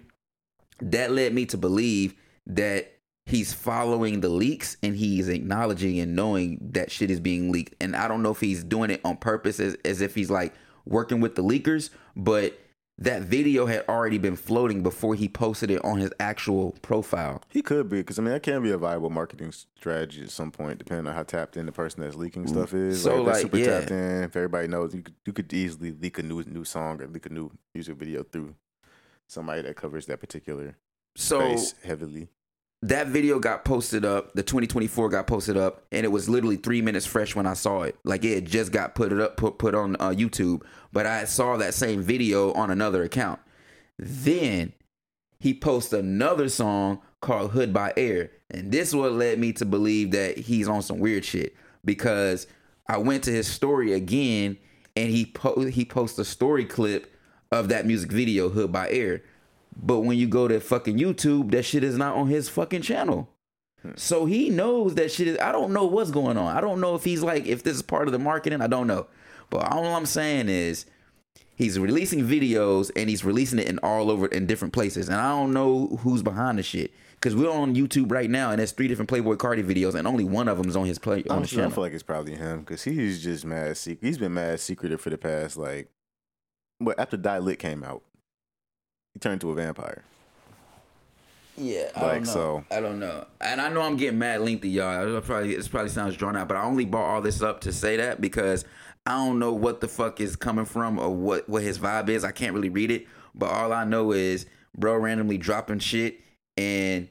that 0.81 1.11
led 1.11 1.33
me 1.33 1.45
to 1.47 1.57
believe 1.57 2.15
that 2.47 2.91
he's 3.25 3.53
following 3.53 4.21
the 4.21 4.29
leaks 4.29 4.77
and 4.83 4.95
he's 4.95 5.27
acknowledging 5.27 5.99
and 5.99 6.15
knowing 6.15 6.59
that 6.61 6.91
shit 6.91 7.09
is 7.09 7.19
being 7.19 7.51
leaked. 7.51 7.75
And 7.81 7.95
I 7.95 8.07
don't 8.07 8.21
know 8.21 8.31
if 8.31 8.39
he's 8.39 8.63
doing 8.63 8.91
it 8.91 9.01
on 9.03 9.17
purpose 9.17 9.59
as, 9.59 9.75
as 9.83 10.01
if 10.01 10.13
he's 10.15 10.29
like 10.29 10.53
working 10.85 11.21
with 11.21 11.35
the 11.35 11.43
leakers, 11.43 11.89
but 12.15 12.59
that 12.97 13.23
video 13.23 13.65
had 13.65 13.83
already 13.89 14.17
been 14.17 14.35
floating 14.35 14.81
before 14.81 15.15
he 15.15 15.27
posted 15.27 15.69
it 15.69 15.83
on 15.83 15.99
his 15.99 16.11
actual 16.19 16.71
profile. 16.81 17.41
He 17.49 17.61
could 17.61 17.89
be, 17.89 17.97
because 17.97 18.17
I 18.17 18.21
mean, 18.21 18.31
that 18.31 18.43
can 18.43 18.63
be 18.63 18.71
a 18.71 18.77
viable 18.77 19.09
marketing 19.09 19.51
strategy 19.51 20.23
at 20.23 20.29
some 20.29 20.51
point, 20.51 20.79
depending 20.79 21.07
on 21.07 21.13
how 21.13 21.23
tapped 21.23 21.57
in 21.57 21.65
the 21.65 21.71
person 21.71 22.01
that's 22.01 22.15
leaking 22.15 22.47
stuff 22.47 22.71
mm. 22.71 22.89
is. 22.89 23.03
So, 23.03 23.21
like, 23.21 23.21
if 23.21 23.27
like, 23.27 23.41
super 23.41 23.57
yeah. 23.57 23.79
tapped 23.79 23.91
in. 23.91 24.23
If 24.23 24.35
everybody 24.35 24.67
knows, 24.67 24.93
you 24.93 25.01
could, 25.01 25.15
you 25.25 25.33
could 25.33 25.53
easily 25.53 25.91
leak 25.91 26.19
a 26.19 26.23
new 26.23 26.43
new 26.43 26.63
song 26.63 27.01
or 27.01 27.07
leak 27.07 27.25
a 27.25 27.29
new 27.29 27.51
music 27.73 27.97
video 27.97 28.23
through 28.23 28.55
somebody 29.27 29.61
that 29.63 29.75
covers 29.75 30.05
that 30.05 30.19
particular 30.19 30.77
So 31.15 31.39
space 31.39 31.75
heavily. 31.83 32.29
That 32.81 33.07
video 33.07 33.39
got 33.39 33.65
posted 33.65 34.05
up 34.05 34.33
the 34.33 34.43
2024 34.43 35.09
got 35.09 35.27
posted 35.27 35.57
up 35.57 35.83
and 35.91 36.05
it 36.05 36.09
was 36.09 36.29
literally 36.29 36.57
three 36.57 36.81
minutes 36.81 37.05
fresh 37.05 37.35
when 37.35 37.47
i 37.47 37.53
saw 37.53 37.81
it. 37.81 37.97
Like 38.03 38.23
it 38.23 38.43
just 38.45 38.71
got 38.71 38.95
put 38.95 39.11
it 39.11 39.19
up 39.19 39.37
put, 39.37 39.57
put 39.57 39.73
on 39.73 39.95
uh, 39.99 40.09
youtube 40.09 40.61
but 40.91 41.05
i 41.05 41.25
saw 41.25 41.57
that 41.57 41.73
same 41.73 42.01
video 42.01 42.53
on 42.53 42.69
another 42.69 43.03
account. 43.03 43.39
Then 43.97 44.73
he 45.39 45.53
posts 45.53 45.93
another 45.93 46.49
song 46.49 47.01
called 47.21 47.51
hood 47.51 47.73
by 47.73 47.93
air 47.97 48.31
and 48.51 48.71
this 48.71 48.93
what 48.93 49.13
led 49.13 49.39
me 49.39 49.51
to 49.53 49.65
believe 49.65 50.11
that 50.11 50.37
he's 50.37 50.67
on 50.67 50.81
some 50.81 50.99
weird 50.99 51.25
shit 51.25 51.55
because 51.83 52.45
i 52.87 52.97
went 52.97 53.23
to 53.23 53.31
his 53.31 53.47
story 53.47 53.93
again 53.93 54.57
and 54.95 55.09
he 55.09 55.25
po- 55.25 55.65
he 55.65 55.83
posts 55.85 56.19
a 56.19 56.25
story 56.25 56.65
clip 56.65 57.11
of 57.51 57.69
that 57.69 57.85
music 57.85 58.11
video 58.11 58.49
hood 58.49 58.71
by 58.71 58.89
air 58.89 59.23
but 59.75 60.01
when 60.01 60.17
you 60.17 60.27
go 60.27 60.47
to 60.47 60.59
fucking 60.59 60.97
YouTube, 60.97 61.51
that 61.51 61.63
shit 61.63 61.83
is 61.83 61.97
not 61.97 62.15
on 62.15 62.27
his 62.27 62.49
fucking 62.49 62.81
channel. 62.81 63.29
So 63.95 64.25
he 64.25 64.49
knows 64.49 64.95
that 64.95 65.11
shit 65.11 65.27
is. 65.27 65.37
I 65.39 65.51
don't 65.51 65.71
know 65.71 65.85
what's 65.85 66.11
going 66.11 66.37
on. 66.37 66.55
I 66.55 66.61
don't 66.61 66.81
know 66.81 66.95
if 66.95 67.03
he's 67.03 67.21
like, 67.21 67.45
if 67.45 67.63
this 67.63 67.75
is 67.75 67.81
part 67.81 68.07
of 68.07 68.13
the 68.13 68.19
marketing. 68.19 68.61
I 68.61 68.67
don't 68.67 68.87
know. 68.87 69.07
But 69.49 69.71
all 69.71 69.85
I'm 69.85 70.07
saying 70.07 70.49
is 70.49 70.85
he's 71.55 71.77
releasing 71.77 72.25
videos 72.25 72.91
and 72.95 73.09
he's 73.09 73.23
releasing 73.23 73.59
it 73.59 73.67
in 73.67 73.79
all 73.79 74.09
over 74.09 74.25
in 74.27 74.47
different 74.47 74.73
places. 74.73 75.07
And 75.07 75.17
I 75.17 75.29
don't 75.29 75.53
know 75.53 75.99
who's 76.01 76.23
behind 76.23 76.57
the 76.57 76.63
shit. 76.63 76.91
Because 77.13 77.35
we're 77.35 77.49
on 77.49 77.75
YouTube 77.75 78.11
right 78.11 78.29
now, 78.29 78.51
and 78.51 78.59
there's 78.59 78.71
three 78.71 78.87
different 78.87 79.09
Playboi 79.09 79.37
Carti 79.37 79.63
videos, 79.63 79.95
and 79.95 80.05
only 80.07 80.25
one 80.25 80.47
of 80.47 80.57
them 80.57 80.67
is 80.67 80.75
on 80.75 80.85
his 80.85 80.99
play 80.99 81.23
on 81.29 81.37
Honestly, 81.37 81.63
I 81.63 81.69
feel 81.69 81.83
like 81.83 81.93
it's 81.93 82.03
probably 82.03 82.35
him 82.35 82.59
because 82.59 82.83
he's 82.83 83.23
just 83.23 83.45
mad. 83.45 83.77
He's 84.01 84.17
been 84.17 84.33
mad 84.33 84.59
secretive 84.59 85.01
for 85.01 85.09
the 85.09 85.17
past 85.17 85.57
like, 85.57 85.89
but 86.79 86.99
after 86.99 87.17
Die 87.17 87.39
Lit 87.39 87.57
came 87.57 87.83
out, 87.83 88.03
he 89.15 89.19
turned 89.19 89.33
into 89.41 89.49
a 89.49 89.55
vampire. 89.55 90.03
Yeah, 91.57 91.89
I 91.95 92.01
Like, 92.01 92.13
don't 92.15 92.23
know. 92.25 92.31
so- 92.33 92.65
I 92.69 92.81
don't 92.81 92.99
know, 92.99 93.25
and 93.39 93.61
I 93.61 93.69
know 93.69 93.81
I'm 93.81 93.95
getting 93.95 94.19
mad 94.19 94.41
lengthy, 94.41 94.69
y'all. 94.69 95.15
It 95.17 95.23
probably 95.23 95.55
this 95.55 95.69
probably 95.69 95.89
sounds 95.89 96.17
drawn 96.17 96.35
out, 96.35 96.49
but 96.49 96.57
I 96.57 96.63
only 96.63 96.83
brought 96.85 97.05
all 97.09 97.21
this 97.21 97.41
up 97.41 97.61
to 97.61 97.71
say 97.71 97.95
that 97.95 98.19
because 98.19 98.65
I 99.05 99.11
don't 99.11 99.39
know 99.39 99.53
what 99.53 99.79
the 99.79 99.87
fuck 99.87 100.19
is 100.19 100.35
coming 100.35 100.65
from 100.65 100.99
or 100.99 101.09
what 101.09 101.47
what 101.47 101.63
his 101.63 101.79
vibe 101.79 102.09
is. 102.09 102.25
I 102.25 102.31
can't 102.31 102.53
really 102.53 102.67
read 102.69 102.91
it, 102.91 103.07
but 103.33 103.49
all 103.51 103.71
I 103.71 103.85
know 103.85 104.11
is 104.11 104.45
bro 104.77 104.97
randomly 104.97 105.37
dropping 105.37 105.79
shit, 105.79 106.19
and 106.57 107.07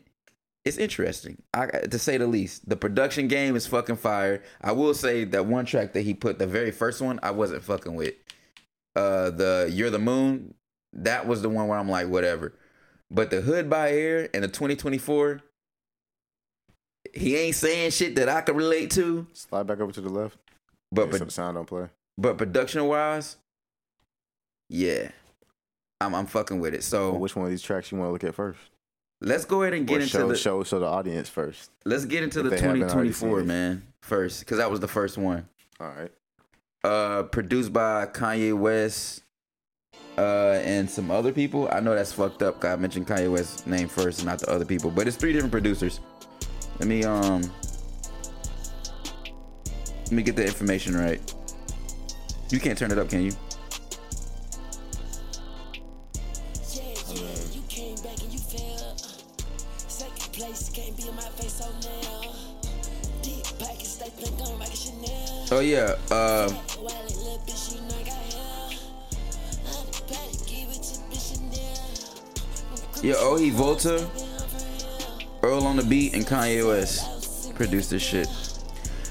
it's 0.66 0.76
interesting. 0.76 1.40
I 1.54 1.64
to 1.66 1.98
say 1.98 2.18
the 2.18 2.26
least. 2.26 2.68
The 2.68 2.76
production 2.76 3.28
game 3.28 3.56
is 3.56 3.66
fucking 3.66 3.96
fire. 3.96 4.42
I 4.60 4.72
will 4.72 4.92
say 4.92 5.24
that 5.24 5.46
one 5.46 5.64
track 5.64 5.94
that 5.94 6.02
he 6.02 6.12
put, 6.12 6.38
the 6.38 6.46
very 6.46 6.70
first 6.70 7.00
one, 7.00 7.18
I 7.22 7.30
wasn't 7.30 7.62
fucking 7.62 7.94
with. 7.94 8.12
Uh, 8.94 9.30
the 9.30 9.70
You're 9.72 9.90
the 9.90 9.98
Moon, 9.98 10.52
that 10.94 11.26
was 11.26 11.42
the 11.42 11.48
one 11.48 11.68
where 11.68 11.78
I'm 11.78 11.88
like, 11.88 12.08
whatever. 12.08 12.54
But 13.10 13.30
the 13.30 13.40
Hood 13.42 13.68
by 13.70 13.90
Air 13.92 14.28
and 14.34 14.42
the 14.42 14.48
2024, 14.48 15.40
he 17.12 17.36
ain't 17.36 17.54
saying 17.54 17.90
shit 17.90 18.16
that 18.16 18.28
I 18.28 18.40
can 18.40 18.56
relate 18.56 18.90
to. 18.92 19.26
Slide 19.32 19.66
back 19.66 19.80
over 19.80 19.92
to 19.92 20.00
the 20.00 20.08
left. 20.08 20.38
But 20.90 21.10
But 21.10 21.18
so 21.18 21.24
the 21.26 21.30
sound 21.30 21.56
don't 21.56 21.66
play. 21.66 21.88
but 22.16 22.38
production 22.38 22.84
wise, 22.86 23.36
yeah, 24.68 25.10
I'm 26.00 26.14
I'm 26.14 26.26
fucking 26.26 26.60
with 26.60 26.74
it. 26.74 26.82
So 26.82 27.12
Well, 27.12 27.20
which 27.20 27.36
one 27.36 27.44
of 27.44 27.50
these 27.50 27.62
tracks 27.62 27.90
you 27.92 27.98
want 27.98 28.08
to 28.08 28.12
look 28.12 28.24
at 28.24 28.34
first? 28.34 28.58
let's 29.20 29.44
go 29.44 29.62
ahead 29.62 29.72
and 29.74 29.86
get 29.86 29.98
Or 29.98 30.00
into 30.00 30.10
show, 30.10 30.28
the 30.28 30.36
show 30.36 30.60
show 30.60 30.64
so 30.64 30.78
the 30.80 30.86
audience 30.86 31.28
first. 31.28 31.70
let's 31.84 32.04
get 32.04 32.22
into 32.22 32.42
the 32.42 32.50
they 32.50 32.56
haven't 32.60 32.82
already 32.82 33.08
2024 33.10 33.44
man 33.44 33.82
first 34.02 34.40
because 34.40 34.58
that 34.58 34.70
was 34.70 34.80
the 34.80 34.88
first 34.88 35.16
one. 35.18 35.48
All 35.80 35.88
right. 35.88 36.10
Uh, 36.82 37.22
produced 37.24 37.72
by 37.72 38.06
Kanye 38.06 38.56
West. 38.56 39.22
Uh, 40.16 40.60
and 40.64 40.88
some 40.88 41.10
other 41.10 41.32
people. 41.32 41.68
I 41.72 41.80
know 41.80 41.94
that's 41.94 42.12
fucked 42.12 42.42
up. 42.42 42.64
I 42.64 42.76
mentioned 42.76 43.06
Kanye 43.06 43.30
West's 43.30 43.66
name 43.66 43.88
first, 43.88 44.20
and 44.20 44.28
not 44.28 44.38
the 44.38 44.50
other 44.50 44.64
people. 44.64 44.90
But 44.90 45.08
it's 45.08 45.16
three 45.16 45.32
different 45.32 45.52
producers. 45.52 46.00
Let 46.78 46.88
me 46.88 47.04
um, 47.04 47.42
let 50.04 50.12
me 50.12 50.22
get 50.22 50.36
the 50.36 50.46
information 50.46 50.96
right. 50.96 51.20
You 52.50 52.60
can't 52.60 52.78
turn 52.78 52.92
it 52.92 52.98
up, 52.98 53.08
can 53.08 53.22
you? 53.22 53.32
Oh, 65.50 65.60
yeah, 65.60 65.94
you 66.48 66.63
Volta, 73.54 74.04
Earl 75.42 75.64
on 75.64 75.76
the 75.76 75.84
beat, 75.84 76.14
and 76.14 76.26
Kanye 76.26 76.66
West 76.66 77.54
produced 77.54 77.90
this 77.90 78.02
shit. 78.02 78.26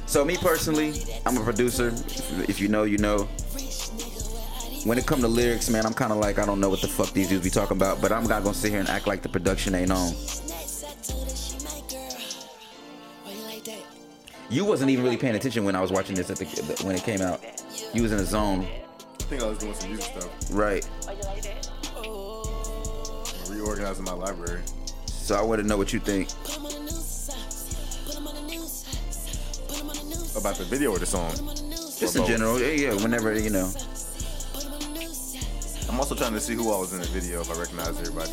So 0.05 0.25
me 0.25 0.35
personally, 0.35 0.93
I'm 1.25 1.37
a 1.37 1.43
producer. 1.43 1.93
If- 2.49 2.59
you 2.59 2.67
know, 2.67 2.83
you 2.83 2.97
know. 2.97 3.29
When 4.83 4.97
it 4.97 5.05
come 5.05 5.21
to 5.21 5.29
lyrics, 5.29 5.69
man, 5.69 5.85
I'm 5.85 5.93
kind 5.93 6.11
of 6.11 6.17
like 6.17 6.39
I 6.39 6.45
don't 6.45 6.59
know 6.59 6.69
what 6.69 6.81
the 6.81 6.89
fuck 6.89 7.13
these 7.13 7.29
dudes 7.29 7.45
be 7.45 7.49
talking 7.49 7.77
about, 7.77 8.01
but 8.01 8.11
I'm 8.11 8.25
not 8.25 8.43
gonna 8.43 8.53
sit 8.53 8.71
here 8.71 8.81
and 8.81 8.89
act 8.89 9.07
like 9.07 9.21
the 9.21 9.29
production 9.29 9.75
ain't 9.75 9.91
on. 9.91 10.09
Snacks, 10.09 10.83
I 10.83 10.93
told 11.01 11.29
her 11.29 11.35
she 11.37 11.55
my 11.63 11.81
girl. 11.89 12.17
Why 13.23 13.61
you? 13.65 13.73
You 14.49 14.65
wasn't 14.65 14.91
even 14.91 15.05
really 15.05 15.15
paying 15.15 15.35
attention 15.35 15.63
when 15.63 15.77
I 15.77 15.81
was 15.81 15.89
watching 15.93 16.15
this 16.15 16.29
at 16.29 16.35
the 16.35 16.45
when 16.83 16.95
it 16.97 17.03
came 17.03 17.21
out. 17.21 17.39
You 17.93 18.03
was 18.03 18.11
in 18.11 18.17
the 18.17 18.25
zone, 18.25 18.67
I 19.21 19.23
think 19.23 19.41
I 19.41 19.47
was 19.47 19.57
doing 19.59 19.73
some 19.73 19.89
music 19.91 20.11
stuff, 20.11 20.29
right? 20.51 20.85
Reorganizing 23.53 24.05
my 24.05 24.13
library. 24.13 24.61
So 25.05 25.35
I 25.35 25.41
want 25.41 25.61
to 25.61 25.67
know 25.67 25.77
what 25.77 25.93
you 25.93 25.99
think. 25.99 26.29
About 30.35 30.55
the 30.57 30.65
video 30.65 30.91
or 30.91 30.99
the 30.99 31.05
song? 31.05 31.29
put 31.31 31.39
'em 31.39 31.49
on 31.49 31.55
the 31.55 31.63
news, 31.63 31.99
Just 31.99 32.15
in 32.15 32.25
general, 32.25 32.59
yeah, 32.59 32.89
yeah. 32.89 32.93
Whenever 33.01 33.37
you 33.37 33.49
know. 33.49 33.71
put 34.53 34.65
'em 34.65 34.73
on 34.73 34.79
the 34.79 34.99
news, 34.99 35.35
I'm 35.87 35.99
also 35.99 36.15
trying 36.15 36.33
to 36.33 36.41
see 36.41 36.55
who 36.55 36.69
all 36.71 36.81
was 36.81 36.91
in 36.91 36.99
the 36.99 37.07
video 37.07 37.41
if 37.41 37.49
I 37.49 37.57
recognize 37.59 37.89
everybody. 37.99 38.31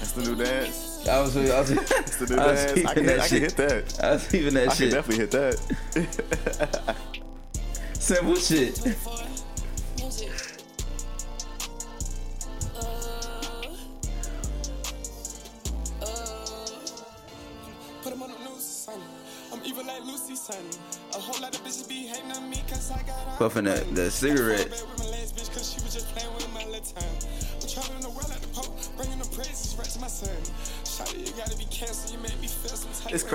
That's 0.00 0.12
the 0.12 0.22
new 0.22 0.34
dance. 0.34 0.79
I 1.08 1.20
was, 1.20 1.36
I 1.36 1.60
was, 1.60 1.70
That's 1.70 2.16
the 2.16 2.26
new 2.36 2.42
I 2.42 2.46
was 2.52 2.64
dance. 2.64 2.86
I 2.86 2.94
can, 2.94 3.06
that 3.06 3.20
I 3.20 3.28
can 3.28 3.40
shit. 3.40 3.42
hit 3.42 3.56
that. 3.56 4.04
I 4.04 4.10
was 4.12 4.26
peeping 4.28 4.54
that 4.54 4.62
I 4.64 4.66
can 4.66 4.76
shit. 4.76 4.92
definitely 4.92 5.26
hit 5.26 5.30
that. 5.32 6.96
Simple 7.94 8.36
shit. 8.36 8.76
for 8.76 9.18
music. 9.98 10.30
Uh, 12.76 12.80
uh, 16.02 16.60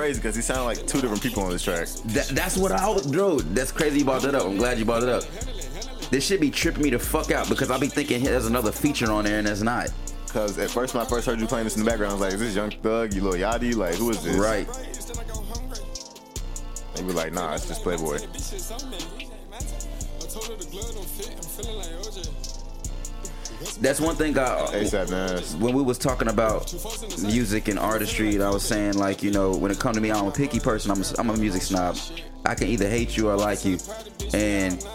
crazy 0.06 0.20
because 0.20 0.36
he 0.36 0.41
sounded 0.43 0.66
like 0.66 0.86
two 0.86 1.01
different 1.01 1.24
people 1.24 1.41
on 1.41 1.49
this 1.49 1.64
track. 1.64 1.88
That, 1.88 2.28
that's 2.28 2.58
what 2.58 2.72
I 2.72 2.88
was, 2.88 3.08
bro. 3.08 3.39
That's 3.39 3.72
crazy 3.72 3.99
you 3.99 4.06
brought 4.06 4.22
that 4.22 4.36
up. 4.36 4.43
I'm 4.43 4.58
glad 4.58 4.78
you 4.78 4.86
brought 4.86 5.01
it 5.01 5.10
up. 5.10 5.24
This 6.12 6.24
shit 6.28 6.39
be 6.39 6.51
tripping 6.51 6.84
me 6.84 6.91
the 6.91 6.99
fuck 6.99 7.32
out 7.32 7.49
because 7.49 7.72
I'll 7.72 7.80
be 7.80 7.88
thinking 7.88 8.22
hey, 8.22 8.28
there's 8.28 8.45
another 8.45 8.72
feature 8.72 9.12
on 9.12 9.24
there 9.26 9.39
and 9.39 9.47
there's 9.47 9.64
not. 9.64 9.89
Because 10.28 10.60
at 10.60 10.70
first, 10.70 10.93
when 10.93 11.03
I 11.03 11.10
first 11.10 11.26
heard 11.26 11.39
you 11.39 11.47
playing 11.47 11.64
this 11.64 11.76
in 11.76 11.84
the 11.84 11.89
background, 11.89 12.12
I 12.12 12.14
was 12.14 12.22
like, 12.22 12.34
is 12.34 12.39
this 12.39 12.56
Young 12.56 12.70
Thug, 12.70 13.16
you 13.16 13.24
little 13.24 13.39
Yachty? 13.39 13.76
Like, 13.76 13.95
who 13.95 14.12
is 14.12 14.22
this? 14.22 14.36
Right. 14.36 14.68
praise, 14.68 15.06
then 15.08 15.18
I 15.18 15.28
go 15.28 15.41
hungry. 15.41 15.80
And 16.97 16.99
you 16.99 17.08
were 17.08 17.14
like, 17.14 17.34
nah, 17.34 17.56
it's 17.56 17.68
just 17.68 17.82
Playboy. 17.82 18.20
That's 23.80 23.99
one 23.99 24.16
thing 24.16 24.38
I 24.38 24.47
ASAP 24.72 25.10
Nas. 25.10 25.56
when 25.56 25.74
we 25.74 25.82
was 25.82 25.97
talking 25.97 26.28
about 26.28 26.74
music 27.22 27.68
and 27.68 27.80
artistry, 27.80 28.36
and 28.36 28.43
I 28.43 28.49
was 28.49 28.64
saying 28.64 28.93
like, 28.93 29.24
you 29.24 29.32
know, 29.32 29.56
when 29.56 29.72
it 29.72 29.80
come 29.80 29.93
to 29.93 30.01
me, 30.01 30.12
I'm 30.12 30.28
a 30.28 30.32
picky 30.32 30.60
person. 30.60 30.91
I'm 30.91 31.01
a, 31.01 31.06
I'm 31.18 31.30
a 31.30 31.38
music 31.38 31.62
snob. 31.62 31.97
I 32.45 32.56
can 32.56 32.68
either 32.68 32.89
hate 32.89 33.18
you 33.18 33.30
or 33.30 33.36
like 33.36 33.66
you, 33.66 33.78
and 34.34 34.86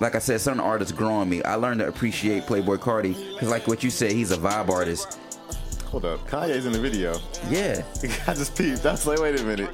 like 0.00 0.14
I 0.14 0.18
said, 0.18 0.40
certain 0.40 0.60
artists 0.60 0.92
grow 0.92 1.12
on 1.14 1.28
me. 1.28 1.42
I 1.42 1.56
learned 1.56 1.80
to 1.80 1.88
appreciate 1.88 2.44
Playboi 2.44 2.78
Carti 2.78 3.14
because, 3.34 3.48
like 3.48 3.66
what 3.66 3.82
you 3.82 3.90
said, 3.90 4.12
he's 4.12 4.30
a 4.30 4.36
vibe 4.36 4.68
artist. 4.68 5.18
Hold 5.86 6.04
up. 6.04 6.28
Kanye's 6.28 6.66
in 6.66 6.72
the 6.72 6.78
video. 6.78 7.18
Yeah. 7.48 7.82
I 8.26 8.34
just 8.34 8.56
peeped. 8.56 8.84
I 8.84 8.92
was 8.92 9.06
like, 9.06 9.20
wait 9.20 9.40
a 9.40 9.44
minute. 9.44 9.70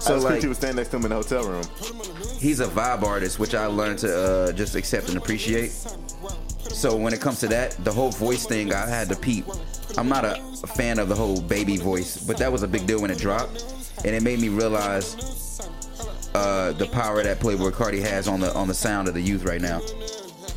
So 0.00 0.12
I 0.12 0.16
just 0.16 0.24
like, 0.24 0.42
you 0.42 0.48
was 0.48 0.58
standing 0.58 0.76
next 0.76 0.88
to 0.90 0.96
him 0.96 1.04
in 1.04 1.10
the 1.10 1.16
hotel 1.16 1.44
room. 1.44 1.64
He's 2.38 2.60
a 2.60 2.66
vibe 2.66 3.02
artist, 3.02 3.38
which 3.38 3.54
I 3.54 3.66
learned 3.66 3.98
to 4.00 4.16
uh, 4.16 4.52
just 4.52 4.74
accept 4.76 5.08
and 5.08 5.18
appreciate. 5.18 5.70
So 6.60 6.96
when 6.96 7.12
it 7.12 7.20
comes 7.20 7.40
to 7.40 7.48
that, 7.48 7.72
the 7.84 7.92
whole 7.92 8.10
voice 8.10 8.46
thing, 8.46 8.72
I 8.72 8.86
had 8.86 9.08
to 9.08 9.16
peep. 9.16 9.46
I'm 9.96 10.08
not 10.08 10.24
a, 10.24 10.48
fan 10.74 10.98
of 10.98 11.08
the 11.08 11.14
whole 11.14 11.40
baby 11.40 11.76
voice, 11.76 12.16
but 12.16 12.36
that 12.38 12.50
was 12.52 12.62
a 12.62 12.68
big 12.68 12.86
deal 12.86 13.00
when 13.00 13.10
it 13.10 13.18
dropped, 13.18 13.64
and 14.04 14.14
it 14.14 14.22
made 14.22 14.40
me 14.40 14.48
realize 14.48 15.60
uh, 16.34 16.72
the 16.72 16.86
power 16.86 17.22
that 17.22 17.40
Playboi 17.40 17.72
Carti 17.72 18.00
has 18.00 18.28
on 18.28 18.40
the 18.40 18.52
on 18.54 18.68
the 18.68 18.74
sound 18.74 19.08
of 19.08 19.14
the 19.14 19.20
youth 19.20 19.44
right 19.44 19.60
now. 19.60 19.80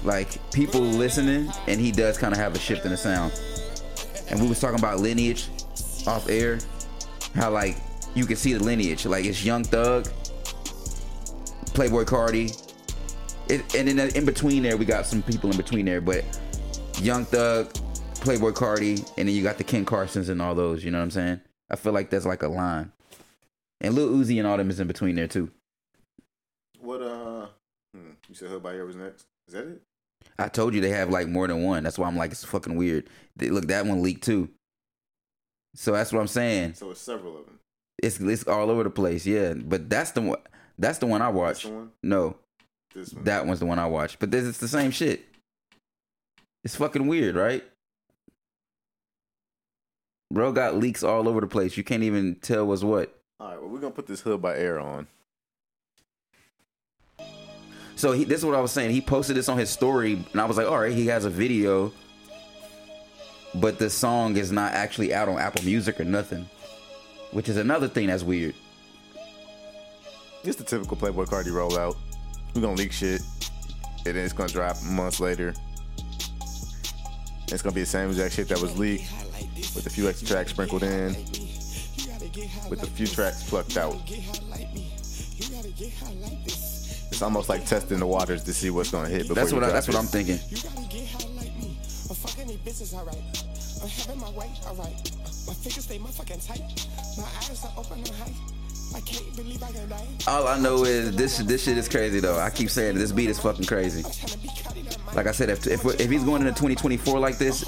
Like 0.04 0.40
people 0.52 0.82
listening, 0.82 1.52
and 1.68 1.80
he 1.80 1.92
does 1.92 2.18
kind 2.18 2.34
of 2.34 2.40
have 2.40 2.56
a 2.56 2.60
shift 2.60 2.86
in 2.86 2.92
the 2.92 2.98
sound. 2.98 3.40
And 4.30 4.42
we 4.42 4.48
was 4.48 4.60
talking 4.60 4.80
about 4.80 5.00
lineage 5.00 5.48
off 6.08 6.30
air, 6.30 6.60
how 7.36 7.52
like 7.52 7.78
you 8.14 8.26
can 8.26 8.36
see 8.36 8.54
the 8.54 8.64
lineage. 8.64 9.06
Like 9.06 9.26
it's 9.26 9.44
Young 9.44 9.64
Thug, 9.64 10.08
Playboi 11.74 12.06
Carti, 12.06 12.74
it, 13.50 13.76
and 13.76 13.88
in 13.90 14.00
in 14.00 14.26
between 14.26 14.64
there 14.64 14.78
we 14.78 14.86
got 14.86 15.06
some 15.06 15.22
people 15.22 15.50
in 15.50 15.58
between 15.58 15.86
there, 15.86 16.02
but 16.02 16.24
Young 17.00 17.26
Thug, 17.26 17.74
Playboi 18.16 18.54
Carti, 18.54 19.00
and 19.18 19.28
then 19.28 19.36
you 19.36 19.42
got 19.42 19.58
the 19.58 19.64
Ken 19.64 19.86
Carsons 19.86 20.30
and 20.30 20.42
all 20.42 20.56
those. 20.56 20.84
You 20.84 20.92
know 20.92 21.00
what 21.00 21.06
I'm 21.06 21.12
saying? 21.12 21.42
I 21.70 21.76
feel 21.76 21.94
like 21.94 22.10
that's 22.10 22.26
like 22.26 22.44
a 22.44 22.48
line. 22.48 22.92
And 23.80 23.96
Lil 23.96 24.10
Uzi 24.10 24.38
and 24.38 24.48
all 24.48 24.58
them 24.58 24.70
is 24.70 24.80
in 24.80 24.88
between 24.88 25.16
there 25.16 25.28
too. 25.28 25.50
What, 26.80 27.02
uh, 27.02 27.48
hmm, 27.96 28.12
you 28.28 28.36
said 28.36 28.50
Hood 28.50 28.62
by 28.62 28.76
Air 28.76 28.86
was 28.86 28.96
next? 28.96 29.26
Is 29.48 29.54
that 29.54 29.68
it? 29.68 29.82
I 30.38 30.48
told 30.50 30.74
you 30.74 30.82
they 30.82 30.90
have 30.90 31.10
like 31.10 31.28
more 31.28 31.48
than 31.48 31.64
one. 31.64 31.84
That's 31.84 31.98
why 31.98 32.08
I'm 32.08 32.18
like 32.18 32.32
it's 32.32 32.44
fucking 32.44 32.76
weird. 32.76 33.08
They, 33.36 33.50
look, 33.50 33.68
that 33.68 33.86
one 33.86 34.04
leaked 34.04 34.24
too. 34.24 34.50
So 35.74 35.94
that's 35.94 36.12
what 36.12 36.20
I'm 36.20 36.28
saying. 36.28 36.76
So 36.76 36.92
it's 36.92 37.02
several 37.02 37.38
of 37.38 37.46
them. 37.46 37.60
It's 38.02 38.20
it's 38.20 38.48
all 38.48 38.70
over 38.70 38.84
the 38.84 38.90
place, 38.90 39.26
yeah. 39.26 39.54
But 39.54 39.90
that's 39.90 40.12
the 40.12 40.22
one. 40.22 40.40
That's 40.80 40.98
the 41.00 41.06
one 41.08 41.22
I 41.22 41.30
watched. 41.30 41.66
one? 41.66 41.92
No, 42.02 42.36
This 42.94 43.14
one. 43.14 43.24
that 43.26 43.46
one's 43.46 43.60
the 43.60 43.66
one 43.66 43.80
I 43.80 43.86
watched. 43.88 44.20
But 44.20 44.32
this 44.32 44.46
it's 44.48 44.58
the 44.58 44.68
same 44.68 44.92
shit. 44.92 45.24
It's 46.64 46.76
fucking 46.76 47.08
weird, 47.08 47.36
right? 47.36 47.64
Bro 50.32 50.54
got 50.54 50.78
leaks 50.78 51.04
all 51.04 51.28
over 51.28 51.42
the 51.42 51.48
place. 51.48 51.76
You 51.78 51.84
can't 51.84 52.04
even 52.04 52.36
tell 52.36 52.66
what's 52.66 52.84
what. 52.84 53.14
All 53.40 53.50
right, 53.50 53.60
well, 53.62 53.70
we're 53.70 53.80
gonna 53.80 53.94
put 53.94 54.08
this 54.08 54.22
hood 54.22 54.42
by 54.42 54.56
air 54.58 54.80
on. 54.80 55.08
So 57.96 58.14
he, 58.14 58.24
this 58.24 58.40
is 58.40 58.46
what 58.46 58.56
I 58.56 58.62
was 58.62 58.72
saying. 58.72 58.92
He 58.92 59.02
posted 59.02 59.36
this 59.36 59.50
on 59.50 59.58
his 59.58 59.70
story, 59.70 60.14
and 60.32 60.42
I 60.42 60.46
was 60.46 60.58
like, 60.58 60.68
all 60.68 60.80
right, 60.80 60.94
he 60.94 61.08
has 61.08 61.26
a 61.26 61.30
video, 61.30 61.92
but 63.56 63.78
the 63.78 63.90
song 63.90 64.38
is 64.38 64.52
not 64.52 64.72
actually 64.74 65.14
out 65.14 65.28
on 65.28 65.38
Apple 65.38 65.64
Music 65.66 66.00
or 66.00 66.04
nothing, 66.06 66.50
which 67.32 67.48
is 67.50 67.58
another 67.58 67.88
thing 67.88 68.08
that's 68.08 68.24
weird. 68.24 68.56
It's 70.44 70.56
the 70.56 70.64
typical 70.64 70.98
Playboi 70.98 71.28
Carti 71.28 71.50
rollout. 71.52 71.96
We're 72.56 72.62
gonna 72.62 72.74
leak 72.74 72.92
shit, 72.92 73.22
and 74.06 74.16
then 74.16 74.26
it's 74.26 74.34
gonna 74.34 74.50
drop 74.50 74.76
months 74.84 75.20
later. 75.20 75.54
It's 77.50 77.62
gonna 77.62 77.76
be 77.76 77.82
the 77.82 77.86
same 77.86 78.10
exact 78.10 78.34
shit 78.34 78.48
that 78.48 78.60
was 78.60 78.76
leaked, 78.78 79.12
with 79.76 79.86
a 79.86 79.90
few 79.90 80.10
extra 80.10 80.28
tracks 80.28 80.50
sprinkled 80.52 80.82
in, 80.84 81.14
with 82.70 82.82
a 82.82 82.88
few 82.88 83.06
tracks 83.06 83.44
plucked 83.48 83.78
out. 83.78 83.96
It's 87.12 87.22
almost 87.22 87.48
like 87.48 87.66
testing 87.66 88.00
the 88.00 88.08
waters 88.08 88.44
to 88.46 88.54
see 88.54 88.72
what's 88.72 88.90
gonna 88.90 89.10
hit. 89.10 89.24
Before 89.24 89.36
That's 89.36 89.54
what 89.54 89.64
I, 89.64 89.68
drop 89.68 89.74
that's 89.76 89.88
what 89.90 89.96
it. 89.96 90.00
I'm 90.00 90.06
thinking. 90.08 90.40
You 90.50 90.58
gotta 90.58 90.88
get 90.90 91.08
high 91.08 91.30
like 91.36 91.56
me. 91.58 91.78
I'm 92.10 92.16
fucking 92.16 92.48
these 92.48 92.58
bitches, 92.58 92.94
alright. 92.98 93.22
I'm 93.84 93.90
having 93.90 94.20
my 94.20 94.32
way, 94.32 94.50
alright. 94.66 95.12
My 95.46 95.54
fingers 95.54 95.84
stay 95.84 96.00
motherfucking 96.00 96.48
tight. 96.48 96.88
My 97.18 97.28
eyes 97.38 97.64
are 97.64 97.74
open 97.78 98.00
and 98.00 98.10
high. 98.10 98.34
I 98.96 99.00
can't 99.00 99.36
believe 99.36 99.64
I 99.64 99.72
can 99.72 99.90
die. 99.90 100.08
All 100.28 100.48
I 100.48 100.60
know 100.60 100.84
is 100.84 101.16
this 101.16 101.38
this 101.40 101.64
shit 101.64 101.78
is 101.78 101.88
crazy 101.88 102.20
though. 102.20 102.40
I 102.40 102.50
keep 102.50 102.70
saying 102.70 102.96
it, 102.96 103.00
this 103.00 103.12
beat 103.12 103.30
is 103.30 103.40
fucking 103.40 103.66
crazy. 103.66 104.04
Like 105.16 105.28
I 105.28 105.32
said, 105.32 105.50
if 105.50 105.66
if, 105.68 105.86
if 105.86 106.10
he's 106.10 106.24
going 106.24 106.42
into 106.42 106.54
2024 106.54 107.20
like 107.20 107.38
this, 107.38 107.64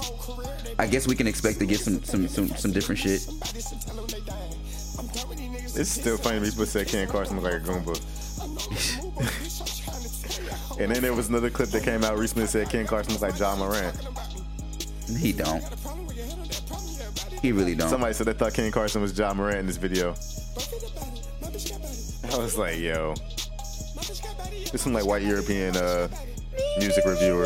I 0.79 0.87
guess 0.87 1.07
we 1.07 1.15
can 1.15 1.27
expect 1.27 1.59
to 1.59 1.65
get 1.65 1.79
some 1.79 2.03
some 2.03 2.27
some, 2.27 2.47
some 2.49 2.71
different 2.71 2.99
shit. 2.99 3.27
It's 5.75 5.89
still 5.89 6.17
funny 6.17 6.39
to 6.39 6.45
me. 6.45 6.49
People 6.51 6.65
said 6.65 6.87
Ken 6.87 7.07
Carson 7.07 7.39
look 7.39 7.51
like 7.51 7.61
a 7.61 7.65
Goomba. 7.65 7.99
and 10.79 10.93
then 10.93 11.01
there 11.01 11.13
was 11.13 11.29
another 11.29 11.49
clip 11.49 11.69
that 11.69 11.83
came 11.83 12.03
out 12.03 12.17
recently 12.17 12.43
that 12.43 12.51
said 12.51 12.69
Ken 12.69 12.85
Carson 12.85 13.13
looks 13.13 13.23
like 13.23 13.39
Ja 13.39 13.55
Morant. 13.55 13.97
He 15.17 15.33
don't. 15.33 15.63
He 17.41 17.51
really 17.51 17.75
don't. 17.75 17.89
Somebody 17.89 18.13
said 18.13 18.27
they 18.27 18.33
thought 18.33 18.53
Ken 18.53 18.71
Carson 18.71 19.01
was 19.01 19.17
Ja 19.17 19.33
Morant 19.33 19.59
in 19.59 19.67
this 19.67 19.77
video. 19.77 20.15
I 22.33 22.37
was 22.37 22.57
like, 22.57 22.79
yo, 22.79 23.13
this 24.71 24.81
some 24.81 24.91
like 24.91 25.05
white 25.05 25.21
European 25.21 25.77
uh, 25.77 26.07
music 26.79 27.05
reviewer. 27.05 27.45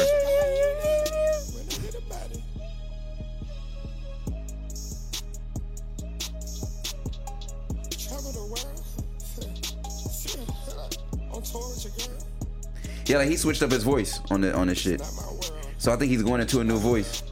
Travel 8.00 8.32
the 8.32 8.46
world. 8.50 8.82
On 11.34 11.42
tour 11.44 11.68
with 11.68 11.84
your 11.84 12.08
girl. 12.08 12.18
Yeah, 13.06 13.18
like 13.18 13.28
he 13.28 13.36
switched 13.36 13.62
up 13.64 13.72
his 13.72 13.84
voice 13.84 14.22
on 14.32 14.40
the 14.40 14.56
on 14.56 14.68
this 14.68 14.78
shit. 14.78 15.02
Not 15.02 15.14
my 15.18 15.24
world. 15.24 15.52
So 15.80 15.92
I 15.92 15.98
think 15.98 16.12
he's 16.12 16.24
going 16.24 16.40
into 16.40 16.62
a 16.62 16.64
new 16.64 16.78
voice 16.78 17.24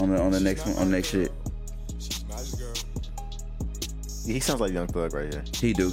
on 0.00 0.10
the 0.10 0.20
on 0.20 0.32
the 0.32 0.40
next 0.40 0.66
one 0.66 0.76
on 0.78 0.90
the 0.90 0.96
next 0.96 1.10
shit. 1.10 1.30
She's 2.00 2.24
a 2.24 2.26
nice 2.26 2.54
girl. 2.56 2.74
He 4.26 4.40
sounds 4.40 4.60
like 4.60 4.72
Young 4.72 4.88
Thug 4.88 5.14
right 5.14 5.32
here. 5.32 5.44
He 5.54 5.72
do. 5.72 5.92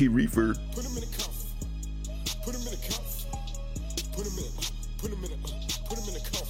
He 0.00 0.08
refer. 0.08 0.54
Put 0.74 0.82
him 0.86 0.96
in 0.96 1.02
a 1.02 1.06
cuff. 1.08 1.44
Put 2.42 2.54
him 2.54 2.62
in 2.62 2.72
a 2.72 2.76
cuff. 2.88 3.26
Put 4.16 4.24
him 4.24 4.32
in 4.38 4.44
a. 4.44 4.50
Put 4.96 5.10
him 5.10 5.24
in 5.24 5.30
a. 5.30 5.36
Put 5.90 5.98
him 5.98 6.08
in 6.08 6.16
a 6.16 6.24
cuff. 6.24 6.48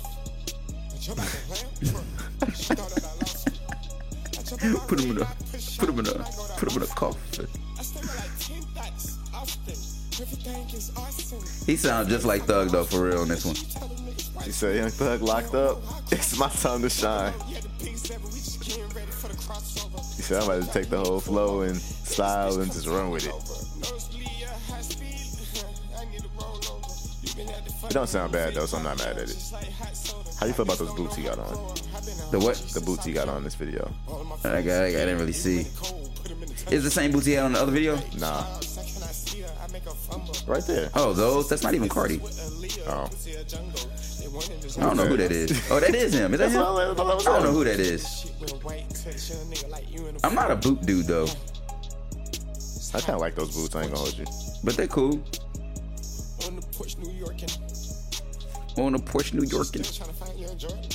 I 0.94 0.98
jump 1.00 1.18
out 1.18 1.26
the 1.26 1.50
lamp. 1.50 2.54
She 2.54 2.74
thought 2.76 2.90
that 2.94 3.02
I 3.02 3.10
lost 3.18 3.50
me. 3.50 3.58
I 4.38 4.42
jump 4.44 4.62
out 4.62 4.86
Put 4.88 5.00
him 5.00 5.10
in 5.10 5.22
a 5.22 5.24
put 5.80 5.88
him 5.88 5.98
in 5.98 6.06
a 6.06 6.10
shot, 6.10 6.20
I 6.20 6.30
go 6.30 6.54
put 6.58 6.70
him 6.70 6.76
in 6.76 6.82
a 6.82 6.86
down. 6.86 6.94
coffin. 6.94 7.48
I 7.76 7.82
stay 7.82 8.00
with 8.02 8.16
like 8.16 8.38
10 8.38 8.62
thoughts 8.70 9.18
often. 9.34 10.22
Everything 10.22 10.68
is 10.78 10.92
awesome. 10.96 11.66
He 11.66 11.74
sounds 11.76 12.08
just 12.08 12.24
like 12.24 12.42
Thug 12.44 12.68
though, 12.68 12.84
for 12.84 13.02
real 13.08 13.22
on 13.22 13.28
this 13.28 13.44
one. 13.44 13.56
Tell 13.56 13.88
them 13.88 13.98
niggas 14.06 14.36
right 14.36 14.44
He 14.46 14.52
said 14.52 14.76
Young 14.76 14.90
Thug 14.90 15.22
locked 15.22 15.54
up. 15.56 15.78
It's 16.12 16.38
my 16.38 16.48
time 16.48 16.82
to 16.82 16.90
shine. 16.90 17.32
Yeah, 17.48 17.60
the 17.60 17.68
P7, 17.68 18.22
we 18.22 18.30
just 18.30 18.60
getting 18.64 18.88
ready 18.90 19.10
for 19.10 19.26
the 19.26 19.34
crossover. 19.34 19.98
He 20.14 20.22
said 20.22 20.40
I'm 20.44 20.48
about 20.50 20.62
to 20.62 20.72
take 20.72 20.88
the 20.88 20.98
whole 21.00 21.18
flow 21.18 21.62
and 21.62 21.80
style 22.10 22.60
and 22.60 22.72
just 22.72 22.86
run 22.86 23.10
with 23.10 23.26
it. 23.26 23.32
Nosebleed, 23.32 24.28
yeah, 24.38 24.48
high 24.68 24.80
speed. 24.82 25.66
I 25.98 26.04
need 26.10 26.20
to 26.22 26.28
roll 26.38 26.56
over. 26.56 26.88
You 27.22 27.34
been 27.34 27.48
at 27.54 27.64
the 27.66 27.86
It 27.86 27.92
don't 27.92 28.08
sound 28.08 28.32
bad 28.32 28.54
though, 28.54 28.66
so 28.66 28.76
I'm 28.78 28.84
not 28.84 28.98
mad 28.98 29.16
at 29.18 29.30
it. 29.30 29.52
How 30.38 30.46
you 30.46 30.52
feel 30.52 30.64
about 30.64 30.78
those 30.78 30.94
boots 30.94 31.16
he 31.16 31.22
got 31.24 31.38
on? 31.38 31.52
The 32.30 32.38
what? 32.38 32.56
The 32.74 32.80
boots 32.80 33.04
he 33.04 33.12
got 33.12 33.28
on 33.28 33.38
in 33.38 33.44
this 33.44 33.54
video. 33.54 33.90
I, 34.44 34.62
got, 34.62 34.84
I 34.84 34.90
didn't 34.90 35.18
really 35.18 35.32
see. 35.32 35.60
Is 36.70 36.84
the 36.84 36.90
same 36.90 37.10
boots 37.12 37.26
he 37.26 37.32
had 37.32 37.44
on 37.44 37.52
the 37.52 37.60
other 37.60 37.72
video? 37.72 37.96
Nah, 38.18 38.42
Second 38.60 39.02
I 39.02 39.12
see 39.12 39.40
her, 39.40 39.50
I 39.62 39.70
make 39.72 39.84
a 39.86 39.90
fumble. 39.90 40.34
right 40.46 40.64
there. 40.66 40.88
Oh, 40.94 41.12
those? 41.12 41.48
That's 41.48 41.62
not 41.62 41.74
even 41.74 41.88
Carti. 41.88 42.20
Oh. 42.88 43.08
See 43.16 43.34
a 43.34 43.44
jungle. 43.44 43.72
They 44.20 44.28
wanted 44.28 44.62
this 44.62 44.78
I 44.78 44.82
don't 44.82 44.96
know 44.96 45.06
who 45.06 45.16
that 45.16 45.32
is. 45.32 45.70
Oh, 45.70 45.80
that 45.80 45.94
is 45.94 46.14
him. 46.14 46.32
Is 46.34 46.40
that 46.40 46.50
him? 46.52 46.62
all- 46.62 46.76
that's 46.76 47.00
all 47.00 47.10
I 47.10 47.36
don't 47.36 47.42
know 47.44 47.52
who 47.52 47.64
that 47.64 47.80
is. 47.80 48.08
shit 48.08 48.32
with 48.40 48.64
white 48.64 48.88
touch. 48.90 49.30
A 49.30 49.34
nigga 49.34 49.68
like 49.70 49.90
you 49.92 50.06
in 50.06 50.16
a 50.16 50.18
I'm 50.24 50.34
not 50.34 50.50
a 50.50 50.56
boot 50.56 50.80
dude 50.86 51.06
though, 51.06 51.26
I 52.92 53.00
kind 53.00 53.14
of 53.14 53.20
like 53.20 53.36
those 53.36 53.54
boots. 53.54 53.76
I 53.76 53.82
ain't 53.82 53.92
gonna 53.92 54.02
hold 54.02 54.18
you. 54.18 54.26
but 54.64 54.76
they're 54.76 54.88
cool. 54.88 55.22
on 56.46 56.56
the 56.56 56.66
porch, 56.72 56.96
New 56.98 57.12
York, 57.12 57.40
and 57.42 57.58
On 58.78 58.92
the 58.92 58.98
Porsche 58.98 59.34
New 59.34 59.46
York. 59.46 59.66
still 59.66 59.84
trying 59.84 60.08
to 60.08 60.14
find 60.14 60.38
your 60.38 60.54
Jordan. 60.54 60.88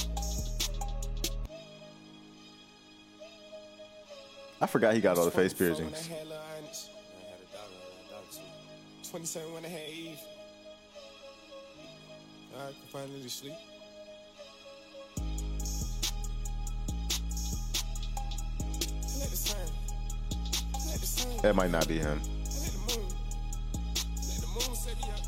I 4.62 4.68
forgot 4.68 4.94
he 4.94 5.02
got 5.02 5.18
all 5.18 5.26
the 5.26 5.32
face 5.32 5.54
piercings. 5.54 6.10
27 9.10 9.54
when 9.54 9.64
I 9.64 9.68
had 9.70 9.90
Eve. 9.90 10.20
I 12.58 12.66
can 12.68 12.74
finally 12.92 13.30
sleep. 13.30 13.54
I 18.78 19.20
let 19.20 19.30
the 19.30 19.38
sun. 19.38 19.75
That 21.42 21.56
might 21.56 21.72
not 21.72 21.88
be 21.88 22.00
him. 22.00 22.22
I 22.22 22.28
let 22.28 22.72
the 22.72 22.78
moon. 22.98 23.06
I 23.74 24.20
let 24.26 24.42
the 24.42 24.48
moon 24.54 24.76
set 24.76 24.98
me 24.98 25.04
up. 25.04 25.20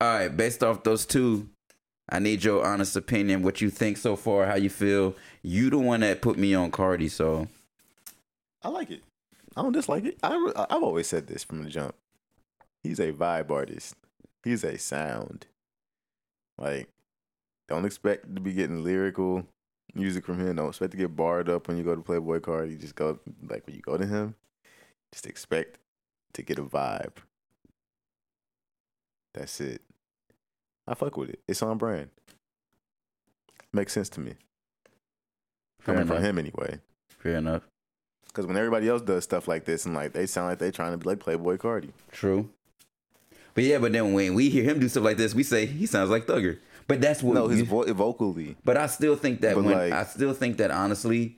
All 0.00 0.08
right, 0.08 0.34
based 0.34 0.62
off 0.64 0.82
those 0.82 1.04
two, 1.04 1.50
I 2.08 2.18
need 2.18 2.42
your 2.42 2.64
honest 2.64 2.96
opinion. 2.96 3.42
What 3.42 3.60
you 3.60 3.68
think 3.68 3.98
so 3.98 4.16
far? 4.16 4.46
How 4.46 4.54
you 4.54 4.70
feel? 4.70 5.14
You 5.42 5.68
the 5.68 5.78
one 5.78 6.00
that 6.00 6.22
put 6.22 6.38
me 6.38 6.54
on 6.54 6.70
Carti, 6.70 7.10
so 7.10 7.48
I 8.62 8.68
like 8.70 8.90
it. 8.90 9.02
I 9.56 9.62
don't 9.62 9.72
dislike 9.72 10.04
it. 10.04 10.16
I, 10.22 10.36
re- 10.36 10.52
I've 10.56 10.82
always 10.82 11.06
said 11.06 11.26
this 11.26 11.44
from 11.44 11.64
the 11.64 11.70
jump. 11.70 11.94
He's 12.82 12.98
a 12.98 13.12
vibe 13.12 13.50
artist. 13.50 13.94
He's 14.44 14.64
a 14.64 14.78
sound. 14.78 15.46
Like, 16.58 16.88
don't 17.68 17.84
expect 17.84 18.34
to 18.34 18.40
be 18.40 18.52
getting 18.52 18.84
lyrical 18.84 19.46
music 19.94 20.24
from 20.24 20.40
him. 20.40 20.56
Don't 20.56 20.68
expect 20.68 20.92
to 20.92 20.96
get 20.96 21.16
barred 21.16 21.48
up 21.48 21.68
when 21.68 21.76
you 21.76 21.84
go 21.84 21.94
to 21.94 22.02
Playboy 22.02 22.40
Card. 22.40 22.70
You 22.70 22.76
just 22.76 22.94
go 22.94 23.18
like 23.48 23.66
when 23.66 23.76
you 23.76 23.82
go 23.82 23.96
to 23.96 24.06
him. 24.06 24.34
Just 25.12 25.26
expect 25.26 25.78
to 26.34 26.42
get 26.42 26.58
a 26.58 26.64
vibe. 26.64 27.16
That's 29.34 29.60
it. 29.60 29.82
I 30.86 30.94
fuck 30.94 31.16
with 31.16 31.30
it. 31.30 31.40
It's 31.46 31.62
on 31.62 31.78
brand. 31.78 32.10
Makes 33.72 33.92
sense 33.92 34.08
to 34.10 34.20
me. 34.20 34.34
fair 35.80 35.94
Coming 35.94 36.08
from 36.08 36.22
him 36.22 36.38
anyway. 36.38 36.80
Fair 37.08 37.36
enough. 37.36 37.62
Because 38.26 38.46
when 38.46 38.56
everybody 38.56 38.88
else 38.88 39.02
does 39.02 39.24
stuff 39.24 39.48
like 39.48 39.64
this, 39.64 39.86
and 39.86 39.94
like 39.94 40.12
they 40.12 40.26
sound 40.26 40.48
like 40.48 40.58
they're 40.58 40.72
trying 40.72 40.92
to 40.92 40.98
be 40.98 41.08
like 41.08 41.18
Playboi 41.18 41.58
Carti. 41.58 41.90
True. 42.12 42.48
But 43.60 43.66
yeah, 43.66 43.76
but 43.76 43.92
then 43.92 44.14
when 44.14 44.32
we 44.32 44.48
hear 44.48 44.64
him 44.64 44.80
do 44.80 44.88
stuff 44.88 45.04
like 45.04 45.18
this, 45.18 45.34
we 45.34 45.42
say 45.42 45.66
he 45.66 45.84
sounds 45.84 46.08
like 46.08 46.24
Thugger. 46.26 46.56
But 46.88 47.02
that's 47.02 47.22
what 47.22 47.34
No, 47.34 47.46
his 47.48 47.60
vo- 47.60 47.92
vocally. 47.92 48.56
But 48.64 48.78
I 48.78 48.86
still 48.86 49.16
think 49.16 49.42
that 49.42 49.54
But 49.54 49.64
when 49.64 49.74
like- 49.76 49.92
I 49.92 50.04
still 50.04 50.32
think 50.32 50.56
that 50.56 50.70
honestly, 50.70 51.36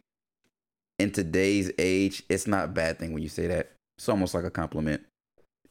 in 1.01 1.11
today's 1.11 1.73
age, 1.81 2.23
it's 2.29 2.47
not 2.47 2.67
a 2.67 2.69
bad 2.69 3.01
thing 3.01 3.13
when 3.13 3.25
you 3.25 3.29
say 3.29 3.49
that. 3.49 3.73
It's 3.99 4.09
almost 4.09 4.35
like 4.35 4.45
a 4.45 4.53
compliment. 4.53 5.03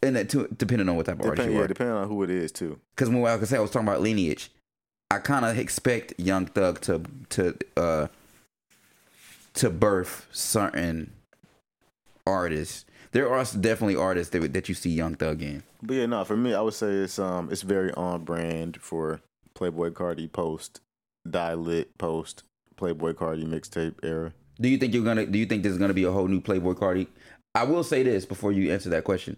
And 0.04 0.18
that 0.18 0.28
too, 0.30 0.50
depending 0.58 0.90
on 0.90 0.98
what 0.98 1.06
type 1.06 1.22
of 1.22 1.26
artist 1.26 1.38
Depend, 1.38 1.54
you 1.54 1.60
yeah, 1.60 1.64
are. 1.64 1.68
depending 1.70 1.96
on 1.96 2.10
who 2.10 2.22
it 2.24 2.30
is 2.30 2.52
too. 2.52 2.78
Because 2.98 3.08
when 3.10 3.26
I 3.26 3.42
said, 3.46 3.58
I 3.58 3.62
was 3.62 3.72
talking 3.72 3.88
about 3.88 4.02
lineage. 4.02 4.52
I 5.10 5.20
kind 5.20 5.46
of 5.46 5.58
expect 5.58 6.16
Young 6.18 6.48
Thug 6.48 6.82
to 6.82 7.02
to 7.30 7.58
uh 7.78 8.08
to 9.54 9.70
birth 9.70 10.28
certain 10.34 11.14
artists. 12.28 12.84
There 13.12 13.30
are 13.30 13.44
definitely 13.60 13.96
artists 13.96 14.32
that 14.32 14.54
that 14.54 14.70
you 14.70 14.76
see 14.76 14.90
Young 14.90 15.16
Thug 15.16 15.42
in. 15.42 15.64
But 15.84 15.96
yeah, 15.96 16.06
no, 16.06 16.24
for 16.24 16.38
me, 16.38 16.54
I 16.54 16.62
would 16.62 16.74
say 16.74 16.88
it's 16.88 17.20
um 17.20 17.50
it's 17.52 17.62
very 17.62 17.92
on 17.94 18.24
brand 18.24 18.78
for 18.82 19.22
Playboi 19.56 19.92
Carti 19.92 20.32
post, 20.32 20.82
Die 21.30 21.54
Lit 21.54 21.98
post, 21.98 22.44
Playboi 22.78 23.14
Carti 23.14 23.46
mixtape 23.46 23.96
era. 24.04 24.34
Do 24.60 24.70
you 24.70 24.78
think 24.78 24.94
you're 24.94 25.04
gonna? 25.04 25.26
Do 25.26 25.38
you 25.38 25.46
think 25.46 25.64
there's 25.64 25.78
gonna 25.78 25.94
be 25.94 26.04
a 26.06 26.12
whole 26.12 26.28
new 26.28 26.42
Playboi 26.42 26.76
Carti? 26.76 27.08
I 27.54 27.64
will 27.64 27.84
say 27.84 28.04
this 28.04 28.26
before 28.26 28.54
you 28.54 28.72
answer 28.72 28.90
that 28.92 29.04
question, 29.04 29.36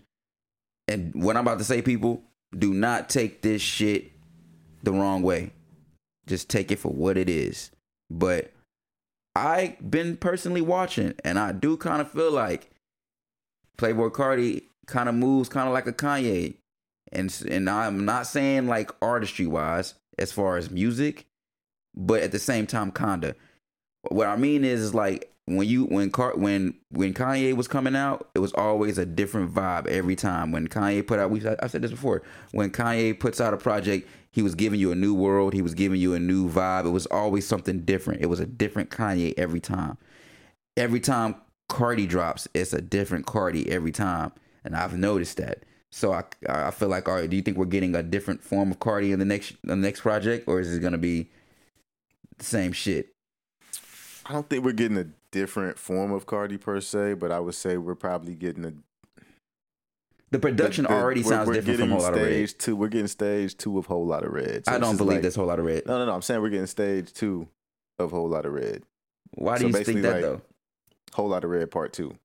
and 0.88 1.13
what 1.15 1.36
I'm 1.36 1.47
about 1.47 1.57
to 1.57 1.63
say, 1.63 1.82
people, 1.82 2.21
do 2.55 2.74
not 2.74 3.09
take 3.09 3.41
this 3.41 3.61
shit 3.61 4.11
the 4.84 4.91
wrong 4.91 5.24
way. 5.24 5.51
Just 6.28 6.49
take 6.49 6.71
it 6.71 6.78
for 6.78 6.91
what 6.91 7.17
it 7.17 7.28
is. 7.28 7.71
But 8.11 8.51
I've 9.36 9.89
been 9.89 10.17
personally 10.17 10.61
watching, 10.61 11.15
and 11.24 11.39
I 11.39 11.53
do 11.53 11.76
kind 11.76 12.01
of 12.01 12.11
feel 12.11 12.32
like 12.32 12.69
Playboi 13.78 14.11
Carti 14.11 14.63
kind 14.86 15.09
of 15.09 15.15
moves 15.15 15.49
kind 15.49 15.67
of 15.67 15.74
like 15.74 15.88
a 15.88 15.93
Kanye, 15.93 16.55
and 17.11 17.43
and 17.49 17.69
I'm 17.69 18.05
not 18.05 18.28
saying 18.28 18.67
like 18.67 18.91
artistry 19.01 19.47
wise 19.47 19.95
as 20.17 20.32
far 20.32 20.57
as 20.57 20.69
music, 20.69 21.26
but 21.95 22.21
at 22.21 22.32
the 22.32 22.39
same 22.39 22.67
time, 22.67 22.91
kinda. 22.91 23.36
What 24.09 24.28
I 24.28 24.36
mean 24.36 24.63
is, 24.63 24.82
is 24.82 24.93
like 24.93 25.34
when 25.45 25.67
you 25.67 25.86
when 25.86 26.09
Car- 26.09 26.36
when 26.36 26.76
when 26.89 27.13
Kanye 27.13 27.55
was 27.55 27.67
coming 27.67 27.95
out, 27.95 28.30
it 28.36 28.39
was 28.39 28.53
always 28.53 28.97
a 28.97 29.05
different 29.05 29.53
vibe 29.53 29.88
every 29.88 30.15
time. 30.15 30.51
When 30.51 30.67
Kanye 30.67 31.05
put 31.05 31.19
out, 31.19 31.32
we 31.32 31.45
I 31.47 31.67
said 31.67 31.82
this 31.82 31.91
before. 31.91 32.21
When 32.51 32.69
Kanye 32.69 33.19
puts 33.19 33.41
out 33.41 33.53
a 33.53 33.57
project, 33.57 34.07
he 34.32 34.41
was 34.41 34.55
giving 34.55 34.80
you 34.80 34.91
a 34.91 34.95
new 34.95 35.13
world. 35.13 35.53
He 35.53 35.61
was 35.61 35.74
giving 35.74 35.99
you 35.99 36.13
a 36.13 36.19
new 36.19 36.49
vibe. 36.49 36.86
It 36.86 36.91
was 36.91 37.05
always 37.07 37.45
something 37.45 37.82
different. 37.82 38.21
It 38.21 38.28
was 38.28 38.39
a 38.39 38.45
different 38.45 38.89
Kanye 38.89 39.34
every 39.38 39.59
time. 39.59 39.97
Every 40.78 40.99
time 40.99 41.36
Carti 41.74 42.07
drops, 42.07 42.47
it's 42.53 42.71
a 42.71 42.82
different 42.82 43.26
Carti 43.26 43.67
every 43.67 43.91
time, 43.91 44.32
and 44.63 44.76
I've 44.76 44.95
noticed 44.95 45.38
that. 45.38 45.63
So 45.91 46.13
I 46.13 46.24
I 46.47 46.69
feel 46.71 46.88
like, 46.88 47.07
all 47.09 47.15
right, 47.15 47.30
do 47.30 47.36
you 47.36 47.41
think 47.41 47.57
we're 47.57 47.65
getting 47.65 47.95
a 47.95 48.03
different 48.03 48.43
form 48.43 48.69
of 48.71 48.80
Carti 48.80 49.11
in 49.11 49.17
the 49.19 49.26
next 49.26 49.55
the 49.63 49.76
next 49.76 50.01
project, 50.01 50.47
or 50.47 50.59
is 50.59 50.71
it 50.76 50.80
gonna 50.82 50.97
be 50.99 51.30
the 52.38 52.45
same 52.45 52.71
shit? 52.74 53.09
I 54.26 54.34
don't 54.34 54.47
think 54.49 54.63
we're 54.63 54.71
getting 54.74 54.97
a 54.97 55.07
different 55.32 55.80
form 55.80 56.11
of 56.11 56.28
Carti 56.28 56.59
per 56.61 56.80
se, 56.80 57.15
but 57.15 57.32
I 57.32 57.39
would 57.39 57.55
say 57.55 57.78
we're 57.78 57.95
probably 57.95 58.36
getting 58.36 58.65
a 58.65 58.74
The 60.30 60.38
production 60.39 60.84
the- 60.84 60.89
the- 60.89 60.95
already 60.95 61.21
we're- 61.21 61.30
sounds 61.36 61.47
we're 61.47 61.53
different 61.55 61.80
from 61.80 61.89
Whole 61.89 62.01
Lotta 62.01 62.17
Red. 62.24 62.49
Two, 62.59 62.76
we're 62.76 62.88
getting 62.88 63.07
stage 63.07 63.57
two 63.57 63.78
of 63.80 63.88
Whole 63.88 64.05
Lotta 64.05 64.30
Red. 64.30 64.65
So 64.65 64.71
I 64.71 64.78
don't 64.78 64.97
believe 64.97 65.17
like- 65.17 65.21
this 65.24 65.36
Whole 65.36 65.47
Lotta 65.47 65.63
Red. 65.63 65.86
No, 65.88 65.97
no, 65.97 66.05
no. 66.05 66.13
I'm 66.13 66.21
saying 66.21 66.39
we're 66.41 66.49
getting 66.49 66.67
stage 66.67 67.11
two 67.13 67.47
of 67.99 68.11
Whole 68.11 68.30
Lotta 68.30 68.49
Red. 68.51 68.84
Why 69.32 69.57
do 69.57 69.71
so 69.71 69.78
you 69.80 69.84
think 69.84 70.01
that 70.03 70.11
like- 70.13 70.21
though? 70.21 70.41
Whole 71.14 71.30
Lotta 71.30 71.47
Red 71.47 71.72
Part 71.72 71.93
Two. 71.93 72.18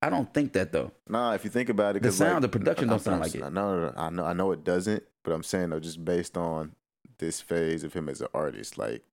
I 0.00 0.10
don't 0.10 0.32
think 0.34 0.52
that 0.54 0.72
though. 0.72 0.92
Nah, 1.08 1.32
if 1.34 1.44
you 1.44 1.50
think 1.50 1.68
about 1.68 1.96
it, 1.96 2.02
The 2.02 2.10
sound, 2.12 2.34
like, 2.34 2.42
the 2.42 2.48
production 2.48 2.88
don't 2.88 3.00
sound 3.00 3.20
like 3.20 3.34
it. 3.34 3.40
No, 3.40 3.50
no, 3.50 3.78
no, 3.88 3.92
I 3.96 4.10
know, 4.10 4.24
I 4.24 4.32
know 4.32 4.50
it 4.52 4.64
doesn't, 4.64 5.04
but 5.22 5.32
I'm 5.32 5.42
saying 5.44 5.70
though, 5.70 5.80
just 5.80 6.04
based 6.04 6.36
on 6.36 6.72
this 7.18 7.40
phase 7.40 7.84
of 7.84 7.92
him 7.94 8.08
as 8.08 8.20
an 8.20 8.28
artist, 8.34 8.76
like 8.78 9.04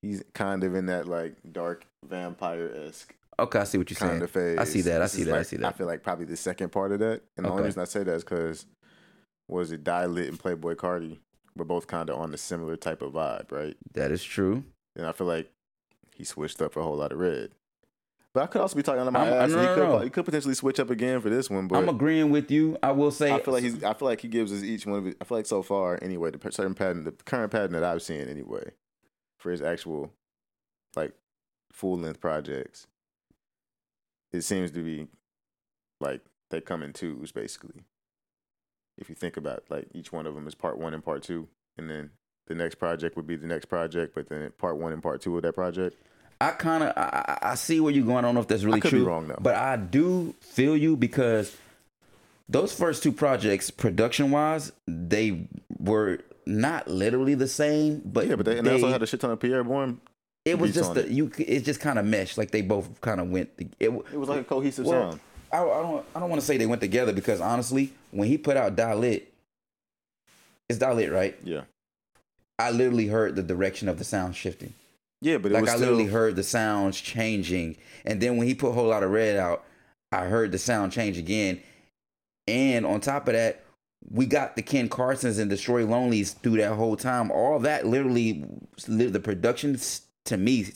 he's 0.00 0.22
kind 0.34 0.64
of 0.64 0.74
in 0.74 0.86
that 0.86 1.06
like 1.06 1.36
dark 1.52 1.86
vampire 2.04 2.70
esque 2.86 3.14
Okay, 3.38 3.58
I 3.58 3.64
see 3.64 3.78
what 3.78 3.90
you're 3.90 3.96
saying. 3.96 4.22
of 4.22 4.30
phase. 4.30 4.58
I 4.58 4.64
see 4.64 4.82
that. 4.82 5.02
I 5.02 5.06
see 5.06 5.24
that. 5.24 5.34
I 5.34 5.42
see 5.42 5.56
that. 5.56 5.66
I 5.66 5.72
feel 5.72 5.86
like 5.86 6.02
probably 6.02 6.26
the 6.26 6.36
second 6.36 6.70
part 6.70 6.92
of 6.92 6.98
that, 7.00 7.22
and 7.36 7.46
the 7.46 7.50
only 7.50 7.64
reason 7.64 7.80
I 7.82 7.86
say 7.86 8.02
that 8.04 8.12
is 8.14 8.24
because 8.24 8.66
was 9.48 9.72
it 9.72 9.84
Die 9.84 10.06
Lit 10.06 10.28
and 10.28 10.38
Playboi 10.38 10.76
Carti 10.76 11.18
were 11.56 11.64
both 11.64 11.86
kind 11.86 12.08
of 12.08 12.18
on 12.18 12.30
the 12.30 12.38
similar 12.38 12.76
type 12.76 13.02
of 13.02 13.12
vibe, 13.12 13.50
right? 13.50 13.76
That 13.94 14.12
is 14.12 14.22
true. 14.22 14.64
And 14.96 15.06
I 15.06 15.12
feel 15.12 15.26
like 15.26 15.50
he 16.14 16.24
switched 16.24 16.60
up 16.62 16.76
a 16.76 16.82
Whole 16.82 16.96
Lotta 16.96 17.16
Red. 17.16 17.50
But 18.34 18.44
I 18.44 18.46
could 18.46 18.62
also 18.62 18.76
be 18.76 18.82
talking 18.82 19.02
on 19.02 19.12
my 19.12 19.20
I'm- 19.20 19.32
ass. 19.32 19.50
no, 19.50 19.58
and 19.58 19.60
he, 19.60 19.66
no, 19.66 19.74
could, 19.74 19.88
no. 19.88 19.98
he 20.00 20.10
could 20.10 20.24
potentially 20.24 20.54
switch 20.54 20.80
up 20.80 20.88
again 20.90 21.20
for 21.20 21.28
this 21.28 21.50
one, 21.50 21.68
but 21.68 21.76
I'm 21.76 21.88
agreeing 21.88 22.30
with 22.30 22.50
you. 22.50 22.78
I 22.82 22.92
will 22.92 23.10
say 23.10 23.30
I 23.30 23.40
feel 23.40 23.52
like 23.52 23.62
he's. 23.62 23.82
I 23.84 23.92
feel 23.92 24.08
like 24.08 24.20
he 24.22 24.28
gives 24.28 24.52
us 24.52 24.62
each 24.62 24.86
one 24.86 24.98
of. 25.00 25.04
His, 25.04 25.14
I 25.20 25.24
feel 25.24 25.38
like 25.38 25.46
so 25.46 25.62
far, 25.62 25.98
anyway, 26.00 26.30
the 26.30 26.52
certain 26.52 26.74
pattern, 26.74 27.04
the 27.04 27.12
current 27.12 27.52
pattern 27.52 27.72
that 27.72 27.84
I've 27.84 28.02
seen, 28.02 28.28
anyway, 28.28 28.72
for 29.38 29.50
his 29.50 29.60
actual, 29.60 30.12
like, 30.96 31.12
full 31.72 31.98
length 31.98 32.20
projects, 32.20 32.86
it 34.32 34.42
seems 34.42 34.70
to 34.70 34.82
be, 34.82 35.08
like, 36.00 36.22
they 36.50 36.62
come 36.62 36.82
in 36.82 36.92
twos, 36.94 37.32
basically. 37.32 37.82
If 38.96 39.08
you 39.08 39.14
think 39.14 39.36
about 39.36 39.64
like 39.70 39.88
each 39.92 40.12
one 40.12 40.26
of 40.26 40.34
them 40.34 40.46
is 40.46 40.54
part 40.54 40.78
one 40.78 40.94
and 40.94 41.04
part 41.04 41.22
two, 41.22 41.48
and 41.76 41.90
then 41.90 42.10
the 42.46 42.54
next 42.54 42.76
project 42.76 43.16
would 43.16 43.26
be 43.26 43.36
the 43.36 43.46
next 43.46 43.66
project, 43.66 44.14
but 44.14 44.28
then 44.28 44.52
part 44.58 44.78
one 44.78 44.92
and 44.92 45.02
part 45.02 45.20
two 45.20 45.36
of 45.36 45.42
that 45.42 45.54
project. 45.54 45.96
I 46.42 46.50
kind 46.50 46.82
of 46.82 46.92
I, 46.96 47.38
I 47.42 47.54
see 47.54 47.78
where 47.78 47.92
you're 47.92 48.04
going. 48.04 48.18
I 48.18 48.22
don't 48.22 48.34
know 48.34 48.40
if 48.40 48.48
that's 48.48 48.64
really 48.64 48.80
could 48.80 48.90
be 48.90 48.98
true. 48.98 49.06
wrong, 49.06 49.28
though. 49.28 49.38
But 49.40 49.54
I 49.54 49.76
do 49.76 50.34
feel 50.40 50.76
you 50.76 50.96
because 50.96 51.56
those 52.48 52.72
first 52.72 53.02
two 53.04 53.12
projects, 53.12 53.70
production 53.70 54.32
wise, 54.32 54.72
they 54.88 55.46
were 55.78 56.18
not 56.44 56.88
literally 56.88 57.34
the 57.34 57.46
same. 57.46 58.02
But 58.04 58.26
Yeah, 58.26 58.34
but 58.34 58.46
they, 58.46 58.58
and 58.58 58.66
they 58.66 58.72
also 58.72 58.88
had 58.88 59.02
a 59.02 59.06
shit 59.06 59.20
ton 59.20 59.30
of 59.30 59.38
Pi'erre 59.38 59.62
Bourne. 59.64 60.00
it 60.44 60.58
was 60.58 60.74
just 60.74 60.94
the, 60.94 61.06
it. 61.06 61.10
you. 61.10 61.30
It 61.38 61.60
just 61.60 61.78
kind 61.78 61.96
of 61.98 62.04
meshed. 62.04 62.36
Like 62.36 62.50
they 62.50 62.62
both 62.62 63.00
kind 63.00 63.20
of 63.20 63.28
went. 63.28 63.50
It, 63.58 63.70
It 63.80 63.92
was 63.92 64.28
like 64.28 64.40
a 64.40 64.44
cohesive 64.44 64.86
well, 64.86 65.12
sound. 65.12 65.20
I, 65.52 65.58
I 65.58 65.82
don't. 65.82 66.04
I 66.16 66.20
don't 66.20 66.28
want 66.28 66.40
to 66.40 66.46
say 66.46 66.56
they 66.56 66.66
went 66.66 66.80
together 66.80 67.12
because 67.12 67.40
honestly, 67.40 67.92
when 68.10 68.26
he 68.26 68.36
put 68.36 68.56
out 68.56 68.74
Die 68.74 68.94
Lit, 68.94 69.32
it's 70.68 70.80
Die 70.80 70.92
Lit, 70.92 71.12
right? 71.12 71.38
Yeah, 71.44 71.62
I 72.58 72.72
literally 72.72 73.06
heard 73.06 73.36
the 73.36 73.44
direction 73.44 73.88
of 73.88 73.98
the 73.98 74.04
sound 74.04 74.34
shifting. 74.34 74.74
Yeah, 75.22 75.38
but 75.38 75.52
it 75.52 75.54
like 75.54 75.62
was 75.62 75.70
I 75.70 75.76
still, 75.76 75.92
literally 75.92 76.10
heard 76.10 76.36
the 76.36 76.42
sounds 76.42 77.00
changing, 77.00 77.76
and 78.04 78.20
then 78.20 78.36
when 78.36 78.46
he 78.46 78.54
put 78.54 78.70
a 78.70 78.72
Whole 78.72 78.88
Lotta 78.88 79.06
Red 79.06 79.38
out, 79.38 79.64
I 80.10 80.24
heard 80.24 80.52
the 80.52 80.58
sound 80.58 80.92
change 80.92 81.16
again. 81.16 81.60
And 82.48 82.84
on 82.84 83.00
top 83.00 83.28
of 83.28 83.34
that, 83.34 83.62
we 84.10 84.26
got 84.26 84.56
the 84.56 84.62
Ken 84.62 84.88
Carsons 84.88 85.38
and 85.38 85.48
Destroy 85.48 85.86
Lonelies 85.86 86.32
through 86.32 86.56
that 86.56 86.74
whole 86.74 86.96
time. 86.96 87.30
All 87.30 87.60
that 87.60 87.86
literally, 87.86 88.44
the 88.88 89.20
production 89.20 89.78
to 90.24 90.36
me 90.36 90.66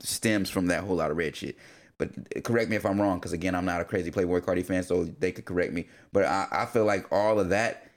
stems 0.00 0.48
from 0.48 0.66
that 0.68 0.84
Whole 0.84 0.96
Lotta 0.96 1.12
Red 1.12 1.36
shit. 1.36 1.58
But 1.98 2.12
uh, 2.34 2.40
correct 2.40 2.70
me 2.70 2.76
if 2.76 2.86
I'm 2.86 2.98
wrong, 2.98 3.18
because 3.18 3.34
again, 3.34 3.54
I'm 3.54 3.66
not 3.66 3.82
a 3.82 3.84
crazy 3.84 4.10
Playboi 4.10 4.40
Carti 4.40 4.64
fan, 4.64 4.82
so 4.82 5.04
they 5.04 5.30
could 5.30 5.44
correct 5.44 5.74
me. 5.74 5.86
But 6.12 6.24
I, 6.24 6.46
I 6.50 6.64
feel 6.64 6.86
like 6.86 7.12
all 7.12 7.38
of 7.38 7.50
that, 7.50 7.90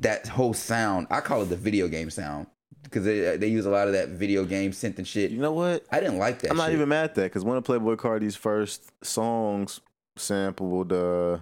that 0.00 0.26
whole 0.26 0.54
sound, 0.54 1.06
I 1.08 1.20
call 1.20 1.42
it 1.42 1.46
the 1.46 1.56
video 1.56 1.86
game 1.86 2.10
sound. 2.10 2.48
Because 2.86 3.04
they, 3.04 3.36
they 3.36 3.48
use 3.48 3.66
a 3.66 3.70
lot 3.70 3.88
of 3.88 3.94
that 3.94 4.10
video 4.10 4.44
game 4.44 4.70
synth 4.70 4.98
and 4.98 5.06
shit. 5.06 5.30
You 5.30 5.38
know 5.38 5.52
what? 5.52 5.84
I 5.90 6.00
didn't 6.00 6.18
like 6.18 6.40
that. 6.40 6.50
I'm 6.50 6.56
not 6.56 6.66
shit. 6.66 6.74
even 6.74 6.88
mad 6.88 7.04
at 7.04 7.14
that 7.16 7.22
because 7.24 7.44
one 7.44 7.56
of 7.56 7.64
Playboi 7.64 7.96
Carti's 7.96 8.36
first 8.36 8.92
songs 9.02 9.80
sampled 10.16 10.92
uh, 10.92 11.38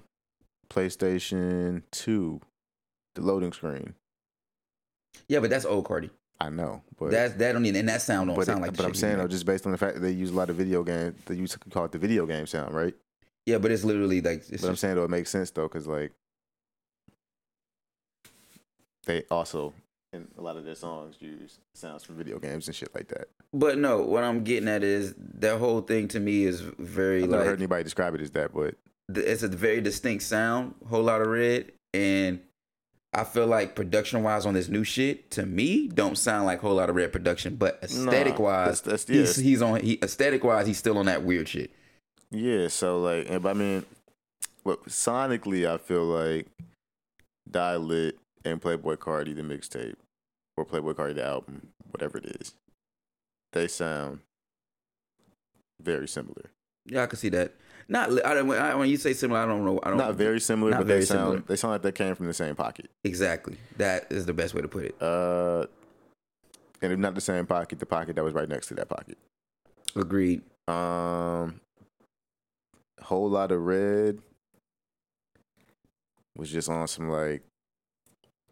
PlayStation 0.70 1.82
2, 1.92 2.40
the 3.14 3.20
loading 3.20 3.52
screen. 3.52 3.94
Yeah, 5.28 5.40
but 5.40 5.50
that's 5.50 5.64
old 5.64 5.84
Carti. 5.84 6.10
I 6.40 6.50
know, 6.50 6.82
but 6.98 7.12
That's 7.12 7.34
that 7.34 7.52
don't 7.52 7.64
even 7.64 7.80
and 7.80 7.88
that 7.88 8.02
sound 8.02 8.28
don't 8.28 8.44
sound 8.44 8.60
like. 8.60 8.76
but 8.76 8.84
I'm 8.84 8.94
saying 8.94 9.18
though, 9.18 9.28
just 9.28 9.46
based 9.46 9.66
on 9.66 9.72
the 9.72 9.78
fact 9.78 9.94
that 9.94 10.00
they 10.00 10.10
use 10.10 10.30
a 10.30 10.34
lot 10.34 10.50
of 10.50 10.56
video 10.56 10.82
game, 10.82 11.14
they 11.26 11.36
use 11.36 11.52
to 11.52 11.58
call 11.70 11.84
it 11.84 11.92
the 11.92 11.98
video 11.98 12.26
game 12.26 12.46
sound, 12.46 12.74
right? 12.74 12.94
yeah, 13.46 13.58
but 13.58 13.70
it's 13.70 13.84
literally 13.84 14.20
like. 14.20 14.42
It's 14.50 14.62
but 14.62 14.68
I'm 14.68 14.76
saying 14.76 14.96
though, 14.96 15.04
it 15.04 15.10
makes 15.10 15.30
sense 15.30 15.50
though 15.50 15.68
because 15.68 15.86
like 15.86 16.12
they 19.06 19.22
also 19.30 19.72
in 20.14 20.28
a 20.38 20.40
lot 20.42 20.56
of 20.56 20.64
their 20.64 20.74
songs 20.74 21.16
use 21.20 21.58
sounds 21.74 22.04
from 22.04 22.16
video 22.16 22.38
games 22.38 22.66
and 22.68 22.74
shit 22.76 22.94
like 22.94 23.08
that. 23.08 23.28
but 23.52 23.76
no, 23.78 24.00
what 24.02 24.22
I'm 24.24 24.44
getting 24.44 24.68
at 24.68 24.82
is 24.82 25.14
that 25.18 25.58
whole 25.58 25.80
thing 25.80 26.08
to 26.08 26.20
me 26.20 26.44
is 26.44 26.60
very 26.78 27.20
like. 27.22 27.24
I've 27.24 27.30
never 27.30 27.42
like 27.42 27.48
heard 27.48 27.58
anybody 27.58 27.84
describe 27.84 28.14
it 28.14 28.20
as 28.20 28.30
that, 28.32 28.52
but 28.54 28.74
it's 29.14 29.42
a 29.42 29.48
very 29.48 29.80
distinct 29.80 30.24
sound, 30.24 30.74
Whole 30.88 31.02
Lotta 31.02 31.28
Red, 31.28 31.72
and 31.92 32.40
I 33.12 33.24
feel 33.24 33.46
like 33.46 33.74
production 33.76 34.22
wise 34.22 34.46
on 34.46 34.54
this 34.54 34.68
new 34.68 34.82
shit 34.84 35.30
to 35.32 35.44
me 35.46 35.88
don't 35.88 36.16
sound 36.16 36.46
like 36.46 36.60
Whole 36.60 36.74
Lotta 36.76 36.92
Red 36.92 37.12
production, 37.12 37.56
but 37.56 37.78
aesthetic 37.82 38.38
wise, 38.38 38.80
that's- 38.80 39.04
that's- 39.04 39.36
he's, 39.36 39.38
yeah. 39.38 39.44
he's 39.50 39.62
on 39.62 39.80
he 39.80 39.98
aesthetic 40.02 40.42
wise 40.44 40.66
he's 40.66 40.78
still 40.78 40.98
on 40.98 41.06
that 41.06 41.22
weird 41.22 41.48
shit. 41.48 41.70
Yeah, 42.30 42.68
so 42.68 43.00
like, 43.00 43.28
and- 43.28 43.46
I 43.46 43.52
mean, 43.52 43.84
but 44.64 44.84
sonically, 44.86 45.68
I 45.68 45.76
feel 45.78 46.04
like 46.04 46.46
Die 47.50 47.76
Lit 47.76 48.18
and 48.44 48.60
Playboi 48.60 48.96
Carti, 48.96 49.34
the 49.36 49.42
mixtape, 49.42 49.94
or 50.56 50.64
Playboi 50.64 50.94
Carti, 50.94 51.14
the 51.14 51.24
album, 51.24 51.68
whatever 51.90 52.18
it 52.18 52.26
is, 52.40 52.54
they 53.52 53.66
sound 53.68 54.20
very 55.82 56.08
similar. 56.08 56.50
Yeah, 56.86 57.02
I 57.02 57.06
can 57.06 57.18
see 57.18 57.28
that. 57.30 57.52
Not 57.88 58.10
I 58.24 58.34
don't 58.34 58.50
I, 58.50 58.74
when 58.74 58.88
you 58.88 58.96
say 58.96 59.12
similar, 59.12 59.40
I 59.40 59.46
don't 59.46 59.64
know. 59.64 59.78
I 59.82 59.88
don't 59.90 59.98
Not 59.98 60.14
very 60.14 60.40
similar, 60.40 60.70
not 60.70 60.78
but 60.78 60.86
very 60.86 61.00
they 61.00 61.04
sound 61.06 61.18
similar. 61.20 61.38
they 61.46 61.56
sound 61.56 61.72
like 61.72 61.82
they 61.82 61.92
came 61.92 62.14
from 62.14 62.26
the 62.26 62.32
same 62.34 62.54
pocket. 62.54 62.90
exactly. 63.04 63.56
That 63.76 64.06
is 64.10 64.24
the 64.26 64.32
best 64.32 64.54
way 64.54 64.62
to 64.62 64.68
put 64.68 64.84
it. 64.86 65.02
Uh, 65.02 65.66
and 66.80 66.92
if 66.92 66.98
not 66.98 67.14
the 67.14 67.20
same 67.20 67.46
pocket, 67.46 67.78
the 67.78 67.86
pocket 67.86 68.16
that 68.16 68.24
was 68.24 68.32
right 68.34 68.48
next 68.48 68.68
to 68.68 68.74
that 68.74 68.88
pocket. 68.88 69.18
Agreed. 69.96 70.42
Um, 70.66 71.60
Whole 73.02 73.28
Lotta 73.28 73.58
Red 73.58 74.18
was 76.36 76.50
just 76.50 76.68
on 76.70 76.88
some 76.88 77.10
like 77.10 77.42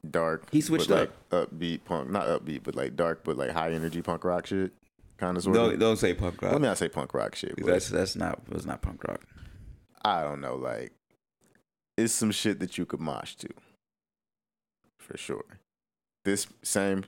dark. 0.09 0.49
He 0.51 0.61
switched 0.61 0.89
but, 0.89 1.13
like, 1.31 1.49
upbeat 1.49 1.85
punk, 1.85 2.11
not 2.11 2.27
upbeat, 2.27 2.63
but 2.63 2.75
like 2.75 2.97
dark, 2.97 3.25
but 3.25 3.37
like 3.37 3.51
high 3.51 3.73
energy 3.73 4.03
punk 4.03 4.25
rock 4.25 4.47
shit, 4.47 4.73
kind 5.19 5.37
of 5.37 5.43
sort 5.43 5.55
Don't 5.55 5.75
of. 5.75 5.81
don't 5.81 5.97
say 5.97 6.15
punk 6.15 6.41
rock. 6.43 6.53
Let 6.53 6.61
me 6.61 6.69
not 6.69 6.79
say 6.79 6.89
punk 6.89 7.15
rock 7.15 7.35
shit. 7.35 7.55
That's 7.65 7.89
that's 7.89 8.17
not 8.17 8.49
was 8.49 8.67
not 8.67 8.83
punk 8.83 9.05
rock. 9.05 9.23
I 10.05 10.23
don't 10.23 10.41
know, 10.41 10.57
like 10.57 10.93
it's 11.97 12.13
some 12.13 12.31
shit 12.31 12.59
that 12.61 12.79
you 12.79 12.87
could 12.87 13.01
mosh 13.01 13.35
to. 13.37 13.49
For 14.99 15.17
sure. 15.17 15.45
This 16.25 16.47
same 16.63 17.05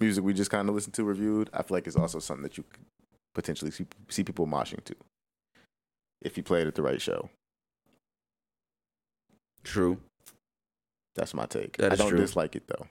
music 0.00 0.24
we 0.24 0.32
just 0.32 0.50
kind 0.50 0.68
of 0.68 0.74
listened 0.74 0.94
to 0.94 1.04
reviewed, 1.04 1.50
I 1.52 1.62
feel 1.62 1.76
like 1.76 1.86
it's 1.86 1.96
also 1.96 2.18
something 2.18 2.42
that 2.42 2.56
you 2.56 2.64
could 2.64 2.84
potentially 3.34 3.70
see, 3.70 3.86
see 4.08 4.24
people 4.24 4.46
moshing 4.46 4.82
to. 4.84 4.94
If 6.20 6.36
you 6.36 6.42
played 6.42 6.62
it 6.62 6.68
at 6.68 6.74
the 6.74 6.82
right 6.82 7.00
show. 7.00 7.30
True. 9.62 9.98
That's 11.18 11.34
my 11.34 11.46
take. 11.46 11.76
That 11.78 11.92
I 11.92 11.96
don't 11.96 12.08
true. 12.10 12.18
dislike 12.18 12.56
it 12.56 12.64
though. 12.68 12.86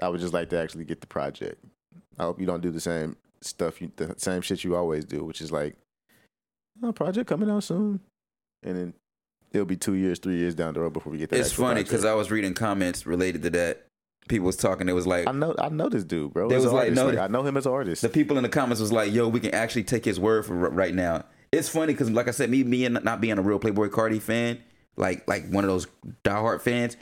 I 0.00 0.08
would 0.08 0.20
just 0.20 0.32
like 0.32 0.50
to 0.50 0.58
actually 0.58 0.84
get 0.84 1.00
the 1.00 1.06
project. 1.06 1.62
I 2.18 2.24
hope 2.24 2.40
you 2.40 2.46
don't 2.46 2.62
do 2.62 2.70
the 2.70 2.80
same 2.80 3.16
stuff, 3.40 3.80
you, 3.80 3.90
the 3.96 4.14
same 4.18 4.40
shit 4.42 4.64
you 4.64 4.76
always 4.76 5.04
do, 5.04 5.24
which 5.24 5.40
is 5.40 5.52
like, 5.52 5.76
oh, 6.82 6.92
project 6.92 7.28
coming 7.28 7.50
out 7.50 7.64
soon, 7.64 8.00
and 8.62 8.76
then 8.76 8.94
it'll 9.52 9.66
be 9.66 9.76
two 9.76 9.94
years, 9.94 10.18
three 10.18 10.36
years 10.36 10.54
down 10.54 10.74
the 10.74 10.80
road 10.80 10.92
before 10.92 11.12
we 11.12 11.18
get 11.18 11.30
that. 11.30 11.40
It's 11.40 11.52
funny 11.52 11.82
because 11.82 12.04
I 12.04 12.14
was 12.14 12.30
reading 12.30 12.54
comments 12.54 13.06
related 13.06 13.42
to 13.42 13.50
that. 13.50 13.82
People 14.28 14.46
was 14.46 14.56
talking. 14.56 14.88
It 14.88 14.92
was 14.92 15.06
like 15.06 15.26
I 15.28 15.32
know, 15.32 15.54
I 15.58 15.68
know 15.68 15.88
this 15.88 16.02
dude, 16.04 16.32
bro. 16.32 16.48
They 16.48 16.56
As 16.56 16.64
was 16.64 16.72
like, 16.72 16.92
no, 16.92 17.08
I 17.16 17.28
know 17.28 17.42
him 17.44 17.56
as 17.56 17.64
an 17.64 17.72
artist. 17.72 18.02
the 18.02 18.08
people 18.08 18.36
in 18.36 18.42
the 18.42 18.48
comments 18.48 18.80
was 18.80 18.90
like, 18.92 19.12
"Yo, 19.12 19.28
we 19.28 19.38
can 19.40 19.54
actually 19.54 19.84
take 19.84 20.04
his 20.04 20.18
word 20.18 20.44
for 20.44 20.64
r- 20.66 20.70
right 20.70 20.92
now." 20.94 21.24
It's 21.52 21.68
funny 21.68 21.92
because, 21.92 22.10
like 22.10 22.26
I 22.26 22.32
said, 22.32 22.50
me 22.50 22.64
me 22.64 22.84
and 22.84 23.02
not 23.04 23.20
being 23.20 23.38
a 23.38 23.42
real 23.42 23.60
Playboi 23.60 23.88
Carti 23.88 24.20
fan, 24.20 24.58
like 24.96 25.26
like 25.28 25.48
one 25.48 25.64
of 25.64 25.70
those 25.70 25.86
diehard 26.24 26.60
fans, 26.60 26.96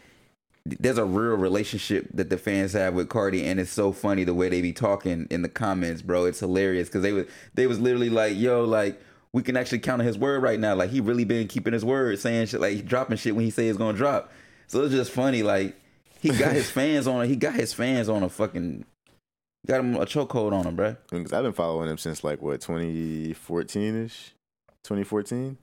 there's 0.64 0.98
a 0.98 1.04
real 1.04 1.36
relationship 1.36 2.08
that 2.14 2.30
the 2.30 2.38
fans 2.38 2.72
have 2.72 2.94
with 2.94 3.08
Carti, 3.08 3.44
and 3.44 3.60
it's 3.60 3.70
so 3.70 3.92
funny 3.92 4.24
the 4.24 4.34
way 4.34 4.48
they 4.48 4.62
be 4.62 4.72
talking 4.72 5.26
in 5.30 5.42
the 5.42 5.48
comments, 5.48 6.02
bro. 6.02 6.24
It's 6.24 6.40
hilarious 6.40 6.88
because 6.88 7.02
they 7.02 7.12
was 7.12 7.26
they 7.54 7.66
was 7.66 7.80
literally 7.80 8.10
like, 8.10 8.36
"Yo, 8.36 8.64
like." 8.64 9.00
We 9.32 9.42
can 9.42 9.56
actually 9.56 9.80
count 9.80 10.00
on 10.00 10.06
his 10.06 10.16
word 10.16 10.44
right 10.44 10.60
now. 10.60 10.76
Like 10.76 10.90
he 10.90 11.00
really 11.00 11.24
been 11.24 11.48
keeping 11.48 11.72
his 11.72 11.84
word, 11.84 12.20
saying 12.20 12.46
shit 12.46 12.60
like 12.60 12.86
dropping 12.86 13.16
shit 13.16 13.34
when 13.34 13.44
he 13.44 13.50
say 13.50 13.66
it's 13.66 13.76
gonna 13.76 13.98
drop. 13.98 14.30
So 14.68 14.84
it's 14.84 14.94
just 14.94 15.10
funny. 15.10 15.42
Like 15.42 15.74
he 16.20 16.28
got 16.28 16.52
his 16.52 16.70
fans 16.78 17.08
on. 17.08 17.26
He 17.26 17.34
got 17.34 17.54
his 17.54 17.72
fans 17.74 18.08
on 18.08 18.22
a 18.22 18.28
fucking 18.28 18.84
got 19.66 19.80
him 19.80 19.96
a 19.96 20.06
chokehold 20.06 20.52
on 20.52 20.66
him, 20.66 20.76
bro. 20.76 20.96
Because 21.10 21.32
I've 21.32 21.42
been 21.42 21.52
following 21.52 21.88
him 21.88 21.98
since 21.98 22.24
like 22.24 22.42
what 22.42 22.60
2014 22.60 24.04
ish, 24.04 24.34
2014. 24.84 25.58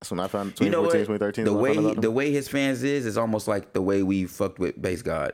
That's 0.00 0.10
when 0.10 0.20
I 0.20 0.28
found 0.28 0.56
2014, 0.56 0.66
You 0.66 0.70
know 0.70 0.82
what? 0.82 0.92
2013. 0.92 1.44
The 1.44 1.50
is 1.50 1.56
when 1.56 1.78
I 1.78 1.82
way 1.82 1.94
he, 1.94 2.00
the 2.00 2.10
way 2.10 2.32
his 2.32 2.48
fans 2.48 2.82
is 2.82 3.06
is 3.06 3.16
almost 3.16 3.48
like 3.48 3.72
the 3.72 3.82
way 3.82 4.02
we 4.02 4.26
fucked 4.26 4.58
with 4.58 4.80
BasedGod. 4.80 5.32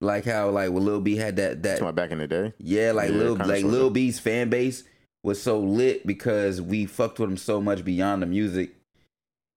Like 0.00 0.24
how 0.24 0.50
like 0.50 0.70
when 0.70 0.84
Lil 0.84 1.00
B 1.00 1.16
had 1.16 1.36
that 1.36 1.62
that 1.64 1.80
about 1.80 1.96
back 1.96 2.10
in 2.10 2.18
the 2.18 2.28
day. 2.28 2.52
yeah 2.58 2.92
like 2.92 3.10
Yeah, 3.10 3.16
Lil 3.16 3.34
like 3.34 3.62
sorta. 3.62 3.90
B's 3.90 4.20
fan 4.20 4.48
base 4.48 4.84
was 5.24 5.42
so 5.42 5.58
lit 5.58 6.06
because 6.06 6.62
we 6.62 6.86
fucked 6.86 7.18
with 7.18 7.30
him 7.30 7.36
so 7.36 7.60
much 7.60 7.84
beyond 7.84 8.22
the 8.22 8.26
music. 8.26 8.74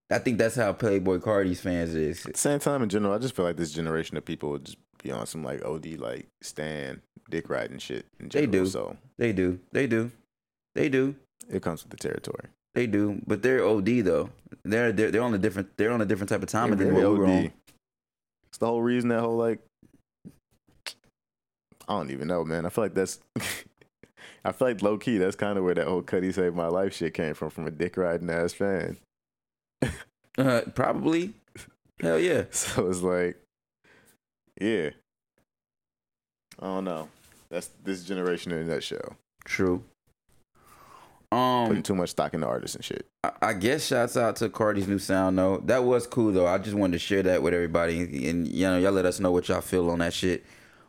I 0.10 0.18
think 0.20 0.40
that's 0.40 0.56
how 0.56 0.74
Playboi 0.74 1.22
Carti's 1.22 1.62
fans 1.62 1.94
is. 1.96 2.26
At 2.26 2.34
the 2.34 2.40
same 2.40 2.60
time, 2.60 2.82
in 2.82 2.90
general, 2.90 3.14
I 3.14 3.18
just 3.18 3.36
feel 3.36 3.46
like 3.46 3.56
this 3.56 3.72
generation 3.72 4.18
of 4.18 4.26
people 4.26 4.50
would 4.50 4.66
just 4.66 4.78
be 5.02 5.12
on 5.12 5.26
some 5.26 5.44
like 5.44 5.64
OD 5.64 5.98
like 6.00 6.28
Stan 6.42 7.02
dick 7.30 7.50
riding 7.50 7.78
shit. 7.78 8.06
In 8.20 8.30
They 8.30 8.46
do. 8.46 8.66
So 8.66 8.98
They 9.18 9.32
do, 9.34 9.60
they 9.72 9.88
do, 9.88 10.12
they 10.76 10.90
do, 10.90 11.16
it 11.50 11.62
comes 11.62 11.84
with 11.84 11.92
the 11.92 11.98
territory. 11.98 12.48
they 12.76 12.88
do. 12.88 13.22
But 13.26 13.42
they're 13.42 13.66
OD 13.66 13.86
though. 14.04 14.30
They're 14.64 14.92
they're, 14.92 15.12
they're 15.12 15.24
on 15.24 15.34
a 15.34 15.38
different 15.38 15.76
they're 15.78 15.92
on 15.92 16.02
a 16.02 16.06
different 16.06 16.30
type 16.30 16.44
of 16.44 16.50
time 16.50 16.76
than 16.78 16.94
what 16.94 17.04
we 17.04 17.18
were 17.18 17.26
on. 17.26 17.52
It's 18.50 18.58
the 18.60 18.68
whole 18.68 18.82
reason 18.82 19.10
that 19.10 19.22
whole 19.22 19.38
like 19.38 19.60
I 21.88 21.94
don't 21.94 22.12
even 22.12 22.28
know, 22.28 22.44
man. 22.46 22.66
I 22.66 22.70
feel 22.70 22.84
like 22.86 22.94
that's 22.94 23.20
I 24.44 24.52
feel 24.52 24.70
like 24.70 24.82
low 24.82 24.98
key 24.98 25.18
that's 25.18 25.36
kind 25.36 25.58
of 25.58 25.64
where 25.64 25.74
that 25.76 25.88
whole 25.88 26.02
Cuddy 26.02 26.32
Saved 26.32 26.56
My 26.56 26.68
Life 26.68 26.96
shit 26.96 27.14
came 27.14 27.34
from, 27.34 27.50
from 27.50 27.68
a 27.68 27.72
dick 27.72 27.98
riding 27.98 28.30
ass 28.30 28.54
fan. 28.54 28.98
Uh, 30.38 30.62
probably. 30.74 31.34
Hell 32.00 32.18
yeah. 32.18 32.46
So 32.52 32.88
it's 32.90 33.02
like, 33.02 33.38
yeah. 34.60 34.92
I 36.58 36.66
don't 36.68 36.86
know. 36.86 37.10
That's 37.50 37.70
this 37.84 38.06
generation 38.06 38.54
in 38.54 38.60
a 38.60 38.64
nutshell. 38.64 39.18
True. 39.44 39.84
Putting 41.32 41.78
Um, 41.78 41.84
too 41.84 41.96
much 41.96 42.10
stock 42.10 42.34
in 42.34 42.42
the 42.42 42.48
artists 42.48 42.76
and 42.76 42.84
shit. 42.84 43.06
I, 43.24 43.32
I 43.42 43.54
guess 43.54 43.86
shouts 43.86 44.18
out 44.18 44.36
to 44.38 44.50
Carti's 44.50 44.88
new 44.88 45.00
sound 45.00 45.38
though. 45.40 45.58
That 45.66 45.84
was 45.86 46.06
cool 46.06 46.32
though. 46.34 46.46
I 46.48 46.58
just 46.58 46.76
wanted 46.76 46.94
to 46.94 47.00
share 47.00 47.24
that 47.24 47.42
with 47.42 47.54
everybody, 47.54 48.28
and 48.30 48.48
you 48.48 48.68
know, 48.68 48.78
y'all 48.78 48.92
let 48.92 49.06
us 49.06 49.20
know 49.20 49.32
what 49.32 49.48
y'all 49.48 49.62
feel 49.62 49.90
on 49.90 50.00
that 50.00 50.14
shit. 50.14 50.46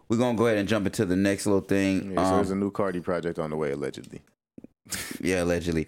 We're 0.08 0.18
gonna 0.18 0.36
go 0.36 0.46
ahead 0.46 0.58
and 0.58 0.68
jump 0.68 0.86
into 0.86 1.04
the 1.04 1.14
next 1.16 1.46
little 1.46 1.60
thing. 1.60 2.12
Yeah, 2.12 2.16
so 2.16 2.30
Um, 2.30 2.34
there's 2.36 2.50
a 2.50 2.56
new 2.56 2.72
Carti 2.72 3.00
project 3.02 3.38
on 3.38 3.50
the 3.50 3.56
way, 3.56 3.70
allegedly. 3.70 4.22
yeah, 5.20 5.44
allegedly. 5.44 5.86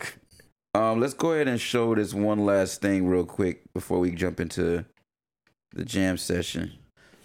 Um, 0.73 1.01
let's 1.01 1.15
go 1.15 1.33
ahead 1.33 1.49
and 1.49 1.61
show 1.61 1.95
this 1.95 2.15
one 2.15 2.45
last 2.47 2.81
thing 2.81 3.07
real 3.09 3.25
quick 3.27 3.73
before 3.75 3.99
we 4.01 4.13
jump 4.13 4.39
into 4.41 4.85
the 5.73 5.85
jam 5.85 6.17
session. 6.17 6.73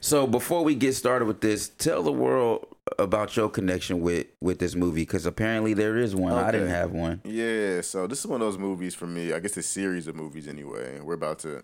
So 0.02 0.26
before 0.28 0.64
we 0.64 0.76
get 0.76 0.94
started 0.96 1.26
with 1.26 1.42
this, 1.42 1.68
tell 1.70 2.02
the 2.04 2.12
world 2.12 2.66
about 2.98 3.36
your 3.36 3.50
connection 3.50 4.02
with 4.02 4.28
with 4.42 4.60
this 4.60 4.76
movie 4.76 5.02
because 5.02 5.26
apparently 5.26 5.74
there 5.74 5.98
is 5.98 6.16
one. 6.16 6.34
I 6.34 6.52
didn't 6.52 6.70
have 6.70 6.92
one. 6.92 7.22
Yeah, 7.24 7.82
so 7.82 8.08
this 8.08 8.20
is 8.20 8.28
one 8.28 8.42
of 8.42 8.48
those 8.48 8.58
movies 8.58 8.96
for 8.96 9.08
me. 9.08 9.34
I 9.34 9.40
guess 9.40 9.56
a 9.58 9.64
series 9.64 10.08
of 10.08 10.16
movies 10.16 10.48
anyway. 10.48 11.00
We're 11.02 11.14
about 11.14 11.40
to. 11.40 11.64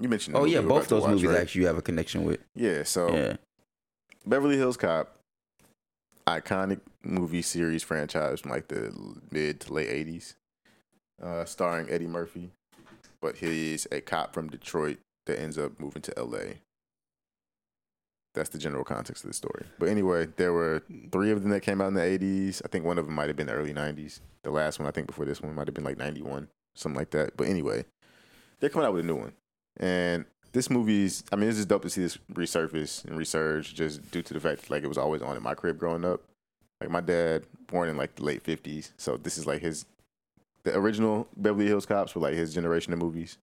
You 0.00 0.08
mentioned. 0.08 0.36
Oh 0.36 0.44
yeah, 0.44 0.60
both 0.60 0.88
those 0.88 1.02
watch, 1.02 1.12
movies 1.12 1.26
right? 1.26 1.40
actually 1.40 1.62
you 1.62 1.66
have 1.66 1.78
a 1.78 1.82
connection 1.82 2.24
with. 2.24 2.40
Yeah, 2.54 2.82
so 2.84 3.14
Yeah. 3.14 3.36
Beverly 4.24 4.56
Hills 4.56 4.76
Cop, 4.76 5.16
iconic 6.26 6.80
movie 7.02 7.42
series 7.42 7.82
franchise 7.82 8.40
from 8.40 8.52
like 8.52 8.68
the 8.68 8.92
mid 9.30 9.60
to 9.60 9.72
late 9.72 9.88
'80s, 9.88 10.34
uh, 11.22 11.44
starring 11.44 11.90
Eddie 11.90 12.06
Murphy, 12.06 12.50
but 13.20 13.36
he's 13.36 13.86
a 13.90 14.00
cop 14.00 14.32
from 14.34 14.48
Detroit 14.48 14.98
that 15.26 15.40
ends 15.40 15.58
up 15.58 15.78
moving 15.78 16.02
to 16.02 16.12
LA. 16.16 16.54
That's 18.34 18.48
the 18.48 18.58
general 18.58 18.84
context 18.84 19.24
of 19.24 19.30
the 19.30 19.34
story. 19.34 19.66
But 19.78 19.88
anyway, 19.88 20.26
there 20.36 20.52
were 20.52 20.82
three 21.10 21.30
of 21.30 21.42
them 21.42 21.50
that 21.50 21.60
came 21.60 21.80
out 21.80 21.88
in 21.88 21.94
the 21.94 22.00
'80s. 22.00 22.62
I 22.64 22.68
think 22.68 22.84
one 22.84 22.98
of 22.98 23.06
them 23.06 23.14
might 23.14 23.28
have 23.28 23.36
been 23.36 23.46
the 23.46 23.52
early 23.52 23.74
'90s. 23.74 24.20
The 24.42 24.50
last 24.50 24.78
one, 24.78 24.88
I 24.88 24.90
think, 24.90 25.06
before 25.06 25.26
this 25.26 25.42
one 25.42 25.54
might 25.54 25.66
have 25.66 25.74
been 25.74 25.84
like 25.84 25.98
'91, 25.98 26.48
something 26.74 26.98
like 26.98 27.10
that. 27.10 27.36
But 27.36 27.48
anyway, 27.48 27.84
they're 28.60 28.70
coming 28.70 28.86
out 28.86 28.94
with 28.94 29.04
a 29.04 29.06
new 29.06 29.16
one, 29.16 29.32
and 29.78 30.24
this 30.52 30.70
movie's. 30.70 31.24
I 31.30 31.36
mean, 31.36 31.48
it's 31.48 31.58
just 31.58 31.68
dope 31.68 31.82
to 31.82 31.90
see 31.90 32.02
this 32.02 32.18
resurface 32.32 33.04
and 33.04 33.18
resurge, 33.18 33.74
just 33.74 34.10
due 34.10 34.22
to 34.22 34.34
the 34.34 34.40
fact 34.40 34.62
that, 34.62 34.70
like 34.70 34.82
it 34.82 34.88
was 34.88 34.98
always 34.98 35.20
on 35.20 35.36
in 35.36 35.42
my 35.42 35.54
crib 35.54 35.78
growing 35.78 36.04
up. 36.04 36.22
Like 36.80 36.90
my 36.90 37.00
dad, 37.00 37.44
born 37.66 37.88
in 37.88 37.96
like 37.96 38.14
the 38.14 38.24
late 38.24 38.44
'50s, 38.44 38.92
so 38.96 39.16
this 39.16 39.36
is 39.36 39.46
like 39.46 39.60
his. 39.60 39.84
The 40.64 40.76
original 40.76 41.26
Beverly 41.36 41.66
Hills 41.66 41.86
Cops 41.86 42.14
were 42.14 42.20
like 42.22 42.34
his 42.34 42.54
generation 42.54 42.92
of 42.92 42.98
movies. 42.98 43.36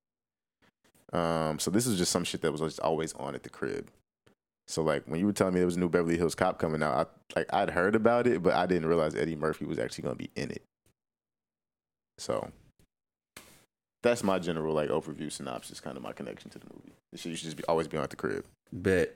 Um, 1.12 1.60
so 1.60 1.70
this 1.70 1.86
is 1.86 1.98
just 1.98 2.12
some 2.12 2.24
shit 2.24 2.42
that 2.42 2.52
was 2.52 2.62
just 2.62 2.80
always 2.80 3.14
on 3.14 3.36
at 3.36 3.44
the 3.44 3.50
crib. 3.50 3.90
So 4.70 4.84
like 4.84 5.04
when 5.08 5.20
you 5.20 5.26
were 5.26 5.34
telling 5.34 5.56
me 5.56 5.62
there 5.62 5.66
was 5.66 5.78
a 5.78 5.80
new 5.80 5.90
Beverly 5.90 6.16
Hills 6.16 6.36
Cop 6.36 6.60
coming 6.60 6.84
out, 6.84 7.12
I, 7.36 7.40
like 7.40 7.52
I'd 7.52 7.72
heard 7.72 7.96
about 7.96 8.28
it, 8.28 8.44
but 8.44 8.54
I 8.54 8.68
didn't 8.68 8.86
realize 8.86 9.16
Eddie 9.16 9.36
Murphy 9.36 9.66
was 9.66 9.80
actually 9.80 10.04
gonna 10.04 10.16
be 10.16 10.30
in 10.36 10.52
it. 10.52 10.62
So 12.20 12.52
that's 14.04 14.24
my 14.24 14.38
general 14.38 14.76
like 14.76 14.90
overview 14.90 15.32
synopsis, 15.32 15.80
kind 15.80 15.98
of 15.98 16.04
my 16.04 16.12
connection 16.12 16.52
to 16.52 16.60
the 16.60 16.68
movie. 16.72 16.94
Used 17.12 17.24
to 17.24 17.34
just 17.34 17.58
be 17.58 17.64
always 17.68 17.88
be 17.88 17.98
on 17.98 18.04
at 18.04 18.12
the 18.12 18.16
crib. 18.16 18.46
Bet. 18.72 19.16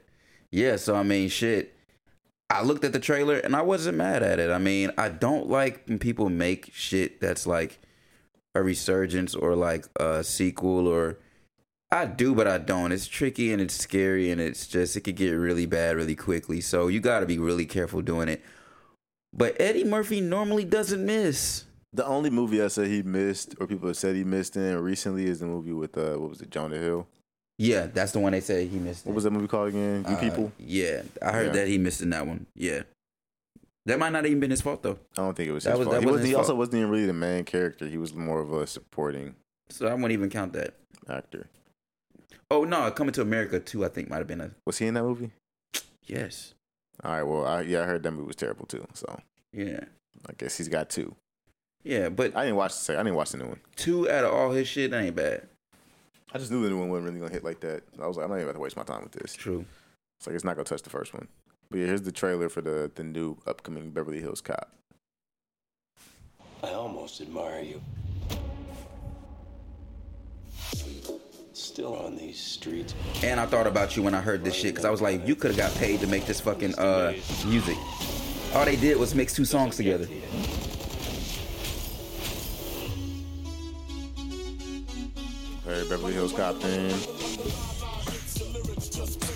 Yeah, 0.49 0.75
so 0.77 0.95
I 0.95 1.03
mean, 1.03 1.29
shit. 1.29 1.75
I 2.49 2.63
looked 2.63 2.83
at 2.83 2.91
the 2.91 2.99
trailer 2.99 3.37
and 3.37 3.55
I 3.55 3.61
wasn't 3.61 3.97
mad 3.97 4.23
at 4.23 4.39
it. 4.39 4.49
I 4.49 4.57
mean, 4.57 4.91
I 4.97 5.09
don't 5.09 5.49
like 5.49 5.85
when 5.85 5.99
people 5.99 6.29
make 6.29 6.71
shit 6.73 7.21
that's 7.21 7.45
like 7.45 7.79
a 8.55 8.63
resurgence 8.63 9.35
or 9.35 9.55
like 9.55 9.85
a 9.99 10.23
sequel 10.23 10.87
or 10.87 11.19
I 11.93 12.05
do, 12.05 12.33
but 12.33 12.47
I 12.47 12.57
don't. 12.57 12.91
It's 12.91 13.07
tricky 13.07 13.53
and 13.53 13.61
it's 13.61 13.75
scary 13.75 14.31
and 14.31 14.41
it's 14.41 14.65
just 14.67 14.97
it 14.97 15.01
could 15.01 15.15
get 15.15 15.29
really 15.31 15.67
bad 15.67 15.95
really 15.95 16.15
quickly. 16.15 16.59
So 16.59 16.87
you 16.87 16.99
got 16.99 17.19
to 17.19 17.25
be 17.27 17.37
really 17.37 17.65
careful 17.67 18.01
doing 18.01 18.29
it. 18.29 18.41
But 19.31 19.55
Eddie 19.59 19.83
Murphy 19.83 20.19
normally 20.19 20.65
doesn't 20.65 21.05
miss. 21.05 21.65
The 21.93 22.05
only 22.05 22.31
movie 22.31 22.63
I 22.63 22.67
said 22.69 22.87
he 22.87 23.03
missed, 23.03 23.53
or 23.59 23.67
people 23.67 23.87
have 23.87 23.97
said 23.97 24.15
he 24.15 24.23
missed 24.23 24.55
in 24.57 24.79
recently, 24.79 25.25
is 25.25 25.39
the 25.39 25.45
movie 25.45 25.73
with 25.73 25.95
uh, 25.95 26.15
what 26.17 26.29
was 26.31 26.41
it, 26.41 26.49
Jonah 26.49 26.77
Hill? 26.77 27.07
Yeah, 27.59 27.85
that's 27.85 28.11
the 28.11 28.19
one 28.19 28.31
they 28.31 28.41
said 28.41 28.67
he 28.67 28.79
missed. 28.79 29.05
What 29.05 29.13
was 29.13 29.25
that 29.25 29.31
movie 29.31 29.47
called 29.47 29.69
again? 29.69 30.03
You 30.09 30.15
Uh, 30.15 30.19
People. 30.19 30.51
Yeah, 30.57 31.03
I 31.21 31.31
heard 31.31 31.47
Yeah. 31.47 31.51
that 31.53 31.67
he 31.67 31.77
missed 31.77 32.01
in 32.01 32.09
that 32.09 32.25
one. 32.25 32.47
Yeah. 32.55 32.81
That 33.85 33.99
might 33.99 34.11
not 34.11 34.25
even 34.25 34.39
been 34.39 34.49
his 34.49 34.61
fault 34.61 34.81
though. 34.81 34.97
I 35.15 35.21
don't 35.21 35.35
think 35.35 35.49
it 35.49 35.51
was 35.51 35.65
That 35.65 35.71
his 35.71 35.79
was- 35.79 35.85
fault. 35.85 35.95
that 35.97 36.01
he 36.03 36.07
wasn't 36.11 36.27
He 36.29 36.33
also 36.35 36.47
fault. 36.47 36.57
wasn't 36.57 36.77
even 36.77 36.89
really 36.89 37.05
the 37.05 37.13
main 37.13 37.43
character. 37.43 37.85
He 37.85 37.97
was 37.97 38.15
more 38.15 38.39
of 38.39 38.51
a 38.51 38.65
supporting 38.65 39.35
So 39.69 39.87
I 39.87 39.93
wouldn't 39.93 40.11
even 40.13 40.31
count 40.31 40.53
that. 40.53 40.73
actor. 41.07 41.47
Oh 42.53 42.63
no, 42.65 42.91
Coming 42.91 43.13
to 43.13 43.21
America 43.21 43.59
too. 43.59 43.83
I 43.83 43.87
think 43.87 44.09
might 44.09 44.17
have 44.19 44.27
been 44.27 44.41
a 44.41 44.51
Was 44.65 44.77
he 44.77 44.85
in 44.85 44.93
that 44.93 45.03
movie? 45.03 45.31
yes. 46.05 46.53
All 47.03 47.11
right. 47.11 47.23
Well, 47.23 47.45
I, 47.47 47.61
yeah, 47.61 47.81
I 47.81 47.85
heard 47.85 48.03
that 48.03 48.11
movie 48.11 48.27
was 48.27 48.35
terrible 48.35 48.67
too. 48.67 48.85
So 48.93 49.19
Yeah, 49.51 49.79
I 50.29 50.33
guess 50.37 50.57
he's 50.57 50.67
got 50.67 50.89
two. 50.89 51.15
yeah, 51.83 52.09
but 52.09 52.35
I 52.37 52.43
didn't 52.43 52.57
watch 52.57 52.73
the 52.73 52.77
second. 52.79 52.99
I 52.99 53.03
didn't 53.03 53.15
watch 53.15 53.31
the 53.31 53.37
new 53.39 53.47
one. 53.47 53.59
two 53.75 54.09
out 54.09 54.23
of 54.25 54.33
all 54.33 54.51
his 54.51 54.67
shit 54.67 54.91
that 54.91 55.01
ain't 55.03 55.15
bad. 55.15 55.47
I 56.31 56.37
just 56.37 56.51
knew 56.51 56.61
the 56.63 56.69
new 56.69 56.79
one 56.79 56.89
wasn't 56.89 57.07
really 57.07 57.19
gonna 57.19 57.33
hit 57.33 57.43
like 57.43 57.59
that. 57.61 57.81
I 58.01 58.05
was 58.07 58.17
like, 58.17 58.25
I'm 58.25 58.29
not 58.29 58.35
even 58.37 58.49
about 58.49 58.53
to 58.57 58.59
waste 58.61 58.77
my 58.77 58.83
time 58.83 59.01
with 59.03 59.11
this. 59.13 59.33
True. 59.33 59.65
It's 60.19 60.27
like 60.27 60.35
it's 60.35 60.43
not 60.45 60.55
gonna 60.55 60.65
touch 60.65 60.83
the 60.83 60.89
first 60.91 61.13
one. 61.13 61.27
But 61.71 61.79
yeah, 61.79 61.85
here's 61.87 62.03
the 62.03 62.11
trailer 62.11 62.49
for 62.49 62.61
the 62.61 62.91
the 62.93 63.03
new 63.03 63.37
upcoming 63.47 63.89
Beverly 63.89 64.19
Hills 64.21 64.41
Cop. 64.41 64.69
I 66.63 66.69
almost 66.73 67.19
admire 67.19 67.61
you. 67.63 67.81
Still 71.63 71.95
on 71.95 72.17
these 72.17 72.37
streets. 72.37 72.93
And 73.23 73.39
I 73.39 73.45
thought 73.45 73.67
about 73.67 73.95
you 73.95 74.03
when 74.03 74.13
I 74.13 74.19
heard 74.19 74.43
this 74.43 74.53
shit 74.53 74.73
because 74.73 74.83
I 74.83 74.89
was 74.89 75.01
like, 75.01 75.25
you 75.25 75.33
could 75.33 75.51
have 75.51 75.57
got 75.57 75.73
paid 75.75 76.01
to 76.01 76.07
make 76.07 76.25
this 76.25 76.41
fucking 76.41 76.75
uh 76.75 77.13
music. 77.45 77.77
All 78.53 78.65
they 78.65 78.75
did 78.75 78.97
was 78.97 79.15
mix 79.15 79.33
two 79.33 79.45
songs 79.45 79.77
together. 79.77 80.05
Hey, 85.63 85.87
Beverly 85.87 86.11
Hills 86.11 86.33
Cop 86.33 86.57
theme. 86.57 86.91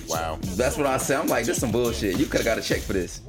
Wow. 0.09 0.37
That's 0.57 0.75
what 0.75 0.85
I 0.85 0.97
said. 0.97 1.21
I'm 1.21 1.27
like, 1.27 1.45
this 1.45 1.61
some 1.61 1.71
bullshit. 1.71 2.19
You 2.19 2.25
could 2.25 2.41
have 2.41 2.45
got 2.45 2.57
a 2.57 2.61
check 2.61 2.81
for 2.81 2.91
this. 2.91 3.21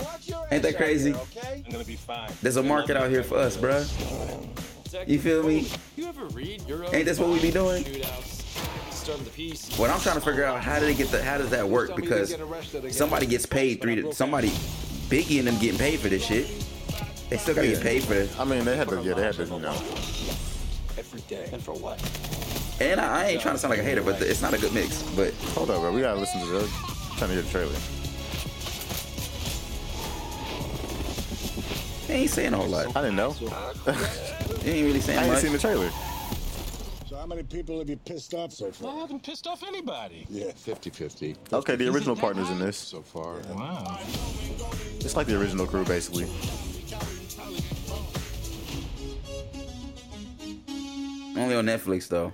Ain't 0.51 0.64
that 0.64 0.76
crazy? 0.76 1.14
I'm 1.14 1.62
gonna 1.70 1.84
be 1.84 1.94
fine. 1.94 2.32
There's 2.42 2.57
a 2.57 2.64
market 2.64 2.96
out 2.96 3.11
here 3.11 3.22
for 3.22 3.36
us, 3.38 3.57
bruh. 3.57 3.88
You 5.07 5.20
feel 5.20 5.44
me? 5.44 5.68
You 5.96 6.07
ever 6.07 6.26
read 6.26 6.62
Euro 6.66 6.92
Ain't 6.92 7.05
this 7.05 7.20
what 7.20 7.28
we 7.28 7.40
be 7.40 7.53
doing? 7.53 7.84
What 9.78 9.90
I'm 9.90 10.00
trying 10.00 10.16
to 10.16 10.20
figure 10.20 10.44
out 10.44 10.61
how 10.61 10.78
do 10.78 10.86
they 10.86 10.94
get 10.94 11.09
the 11.09 11.22
how 11.22 11.38
does 11.38 11.50
that 11.50 11.66
work? 11.66 11.96
Because 11.96 12.36
somebody 12.94 13.26
gets 13.26 13.46
paid 13.46 13.80
three 13.80 13.96
to 13.96 14.12
somebody 14.12 14.50
Biggie 15.09 15.38
and 15.38 15.48
them 15.48 15.59
getting 15.59 15.78
paid 15.78 16.00
for 16.00 16.11
this 16.11 16.22
shit. 16.22 16.46
They 17.30 17.38
still 17.38 17.54
gotta 17.54 17.68
get 17.68 17.82
paid 17.82 18.04
for 18.04 18.12
it. 18.12 18.30
I 18.38 18.44
mean, 18.44 18.64
they 18.64 18.76
had 18.76 18.88
to, 18.88 19.02
yeah, 19.02 19.14
they 19.14 19.22
had 19.22 19.34
to, 19.36 19.44
you 19.44 19.59
know. 19.59 19.72
Every 20.98 21.20
day. 21.28 21.48
And 21.50 21.62
for 21.62 21.72
what? 21.72 21.98
And 22.80 23.00
I, 23.00 23.22
I 23.22 23.24
ain't 23.28 23.40
trying 23.40 23.54
to 23.54 23.59
sound 23.59 23.70
like 23.70 23.80
a 23.80 23.82
hater, 23.82 24.02
but 24.02 24.18
the, 24.18 24.30
it's 24.30 24.42
not 24.42 24.52
a 24.52 24.59
good 24.59 24.74
mix. 24.74 25.02
But 25.16 25.32
Hold 25.54 25.70
up, 25.70 25.80
bro. 25.80 25.92
We 25.92 26.02
gotta 26.02 26.20
listen 26.20 26.40
to 26.40 26.46
the. 26.46 26.61
Trying 27.16 27.30
to 27.30 27.34
hear 27.36 27.42
the 27.42 27.50
trailer. 27.50 27.72
they 32.06 32.14
ain't 32.14 32.30
saying 32.30 32.52
a 32.52 32.56
whole 32.56 32.68
lot. 32.68 32.94
I 32.94 33.02
didn't 33.02 33.16
know. 33.16 33.32
They 33.32 34.72
ain't 34.72 34.86
really 34.86 35.00
saying 35.00 35.18
I 35.18 35.22
ain't 35.22 35.32
much. 35.32 35.42
seen 35.42 35.52
the 35.52 35.59
trailer. 35.59 35.90
So 37.29 37.35
how 37.35 37.37
many 37.37 37.47
people 37.47 37.79
have 37.79 37.91
you 37.91 37.97
pissed 37.99 38.33
off 38.33 38.55
so 38.55 38.70
far? 38.72 38.91
I 38.97 39.01
haven't 39.01 39.22
pissed 39.22 39.47
off 39.47 39.62
anybody. 39.62 40.24
Yeah. 40.31 40.47
50-50 40.53 41.37
Okay, 41.53 41.76
the 41.76 41.87
original 41.89 42.16
partners 42.16 42.49
in 42.49 42.59
this. 42.59 42.79
so 42.79 43.03
far. 43.03 43.41
Wow. 43.55 43.99
It's 45.01 45.14
like 45.14 45.26
the 45.26 45.39
original 45.39 45.66
crew, 45.66 45.85
basically. 45.85 46.24
Only 51.37 51.55
on 51.55 51.66
Netflix 51.66 52.09
though, 52.09 52.33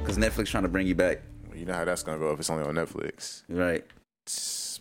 because 0.00 0.16
Netflix 0.16 0.46
trying 0.46 0.62
to 0.62 0.70
bring 0.70 0.86
you 0.86 0.94
back. 0.94 1.20
You 1.54 1.66
know 1.66 1.74
how 1.74 1.84
that's 1.84 2.02
gonna 2.02 2.18
go 2.18 2.32
if 2.32 2.40
it's 2.40 2.48
only 2.48 2.64
on 2.64 2.74
Netflix. 2.76 3.42
Right. 3.50 3.84
It's- 4.24 4.80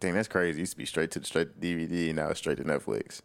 Dang, 0.00 0.14
that's 0.14 0.26
crazy. 0.28 0.58
It 0.58 0.62
used 0.62 0.72
to 0.72 0.78
be 0.78 0.86
straight 0.86 1.10
to 1.10 1.20
the 1.20 1.26
straight 1.26 1.60
to 1.60 1.66
DVD, 1.66 2.14
now 2.14 2.28
it's 2.28 2.38
straight 2.38 2.56
to 2.56 2.64
Netflix. 2.64 3.20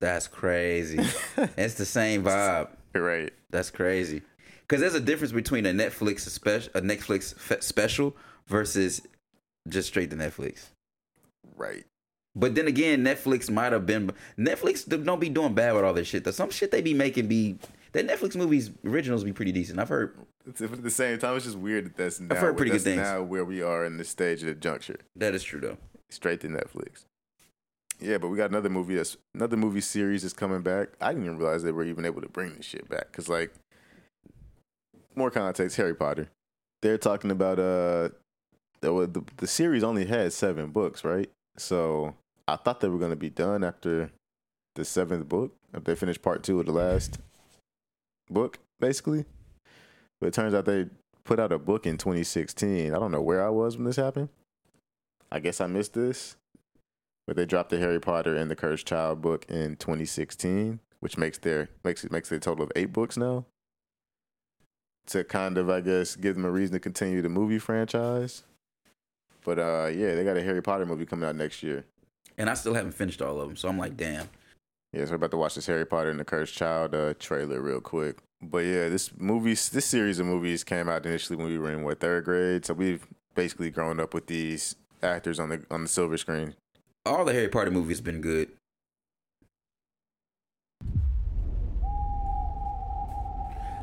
That's 0.00 0.26
crazy. 0.26 0.98
it's 1.56 1.74
the 1.74 1.84
same 1.84 2.24
vibe. 2.24 2.70
Right. 2.94 3.32
That's 3.50 3.70
crazy. 3.70 4.22
Because 4.62 4.80
there's 4.80 4.94
a 4.94 5.00
difference 5.00 5.32
between 5.32 5.66
a 5.66 5.72
Netflix 5.72 6.20
special, 6.20 6.70
a 6.74 6.80
Netflix 6.80 7.34
fe- 7.34 7.60
special 7.60 8.16
versus 8.46 9.02
just 9.68 9.88
straight 9.88 10.10
to 10.10 10.16
Netflix. 10.16 10.66
Right. 11.56 11.84
But 12.36 12.54
then 12.54 12.68
again, 12.68 13.04
Netflix 13.04 13.50
might 13.50 13.72
have 13.72 13.86
been 13.86 14.12
Netflix 14.38 14.86
don't 15.04 15.20
be 15.20 15.28
doing 15.28 15.54
bad 15.54 15.74
with 15.74 15.84
all 15.84 15.92
this 15.92 16.06
shit. 16.06 16.22
Though 16.24 16.30
some 16.30 16.50
shit 16.50 16.70
they 16.70 16.80
be 16.82 16.94
making 16.94 17.26
be 17.26 17.58
that 17.92 18.06
Netflix 18.06 18.36
movies 18.36 18.70
originals 18.84 19.24
be 19.24 19.32
pretty 19.32 19.50
decent. 19.52 19.80
I've 19.80 19.88
heard 19.88 20.16
It's, 20.46 20.60
at 20.60 20.82
the 20.82 20.90
same 20.90 21.18
time, 21.18 21.34
it's 21.36 21.44
just 21.44 21.58
weird 21.58 21.86
that 21.86 21.96
that's 21.96 22.20
now, 22.20 22.36
heard 22.36 22.56
pretty 22.56 22.70
good 22.70 22.82
things. 22.82 22.98
now 22.98 23.22
where 23.22 23.44
we 23.44 23.62
are 23.62 23.84
in 23.84 23.96
this 23.96 24.08
stage 24.08 24.40
of 24.42 24.46
the 24.46 24.54
juncture. 24.54 24.98
that 25.16 25.34
is 25.34 25.42
true 25.42 25.60
though. 25.60 25.78
Straight 26.08 26.40
to 26.42 26.48
Netflix. 26.48 27.04
Yeah, 28.00 28.16
but 28.18 28.28
we 28.28 28.36
got 28.36 28.50
another 28.50 28.70
movie 28.70 28.94
that's 28.94 29.16
another 29.34 29.56
movie 29.56 29.82
series 29.82 30.24
is 30.24 30.32
coming 30.32 30.62
back. 30.62 30.88
I 31.00 31.12
didn't 31.12 31.26
even 31.26 31.38
realize 31.38 31.62
they 31.62 31.72
were 31.72 31.84
even 31.84 32.06
able 32.06 32.22
to 32.22 32.28
bring 32.28 32.56
this 32.56 32.66
shit 32.66 32.88
back. 32.88 33.12
Cause 33.12 33.28
like 33.28 33.52
more 35.14 35.30
context, 35.30 35.76
Harry 35.76 35.94
Potter. 35.94 36.28
They're 36.82 36.98
talking 36.98 37.30
about 37.30 37.58
uh 37.58 38.08
the 38.80 39.06
the, 39.06 39.22
the 39.36 39.46
series 39.46 39.84
only 39.84 40.06
had 40.06 40.32
seven 40.32 40.70
books, 40.70 41.04
right? 41.04 41.28
So 41.58 42.14
I 42.48 42.56
thought 42.56 42.80
they 42.80 42.88
were 42.88 42.98
gonna 42.98 43.16
be 43.16 43.30
done 43.30 43.62
after 43.62 44.10
the 44.76 44.84
seventh 44.84 45.28
book. 45.28 45.54
If 45.74 45.84
they 45.84 45.94
finished 45.94 46.22
part 46.22 46.42
two 46.42 46.58
of 46.58 46.66
the 46.66 46.72
last 46.72 47.18
book, 48.30 48.58
basically. 48.80 49.26
But 50.20 50.28
it 50.28 50.34
turns 50.34 50.54
out 50.54 50.64
they 50.64 50.86
put 51.24 51.38
out 51.38 51.52
a 51.52 51.58
book 51.58 51.86
in 51.86 51.98
2016. 51.98 52.94
I 52.94 52.98
don't 52.98 53.12
know 53.12 53.22
where 53.22 53.44
I 53.44 53.50
was 53.50 53.76
when 53.76 53.84
this 53.84 53.96
happened. 53.96 54.30
I 55.30 55.38
guess 55.38 55.60
I 55.60 55.66
missed 55.66 55.94
this. 55.94 56.36
But 57.30 57.36
they 57.36 57.46
dropped 57.46 57.70
the 57.70 57.78
Harry 57.78 58.00
Potter 58.00 58.34
and 58.34 58.50
the 58.50 58.56
Cursed 58.56 58.88
Child 58.88 59.22
book 59.22 59.46
in 59.48 59.76
2016, 59.76 60.80
which 60.98 61.16
makes 61.16 61.38
their 61.38 61.68
makes 61.84 62.02
it 62.02 62.10
makes 62.10 62.32
it 62.32 62.34
a 62.34 62.40
total 62.40 62.64
of 62.64 62.72
eight 62.74 62.92
books 62.92 63.16
now. 63.16 63.44
To 65.06 65.22
kind 65.22 65.56
of, 65.56 65.70
I 65.70 65.80
guess, 65.80 66.16
give 66.16 66.34
them 66.34 66.44
a 66.44 66.50
reason 66.50 66.72
to 66.72 66.80
continue 66.80 67.22
the 67.22 67.28
movie 67.28 67.60
franchise. 67.60 68.42
But 69.44 69.60
uh, 69.60 69.90
yeah, 69.94 70.16
they 70.16 70.24
got 70.24 70.38
a 70.38 70.42
Harry 70.42 70.60
Potter 70.60 70.84
movie 70.84 71.06
coming 71.06 71.28
out 71.28 71.36
next 71.36 71.62
year. 71.62 71.84
And 72.36 72.50
I 72.50 72.54
still 72.54 72.74
haven't 72.74 72.94
finished 72.94 73.22
all 73.22 73.40
of 73.40 73.46
them, 73.46 73.56
so 73.56 73.68
I'm 73.68 73.78
like, 73.78 73.96
damn. 73.96 74.28
Yeah, 74.92 75.04
so 75.04 75.10
we're 75.10 75.14
about 75.14 75.30
to 75.30 75.36
watch 75.36 75.54
this 75.54 75.68
Harry 75.68 75.86
Potter 75.86 76.10
and 76.10 76.18
the 76.18 76.24
Cursed 76.24 76.56
Child 76.56 76.96
uh, 76.96 77.14
trailer 77.20 77.60
real 77.60 77.80
quick. 77.80 78.16
But 78.42 78.64
yeah, 78.64 78.88
this 78.88 79.12
movie, 79.16 79.50
this 79.50 79.86
series 79.86 80.18
of 80.18 80.26
movies 80.26 80.64
came 80.64 80.88
out 80.88 81.06
initially 81.06 81.36
when 81.36 81.46
we 81.46 81.58
were 81.58 81.70
in 81.70 81.84
what 81.84 82.00
third 82.00 82.24
grade, 82.24 82.66
so 82.66 82.74
we've 82.74 83.06
basically 83.36 83.70
grown 83.70 84.00
up 84.00 84.14
with 84.14 84.26
these 84.26 84.74
actors 85.00 85.38
on 85.38 85.50
the 85.50 85.64
on 85.70 85.82
the 85.82 85.88
silver 85.88 86.18
screen. 86.18 86.56
All 87.06 87.24
the 87.24 87.32
Harry 87.32 87.48
Potter 87.48 87.70
movies 87.70 88.00
been 88.00 88.20
good. 88.20 88.50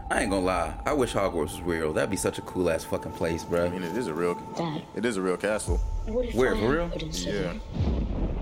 I 0.10 0.22
ain't 0.22 0.30
gonna 0.32 0.46
lie. 0.46 0.74
I 0.86 0.94
wish 0.94 1.14
Hogwarts 1.14 1.34
was 1.52 1.62
real. 1.62 1.92
That'd 1.92 2.10
be 2.10 2.16
such 2.16 2.38
a 2.38 2.42
cool 2.44 2.70
ass 2.70 2.86
fucking 2.86 3.12
place, 3.14 3.44
bruh. 3.44 3.68
I 3.68 3.70
mean, 3.70 3.84
it 3.84 3.98
is 3.98 4.08
a 4.08 4.14
real, 4.14 4.36
Dad, 4.56 4.82
it 4.96 5.06
is 5.06 5.18
a 5.18 5.22
real 5.22 5.36
castle. 5.36 5.78
what 6.06 6.26
if 6.28 6.36
Where, 6.36 6.56
for 6.56 6.70
real? 6.70 6.92
Yeah, 7.12 7.54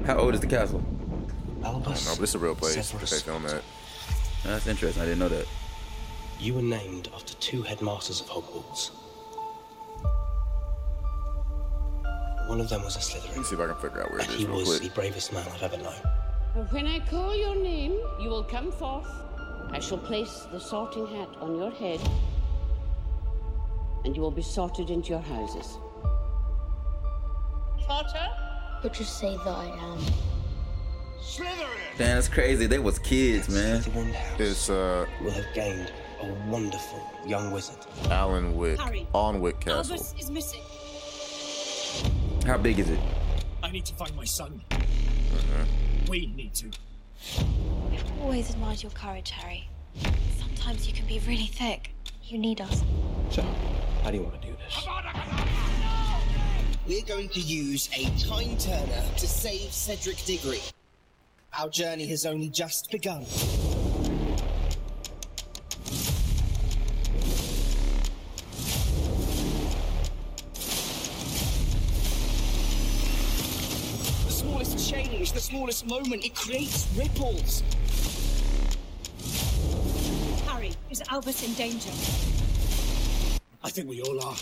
How 0.06 0.18
old 0.20 0.36
is 0.36 0.42
the 0.42 0.48
castle? 0.48 0.84
Albus. 1.64 2.06
no, 2.06 2.14
but 2.16 2.24
it's 2.24 2.36
a 2.36 2.40
real 2.40 2.54
place 2.54 2.76
that 2.76 2.84
Severus 2.84 3.10
they 3.10 3.20
filmed 3.32 3.46
at. 3.48 3.64
That's 4.44 4.68
interesting. 4.68 5.02
I 5.02 5.06
didn't 5.06 5.20
know 5.20 5.30
that. 5.30 5.48
You 6.40 6.54
were 6.56 6.62
named 6.62 7.10
after 7.16 7.34
two 7.36 7.64
headmasters 7.64 8.22
of 8.22 8.28
Hogwarts. 8.28 8.92
One 12.48 12.62
of 12.62 12.70
them 12.70 12.84
was 12.84 12.96
a 12.96 13.00
Slytherin. 13.00 13.30
Let 13.30 13.38
me 13.38 13.44
see 13.44 13.56
if 13.56 13.62
I 13.62 13.66
can 13.68 13.76
figure 13.76 14.04
out 14.04 14.12
where 14.12 14.20
and 14.20 14.30
it 14.30 14.34
is 14.36 14.40
he 14.42 14.46
real 14.46 14.58
was 14.58 14.70
quick. 14.80 14.82
the 14.84 14.90
bravest 14.90 15.34
man 15.34 15.46
I've 15.54 15.64
ever 15.64 15.78
known. 15.78 15.94
When 16.72 16.88
I 16.88 17.00
call 17.00 17.36
your 17.36 17.56
name, 17.56 17.94
you 18.22 18.30
will 18.30 18.44
come 18.44 18.72
forth. 18.72 19.08
I 19.72 19.80
shall 19.80 19.98
place 19.98 20.48
the 20.52 20.60
sorting 20.60 21.08
hat 21.08 21.28
on 21.42 21.58
your 21.58 21.72
head, 21.72 22.00
and 24.06 24.16
you 24.16 24.22
will 24.22 24.32
be 24.32 24.44
sorted 24.44 24.90
into 24.90 25.10
your 25.10 25.20
houses. 25.22 25.78
Potter? 27.88 28.30
But 28.82 28.98
you 29.00 29.06
say 29.06 29.36
that 29.38 29.48
I 29.48 29.66
am. 29.66 30.00
Slytherin! 31.20 31.98
Damn, 31.98 32.16
that's 32.16 32.28
crazy. 32.30 32.68
They 32.68 32.80
was 32.80 33.00
kids, 33.00 33.50
man. 33.50 33.82
Slytherin 33.82 34.14
House 34.14 34.40
It's 34.40 34.70
uh, 34.70 35.06
will 35.22 35.32
have 35.32 35.52
gained 35.56 35.92
a 36.22 36.32
wonderful 36.48 37.02
young 37.26 37.52
wizard. 37.52 37.78
Alan 38.10 38.56
Wick, 38.56 38.80
Harry. 38.80 39.08
Alnwick 39.14 39.60
Castle. 39.60 39.96
Albus 39.96 40.14
is 40.20 40.30
missing. 40.30 40.62
How 42.46 42.58
big 42.60 42.78
is 42.78 42.92
it? 42.92 43.00
I 43.64 43.72
need 43.72 43.86
to 43.86 43.96
find 43.96 44.16
my 44.16 44.24
son. 44.24 44.62
Mm-hmm. 44.70 46.12
We 46.12 46.28
need 46.28 46.54
to. 46.54 46.70
I've 47.92 48.22
always 48.22 48.52
admired 48.52 48.84
your 48.84 48.92
courage, 48.92 49.32
Harry. 49.32 49.68
Sometimes 50.38 50.88
you 50.88 50.94
can 50.94 51.08
be 51.08 51.20
really 51.28 51.48
thick. 51.48 51.90
You 52.24 52.38
need 52.38 52.62
us. 52.62 52.84
So, 53.32 53.42
how 54.04 54.12
do 54.12 54.18
you 54.18 54.24
want 54.24 54.40
to 54.40 54.48
do 54.48 54.56
this? 54.58 54.88
We're 56.88 57.06
going 57.06 57.30
to 57.30 57.40
use 57.40 57.90
a 57.98 58.04
time 58.24 58.56
turner 58.58 59.04
to 59.18 59.28
save 59.28 59.74
Cedric 59.74 60.24
Diggory. 60.26 60.62
Our 61.58 61.70
journey 61.70 62.06
has 62.08 62.28
only 62.28 62.50
just 62.50 62.92
begun. 62.92 63.26
Change, 74.86 75.32
the 75.32 75.40
smallest 75.40 75.88
moment, 75.88 76.24
it 76.24 76.36
creates 76.36 76.88
ripples. 76.96 77.64
Harry, 80.48 80.74
is 80.92 81.02
Albus 81.10 81.44
in 81.44 81.54
danger? 81.54 81.90
I 83.64 83.70
think 83.70 83.90
we 83.90 84.02
all 84.02 84.22
are. 84.22 84.36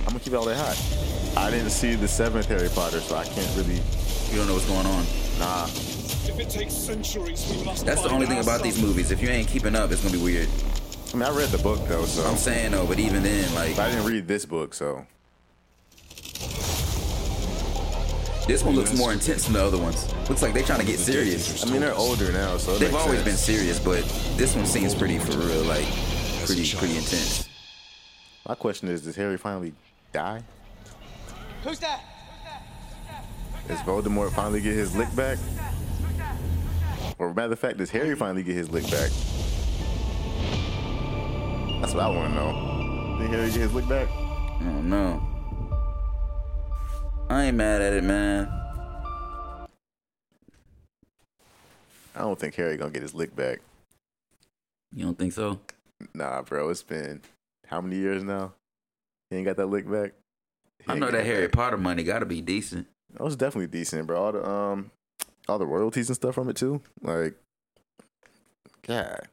I'm 0.00 0.12
gonna 0.12 0.20
keep 0.20 0.32
it 0.32 0.36
all 0.36 0.44
that 0.44 0.56
hot. 0.56 1.38
I 1.38 1.50
didn't 1.50 1.70
see 1.70 1.94
the 1.94 2.08
seventh 2.08 2.46
Harry 2.46 2.68
Potter, 2.68 3.00
so 3.00 3.16
I 3.16 3.24
can't 3.24 3.56
really. 3.56 3.80
You 4.30 4.36
don't 4.36 4.48
know 4.48 4.54
what's 4.54 4.66
going 4.66 4.86
on. 4.86 5.04
Nah, 5.38 5.64
If 5.64 6.38
it 6.38 6.50
takes 6.50 6.74
centuries, 6.74 7.50
we 7.50 7.64
must 7.64 7.86
That's 7.86 8.02
the 8.02 8.10
only 8.10 8.26
thing 8.26 8.40
about 8.40 8.62
these 8.62 8.80
movies. 8.80 9.10
If 9.10 9.22
you 9.22 9.28
ain't 9.28 9.48
keeping 9.48 9.74
up, 9.74 9.90
it's 9.90 10.02
gonna 10.02 10.16
be 10.16 10.22
weird. 10.22 10.48
I 11.14 11.16
mean, 11.16 11.22
I 11.22 11.30
read 11.30 11.48
the 11.48 11.58
book 11.58 11.80
though, 11.88 12.04
so 12.04 12.24
I'm 12.28 12.36
saying 12.36 12.72
though, 12.72 12.86
but 12.86 12.98
even 12.98 13.22
then, 13.22 13.54
like, 13.54 13.76
But 13.76 13.86
I 13.86 13.90
didn't 13.90 14.06
read 14.06 14.28
this 14.28 14.44
book, 14.44 14.74
so 14.74 15.06
This 18.46 18.62
one 18.62 18.76
looks 18.76 18.96
more 18.96 19.12
intense 19.12 19.44
than 19.44 19.54
the 19.54 19.64
other 19.64 19.78
ones. 19.78 20.12
Looks 20.28 20.40
like 20.40 20.54
they're 20.54 20.62
trying 20.62 20.78
to 20.78 20.86
get 20.86 21.00
serious. 21.00 21.66
I 21.66 21.70
mean, 21.70 21.80
they're 21.80 21.94
older 21.94 22.30
now, 22.30 22.56
so 22.58 22.78
They've 22.78 22.94
always 22.94 23.20
sense. 23.22 23.24
been 23.24 23.36
serious, 23.36 23.80
but 23.80 24.04
this 24.36 24.54
one 24.54 24.66
seems 24.66 24.94
pretty 24.94 25.18
for 25.18 25.32
real, 25.36 25.64
like 25.64 25.84
pretty 26.44 26.72
pretty 26.76 26.96
intense. 26.96 27.48
My 28.48 28.54
question 28.54 28.88
is, 28.88 29.02
does 29.02 29.16
Harry 29.16 29.36
finally 29.36 29.72
die? 30.12 30.42
Who's 31.64 31.80
that? 31.80 32.00
Does 33.66 33.80
Voldemort 33.80 34.30
finally 34.32 34.60
get 34.60 34.74
his 34.74 34.94
lick 34.94 35.14
back? 35.16 35.38
Or 37.18 37.34
matter 37.34 37.52
of 37.52 37.58
fact, 37.58 37.78
does 37.78 37.90
Harry 37.90 38.14
finally 38.14 38.44
get 38.44 38.54
his 38.54 38.70
lick 38.70 38.84
back? 38.84 39.10
That's 41.80 41.92
what 41.94 42.04
I 42.04 42.08
want 42.08 42.28
to 42.28 42.34
know. 42.34 43.16
Did 43.18 43.30
Harry 43.30 43.46
get 43.50 43.60
his 43.60 43.74
lick 43.74 43.88
back? 43.88 44.08
I 44.08 44.58
don't 44.62 44.88
know. 44.88 45.20
I 47.28 47.44
ain't 47.44 47.56
mad 47.56 47.82
at 47.82 47.92
it, 47.92 48.04
man. 48.04 48.48
I 52.14 52.20
don't 52.20 52.38
think 52.38 52.54
Harry 52.54 52.76
gonna 52.76 52.90
get 52.90 53.02
his 53.02 53.14
lick 53.14 53.34
back. 53.34 53.60
You 54.94 55.04
don't 55.04 55.18
think 55.18 55.32
so? 55.32 55.60
Nah, 56.14 56.42
bro. 56.42 56.70
It's 56.70 56.82
been 56.82 57.20
how 57.66 57.80
many 57.80 57.96
years 57.96 58.22
now? 58.22 58.52
He 59.28 59.36
ain't 59.36 59.44
got 59.44 59.56
that 59.56 59.66
lick 59.66 59.90
back. 59.90 60.12
He 60.84 60.92
I 60.92 60.94
know 60.94 61.10
that 61.10 61.26
Harry 61.26 61.46
back. 61.46 61.52
Potter 61.52 61.76
money 61.76 62.04
got 62.04 62.20
to 62.20 62.26
be 62.26 62.40
decent. 62.40 62.86
That 63.12 63.22
was 63.22 63.36
definitely 63.36 63.66
decent, 63.66 64.06
bro. 64.06 64.22
All 64.22 64.32
the 64.32 64.48
um, 64.48 64.90
all 65.48 65.58
the 65.58 65.66
royalties 65.66 66.08
and 66.08 66.16
stuff 66.16 66.34
from 66.34 66.48
it 66.48 66.56
too. 66.56 66.80
Like, 67.02 67.34
God, 68.86 69.28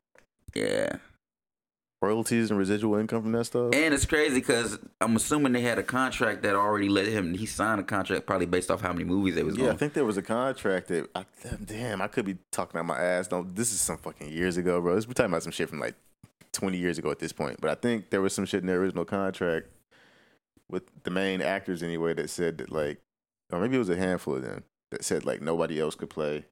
Yeah. 0.56 0.98
Royalties 2.04 2.51
and 2.51 2.60
residual 2.60 2.95
income 2.95 3.22
from 3.22 3.32
that 3.32 3.45
stuff. 3.45 3.74
And 3.74 3.93
it's 3.93 4.06
crazy 4.06 4.36
because 4.36 4.78
I'm 4.99 5.16
assuming 5.16 5.54
they 5.54 5.62
had 5.62 5.80
a 5.80 5.84
contract 5.84 6.43
that 6.43 6.56
already 6.56 6.89
let 6.89 7.08
him. 7.08 7.34
He 7.34 7.45
signed 7.45 7.80
a 7.80 7.84
contract 7.84 8.26
probably 8.26 8.45
based 8.45 8.70
off 8.70 8.82
how 8.82 8.91
many 8.91 9.06
movies 9.06 9.36
they 9.36 9.43
was 9.43 9.58
Yeah, 9.58 9.72
I 9.72 9.78
think 9.78 9.93
there 9.93 10.06
was 10.06 10.18
a 10.18 10.22
contract 10.22 10.89
that. 10.89 11.10
I, 11.16 11.26
damn, 11.64 12.01
I 12.01 12.08
could 12.08 12.26
be 12.26 12.38
talking 12.51 12.80
out 12.80 12.86
my 12.86 12.99
ass. 12.99 13.32
No, 13.32 13.43
this 13.43 13.72
is 13.72 13.80
some 13.80 13.97
fucking 13.97 14.30
years 14.30 14.58
ago, 14.58 14.82
bro. 14.82 14.95
This, 14.95 15.08
we're 15.08 15.14
talking 15.14 15.32
about 15.32 15.43
some 15.43 15.54
shit 15.54 15.70
from 15.70 15.80
like 15.80 15.95
20 16.51 16.78
years 16.78 16.97
ago 16.97 17.10
at 17.10 17.20
this 17.20 17.32
point. 17.32 17.62
But 17.62 17.72
I 17.72 17.76
think 17.76 18.10
there 18.10 18.22
was 18.22 18.34
some 18.34 18.45
shit 18.45 18.62
in 18.62 18.68
the 18.68 18.74
original 18.74 19.06
contract 19.06 19.68
with 20.70 20.84
the 21.04 21.12
main 21.12 21.41
actors 21.41 21.82
anyway 21.82 22.14
that 22.16 22.30
said 22.30 22.58
that 22.58 22.72
like, 22.72 22.99
or 23.51 23.60
maybe 23.60 23.76
it 23.76 23.80
was 23.80 23.89
a 23.89 23.95
handful 23.95 24.36
of 24.36 24.41
them 24.41 24.64
that 24.91 25.04
said 25.04 25.26
like 25.26 25.41
nobody 25.41 25.80
else 25.80 25.95
could 25.95 26.10
play. 26.10 26.45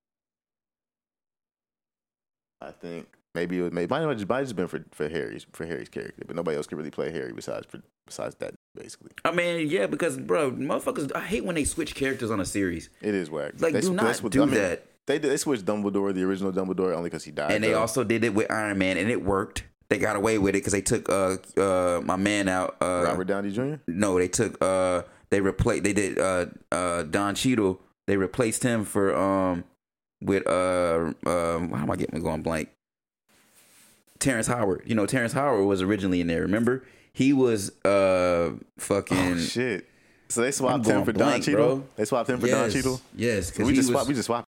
I 2.62 2.72
think 2.72 3.08
maybe 3.36 3.60
it 3.60 3.62
was 3.64 3.72
maybe 3.72 3.90
might 3.90 4.02
have 4.02 4.16
just 4.18 4.30
might 4.30 4.38
have 4.38 4.46
just 4.46 4.56
been 4.56 4.68
for 4.68 4.84
for 4.92 5.08
Harry's 5.10 5.46
for 5.54 5.66
Harry's 5.66 5.90
character, 5.90 6.24
but 6.26 6.36
nobody 6.36 6.58
else 6.58 6.68
could 6.68 6.78
really 6.78 6.92
play 6.92 7.12
Harry 7.12 7.34
besides 7.34 7.66
for 7.68 7.82
besides 8.06 8.36
that 8.36 8.54
basically. 8.76 9.12
I 9.26 9.32
mean, 9.32 9.70
yeah, 9.70 9.88
because 9.88 10.18
bro, 10.18 10.52
motherfuckers, 10.52 11.12
I 11.16 11.22
hate 11.22 11.46
when 11.46 11.56
they 11.56 11.64
switch 11.64 11.96
characters 11.96 12.32
on 12.32 12.40
a 12.40 12.46
series. 12.46 12.90
It 13.02 13.16
is 13.16 13.30
whack. 13.30 13.54
Like, 13.60 13.80
do 13.80 13.94
not 13.94 14.06
that's 14.06 14.20
do 14.22 14.46
that. 14.48 14.86
They 15.08 15.18
did- 15.20 15.32
they 15.32 15.38
switched 15.38 15.66
Dumbledore, 15.66 16.14
the 16.14 16.24
original 16.24 16.52
Dumbledore, 16.52 16.94
only 16.96 17.10
because 17.10 17.24
he 17.24 17.32
died. 17.32 17.52
and 17.52 17.64
they 17.64 17.72
though. 17.72 17.80
also 17.82 18.04
did 18.04 18.24
it 18.24 18.34
with 18.34 18.52
Iron 18.52 18.78
Man, 18.78 18.98
and 18.98 19.10
it 19.10 19.24
worked. 19.24 19.64
They 19.90 19.98
got 19.98 20.16
away 20.16 20.38
with 20.38 20.56
it 20.56 20.60
because 20.60 20.72
they 20.74 20.82
took 20.82 21.10
uh 21.10 21.38
uh 21.58 22.02
my 22.04 22.16
man 22.16 22.48
out. 22.48 22.78
Uh, 22.82 23.04
Robert 23.06 23.26
Downey 23.26 23.52
Jr. 23.52 23.76
No, 23.88 24.18
they 24.18 24.30
took 24.30 24.58
uh 24.64 25.02
they 25.32 25.42
replaced 25.42 25.84
they 25.84 25.92
did 25.94 26.18
uh 26.18 26.46
uh 26.72 27.04
Don 27.04 27.36
Cheadle. 27.36 27.82
They 28.08 28.16
replaced 28.16 28.64
him 28.64 28.86
for 28.86 29.14
um 29.16 29.66
with 30.22 30.48
uh 30.48 31.12
um 31.26 31.72
how 31.72 31.84
am 31.84 31.92
I 31.92 31.96
getting 31.98 32.16
me 32.18 32.24
going 32.24 32.42
blank? 32.42 32.70
Terrence 34.22 34.48
Howard. 34.48 34.84
You 34.86 34.96
know 34.96 35.06
Terrence 35.06 35.34
Howard 35.34 35.66
was 35.66 35.82
originally 35.82 36.22
in 36.22 36.28
there. 36.28 36.42
Remember 36.42 36.84
he 37.12 37.34
was 37.34 37.72
uh 37.84 38.52
fucking 38.78 39.18
Oh 39.18 39.38
shit! 39.38 39.90
So 40.30 40.42
they 40.42 40.52
swapped 40.52 40.86
him 40.86 41.04
for 41.04 41.12
Don 41.12 41.28
blank, 41.28 41.44
Cheadle. 41.44 41.76
bro. 41.78 41.88
They 41.98 42.06
swapped 42.06 42.30
him 42.30 42.40
for 42.40 42.48
Don 42.48 42.64
Yes, 42.66 42.74
Cheadle. 42.74 43.02
Yes, 43.16 43.54
So 43.54 43.66
we 43.66 43.74
just 43.74 43.90
was- 43.90 43.94
swapped. 43.96 44.08
We 44.08 44.14
just 44.14 44.28
swapped. 44.28 44.48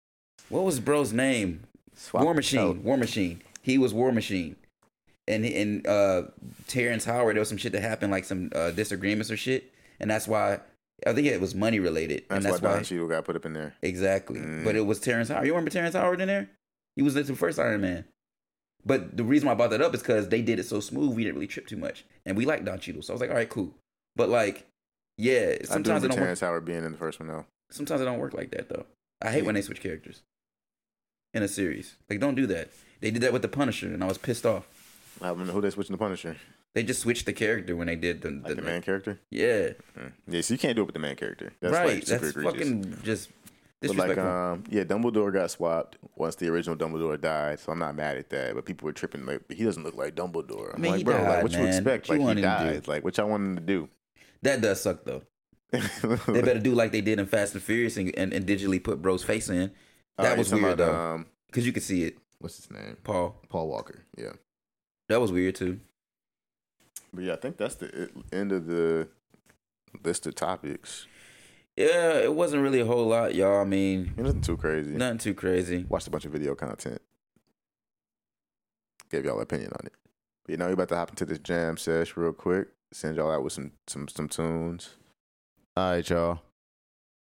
What 0.49 0.63
was 0.63 0.79
bro's 0.79 1.11
name? 1.11 1.63
Swap 1.95 2.23
War. 2.23 2.33
Machine. 2.33 2.83
War 2.83 2.95
Machine. 2.97 3.41
He 3.61 3.77
was 3.77 3.93
War 3.93 4.11
Machine. 4.13 4.55
And 5.27 5.45
and 5.45 5.85
uh 5.87 6.23
Terrence 6.67 7.05
Howard, 7.05 7.35
there 7.35 7.41
was 7.41 7.49
some 7.49 7.57
shit 7.57 7.71
that 7.73 7.81
happened, 7.81 8.11
like 8.11 8.25
some 8.25 8.49
uh, 8.55 8.71
disagreements 8.71 9.31
or 9.31 9.37
shit, 9.37 9.71
and 9.99 10.09
that's 10.11 10.27
why 10.27 10.59
I 11.07 11.13
think 11.13 11.27
it 11.27 11.39
was 11.41 11.55
money 11.55 11.79
related, 11.79 12.23
That's, 12.29 12.37
and 12.37 12.45
that's 12.45 12.61
why 12.61 12.69
why 12.69 12.75
Don 12.75 12.83
Cheadle 12.83 13.07
got 13.07 13.25
put 13.25 13.35
up 13.35 13.45
in 13.45 13.53
there. 13.53 13.73
exactly. 13.81 14.39
Mm. 14.39 14.63
But 14.63 14.75
it 14.75 14.85
was 14.85 14.99
Terrence 14.99 15.29
Howard. 15.29 15.45
You 15.47 15.53
remember 15.53 15.71
Terrence 15.71 15.95
Howard 15.95 16.21
in 16.21 16.27
there? 16.27 16.49
He 16.95 17.01
was 17.01 17.13
the 17.15 17.23
first 17.35 17.57
Iron 17.57 17.81
Man. 17.81 18.05
But 18.85 19.15
the 19.15 19.23
reason 19.23 19.45
why 19.47 19.53
I 19.53 19.55
brought 19.55 19.69
that 19.69 19.81
up 19.81 19.93
is 19.95 20.01
because 20.01 20.27
they 20.29 20.41
did 20.41 20.59
it 20.59 20.65
so 20.65 20.79
smooth, 20.79 21.15
we 21.15 21.23
didn't 21.23 21.35
really 21.35 21.47
trip 21.47 21.67
too 21.67 21.77
much, 21.77 22.03
and 22.25 22.35
we 22.35 22.45
liked 22.45 22.65
Don 22.65 22.79
Cheadle, 22.79 23.01
so 23.01 23.13
I 23.13 23.15
was 23.15 23.21
like, 23.21 23.29
all 23.29 23.35
right, 23.37 23.49
cool. 23.49 23.73
But 24.15 24.29
like, 24.29 24.65
yeah, 25.17 25.55
I 25.55 25.57
do 25.59 25.65
sometimes 25.65 25.87
it 25.87 26.07
remember 26.07 26.07
don't 26.09 26.17
Terrence 26.17 26.41
work. 26.41 26.49
Howard 26.49 26.65
being 26.65 26.83
in 26.83 26.91
the 26.91 26.97
first 26.97 27.19
one 27.19 27.27
though. 27.29 27.45
Sometimes 27.71 28.01
it 28.01 28.05
don't 28.05 28.19
work 28.19 28.33
like 28.33 28.51
that 28.51 28.69
though. 28.69 28.85
I 29.21 29.31
hate 29.31 29.45
when 29.45 29.55
they 29.55 29.61
switch 29.61 29.81
characters 29.81 30.21
in 31.33 31.43
a 31.43 31.47
series. 31.47 31.95
Like, 32.09 32.19
don't 32.19 32.35
do 32.35 32.45
that. 32.47 32.69
They 32.99 33.09
did 33.11 33.21
that 33.21 33.33
with 33.33 33.41
the 33.41 33.47
Punisher, 33.47 33.87
and 33.87 34.03
I 34.03 34.07
was 34.07 34.17
pissed 34.17 34.45
off. 34.45 34.67
I 35.21 35.27
don't 35.27 35.47
know 35.47 35.53
who 35.53 35.61
they 35.61 35.69
switching 35.69 35.93
the 35.93 35.97
Punisher. 35.97 36.35
They 36.75 36.83
just 36.83 37.01
switched 37.01 37.25
the 37.25 37.33
character 37.33 37.75
when 37.75 37.87
they 37.87 37.95
did 37.95 38.21
the 38.21 38.31
Like 38.31 38.55
the 38.55 38.61
main 38.61 38.81
character. 38.81 39.19
Yeah, 39.29 39.69
Mm. 39.97 40.11
Yeah, 40.27 40.41
so 40.41 40.55
you 40.55 40.57
can't 40.57 40.75
do 40.75 40.81
it 40.81 40.85
with 40.85 40.93
the 40.93 40.99
main 40.99 41.15
character. 41.15 41.53
That's 41.61 41.73
right. 41.73 41.87
like 41.95 42.07
super 42.07 42.19
That's 42.25 42.35
egregious. 42.37 42.67
fucking 42.67 42.97
just 43.03 43.29
But 43.87 43.97
like, 43.97 44.17
um, 44.17 44.63
yeah, 44.69 44.83
Dumbledore 44.83 45.33
got 45.33 45.51
swapped 45.51 45.97
once 46.15 46.35
the 46.35 46.47
original 46.49 46.75
Dumbledore 46.75 47.19
died, 47.19 47.59
so 47.59 47.71
I'm 47.71 47.79
not 47.79 47.95
mad 47.95 48.17
at 48.17 48.29
that. 48.29 48.55
But 48.55 48.65
people 48.65 48.85
were 48.85 48.93
tripping 48.93 49.25
like 49.25 49.41
he 49.51 49.63
doesn't 49.63 49.83
look 49.83 49.95
like 49.95 50.15
Dumbledore. 50.15 50.69
I'm 50.73 50.75
I 50.75 50.79
mean, 50.79 50.91
like, 50.93 51.05
bro, 51.05 51.17
died, 51.17 51.27
like 51.27 51.43
what 51.43 51.51
you 51.53 51.65
expect? 51.65 52.09
What 52.09 52.15
you 52.15 52.19
like 52.21 52.25
want 52.27 52.39
he 52.39 52.45
him 52.45 52.51
to 52.57 52.63
do? 52.65 52.71
died. 52.79 52.87
Like 52.87 53.03
what 53.03 53.17
y'all 53.17 53.29
want 53.29 53.43
him 53.43 53.55
to 53.55 53.61
do? 53.61 53.89
that 54.41 54.61
does 54.61 54.81
suck 54.81 55.03
though. 55.05 55.21
they 55.71 56.41
better 56.41 56.59
do 56.59 56.73
like 56.75 56.91
they 56.91 57.01
did 57.01 57.19
in 57.19 57.25
Fast 57.25 57.53
and 57.55 57.63
Furious 57.63 57.97
and, 57.97 58.13
and, 58.17 58.31
and 58.33 58.45
digitally 58.45 58.83
put 58.83 59.01
bro's 59.01 59.23
face 59.23 59.49
in. 59.49 59.71
That 60.17 60.33
you 60.33 60.37
was 60.37 60.51
weird 60.53 60.63
about, 60.65 60.77
though, 60.77 60.95
Um, 60.95 61.25
because 61.47 61.65
you 61.65 61.73
could 61.73 61.81
see 61.83 62.03
it. 62.03 62.17
what's 62.39 62.57
his 62.57 62.69
name? 62.69 62.97
Paul. 63.03 63.35
Paul 63.49 63.67
Walker. 63.69 64.03
Yeah. 64.17 64.33
That 65.09 65.19
was 65.19 65.31
weird 65.31 65.55
too. 65.55 65.79
But 67.13 67.23
yeah, 67.23 67.33
I 67.33 67.35
think 67.37 67.57
that's 67.57 67.75
the 67.75 68.09
end 68.31 68.51
of 68.51 68.67
the 68.67 69.07
list 70.03 70.27
of 70.27 70.35
topics. 70.35 71.07
Yeah, 71.75 72.19
it 72.19 72.33
wasn't 72.35 72.61
really 72.61 72.79
a 72.81 72.85
whole 72.85 73.07
lot, 73.07 73.33
y'all. 73.33 73.59
I 73.61 73.63
mean, 73.63 74.13
Nothing 74.15 74.41
too 74.41 74.57
crazy. 74.57 74.91
nothing 74.91 75.17
too 75.17 75.33
crazy. 75.33 75.85
Watched 75.89 76.07
a 76.07 76.11
bunch 76.11 76.25
of 76.25 76.31
video 76.31 76.53
content. 76.55 77.01
Gave 79.09 79.25
y'all 79.25 79.41
opinion 79.41 79.71
on 79.79 79.85
it. 79.87 79.93
But 80.45 80.51
you 80.51 80.57
know, 80.57 80.67
we 80.67 80.73
about 80.73 80.89
to 80.89 80.95
hop 80.95 81.09
into 81.09 81.25
this 81.25 81.39
jam 81.39 81.77
sesh 81.77 82.15
real 82.17 82.33
quick. 82.33 82.67
Send 82.91 83.15
y'all 83.17 83.31
out 83.31 83.43
with 83.43 83.53
some 83.53 83.71
some 83.87 84.07
some 84.07 84.27
tunes. 84.27 84.91
All 85.75 85.91
right, 85.93 86.07
y'all. 86.09 86.41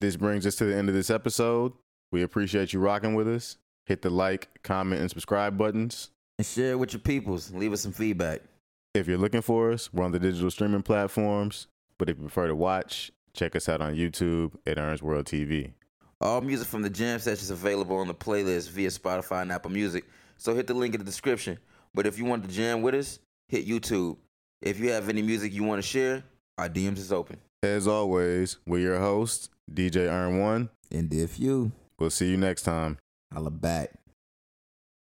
This 0.02 0.18
brings 0.18 0.46
us 0.46 0.56
to 0.56 0.66
the 0.66 0.76
end 0.76 0.90
of 0.90 0.96
this 0.96 1.10
episode. 1.10 1.72
We 2.12 2.22
appreciate 2.22 2.74
you 2.74 2.80
rocking 2.80 3.16
with 3.16 3.28
us. 3.28 3.58
Hit 3.86 4.02
the 4.02 4.10
like, 4.10 4.62
comment, 4.64 5.02
and 5.02 5.10
subscribe 5.10 5.58
buttons. 5.58 6.10
And 6.38 6.46
share 6.46 6.72
it 6.72 6.80
with 6.80 6.94
your 6.94 7.00
peoples. 7.00 7.52
Leave 7.54 7.72
us 7.74 7.82
some 7.82 7.92
feedback. 7.94 8.42
If 8.94 9.08
you're 9.08 9.18
looking 9.18 9.42
for 9.42 9.72
us, 9.72 9.92
we're 9.94 10.04
on 10.04 10.12
the 10.12 10.20
digital 10.20 10.52
streaming 10.52 10.82
platforms. 10.84 11.68
But 11.98 12.10
if 12.10 12.18
you 12.18 12.24
prefer 12.24 12.48
to 12.48 12.56
watch, 12.56 13.12
check 13.36 13.56
us 13.56 13.68
out 13.70 13.82
on 13.82 13.96
YouTube 13.96 14.52
at 14.66 14.78
Ern's 14.78 15.02
World 15.02 15.26
TV. 15.26 15.72
All 16.22 16.42
music 16.42 16.68
from 16.68 16.82
the 16.82 16.90
jam 16.90 17.20
sessions 17.20 17.50
available 17.50 17.98
on 17.98 18.08
the 18.08 18.14
playlist 18.14 18.70
via 18.70 18.90
Spotify 18.90 19.42
and 19.42 19.52
Apple 19.52 19.72
Music. 19.72 20.06
So 20.38 20.56
hit 20.56 20.68
the 20.68 20.74
link 20.74 20.94
in 20.94 21.00
the 21.00 21.06
description. 21.06 21.58
But 21.94 22.08
if 22.08 22.18
you 22.18 22.26
want 22.26 22.44
to 22.44 22.50
jam 22.50 22.82
with 22.82 22.96
us, 22.96 23.20
hit 23.50 23.68
YouTube. 23.68 24.18
If 24.62 24.80
you 24.80 24.92
have 24.92 25.10
any 25.10 25.22
music 25.22 25.54
you 25.54 25.64
want 25.64 25.82
to 25.82 25.88
share, 25.88 26.24
our 26.58 26.70
DMs 26.70 26.98
is 26.98 27.12
open. 27.12 27.38
As 27.62 27.88
always, 27.88 28.58
we're 28.66 28.80
your 28.80 29.00
hosts, 29.00 29.50
DJ 29.72 30.08
Ern1. 30.08 30.70
And 30.92 31.14
if 31.14 31.40
you, 31.40 31.72
We'll 32.00 32.10
see 32.10 32.30
you 32.32 32.38
next 32.38 32.64
time. 32.64 32.98
holla 33.32 33.52
back. 33.52 33.92